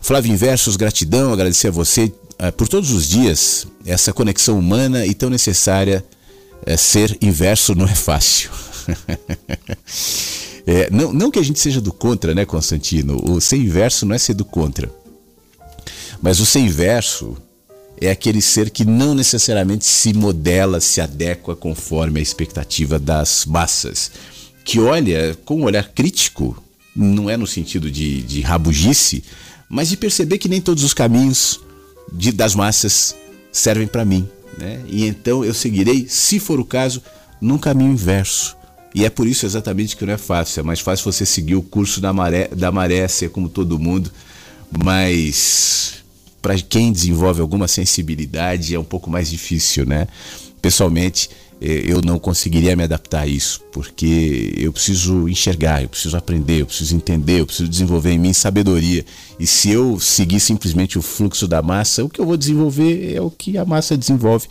Flávio 0.00 0.32
Inversos, 0.32 0.74
gratidão. 0.74 1.32
Agradecer 1.32 1.68
a 1.68 1.70
você 1.70 2.12
uh, 2.42 2.50
por 2.56 2.66
todos 2.66 2.90
os 2.90 3.08
dias 3.08 3.68
essa 3.86 4.12
conexão 4.12 4.58
humana 4.58 5.06
e 5.06 5.14
tão 5.14 5.30
necessária. 5.30 6.04
Uh, 6.66 6.76
ser 6.76 7.16
inverso 7.22 7.72
não 7.76 7.86
é 7.86 7.94
fácil. 7.94 8.50
É, 10.66 10.90
não, 10.90 11.12
não 11.12 11.30
que 11.30 11.38
a 11.38 11.44
gente 11.44 11.60
seja 11.60 11.80
do 11.80 11.92
contra, 11.92 12.34
né, 12.34 12.44
Constantino? 12.44 13.22
O 13.24 13.40
ser 13.40 13.58
inverso 13.58 14.04
não 14.04 14.16
é 14.16 14.18
ser 14.18 14.34
do 14.34 14.44
contra. 14.44 14.90
Mas 16.20 16.40
o 16.40 16.46
ser 16.46 16.58
inverso 16.58 17.36
é 18.00 18.10
aquele 18.10 18.42
ser 18.42 18.70
que 18.70 18.84
não 18.84 19.14
necessariamente 19.14 19.84
se 19.84 20.12
modela, 20.12 20.80
se 20.80 21.00
adequa 21.00 21.54
conforme 21.54 22.18
a 22.18 22.22
expectativa 22.22 22.98
das 22.98 23.46
massas. 23.46 24.10
Que 24.64 24.78
olha 24.78 25.36
com 25.44 25.60
um 25.60 25.64
olhar 25.64 25.88
crítico, 25.88 26.62
não 26.94 27.28
é 27.28 27.36
no 27.36 27.46
sentido 27.46 27.90
de, 27.90 28.22
de 28.22 28.40
rabugice, 28.40 29.24
mas 29.68 29.88
de 29.88 29.96
perceber 29.96 30.38
que 30.38 30.48
nem 30.48 30.60
todos 30.60 30.84
os 30.84 30.94
caminhos 30.94 31.60
de, 32.12 32.32
das 32.32 32.54
massas 32.54 33.16
servem 33.50 33.86
para 33.86 34.04
mim. 34.04 34.28
Né? 34.58 34.80
E 34.86 35.06
então 35.06 35.44
eu 35.44 35.54
seguirei, 35.54 36.06
se 36.08 36.38
for 36.38 36.60
o 36.60 36.64
caso, 36.64 37.02
num 37.40 37.58
caminho 37.58 37.92
inverso 37.92 38.56
e 38.94 39.04
é 39.04 39.10
por 39.10 39.26
isso 39.26 39.46
exatamente 39.46 39.96
que 39.96 40.04
não 40.04 40.12
é 40.12 40.18
fácil. 40.18 40.60
É 40.60 40.62
mais 40.62 40.80
fácil 40.80 41.10
você 41.10 41.24
seguir 41.24 41.54
o 41.54 41.62
curso 41.62 42.00
da 42.00 42.12
maré, 42.12 42.48
da 42.48 42.70
maré 42.70 43.06
ser 43.08 43.30
como 43.30 43.48
todo 43.48 43.78
mundo. 43.78 44.10
Mas 44.84 45.94
para 46.40 46.58
quem 46.58 46.92
desenvolve 46.92 47.40
alguma 47.40 47.68
sensibilidade 47.68 48.74
é 48.74 48.78
um 48.78 48.84
pouco 48.84 49.10
mais 49.10 49.30
difícil, 49.30 49.86
né? 49.86 50.06
Pessoalmente, 50.60 51.30
eu 51.64 52.02
não 52.02 52.18
conseguiria 52.18 52.74
me 52.74 52.82
adaptar 52.82 53.20
a 53.20 53.26
isso, 53.26 53.60
porque 53.70 54.52
eu 54.56 54.72
preciso 54.72 55.28
enxergar, 55.28 55.80
eu 55.80 55.88
preciso 55.88 56.16
aprender, 56.16 56.62
eu 56.62 56.66
preciso 56.66 56.96
entender, 56.96 57.40
eu 57.40 57.46
preciso 57.46 57.68
desenvolver 57.68 58.10
em 58.10 58.18
mim 58.18 58.32
sabedoria. 58.32 59.04
E 59.38 59.46
se 59.46 59.70
eu 59.70 60.00
seguir 60.00 60.40
simplesmente 60.40 60.98
o 60.98 61.02
fluxo 61.02 61.46
da 61.46 61.62
massa, 61.62 62.04
o 62.04 62.08
que 62.08 62.20
eu 62.20 62.26
vou 62.26 62.36
desenvolver 62.36 63.14
é 63.14 63.20
o 63.20 63.30
que 63.30 63.56
a 63.56 63.64
massa 63.64 63.96
desenvolve. 63.96 64.48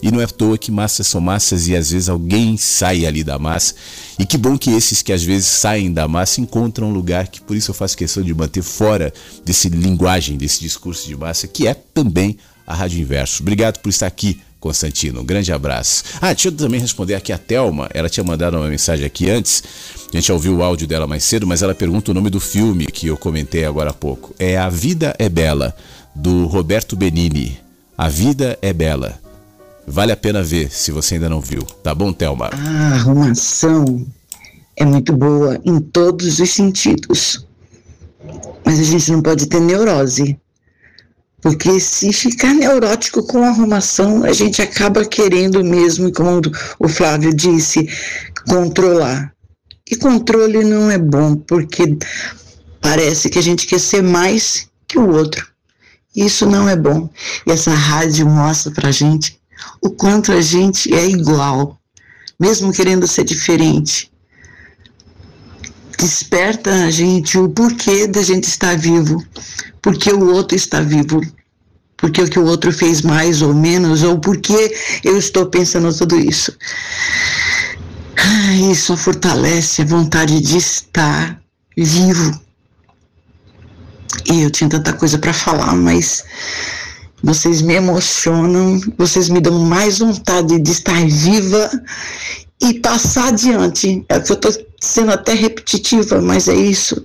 E 0.00 0.12
não 0.12 0.20
é 0.20 0.24
à 0.24 0.28
toa 0.28 0.56
que 0.56 0.70
massas 0.70 1.08
são 1.08 1.20
massas 1.20 1.66
e 1.66 1.74
às 1.74 1.90
vezes 1.90 2.08
alguém 2.08 2.56
sai 2.56 3.06
ali 3.06 3.24
da 3.24 3.40
massa. 3.40 3.74
E 4.16 4.24
que 4.24 4.38
bom 4.38 4.56
que 4.56 4.70
esses 4.70 5.02
que 5.02 5.12
às 5.12 5.24
vezes 5.24 5.46
saem 5.46 5.92
da 5.92 6.06
massa 6.06 6.40
encontram 6.40 6.90
um 6.90 6.92
lugar 6.92 7.26
que 7.26 7.40
por 7.40 7.56
isso 7.56 7.72
eu 7.72 7.74
faço 7.74 7.96
questão 7.96 8.22
de 8.22 8.32
manter 8.32 8.62
fora 8.62 9.12
desse 9.44 9.68
linguagem, 9.68 10.36
desse 10.36 10.60
discurso 10.60 11.08
de 11.08 11.16
massa, 11.16 11.48
que 11.48 11.66
é 11.66 11.74
também 11.74 12.36
a 12.64 12.74
Rádio 12.74 13.00
Inverso. 13.00 13.42
Obrigado 13.42 13.78
por 13.80 13.88
estar 13.88 14.06
aqui, 14.06 14.40
Constantino. 14.62 15.20
Um 15.20 15.24
grande 15.24 15.52
abraço. 15.52 16.04
Ah, 16.20 16.32
deixa 16.32 16.48
eu 16.48 16.52
também 16.52 16.80
responder 16.80 17.16
aqui 17.16 17.32
a 17.32 17.38
Thelma. 17.38 17.90
Ela 17.92 18.08
tinha 18.08 18.22
mandado 18.22 18.56
uma 18.56 18.68
mensagem 18.68 19.04
aqui 19.04 19.28
antes. 19.28 19.62
A 20.08 20.16
gente 20.16 20.28
já 20.28 20.34
ouviu 20.34 20.56
o 20.56 20.62
áudio 20.62 20.86
dela 20.86 21.06
mais 21.06 21.24
cedo, 21.24 21.46
mas 21.46 21.62
ela 21.62 21.74
pergunta 21.74 22.12
o 22.12 22.14
nome 22.14 22.30
do 22.30 22.38
filme 22.38 22.86
que 22.86 23.08
eu 23.08 23.16
comentei 23.16 23.64
agora 23.64 23.90
há 23.90 23.92
pouco. 23.92 24.32
É 24.38 24.56
A 24.56 24.68
Vida 24.68 25.14
é 25.18 25.28
Bela, 25.28 25.74
do 26.14 26.46
Roberto 26.46 26.94
Benini. 26.94 27.58
A 27.98 28.08
Vida 28.08 28.56
é 28.62 28.72
Bela. 28.72 29.18
Vale 29.84 30.12
a 30.12 30.16
pena 30.16 30.44
ver 30.44 30.70
se 30.70 30.92
você 30.92 31.16
ainda 31.16 31.28
não 31.28 31.40
viu. 31.40 31.62
Tá 31.82 31.92
bom, 31.92 32.12
Thelma? 32.12 32.50
A 32.52 32.94
arrumação 32.94 34.06
é 34.76 34.84
muito 34.84 35.12
boa 35.12 35.60
em 35.64 35.80
todos 35.80 36.38
os 36.38 36.50
sentidos. 36.50 37.44
Mas 38.64 38.78
a 38.78 38.84
gente 38.84 39.10
não 39.10 39.20
pode 39.20 39.46
ter 39.46 39.60
neurose. 39.60 40.38
Porque 41.42 41.80
se 41.80 42.12
ficar 42.12 42.54
neurótico 42.54 43.26
com 43.26 43.42
arrumação, 43.42 44.24
a 44.24 44.32
gente 44.32 44.62
acaba 44.62 45.04
querendo 45.04 45.64
mesmo, 45.64 46.12
como 46.12 46.40
o 46.78 46.88
Flávio 46.88 47.34
disse, 47.34 47.88
controlar. 48.46 49.34
E 49.90 49.96
controle 49.96 50.62
não 50.62 50.88
é 50.88 50.96
bom, 50.98 51.34
porque 51.34 51.98
parece 52.80 53.28
que 53.28 53.40
a 53.40 53.42
gente 53.42 53.66
quer 53.66 53.80
ser 53.80 54.02
mais 54.04 54.68
que 54.86 54.96
o 54.96 55.10
outro. 55.10 55.44
Isso 56.14 56.46
não 56.46 56.68
é 56.68 56.76
bom. 56.76 57.10
E 57.44 57.50
essa 57.50 57.72
rádio 57.72 58.24
mostra 58.28 58.70
pra 58.70 58.92
gente 58.92 59.40
o 59.80 59.90
quanto 59.90 60.30
a 60.30 60.40
gente 60.40 60.94
é 60.94 61.04
igual, 61.06 61.76
mesmo 62.38 62.72
querendo 62.72 63.06
ser 63.08 63.24
diferente. 63.24 64.11
Desperta 66.02 66.86
a 66.86 66.90
gente 66.90 67.38
o 67.38 67.48
porquê 67.48 68.08
da 68.08 68.24
gente 68.24 68.48
estar 68.48 68.76
vivo, 68.76 69.24
porque 69.80 70.12
o 70.12 70.32
outro 70.32 70.56
está 70.56 70.80
vivo, 70.80 71.20
porque 71.96 72.20
o 72.20 72.28
que 72.28 72.40
o 72.40 72.44
outro 72.44 72.72
fez 72.72 73.02
mais 73.02 73.40
ou 73.40 73.54
menos, 73.54 74.02
ou 74.02 74.18
porque 74.18 74.74
eu 75.04 75.16
estou 75.16 75.46
pensando 75.46 75.96
tudo 75.96 76.18
isso. 76.18 76.52
Isso 78.68 78.96
fortalece 78.96 79.82
a 79.82 79.84
vontade 79.84 80.40
de 80.40 80.56
estar 80.56 81.40
vivo. 81.76 82.40
E 84.28 84.42
eu 84.42 84.50
tinha 84.50 84.68
tanta 84.68 84.92
coisa 84.92 85.18
para 85.18 85.32
falar, 85.32 85.76
mas 85.76 86.24
vocês 87.22 87.62
me 87.62 87.74
emocionam, 87.74 88.80
vocês 88.98 89.28
me 89.28 89.40
dão 89.40 89.56
mais 89.60 90.00
vontade 90.00 90.58
de 90.58 90.72
estar 90.72 91.06
viva 91.06 91.70
e 92.62 92.74
passar 92.74 93.28
adiante. 93.28 94.04
É 94.08 94.20
que 94.20 94.32
eu 94.32 94.34
estou 94.34 94.52
sendo 94.80 95.10
até 95.10 95.34
repetitiva, 95.34 96.20
mas 96.22 96.48
é 96.48 96.54
isso. 96.54 97.04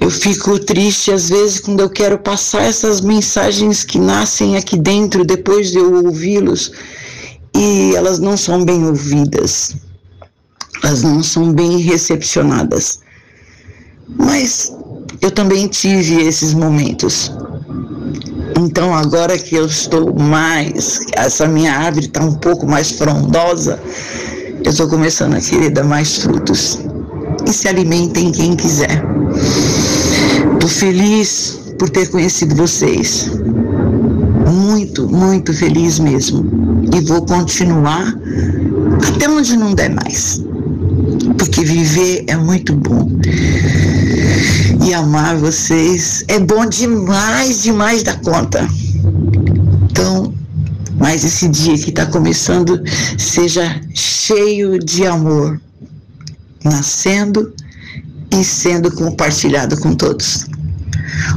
Eu 0.00 0.10
fico 0.10 0.58
triste 0.58 1.12
às 1.12 1.28
vezes 1.28 1.60
quando 1.60 1.80
eu 1.80 1.90
quero 1.90 2.18
passar 2.18 2.62
essas 2.62 3.00
mensagens 3.00 3.84
que 3.84 3.98
nascem 3.98 4.56
aqui 4.56 4.76
dentro 4.76 5.24
depois 5.24 5.70
de 5.70 5.78
eu 5.78 6.06
ouvi-los 6.06 6.72
e 7.54 7.94
elas 7.94 8.18
não 8.18 8.36
são 8.36 8.64
bem 8.64 8.84
ouvidas, 8.84 9.76
elas 10.82 11.02
não 11.02 11.22
são 11.22 11.52
bem 11.52 11.78
recepcionadas. 11.78 13.00
Mas 14.08 14.72
eu 15.20 15.30
também 15.30 15.68
tive 15.68 16.22
esses 16.22 16.54
momentos. 16.54 17.30
Então, 18.58 18.94
agora 18.94 19.38
que 19.38 19.54
eu 19.54 19.66
estou 19.66 20.14
mais, 20.18 21.00
essa 21.12 21.46
minha 21.46 21.72
árvore 21.72 22.06
está 22.06 22.22
um 22.22 22.34
pouco 22.34 22.66
mais 22.66 22.92
frondosa, 22.92 23.80
eu 24.64 24.70
estou 24.70 24.88
começando 24.88 25.34
a 25.34 25.40
querer 25.40 25.70
dar 25.70 25.84
mais 25.84 26.18
frutos. 26.18 26.78
E 27.48 27.52
se 27.52 27.68
alimentem 27.68 28.30
quem 28.30 28.54
quiser. 28.54 29.04
Estou 30.54 30.68
feliz 30.68 31.60
por 31.78 31.90
ter 31.90 32.08
conhecido 32.08 32.54
vocês. 32.54 33.30
Muito, 34.46 35.08
muito 35.08 35.52
feliz 35.52 35.98
mesmo. 35.98 36.44
E 36.94 37.00
vou 37.00 37.24
continuar 37.24 38.14
até 39.08 39.28
onde 39.28 39.56
não 39.56 39.74
der 39.74 39.90
mais. 39.90 40.42
Porque 41.38 41.64
viver 41.64 42.24
é 42.28 42.36
muito 42.36 42.74
bom 42.74 43.08
e 44.82 44.92
amar 44.92 45.36
vocês 45.36 46.24
é 46.26 46.40
bom 46.40 46.66
demais, 46.66 47.62
demais 47.62 48.02
da 48.02 48.16
conta. 48.16 48.66
Então, 49.90 50.34
mais 50.98 51.24
esse 51.24 51.48
dia 51.48 51.78
que 51.78 51.90
está 51.90 52.04
começando 52.06 52.82
seja 53.16 53.80
cheio 53.94 54.78
de 54.80 55.06
amor, 55.06 55.60
nascendo 56.64 57.54
e 58.32 58.42
sendo 58.42 58.90
compartilhado 58.90 59.78
com 59.78 59.94
todos. 59.94 60.46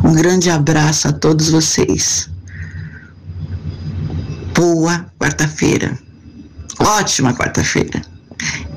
Um 0.04 0.14
grande 0.14 0.50
abraço 0.50 1.08
a 1.08 1.12
todos 1.12 1.50
vocês. 1.50 2.30
Boa 4.56 5.06
quarta-feira. 5.20 5.98
Ótima 6.80 7.34
quarta-feira. 7.34 8.02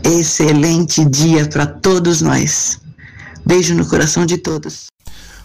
Excelente 0.04 1.04
dia 1.06 1.46
para 1.46 1.66
todos 1.66 2.20
nós. 2.20 2.78
Beijo 3.48 3.74
no 3.74 3.88
coração 3.88 4.26
de 4.26 4.36
todos. 4.36 4.88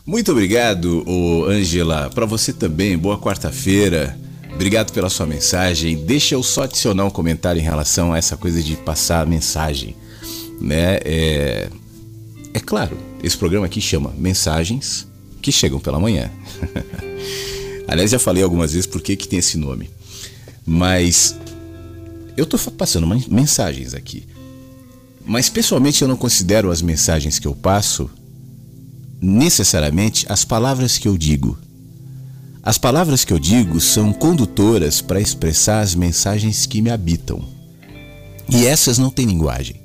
Muito 0.06 0.30
obrigado, 0.34 1.06
Angela. 1.48 2.10
Para 2.10 2.26
você 2.26 2.52
também, 2.52 2.98
boa 2.98 3.18
quarta-feira. 3.18 4.20
Obrigado 4.54 4.92
pela 4.92 5.10
sua 5.10 5.26
mensagem. 5.26 6.04
Deixa 6.06 6.36
eu 6.36 6.44
só 6.44 6.64
adicionar 6.64 7.06
um 7.06 7.10
comentário 7.10 7.62
em 7.62 7.64
relação 7.64 8.12
a 8.12 8.18
essa 8.18 8.36
coisa 8.36 8.62
de 8.62 8.76
passar 8.76 9.22
a 9.22 9.26
mensagem. 9.26 9.96
Né? 10.60 11.00
É, 11.06 11.70
é 12.54 12.60
claro, 12.60 12.98
esse 13.24 13.38
programa 13.38 13.68
aqui 13.68 13.80
chama 13.80 14.14
Mensagens 14.18 15.08
que 15.42 15.50
Chegam 15.50 15.80
pela 15.80 15.98
Manhã. 15.98 16.30
Aliás, 17.88 18.12
já 18.12 18.20
falei 18.20 18.44
algumas 18.44 18.74
vezes 18.74 18.86
por 18.86 19.02
que 19.02 19.16
tem 19.16 19.40
esse 19.40 19.58
nome. 19.58 19.90
Mas 20.66 21.38
eu 22.36 22.46
fa- 22.58 22.72
passando 22.72 23.08
mensagens 23.30 23.94
aqui. 23.94 24.26
Mas 25.26 25.50
pessoalmente 25.50 26.02
eu 26.02 26.08
não 26.08 26.18
considero 26.18 26.72
as 26.72 26.82
mensagens 26.82 27.40
que 27.40 27.48
eu 27.48 27.56
passo 27.56 28.10
necessariamente 29.22 30.26
as 30.30 30.44
palavras 30.44 30.98
que 30.98 31.08
eu 31.08 31.18
digo. 31.18 31.58
As 32.62 32.78
palavras 32.78 33.24
que 33.24 33.34
eu 33.34 33.40
digo 33.40 33.80
são 33.80 34.14
condutoras 34.14 35.02
para 35.02 35.20
expressar 35.20 35.82
as 35.82 35.96
mensagens 35.96 36.66
que 36.66 36.82
me 36.82 36.90
habitam. 36.90 37.44
E 38.50 38.66
essas 38.66 38.98
não 38.98 39.10
têm 39.10 39.26
linguagem. 39.26 39.82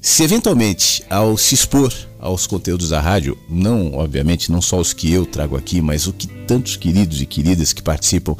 Se 0.00 0.22
eventualmente, 0.22 1.04
ao 1.10 1.36
se 1.36 1.54
expor 1.54 1.92
aos 2.20 2.46
conteúdos 2.46 2.90
da 2.90 3.00
rádio, 3.00 3.36
não, 3.48 3.94
obviamente, 3.94 4.50
não 4.52 4.62
só 4.62 4.78
os 4.78 4.92
que 4.92 5.12
eu 5.12 5.26
trago 5.26 5.56
aqui, 5.56 5.80
mas 5.80 6.06
o 6.06 6.12
que 6.12 6.26
tantos 6.26 6.76
queridos 6.76 7.20
e 7.20 7.26
queridas 7.26 7.72
que 7.72 7.82
participam 7.82 8.36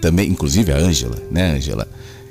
também, 0.00 0.28
inclusive 0.28 0.72
a 0.72 0.78
Ângela, 0.78 1.16
né, 1.30 1.54
Ângela? 1.56 1.88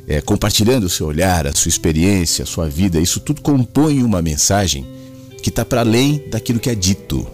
É, 0.09 0.21
compartilhando 0.21 0.85
o 0.85 0.89
seu 0.89 1.05
olhar, 1.05 1.45
a 1.45 1.53
sua 1.53 1.69
experiência, 1.69 2.41
a 2.41 2.47
sua 2.47 2.67
vida, 2.67 2.99
isso 2.99 3.19
tudo 3.19 3.43
compõe 3.43 4.01
uma 4.01 4.23
mensagem 4.23 4.83
que 5.43 5.49
está 5.49 5.63
para 5.63 5.81
além 5.81 6.27
daquilo 6.31 6.59
que 6.59 6.67
é 6.67 6.73
dito. 6.73 7.27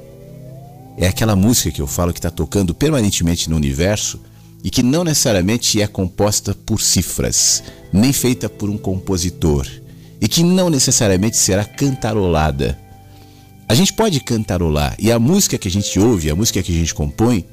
É 0.97 1.07
aquela 1.07 1.37
música 1.37 1.71
que 1.71 1.81
eu 1.81 1.87
falo 1.87 2.11
que 2.11 2.19
está 2.19 2.29
tocando 2.29 2.75
permanentemente 2.75 3.49
no 3.49 3.55
universo 3.55 4.19
e 4.61 4.69
que 4.69 4.83
não 4.83 5.05
necessariamente 5.05 5.81
é 5.81 5.87
composta 5.87 6.53
por 6.53 6.81
cifras, 6.81 7.63
nem 7.93 8.11
feita 8.11 8.49
por 8.49 8.69
um 8.69 8.77
compositor, 8.77 9.65
e 10.19 10.27
que 10.27 10.43
não 10.43 10.69
necessariamente 10.69 11.37
será 11.37 11.63
cantarolada. 11.63 12.77
A 13.69 13.73
gente 13.73 13.93
pode 13.93 14.19
cantarolar, 14.19 14.97
e 14.99 15.13
a 15.13 15.17
música 15.17 15.57
que 15.57 15.69
a 15.69 15.71
gente 15.71 15.97
ouve, 15.97 16.29
a 16.29 16.35
música 16.35 16.61
que 16.61 16.73
a 16.73 16.75
gente 16.75 16.93
compõe, 16.93 17.45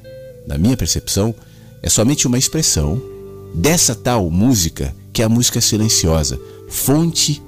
na 0.45 0.57
minha 0.57 0.75
percepção, 0.75 1.33
é 1.81 1.87
somente 1.87 2.27
uma 2.27 2.37
expressão 2.37 3.12
dessa 3.53 3.93
tal 3.93 4.29
música 4.29 4.95
que 5.11 5.21
é 5.21 5.25
a 5.25 5.29
música 5.29 5.61
silenciosa, 5.61 6.39
fonte 6.67 7.41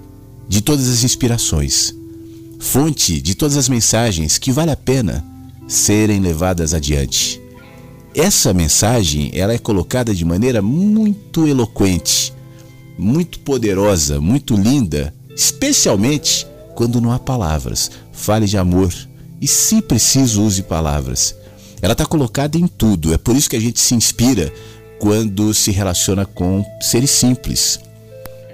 de 0.48 0.62
todas 0.62 0.88
as 0.88 1.04
inspirações, 1.04 1.96
fonte 2.60 3.20
de 3.20 3.34
todas 3.34 3.58
as 3.58 3.68
mensagens 3.68 4.38
que 4.38 4.52
vale 4.52 4.72
a 4.72 4.78
pena 4.78 5.26
serem 5.68 6.20
levadas 6.20 6.74
adiante. 6.74 7.42
Essa 8.14 8.54
mensagem, 8.54 9.32
ela 9.34 9.54
é 9.54 9.58
colocada 9.58 10.14
de 10.14 10.24
maneira 10.24 10.62
muito 10.62 11.48
eloquente, 11.48 12.32
muito 12.98 13.40
poderosa, 13.40 14.22
muito 14.22 14.56
linda, 14.56 15.14
especialmente 15.36 16.48
quando 16.76 17.02
não 17.02 17.12
há 17.12 17.20
palavras. 17.20 17.92
Fale 18.14 18.46
de 18.46 18.58
amor 18.58 18.94
e, 19.42 19.48
se 19.48 19.82
preciso, 19.82 20.44
use 20.44 20.64
palavras. 20.64 21.36
Ela 21.82 21.92
está 21.92 22.06
colocada 22.06 22.58
em 22.58 22.68
tudo, 22.68 23.14
é 23.14 23.18
por 23.18 23.36
isso 23.36 23.50
que 23.50 23.56
a 23.56 23.60
gente 23.60 23.80
se 23.80 23.94
inspira 23.94 24.54
quando 25.00 25.54
se 25.54 25.72
relaciona 25.72 26.26
com 26.26 26.66
seres 26.82 27.12
simples. 27.12 27.80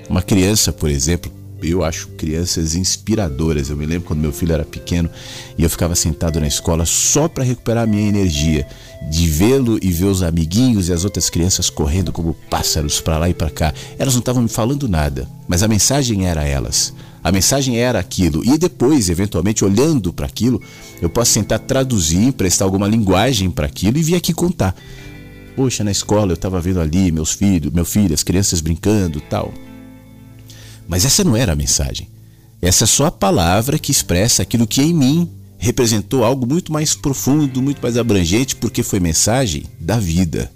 Uma 0.09 0.22
criança, 0.22 0.72
por 0.73 0.89
exemplo, 0.89 1.31
eu 1.63 1.84
acho 1.84 2.07
crianças 2.09 2.76
inspiradoras. 2.76 3.69
Eu 3.69 3.77
me 3.77 3.85
lembro 3.85 4.07
quando 4.07 4.19
meu 4.19 4.31
filho 4.31 4.53
era 4.53 4.65
pequeno 4.65 5.09
e 5.57 5.63
eu 5.63 5.69
ficava 5.69 5.95
sentado 5.95 6.39
na 6.39 6.47
escola 6.47 6.85
só 6.85 7.27
para 7.27 7.43
recuperar 7.43 7.84
a 7.84 7.88
minha 7.88 8.07
energia 8.07 8.68
de 9.09 9.27
vê-lo 9.27 9.80
e 9.81 9.91
ver 9.91 10.05
os 10.05 10.23
amiguinhos 10.23 10.89
e 10.89 10.93
as 10.93 11.05
outras 11.05 11.30
crianças 11.30 11.69
correndo 11.69 12.11
como 12.11 12.35
pássaros 12.49 12.99
para 12.99 13.18
lá 13.18 13.30
e 13.30 13.34
para 13.34 13.49
cá. 13.49 13.73
Elas 13.97 14.13
não 14.13 14.19
estavam 14.19 14.43
me 14.43 14.49
falando 14.49 14.88
nada, 14.88 15.27
mas 15.47 15.63
a 15.63 15.68
mensagem 15.68 16.27
era 16.27 16.43
elas. 16.43 16.93
A 17.23 17.31
mensagem 17.31 17.77
era 17.77 17.99
aquilo. 17.99 18.43
E 18.43 18.57
depois, 18.57 19.09
eventualmente, 19.09 19.63
olhando 19.63 20.11
para 20.11 20.26
aquilo, 20.26 20.61
eu 21.01 21.09
posso 21.09 21.35
tentar 21.35 21.59
traduzir, 21.59 22.18
emprestar 22.18 22.65
alguma 22.65 22.88
linguagem 22.88 23.51
para 23.51 23.68
aquilo 23.68 23.97
e 23.97 24.03
vir 24.03 24.15
aqui 24.15 24.34
contar. 24.34 24.76
Poxa, 25.56 25.84
na 25.84 25.91
escola 25.91 26.32
eu 26.32 26.36
estava 26.36 26.61
vendo 26.61 26.80
ali 26.80 27.11
meus 27.11 27.34
filhos, 27.34 27.72
meu 27.73 27.86
filho, 27.86 28.14
as 28.14 28.23
crianças 28.23 28.61
brincando, 28.61 29.22
tal. 29.22 29.53
Mas 30.88 31.06
essa 31.06 31.23
não 31.23 31.36
era 31.36 31.53
a 31.53 31.56
mensagem. 31.56 32.10
Essa 32.61 32.84
é 32.84 32.88
só 32.88 33.06
a 33.07 33.11
palavra 33.11 33.80
que 33.80 33.91
expressa 33.91 34.44
aquilo 34.44 34.68
que 34.68 34.82
em 34.82 34.94
mim 34.94 35.30
representou 35.57 36.23
algo 36.23 36.45
muito 36.45 36.72
mais 36.72 36.95
profundo, 36.95 37.61
muito 37.61 37.82
mais 37.82 37.98
abrangente, 37.98 38.56
porque 38.56 38.82
foi 38.82 38.99
mensagem 38.99 39.65
da 39.80 39.99
vida. 39.99 40.52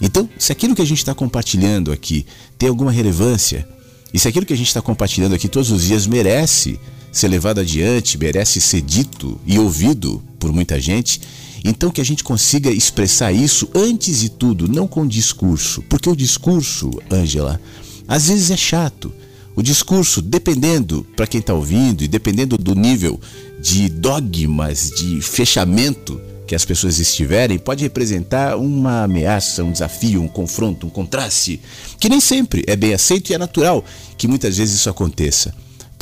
Então, 0.00 0.28
se 0.38 0.50
aquilo 0.50 0.74
que 0.74 0.82
a 0.82 0.86
gente 0.86 0.98
está 0.98 1.14
compartilhando 1.14 1.92
aqui 1.92 2.26
tem 2.58 2.68
alguma 2.68 2.90
relevância, 2.90 3.66
e 4.12 4.18
se 4.18 4.28
aquilo 4.28 4.46
que 4.46 4.52
a 4.52 4.56
gente 4.56 4.68
está 4.68 4.80
compartilhando 4.80 5.34
aqui 5.34 5.48
todos 5.48 5.70
os 5.70 5.82
dias 5.82 6.06
merece 6.06 6.78
ser 7.12 7.28
levado 7.28 7.60
adiante, 7.60 8.18
merece 8.18 8.60
ser 8.60 8.80
dito 8.80 9.40
e 9.46 9.58
ouvido 9.58 10.22
por 10.38 10.52
muita 10.52 10.80
gente, 10.80 11.20
então 11.64 11.90
que 11.90 12.00
a 12.00 12.04
gente 12.04 12.22
consiga 12.22 12.70
expressar 12.70 13.32
isso 13.32 13.70
antes 13.74 14.20
de 14.20 14.28
tudo, 14.28 14.68
não 14.68 14.86
com 14.86 15.06
discurso. 15.06 15.82
Porque 15.88 16.10
o 16.10 16.14
discurso, 16.14 16.90
Ângela, 17.10 17.58
às 18.06 18.28
vezes 18.28 18.50
é 18.50 18.56
chato. 18.56 19.10
O 19.56 19.62
discurso, 19.62 20.20
dependendo 20.20 21.06
para 21.16 21.26
quem 21.26 21.40
está 21.40 21.54
ouvindo 21.54 22.04
e 22.04 22.08
dependendo 22.08 22.58
do 22.58 22.74
nível 22.74 23.18
de 23.60 23.88
dogmas, 23.88 24.90
de 24.90 25.22
fechamento 25.22 26.20
que 26.46 26.54
as 26.54 26.64
pessoas 26.64 26.98
estiverem, 26.98 27.58
pode 27.58 27.82
representar 27.82 28.56
uma 28.56 29.04
ameaça, 29.04 29.64
um 29.64 29.72
desafio, 29.72 30.20
um 30.20 30.28
confronto, 30.28 30.86
um 30.86 30.90
contraste, 30.90 31.60
que 31.98 32.08
nem 32.08 32.20
sempre 32.20 32.62
é 32.66 32.76
bem 32.76 32.92
aceito 32.92 33.30
e 33.30 33.34
é 33.34 33.38
natural 33.38 33.82
que 34.18 34.28
muitas 34.28 34.58
vezes 34.58 34.74
isso 34.74 34.90
aconteça. 34.90 35.54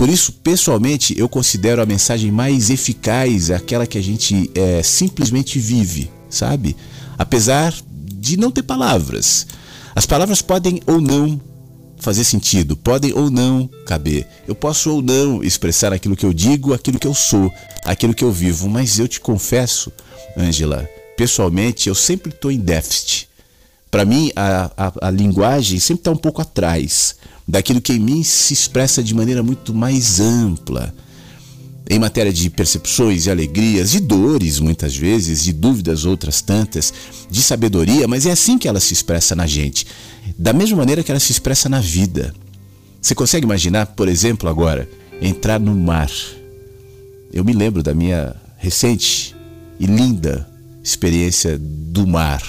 Por 0.03 0.09
isso, 0.09 0.33
pessoalmente, 0.33 1.16
eu 1.16 1.29
considero 1.29 1.81
a 1.81 1.87
mensagem 1.87 2.33
mais 2.33 2.70
eficaz 2.70 3.53
aquela 3.53 3.87
que 3.87 3.97
a 3.97 4.03
gente 4.03 4.51
é, 4.53 4.83
simplesmente 4.83 5.61
vive, 5.61 6.11
sabe? 6.29 6.77
Apesar 7.16 7.73
de 7.95 8.37
não 8.37 8.51
ter 8.51 8.65
palavras. 8.65 9.47
As 9.95 10.05
palavras 10.05 10.43
podem 10.43 10.83
ou 10.89 11.01
não 11.01 11.41
fazer 11.99 12.24
sentido, 12.24 12.77
podem 12.77 13.12
ou 13.12 13.31
não 13.31 13.70
caber. 13.87 14.27
Eu 14.45 14.57
posso 14.57 14.91
ou 14.91 15.01
não 15.01 15.41
expressar 15.41 15.93
aquilo 15.93 16.16
que 16.16 16.27
eu 16.27 16.33
digo, 16.33 16.74
aquilo 16.74 16.99
que 16.99 17.07
eu 17.07 17.15
sou, 17.15 17.55
aquilo 17.85 18.12
que 18.12 18.24
eu 18.24 18.33
vivo, 18.33 18.69
mas 18.69 18.99
eu 18.99 19.07
te 19.07 19.20
confesso, 19.20 19.93
Ângela, 20.37 20.91
pessoalmente 21.16 21.89
eu 21.89 21.95
sempre 21.95 22.33
estou 22.33 22.51
em 22.51 22.59
déficit. 22.59 23.29
Para 23.89 24.05
mim, 24.05 24.33
a, 24.35 24.69
a, 24.77 24.93
a 25.01 25.11
linguagem 25.12 25.79
sempre 25.79 26.01
está 26.01 26.11
um 26.11 26.16
pouco 26.16 26.43
atrás 26.43 27.15
daquilo 27.53 27.83
que 27.83 27.93
em 27.93 27.99
mim 27.99 28.23
se 28.23 28.55
expressa 28.55 29.03
de 29.03 29.15
maneira 29.15 29.43
muito 29.43 29.74
mais 29.74 30.20
ampla. 30.20 30.95
Em 31.87 31.99
matéria 31.99 32.33
de 32.33 32.49
percepções 32.49 33.27
e 33.27 33.31
alegrias, 33.31 33.91
de 33.91 34.01
dores 34.01 34.59
muitas 34.59 34.97
vezes, 34.97 35.45
de 35.45 35.53
dúvidas 35.53 36.07
outras 36.07 36.41
tantas, 36.41 36.95
de 37.31 37.43
sabedoria, 37.43 38.09
mas 38.09 38.24
é 38.24 38.31
assim 38.31 38.57
que 38.57 38.66
ela 38.66 38.81
se 38.81 38.95
expressa 38.95 39.37
na 39.37 39.47
gente. 39.47 39.87
Da 40.39 40.55
mesma 40.55 40.79
maneira 40.79 41.03
que 41.03 41.11
ela 41.11 41.20
se 41.20 41.31
expressa 41.31 41.69
na 41.69 41.79
vida. 41.79 42.35
Você 43.03 43.15
consegue 43.15 43.45
imaginar, 43.45 43.85
por 43.85 44.09
exemplo, 44.09 44.49
agora, 44.49 44.89
entrar 45.20 45.61
no 45.61 45.74
mar? 45.74 46.11
Eu 47.31 47.45
me 47.45 47.53
lembro 47.53 47.83
da 47.83 47.93
minha 47.93 48.35
recente 48.57 49.37
e 49.79 49.85
linda 49.85 50.49
experiência 50.83 51.59
do 51.61 52.07
mar. 52.07 52.43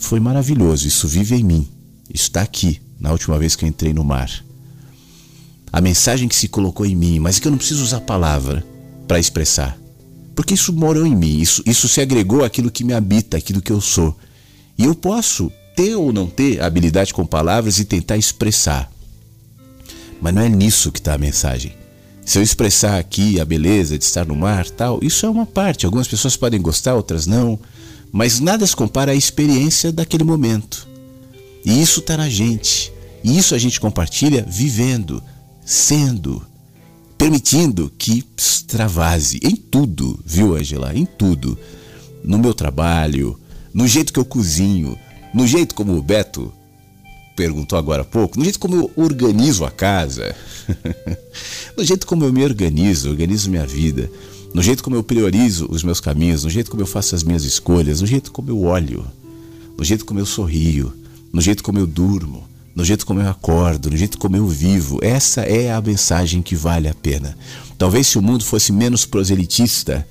Foi 0.00 0.18
maravilhoso, 0.18 0.88
isso 0.88 1.06
vive 1.06 1.36
em 1.36 1.44
mim, 1.44 1.68
está 2.12 2.42
aqui, 2.42 2.80
na 3.00 3.10
última 3.10 3.38
vez 3.38 3.56
que 3.56 3.64
eu 3.64 3.68
entrei 3.68 3.94
no 3.94 4.04
mar. 4.04 4.30
A 5.72 5.80
mensagem 5.80 6.28
que 6.28 6.36
se 6.36 6.48
colocou 6.48 6.84
em 6.84 6.94
mim, 6.94 7.18
mas 7.18 7.38
que 7.38 7.48
eu 7.48 7.50
não 7.50 7.58
preciso 7.58 7.82
usar 7.82 8.00
palavra 8.00 8.64
para 9.08 9.18
expressar. 9.18 9.78
Porque 10.34 10.54
isso 10.54 10.72
morou 10.72 11.06
em 11.06 11.16
mim, 11.16 11.38
isso, 11.38 11.62
isso 11.64 11.88
se 11.88 12.00
agregou 12.00 12.44
àquilo 12.44 12.70
que 12.70 12.84
me 12.84 12.92
habita, 12.92 13.36
àquilo 13.36 13.62
que 13.62 13.72
eu 13.72 13.80
sou. 13.80 14.16
E 14.76 14.84
eu 14.84 14.94
posso 14.94 15.50
ter 15.76 15.94
ou 15.94 16.12
não 16.12 16.26
ter 16.26 16.60
habilidade 16.60 17.14
com 17.14 17.24
palavras 17.24 17.78
e 17.78 17.84
tentar 17.84 18.16
expressar. 18.16 18.90
Mas 20.20 20.34
não 20.34 20.42
é 20.42 20.48
nisso 20.48 20.92
que 20.92 20.98
está 20.98 21.14
a 21.14 21.18
mensagem. 21.18 21.74
Se 22.24 22.38
eu 22.38 22.42
expressar 22.42 22.98
aqui 22.98 23.40
a 23.40 23.44
beleza 23.44 23.98
de 23.98 24.04
estar 24.04 24.26
no 24.26 24.36
mar, 24.36 24.68
tal, 24.68 25.00
isso 25.02 25.24
é 25.24 25.28
uma 25.28 25.46
parte. 25.46 25.86
Algumas 25.86 26.06
pessoas 26.06 26.36
podem 26.36 26.60
gostar, 26.60 26.94
outras 26.94 27.26
não. 27.26 27.58
Mas 28.12 28.40
nada 28.40 28.66
se 28.66 28.76
compara 28.76 29.12
à 29.12 29.14
experiência 29.14 29.90
daquele 29.90 30.24
momento. 30.24 30.89
E 31.64 31.80
isso 31.80 32.00
está 32.00 32.16
na 32.16 32.28
gente. 32.28 32.92
E 33.22 33.36
isso 33.36 33.54
a 33.54 33.58
gente 33.58 33.80
compartilha 33.80 34.44
vivendo, 34.48 35.22
sendo, 35.64 36.44
permitindo 37.18 37.92
que 37.98 38.24
extravase 38.36 39.40
em 39.42 39.54
tudo, 39.54 40.18
viu, 40.24 40.56
Angela? 40.56 40.94
Em 40.94 41.04
tudo. 41.04 41.58
No 42.24 42.38
meu 42.38 42.54
trabalho, 42.54 43.38
no 43.72 43.86
jeito 43.86 44.12
que 44.12 44.18
eu 44.18 44.24
cozinho, 44.24 44.98
no 45.34 45.46
jeito 45.46 45.74
como 45.74 45.96
o 45.96 46.02
Beto 46.02 46.52
perguntou 47.36 47.78
agora 47.78 48.02
há 48.02 48.04
pouco, 48.04 48.38
no 48.38 48.44
jeito 48.44 48.58
como 48.58 48.76
eu 48.76 48.90
organizo 48.96 49.64
a 49.64 49.70
casa, 49.70 50.34
no 51.76 51.84
jeito 51.84 52.06
como 52.06 52.24
eu 52.24 52.32
me 52.32 52.44
organizo, 52.44 53.08
organizo 53.08 53.48
minha 53.48 53.66
vida, 53.66 54.10
no 54.52 54.62
jeito 54.62 54.82
como 54.82 54.96
eu 54.96 55.02
priorizo 55.02 55.66
os 55.70 55.82
meus 55.82 56.00
caminhos, 56.00 56.44
no 56.44 56.50
jeito 56.50 56.70
como 56.70 56.82
eu 56.82 56.86
faço 56.86 57.14
as 57.14 57.22
minhas 57.22 57.44
escolhas, 57.44 58.00
no 58.00 58.06
jeito 58.06 58.32
como 58.32 58.50
eu 58.50 58.62
olho, 58.62 59.06
no 59.78 59.84
jeito 59.84 60.04
como 60.04 60.20
eu 60.20 60.26
sorrio, 60.26 60.92
no 61.32 61.40
jeito 61.40 61.62
como 61.62 61.78
eu 61.78 61.86
durmo, 61.86 62.48
no 62.74 62.84
jeito 62.84 63.04
como 63.04 63.20
eu 63.20 63.28
acordo, 63.28 63.90
no 63.90 63.96
jeito 63.96 64.18
como 64.18 64.36
eu 64.36 64.46
vivo. 64.46 64.98
Essa 65.02 65.42
é 65.42 65.72
a 65.72 65.80
mensagem 65.80 66.42
que 66.42 66.54
vale 66.54 66.88
a 66.88 66.94
pena. 66.94 67.36
Talvez 67.76 68.06
se 68.06 68.18
o 68.18 68.22
mundo 68.22 68.44
fosse 68.44 68.72
menos 68.72 69.04
proselitista, 69.04 70.06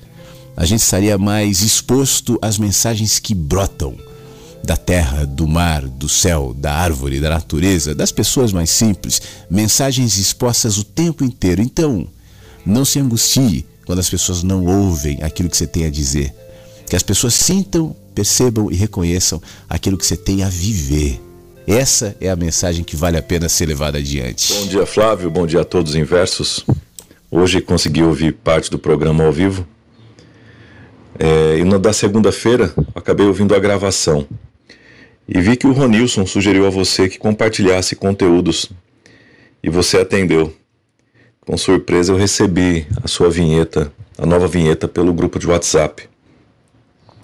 a 0.56 0.64
gente 0.64 0.80
estaria 0.80 1.16
mais 1.16 1.62
exposto 1.62 2.38
às 2.42 2.58
mensagens 2.58 3.18
que 3.18 3.34
brotam 3.34 3.96
da 4.62 4.76
terra, 4.76 5.24
do 5.24 5.46
mar, 5.46 5.86
do 5.86 6.08
céu, 6.08 6.54
da 6.54 6.74
árvore, 6.74 7.20
da 7.20 7.30
natureza, 7.30 7.94
das 7.94 8.12
pessoas 8.12 8.52
mais 8.52 8.70
simples, 8.70 9.22
mensagens 9.50 10.18
expostas 10.18 10.76
o 10.76 10.84
tempo 10.84 11.24
inteiro. 11.24 11.62
Então, 11.62 12.06
não 12.64 12.84
se 12.84 12.98
angustie 12.98 13.64
quando 13.86 14.00
as 14.00 14.10
pessoas 14.10 14.42
não 14.42 14.66
ouvem 14.66 15.22
aquilo 15.22 15.48
que 15.48 15.56
você 15.56 15.66
tem 15.66 15.86
a 15.86 15.90
dizer. 15.90 16.34
Que 16.90 16.96
as 16.96 17.04
pessoas 17.04 17.34
sintam, 17.34 17.94
percebam 18.16 18.68
e 18.68 18.74
reconheçam 18.74 19.40
aquilo 19.68 19.96
que 19.96 20.04
você 20.04 20.16
tem 20.16 20.42
a 20.42 20.48
viver. 20.48 21.20
Essa 21.64 22.16
é 22.20 22.28
a 22.28 22.34
mensagem 22.34 22.82
que 22.82 22.96
vale 22.96 23.16
a 23.16 23.22
pena 23.22 23.48
ser 23.48 23.66
levada 23.66 23.98
adiante. 23.98 24.52
Bom 24.54 24.66
dia, 24.66 24.84
Flávio. 24.84 25.30
Bom 25.30 25.46
dia 25.46 25.60
a 25.60 25.64
todos 25.64 25.92
os 25.92 25.96
inversos. 25.96 26.66
Hoje 27.30 27.60
consegui 27.60 28.02
ouvir 28.02 28.32
parte 28.32 28.68
do 28.72 28.76
programa 28.76 29.22
ao 29.22 29.30
vivo. 29.30 29.64
É, 31.16 31.58
e 31.58 31.64
na 31.64 31.78
da 31.78 31.92
segunda-feira 31.92 32.74
acabei 32.92 33.24
ouvindo 33.24 33.54
a 33.54 33.60
gravação. 33.60 34.26
E 35.28 35.40
vi 35.40 35.56
que 35.56 35.68
o 35.68 35.72
Ronilson 35.72 36.26
sugeriu 36.26 36.66
a 36.66 36.70
você 36.70 37.08
que 37.08 37.20
compartilhasse 37.20 37.94
conteúdos. 37.94 38.68
E 39.62 39.70
você 39.70 39.98
atendeu. 39.98 40.52
Com 41.46 41.56
surpresa 41.56 42.12
eu 42.12 42.16
recebi 42.16 42.84
a 43.00 43.06
sua 43.06 43.30
vinheta, 43.30 43.92
a 44.18 44.26
nova 44.26 44.48
vinheta 44.48 44.88
pelo 44.88 45.12
grupo 45.12 45.38
de 45.38 45.46
WhatsApp. 45.46 46.10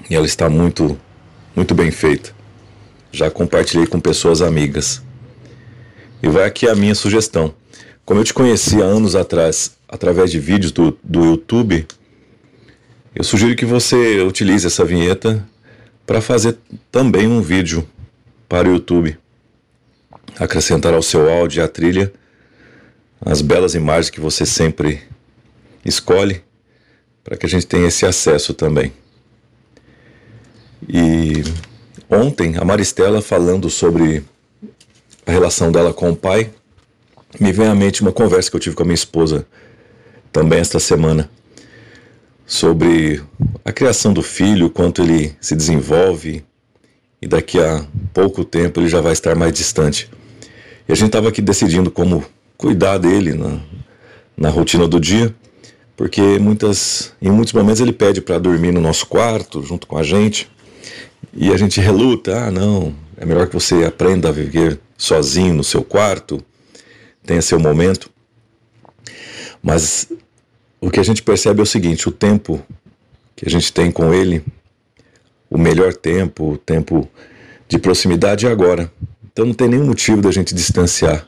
E 0.08 0.14
ela 0.14 0.26
está 0.26 0.48
muito, 0.48 0.98
muito 1.54 1.74
bem 1.74 1.90
feita. 1.90 2.34
Já 3.10 3.30
compartilhei 3.30 3.86
com 3.86 3.98
pessoas 3.98 4.40
amigas. 4.40 5.02
E 6.22 6.28
vai 6.28 6.44
aqui 6.44 6.68
a 6.68 6.74
minha 6.74 6.94
sugestão. 6.94 7.54
Como 8.04 8.20
eu 8.20 8.24
te 8.24 8.32
conheci 8.32 8.80
há 8.80 8.84
anos 8.84 9.16
atrás, 9.16 9.76
através 9.88 10.30
de 10.30 10.38
vídeos 10.38 10.72
do, 10.72 10.96
do 11.02 11.24
YouTube, 11.24 11.86
eu 13.14 13.24
sugiro 13.24 13.56
que 13.56 13.64
você 13.64 14.20
utilize 14.20 14.66
essa 14.66 14.84
vinheta 14.84 15.44
para 16.06 16.20
fazer 16.20 16.56
também 16.92 17.26
um 17.26 17.40
vídeo 17.40 17.88
para 18.48 18.68
o 18.68 18.72
YouTube. 18.72 19.18
Acrescentar 20.38 20.94
ao 20.94 21.02
seu 21.02 21.30
áudio 21.30 21.60
e 21.60 21.64
à 21.64 21.68
trilha 21.68 22.12
as 23.20 23.40
belas 23.40 23.74
imagens 23.74 24.10
que 24.10 24.20
você 24.20 24.44
sempre 24.44 25.02
escolhe 25.84 26.42
para 27.24 27.36
que 27.36 27.46
a 27.46 27.48
gente 27.48 27.66
tenha 27.66 27.88
esse 27.88 28.06
acesso 28.06 28.54
também. 28.54 28.92
E 30.88 31.42
ontem 32.10 32.56
a 32.56 32.64
Maristela 32.64 33.22
falando 33.22 33.68
sobre 33.70 34.24
a 35.26 35.30
relação 35.30 35.72
dela 35.72 35.92
com 35.92 36.10
o 36.10 36.16
pai, 36.16 36.50
me 37.40 37.52
vem 37.52 37.66
à 37.66 37.74
mente 37.74 38.02
uma 38.02 38.12
conversa 38.12 38.50
que 38.50 38.56
eu 38.56 38.60
tive 38.60 38.76
com 38.76 38.82
a 38.82 38.86
minha 38.86 38.94
esposa 38.94 39.46
também 40.32 40.58
esta 40.58 40.78
semana 40.78 41.28
sobre 42.46 43.20
a 43.64 43.72
criação 43.72 44.12
do 44.12 44.22
filho, 44.22 44.70
quanto 44.70 45.02
ele 45.02 45.34
se 45.40 45.56
desenvolve, 45.56 46.44
e 47.20 47.26
daqui 47.26 47.58
a 47.58 47.84
pouco 48.14 48.44
tempo 48.44 48.78
ele 48.78 48.88
já 48.88 49.00
vai 49.00 49.12
estar 49.12 49.34
mais 49.34 49.52
distante. 49.52 50.08
E 50.88 50.92
a 50.92 50.94
gente 50.94 51.08
estava 51.08 51.28
aqui 51.28 51.42
decidindo 51.42 51.90
como 51.90 52.24
cuidar 52.56 52.98
dele 52.98 53.34
na, 53.34 53.60
na 54.36 54.48
rotina 54.48 54.86
do 54.86 55.00
dia, 55.00 55.34
porque 55.96 56.38
muitas, 56.38 57.12
em 57.20 57.30
muitos 57.30 57.52
momentos 57.52 57.80
ele 57.80 57.92
pede 57.92 58.20
para 58.20 58.38
dormir 58.38 58.72
no 58.72 58.80
nosso 58.80 59.06
quarto, 59.06 59.62
junto 59.62 59.86
com 59.86 59.98
a 59.98 60.02
gente, 60.02 60.48
e 61.32 61.52
a 61.52 61.56
gente 61.56 61.80
reluta: 61.80 62.46
ah, 62.46 62.50
não, 62.50 62.94
é 63.16 63.24
melhor 63.24 63.46
que 63.46 63.54
você 63.54 63.84
aprenda 63.84 64.28
a 64.28 64.32
viver 64.32 64.80
sozinho 64.96 65.54
no 65.54 65.64
seu 65.64 65.82
quarto, 65.82 66.42
tenha 67.24 67.42
seu 67.42 67.58
momento. 67.58 68.10
Mas 69.62 70.10
o 70.80 70.90
que 70.90 71.00
a 71.00 71.02
gente 71.02 71.22
percebe 71.22 71.60
é 71.60 71.62
o 71.62 71.66
seguinte: 71.66 72.08
o 72.08 72.12
tempo 72.12 72.62
que 73.34 73.46
a 73.46 73.50
gente 73.50 73.72
tem 73.72 73.90
com 73.90 74.14
ele 74.14 74.42
o 75.48 75.58
melhor 75.58 75.94
tempo, 75.94 76.52
o 76.52 76.58
tempo 76.58 77.08
de 77.68 77.78
proximidade 77.78 78.46
é 78.46 78.50
agora. 78.50 78.90
Então 79.24 79.46
não 79.46 79.54
tem 79.54 79.68
nenhum 79.68 79.86
motivo 79.86 80.20
da 80.20 80.30
gente 80.30 80.54
distanciar 80.54 81.26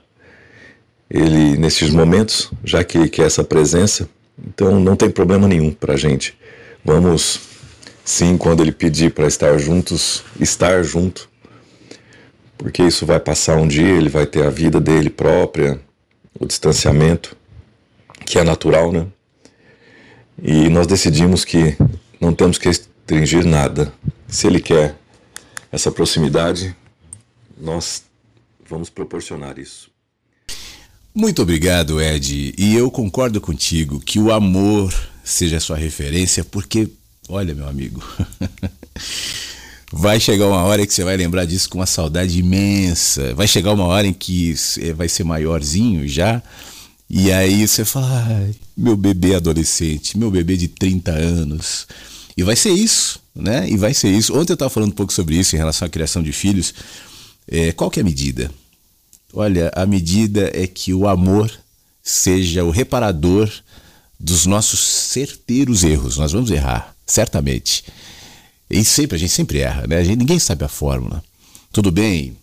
ele 1.11 1.57
nesses 1.57 1.91
momentos, 1.91 2.51
já 2.65 2.85
que 2.85 2.99
ele 2.99 3.09
quer 3.09 3.27
essa 3.27 3.45
presença. 3.45 4.09
Então 4.47 4.79
não 4.81 4.97
tem 4.97 5.11
problema 5.11 5.49
nenhum 5.49 5.73
para 5.73 5.95
a 5.95 5.97
gente. 5.97 6.37
Vamos, 6.85 7.41
sim, 8.09 8.39
quando 8.39 8.63
ele 8.63 8.73
pedir 8.73 9.13
para 9.13 9.27
estar 9.27 9.59
juntos, 9.59 10.25
estar 10.41 10.83
junto, 10.83 11.29
porque 12.57 12.83
isso 12.83 13.05
vai 13.05 13.21
passar 13.21 13.59
um 13.59 13.69
dia, 13.69 13.87
ele 13.87 14.09
vai 14.09 14.25
ter 14.25 14.47
a 14.47 14.51
vida 14.51 14.81
dele 14.81 15.11
própria, 15.11 15.79
o 16.41 16.47
distanciamento, 16.47 17.37
que 18.25 18.39
é 18.39 18.43
natural, 18.43 18.91
né? 18.91 19.07
E 20.43 20.71
nós 20.71 20.87
decidimos 20.87 21.45
que 21.45 21.77
não 22.19 22.33
temos 22.33 22.57
que 22.57 22.69
restringir 22.69 23.45
nada. 23.45 23.93
Se 24.27 24.47
ele 24.47 24.61
quer 24.61 24.97
essa 25.71 25.93
proximidade, 25.93 26.75
nós 27.61 28.05
vamos 28.67 28.89
proporcionar 28.89 29.59
isso. 29.59 29.91
Muito 31.15 31.43
obrigado, 31.43 32.01
Ed. 32.01 32.55
E 32.57 32.75
eu 32.75 32.91
concordo 32.91 33.39
contigo 33.39 34.01
que 34.01 34.19
o 34.19 34.33
amor 34.33 34.95
seja 35.23 35.61
sua 35.61 35.77
referência, 35.77 36.43
porque, 36.43 36.89
olha, 37.29 37.55
meu 37.55 37.69
amigo, 37.69 38.03
vai 39.93 40.19
chegar 40.19 40.47
uma 40.47 40.63
hora 40.63 40.87
que 40.87 40.93
você 40.93 41.05
vai 41.05 41.17
lembrar 41.17 41.45
disso 41.45 41.69
com 41.69 41.79
uma 41.79 41.87
saudade 41.87 42.39
imensa. 42.39 43.35
Vai 43.35 43.47
chegar 43.47 43.73
uma 43.73 43.85
hora 43.85 44.07
em 44.07 44.13
que 44.13 44.55
vai 44.97 45.09
ser 45.09 45.25
maiorzinho 45.25 46.09
já. 46.09 46.43
E 47.11 47.33
aí 47.33 47.67
você 47.67 47.85
fala, 47.85 48.51
meu 48.77 48.97
bebê 48.97 49.35
adolescente, 49.35 50.19
meu 50.19 50.31
bebê 50.31 50.57
de 50.57 50.69
30 50.69 51.11
anos. 51.11 51.87
E 52.37 52.43
vai 52.43 52.55
ser 52.55 52.71
isso, 52.71 53.21
né? 53.35 53.69
E 53.69 53.77
vai 53.77 53.95
ser 53.95 54.11
isso. 54.11 54.33
Ontem 54.37 54.53
eu 54.53 54.55
estava 54.55 54.71
falando 54.71 54.91
um 54.91 54.95
pouco 54.95 55.13
sobre 55.13 55.37
isso 55.37 55.57
em 55.57 55.59
relação 55.59 55.87
à 55.87 55.89
criação 55.89 56.23
de 56.23 56.33
filhos. 56.33 56.75
É, 57.49 57.73
qual 57.73 57.91
que 57.91 57.99
é 57.99 58.03
a 58.03 58.05
medida? 58.05 58.51
Olha, 59.33 59.71
a 59.75 59.87
medida 59.87 60.51
é 60.55 60.67
que 60.67 60.93
o 60.93 61.09
amor 61.09 61.51
seja 62.03 62.63
o 62.65 62.71
reparador 62.71 63.51
dos 64.21 64.47
nossos 64.47 64.81
certeiros 64.81 65.83
erros. 65.85 66.17
Nós 66.17 66.33
vamos 66.33 66.51
errar, 66.51 66.95
certamente. 67.09 67.85
E 68.71 68.85
sempre, 68.85 69.17
a 69.17 69.19
gente 69.19 69.33
sempre 69.33 69.59
erra, 69.59 69.87
né? 69.87 70.05
Gente, 70.05 70.19
ninguém 70.19 70.39
sabe 70.39 70.65
a 70.65 70.69
fórmula. 70.69 71.25
Tudo 71.73 71.91
bem, 71.91 72.37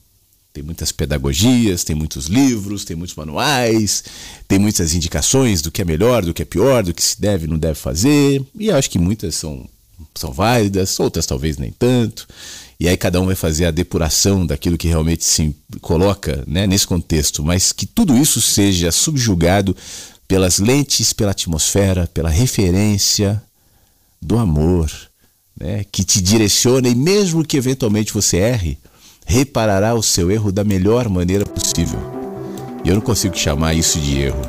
tem 0.52 0.64
muitas 0.64 0.92
pedagogias, 0.92 1.84
tem 1.84 1.96
muitos 1.96 2.28
livros, 2.28 2.86
tem 2.86 2.96
muitos 2.96 3.16
manuais, 3.16 4.04
tem 4.48 4.58
muitas 4.58 4.94
indicações 4.94 5.62
do 5.62 5.70
que 5.70 5.82
é 5.82 5.86
melhor, 5.86 6.24
do 6.24 6.34
que 6.34 6.42
é 6.42 6.46
pior, 6.46 6.84
do 6.84 6.94
que 6.94 7.04
se 7.04 7.20
deve 7.20 7.46
e 7.46 7.50
não 7.50 7.58
deve 7.58 7.76
fazer. 7.76 8.42
E 8.58 8.72
acho 8.72 8.90
que 8.90 8.98
muitas 8.98 9.36
são 9.36 9.68
são 10.14 10.32
válidas, 10.32 11.00
outras 11.00 11.26
talvez 11.26 11.58
nem 11.58 11.72
tanto. 11.72 12.28
E 12.80 12.88
aí 12.88 12.98
cada 12.98 13.22
um 13.22 13.26
vai 13.26 13.36
fazer 13.36 13.66
a 13.66 13.72
depuração 13.72 14.46
daquilo 14.46 14.78
que 14.78 14.88
realmente 14.88 15.24
se 15.24 15.56
coloca 15.82 16.44
né, 16.48 16.68
nesse 16.68 16.88
contexto, 16.88 17.44
mas 17.44 17.72
que 17.72 17.86
tudo 17.86 18.18
isso 18.18 18.42
seja 18.42 18.92
subjugado 18.92 19.76
pelas 20.28 20.60
lentes, 20.60 21.14
pela 21.14 21.32
atmosfera, 21.32 22.10
pela 22.14 22.30
referência 22.30 23.42
do 24.22 24.38
amor, 24.38 24.92
né, 25.60 25.84
que 25.92 26.04
te 26.04 26.22
direciona 26.22 26.88
e 26.88 26.96
mesmo 26.96 27.46
que 27.46 27.58
eventualmente 27.58 28.14
você 28.14 28.38
erre, 28.38 28.78
reparará 29.26 29.94
o 29.94 30.04
seu 30.04 30.32
erro 30.32 30.52
da 30.52 30.64
melhor 30.64 31.10
maneira 31.10 31.46
possível. 31.46 32.00
E 32.84 32.90
eu 32.90 32.96
não 32.96 33.02
consigo 33.02 33.38
chamar 33.38 33.74
isso 33.74 34.00
de 34.00 34.20
erro. 34.20 34.42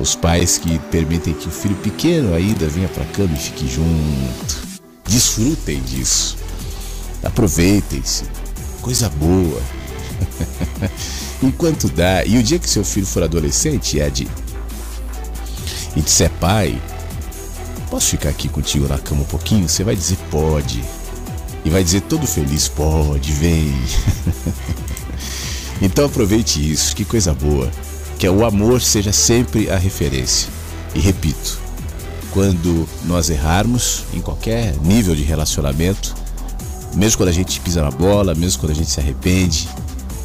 Os 0.00 0.14
pais 0.14 0.58
que 0.58 0.78
permitem 0.90 1.34
que 1.34 1.48
o 1.48 1.50
filho 1.50 1.76
pequeno 1.76 2.34
ainda 2.34 2.68
venha 2.68 2.88
para 2.88 3.02
a 3.02 3.06
cama 3.06 3.34
e 3.34 3.38
fique 3.38 3.66
junto 3.66 4.68
Desfrutem 5.08 5.80
disso. 5.80 6.36
Aproveitem-se. 7.22 8.24
Coisa 8.82 9.08
boa. 9.08 9.60
Enquanto 11.42 11.88
dá. 11.88 12.24
E 12.24 12.36
o 12.38 12.42
dia 12.42 12.58
que 12.58 12.68
seu 12.68 12.84
filho 12.84 13.06
for 13.06 13.22
adolescente, 13.22 13.98
Ed, 13.98 14.28
e 15.96 16.00
disser 16.02 16.30
pai, 16.38 16.80
posso 17.90 18.10
ficar 18.10 18.28
aqui 18.28 18.48
contigo 18.48 18.86
na 18.86 18.98
cama 18.98 19.22
um 19.22 19.26
pouquinho? 19.26 19.68
Você 19.68 19.82
vai 19.82 19.96
dizer 19.96 20.18
pode. 20.30 20.82
E 21.64 21.70
vai 21.70 21.82
dizer 21.82 22.02
todo 22.02 22.26
feliz, 22.26 22.68
pode, 22.68 23.32
vem. 23.32 23.74
então 25.82 26.06
aproveite 26.06 26.58
isso, 26.70 26.94
que 26.94 27.04
coisa 27.04 27.34
boa. 27.34 27.70
Que 28.18 28.28
o 28.28 28.44
amor 28.44 28.80
seja 28.80 29.12
sempre 29.12 29.70
a 29.70 29.76
referência. 29.76 30.48
E 30.94 31.00
repito, 31.00 31.58
quando 32.30 32.88
nós 33.04 33.30
errarmos 33.30 34.04
em 34.12 34.20
qualquer 34.20 34.76
nível 34.76 35.14
de 35.14 35.22
relacionamento, 35.22 36.14
mesmo 36.94 37.18
quando 37.18 37.30
a 37.30 37.32
gente 37.32 37.60
pisa 37.60 37.82
na 37.82 37.90
bola, 37.90 38.34
mesmo 38.34 38.60
quando 38.60 38.72
a 38.72 38.74
gente 38.74 38.90
se 38.90 39.00
arrepende, 39.00 39.68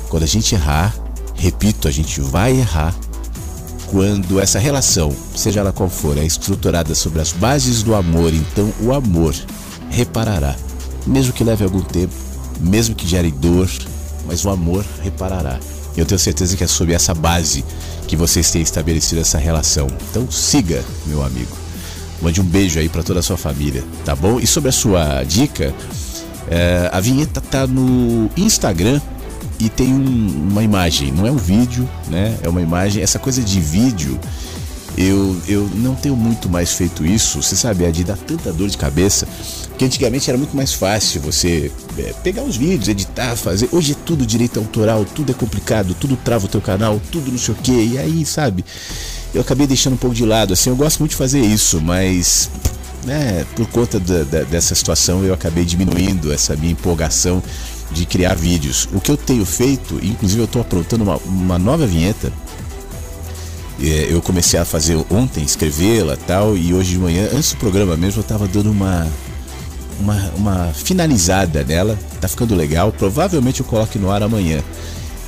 quando 0.10 0.24
a 0.24 0.28
gente 0.28 0.56
errar, 0.56 0.94
repito, 1.36 1.88
a 1.88 1.92
gente 1.92 2.22
vai 2.22 2.58
errar. 2.58 2.94
Quando 3.94 4.40
essa 4.40 4.58
relação, 4.58 5.16
seja 5.36 5.60
ela 5.60 5.72
qual 5.72 5.88
for, 5.88 6.18
é 6.18 6.26
estruturada 6.26 6.96
sobre 6.96 7.22
as 7.22 7.32
bases 7.32 7.84
do 7.84 7.94
amor, 7.94 8.34
então 8.34 8.74
o 8.82 8.92
amor 8.92 9.36
reparará, 9.92 10.56
mesmo 11.06 11.32
que 11.32 11.44
leve 11.44 11.64
algum 11.64 11.80
tempo, 11.80 12.12
mesmo 12.60 12.96
que 12.96 13.06
gere 13.06 13.30
dor, 13.30 13.70
mas 14.26 14.44
o 14.44 14.50
amor 14.50 14.84
reparará. 15.04 15.60
Eu 15.96 16.08
tenho 16.08 16.18
certeza 16.18 16.58
que 16.58 16.64
é 16.64 16.68
sobre 16.68 16.96
essa 16.96 17.14
base 17.14 17.64
que 18.08 18.16
vocês 18.16 18.50
têm 18.50 18.64
estabelecido 18.64 19.22
essa 19.22 19.38
relação. 19.38 19.86
Então 20.10 20.28
siga, 20.32 20.84
meu 21.06 21.24
amigo. 21.24 21.56
Mande 22.20 22.42
um 22.42 22.46
beijo 22.46 22.80
aí 22.80 22.90
para 22.90 23.04
toda 23.04 23.20
a 23.20 23.24
sua 23.24 23.38
família, 23.38 23.84
tá 24.04 24.16
bom? 24.16 24.40
E 24.40 24.48
sobre 24.48 24.70
a 24.70 24.74
sua 24.74 25.22
dica, 25.24 25.72
é, 26.50 26.90
a 26.92 27.00
vinheta 27.00 27.40
tá 27.40 27.68
no 27.68 28.28
Instagram 28.36 29.00
e 29.60 29.70
tem 29.70 29.94
um- 29.94 30.48
uma 30.52 30.64
imagem, 30.64 31.12
não 31.12 31.26
é 31.28 31.32
um 31.32 31.38
vídeo, 31.38 31.88
né? 32.10 32.38
É 32.44 32.50
uma 32.50 32.62
imagem. 32.62 33.02
Essa 33.04 33.20
coisa 33.20 33.42
de 33.42 33.60
vídeo, 33.60 34.20
eu, 34.98 35.36
eu 35.48 35.70
não 35.76 35.96
tenho 35.96 36.16
muito 36.16 36.50
mais 36.50 36.74
feito 36.74 37.06
isso. 37.06 37.42
Você 37.42 37.56
sabe, 37.56 37.84
é 37.84 37.92
de 37.92 38.04
dar 38.04 38.18
tanta 38.18 38.52
dor 38.54 38.70
de 38.70 38.78
cabeça. 38.78 39.28
Que 39.78 39.86
antigamente 39.86 40.30
era 40.30 40.38
muito 40.38 40.56
mais 40.56 40.72
fácil 40.74 41.20
você 41.22 41.72
é, 41.98 42.14
pegar 42.24 42.44
os 42.44 42.56
vídeos, 42.56 42.88
editar, 42.88 43.36
fazer. 43.36 43.68
Hoje 43.72 43.94
é 43.94 43.96
tudo 44.06 44.26
direito 44.26 44.60
autoral, 44.60 45.04
tudo 45.04 45.32
é 45.32 45.34
complicado, 45.34 45.96
tudo 46.00 46.16
trava 46.16 46.46
o 46.46 46.48
teu 46.48 46.62
canal, 46.62 47.02
tudo 47.12 47.32
não 47.32 47.40
sei 47.40 47.54
o 47.56 47.58
que. 47.58 47.72
E 47.72 47.98
aí, 47.98 48.24
sabe? 48.26 48.64
Eu 49.34 49.42
acabei 49.42 49.66
deixando 49.66 49.94
um 49.94 49.98
pouco 49.98 50.16
de 50.16 50.26
lado. 50.26 50.54
Assim, 50.54 50.70
eu 50.70 50.76
gosto 50.76 51.00
muito 51.00 51.12
de 51.12 51.18
fazer 51.18 51.42
isso, 51.42 51.82
mas 51.82 52.50
né, 53.06 53.46
por 53.56 53.68
conta 53.68 54.00
da- 54.00 54.24
da- 54.24 54.44
dessa 54.44 54.74
situação 54.76 55.26
eu 55.26 55.34
acabei 55.34 55.66
diminuindo 55.66 56.32
essa 56.32 56.56
minha 56.56 56.72
empolgação 56.72 57.42
de 57.94 58.06
criar 58.06 58.36
vídeos. 58.36 58.88
O 58.92 59.00
que 59.00 59.12
eu 59.12 59.18
tenho 59.18 59.46
feito, 59.46 60.00
inclusive 60.04 60.42
eu 60.42 60.46
estou 60.46 60.62
aprontando 60.62 61.04
uma, 61.04 61.18
uma 61.18 61.60
nova 61.60 61.86
vinheta. 61.86 62.32
É, 63.82 64.08
eu 64.10 64.22
comecei 64.22 64.60
a 64.60 64.66
fazer 64.66 64.98
ontem, 65.10 65.44
escrevê-la 65.44 66.18
tal, 66.28 66.56
e 66.58 66.74
hoje 66.74 66.92
de 66.92 67.00
manhã, 67.00 67.30
antes 67.34 67.54
do 67.54 67.58
programa 67.58 67.96
mesmo, 67.98 68.20
eu 68.20 68.24
estava 68.24 68.48
dando 68.48 68.72
uma, 68.72 69.08
uma, 70.00 70.32
uma 70.36 70.74
finalizada 70.74 71.64
nela. 71.64 71.98
Tá 72.20 72.28
ficando 72.28 72.56
legal. 72.56 72.92
Provavelmente 72.92 73.62
eu 73.62 73.66
coloque 73.66 73.98
no 74.00 74.12
ar 74.12 74.24
amanhã. 74.24 74.64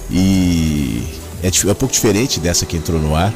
E 0.09 1.03
é, 1.43 1.47
é 1.47 1.71
um 1.71 1.75
pouco 1.75 1.93
diferente 1.93 2.39
dessa 2.39 2.65
que 2.65 2.77
entrou 2.77 2.99
no 2.99 3.15
ar, 3.15 3.33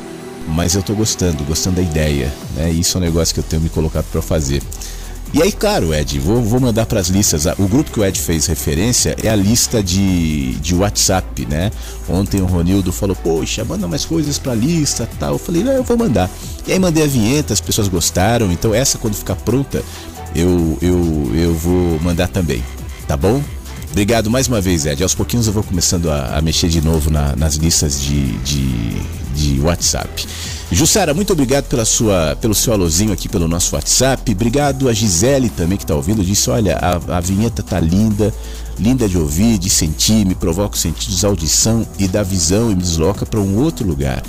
mas 0.48 0.76
eu 0.76 0.82
tô 0.82 0.94
gostando, 0.94 1.44
gostando 1.44 1.78
da 1.78 1.82
ideia. 1.82 2.34
Né? 2.56 2.72
Isso 2.72 2.98
é 2.98 3.02
um 3.02 3.04
negócio 3.04 3.34
que 3.34 3.40
eu 3.40 3.44
tenho 3.44 3.62
me 3.62 3.70
colocado 3.70 4.06
para 4.12 4.22
fazer. 4.22 4.62
E 5.32 5.44
aí, 5.44 5.52
claro, 5.52 5.94
Ed, 5.94 6.18
vou, 6.20 6.42
vou 6.42 6.60
mandar 6.60 6.88
para 6.88 7.00
as 7.00 7.08
listas. 7.08 7.46
O 7.60 7.68
grupo 7.68 7.92
que 7.92 8.00
o 8.00 8.04
Ed 8.06 8.20
fez 8.20 8.48
referência 8.48 9.16
é 9.22 9.30
a 9.30 9.36
lista 9.36 9.82
de, 9.84 10.54
de 10.56 10.74
WhatsApp, 10.74 11.46
né? 11.46 11.72
Ontem 12.08 12.42
o 12.42 12.46
Ronildo 12.46 12.92
falou, 12.92 13.16
poxa, 13.16 13.64
manda 13.64 13.88
mais 13.88 14.06
coisas 14.06 14.40
pra 14.40 14.56
lista 14.56 15.08
tal. 15.20 15.34
Eu 15.34 15.38
falei, 15.40 15.64
não, 15.64 15.72
eu 15.74 15.84
vou 15.84 15.96
mandar. 15.96 16.28
E 16.66 16.72
aí 16.72 16.80
mandei 16.80 17.04
a 17.04 17.08
vinheta, 17.08 17.54
as 17.54 17.62
pessoas 17.62 17.88
gostaram. 17.88 18.52
Então 18.52 18.74
essa, 18.74 18.98
quando 18.98 19.14
ficar 19.14 19.36
pronta, 19.36 19.84
eu, 20.36 20.78
eu, 20.82 21.32
eu 21.36 21.54
vou 21.54 22.00
mandar 22.02 22.28
também, 22.28 22.64
tá 23.08 23.16
bom? 23.16 23.40
Obrigado 23.92 24.32
mais 24.32 24.48
uma 24.48 24.60
vez, 24.60 24.86
Ed. 24.88 25.02
Aos 25.04 25.14
pouquinhos 25.14 25.46
eu 25.46 25.54
vou 25.54 25.64
começando 25.64 26.10
a, 26.10 26.38
a 26.38 26.42
mexer 26.42 26.70
de 26.70 26.82
novo 26.82 27.12
na- 27.12 27.36
nas 27.36 27.54
listas 27.56 28.02
de, 28.02 28.32
de, 28.40 29.02
de 29.36 29.60
WhatsApp. 29.62 30.28
Jussara, 30.72 31.16
muito 31.16 31.34
obrigado 31.34 31.66
pela 31.66 31.84
sua, 31.84 32.38
pelo 32.40 32.54
seu 32.54 32.72
alôzinho 32.72 33.12
aqui 33.12 33.28
pelo 33.28 33.48
nosso 33.48 33.76
WhatsApp. 33.76 34.32
Obrigado 34.32 34.88
a 34.88 34.94
Gisele 34.94 35.50
também 35.50 35.78
que 35.78 35.84
está 35.84 35.96
ouvindo. 35.96 36.24
Disse: 36.24 36.50
olha, 36.50 36.78
a, 36.78 37.18
a 37.18 37.20
vinheta 37.20 37.64
tá 37.64 37.80
linda, 37.80 38.32
linda 38.78 39.10
de 39.10 39.18
ouvir, 39.18 39.58
de 39.58 39.70
sentir, 39.70 40.26
me 40.26 40.36
provoca 40.36 40.76
os 40.76 40.82
sentidos 40.82 41.22
da 41.22 41.28
audição 41.28 41.86
e 41.98 42.08
da 42.08 42.22
visão 42.22 42.72
e 42.72 42.76
me 42.76 42.82
desloca 42.82 43.26
para 43.26 43.40
um 43.40 43.58
outro 43.58 43.88
lugar. 43.88 44.22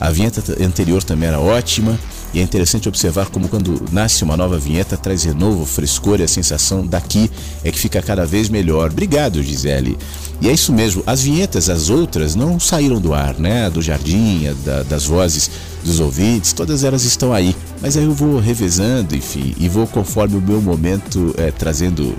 A 0.00 0.10
vinheta 0.10 0.42
anterior 0.60 1.02
também 1.04 1.28
era 1.28 1.38
ótima. 1.38 1.96
E 2.34 2.40
é 2.40 2.42
interessante 2.42 2.88
observar 2.88 3.26
como 3.30 3.48
quando 3.48 3.80
nasce 3.92 4.24
uma 4.24 4.36
nova 4.36 4.58
vinheta 4.58 4.96
traz 4.96 5.22
renovo, 5.22 5.64
frescor 5.64 6.18
e 6.18 6.24
a 6.24 6.28
sensação 6.28 6.84
daqui 6.84 7.30
é 7.62 7.70
que 7.70 7.78
fica 7.78 8.02
cada 8.02 8.26
vez 8.26 8.48
melhor. 8.48 8.90
Obrigado, 8.90 9.40
Gisele. 9.40 9.96
E 10.40 10.48
é 10.48 10.52
isso 10.52 10.72
mesmo, 10.72 11.04
as 11.06 11.22
vinhetas, 11.22 11.70
as 11.70 11.90
outras, 11.90 12.34
não 12.34 12.58
saíram 12.58 13.00
do 13.00 13.14
ar, 13.14 13.38
né? 13.38 13.70
Do 13.70 13.80
jardim, 13.80 14.52
da- 14.64 14.82
das 14.82 15.04
vozes 15.04 15.48
dos 15.84 16.00
ouvintes, 16.00 16.52
todas 16.52 16.82
elas 16.82 17.04
estão 17.04 17.32
aí. 17.32 17.54
Mas 17.80 17.96
aí 17.96 18.02
eu 18.02 18.12
vou 18.12 18.40
revezando, 18.40 19.14
enfim, 19.14 19.54
e 19.56 19.68
vou 19.68 19.86
conforme 19.86 20.36
o 20.36 20.40
meu 20.42 20.60
momento 20.60 21.32
eh, 21.38 21.52
trazendo 21.56 22.16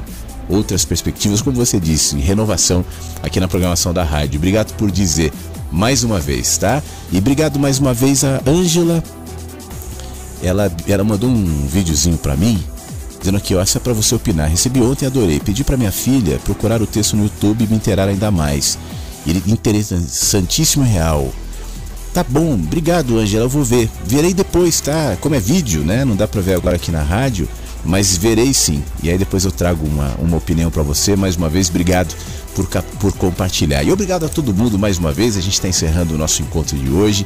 outras 0.48 0.86
perspectivas, 0.86 1.42
como 1.42 1.58
você 1.58 1.78
disse, 1.78 2.16
renovação 2.18 2.86
aqui 3.22 3.38
na 3.40 3.50
programação 3.50 3.94
da 3.94 4.04
rádio. 4.04 4.38
Obrigado 4.38 4.74
por 4.78 4.90
dizer 4.90 5.34
mais 5.72 6.04
uma 6.06 6.20
vez, 6.22 6.58
tá? 6.58 6.82
E 7.12 7.18
obrigado 7.18 7.60
mais 7.60 7.80
uma 7.80 7.94
vez 7.94 8.24
a 8.24 8.40
Ângela 8.48 9.04
ela, 10.42 10.72
ela 10.88 11.04
mandou 11.04 11.30
um 11.30 11.68
videozinho 11.68 12.18
pra 12.18 12.36
mim, 12.36 12.64
dizendo 13.20 13.38
aqui, 13.38 13.56
ó, 13.56 13.62
essa 13.62 13.78
é 13.78 13.82
pra 13.82 13.94
você 13.94 14.16
opinar. 14.16 14.50
Recebi 14.50 14.82
ontem 14.82 15.06
adorei. 15.06 15.40
Pedi 15.40 15.64
pra 15.64 15.78
minha 15.78 15.92
filha 15.92 16.40
procurar 16.44 16.82
o 16.82 16.88
texto 16.88 17.16
no 17.16 17.24
YouTube 17.24 17.64
e 17.64 17.68
me 17.68 17.76
inteirar 17.76 18.08
ainda 18.08 18.30
mais. 18.30 18.78
Ele 19.26 19.42
interessantíssimo 19.48 20.86
e 20.86 20.90
real. 20.90 21.34
Tá 22.14 22.24
bom, 22.24 22.54
obrigado, 22.54 23.18
Angela. 23.18 23.46
Eu 23.46 23.50
vou 23.50 23.64
ver. 23.64 23.90
Verei 24.06 24.34
depois, 24.34 24.80
tá? 24.80 25.18
Como 25.20 25.36
é 25.36 25.40
vídeo, 25.40 25.84
né? 25.84 26.06
Não 26.06 26.16
dá 26.16 26.28
pra 26.28 26.40
ver 26.40 26.54
agora 26.54 26.76
aqui 26.76 26.92
na 26.92 27.02
rádio, 27.02 27.50
mas 27.84 28.16
verei 28.16 28.54
sim. 28.54 28.84
E 29.04 29.10
aí 29.10 29.18
depois 29.18 29.44
eu 29.44 29.52
trago 29.52 29.86
uma, 29.86 30.16
uma 30.20 30.38
opinião 30.38 30.72
pra 30.72 30.84
você. 30.84 31.16
Mais 31.16 31.36
uma 31.36 31.50
vez, 31.50 31.70
obrigado 31.70 32.16
por, 32.56 32.68
por 33.00 33.12
compartilhar. 33.14 33.84
E 33.84 33.92
obrigado 33.92 34.26
a 34.26 34.30
todo 34.30 34.54
mundo 34.54 34.80
mais 34.80 34.98
uma 34.98 35.12
vez. 35.12 35.36
A 35.36 35.42
gente 35.42 35.60
tá 35.60 35.68
encerrando 35.68 36.14
o 36.14 36.18
nosso 36.18 36.42
encontro 36.42 36.78
de 36.78 36.90
hoje. 36.90 37.26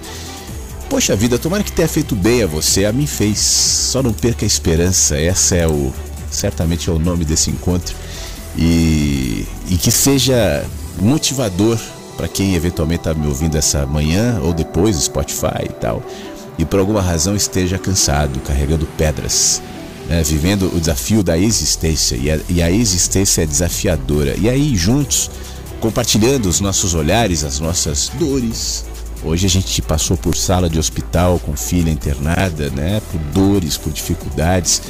Poxa 0.90 1.16
vida, 1.16 1.38
tomara 1.38 1.64
que 1.64 1.72
tenha 1.72 1.88
feito 1.88 2.16
bem 2.16 2.42
a 2.42 2.48
você, 2.48 2.84
a 2.84 2.92
mim 2.92 3.06
fez. 3.06 3.38
Só 3.38 4.02
não 4.02 4.12
perca 4.12 4.44
a 4.44 4.48
esperança, 4.48 5.16
essa 5.16 5.56
é 5.56 5.68
o. 5.68 5.94
certamente 6.32 6.90
é 6.90 6.92
o 6.92 6.98
nome 6.98 7.24
desse 7.24 7.52
encontro. 7.52 7.96
E, 8.58 9.46
e 9.70 9.78
que 9.78 9.92
seja 9.92 10.66
motivador 11.00 11.80
para 12.18 12.28
quem 12.28 12.56
eventualmente 12.56 13.02
está 13.02 13.14
me 13.14 13.28
ouvindo 13.28 13.56
essa 13.56 13.86
manhã 13.86 14.40
ou 14.44 14.52
depois 14.52 14.96
do 14.96 15.02
Spotify 15.04 15.66
e 15.66 15.74
tal. 15.74 16.04
E 16.58 16.66
por 16.66 16.80
alguma 16.80 17.02
razão 17.02 17.36
esteja 17.36 17.78
cansado, 17.78 18.40
carregando 18.40 18.88
pedras, 18.98 19.62
né, 20.10 20.24
vivendo 20.24 20.76
o 20.76 20.80
desafio 20.80 21.22
da 21.22 21.38
existência. 21.38 22.16
E 22.16 22.32
a, 22.32 22.40
e 22.50 22.64
a 22.64 22.72
existência 22.72 23.44
é 23.44 23.46
desafiadora. 23.46 24.36
E 24.38 24.50
aí, 24.50 24.76
juntos, 24.76 25.30
compartilhando 25.80 26.48
os 26.48 26.60
nossos 26.60 26.96
olhares, 26.96 27.44
as 27.44 27.60
nossas 27.60 28.12
dores, 28.20 28.86
Hoje 29.24 29.46
a 29.46 29.50
gente 29.50 29.82
passou 29.82 30.16
por 30.16 30.36
sala 30.36 30.70
de 30.70 30.80
hospital 30.80 31.40
com 31.40 31.56
filha 31.56 31.92
internada, 31.92 32.70
né? 32.70 33.02
Por 33.12 33.20
dores, 33.34 33.76
por 33.76 33.92
dificuldades, 33.92 34.82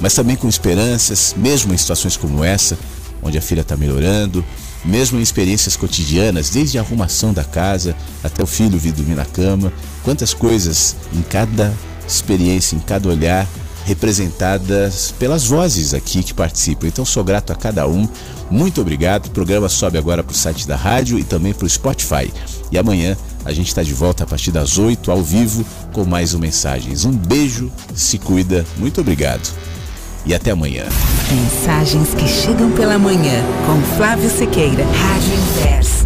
mas 0.00 0.12
também 0.12 0.34
com 0.34 0.48
esperanças, 0.48 1.34
mesmo 1.36 1.72
em 1.72 1.76
situações 1.76 2.16
como 2.16 2.42
essa, 2.42 2.76
onde 3.22 3.38
a 3.38 3.42
filha 3.42 3.60
está 3.60 3.76
melhorando, 3.76 4.44
mesmo 4.84 5.18
em 5.18 5.22
experiências 5.22 5.76
cotidianas, 5.76 6.50
desde 6.50 6.78
a 6.78 6.80
arrumação 6.80 7.32
da 7.32 7.44
casa 7.44 7.94
até 8.24 8.42
o 8.42 8.46
filho 8.46 8.78
vir 8.78 8.92
dormir 8.92 9.14
na 9.14 9.24
cama, 9.24 9.72
quantas 10.02 10.34
coisas 10.34 10.96
em 11.12 11.22
cada 11.22 11.72
experiência, 12.08 12.74
em 12.74 12.80
cada 12.80 13.08
olhar, 13.08 13.46
representadas 13.84 15.14
pelas 15.16 15.44
vozes 15.44 15.94
aqui 15.94 16.24
que 16.24 16.34
participam. 16.34 16.88
Então 16.88 17.04
sou 17.04 17.22
grato 17.22 17.52
a 17.52 17.56
cada 17.56 17.86
um. 17.86 18.08
Muito 18.50 18.80
obrigado. 18.80 19.26
O 19.26 19.30
programa 19.30 19.68
sobe 19.68 19.96
agora 19.96 20.24
para 20.24 20.32
o 20.32 20.36
site 20.36 20.66
da 20.66 20.76
rádio 20.76 21.18
e 21.18 21.24
também 21.24 21.54
para 21.54 21.66
o 21.66 21.70
Spotify. 21.70 22.32
E 22.70 22.76
amanhã 22.76 23.16
a 23.46 23.52
gente 23.52 23.68
está 23.68 23.82
de 23.82 23.94
volta 23.94 24.24
a 24.24 24.26
partir 24.26 24.50
das 24.50 24.76
8 24.76 25.08
ao 25.10 25.22
vivo 25.22 25.64
com 25.92 26.04
mais 26.04 26.34
um 26.34 26.38
mensagens. 26.38 27.04
Um 27.04 27.12
beijo, 27.12 27.70
se 27.94 28.18
cuida, 28.18 28.66
muito 28.76 29.00
obrigado. 29.00 29.48
E 30.26 30.34
até 30.34 30.50
amanhã. 30.50 30.84
Mensagens 31.30 32.12
que 32.14 32.26
chegam 32.26 32.72
pela 32.72 32.98
manhã 32.98 33.44
com 33.64 33.96
Flávio 33.96 34.28
Sequeira, 34.28 34.84
Rádio 34.84 35.32
Inverso. 35.32 36.05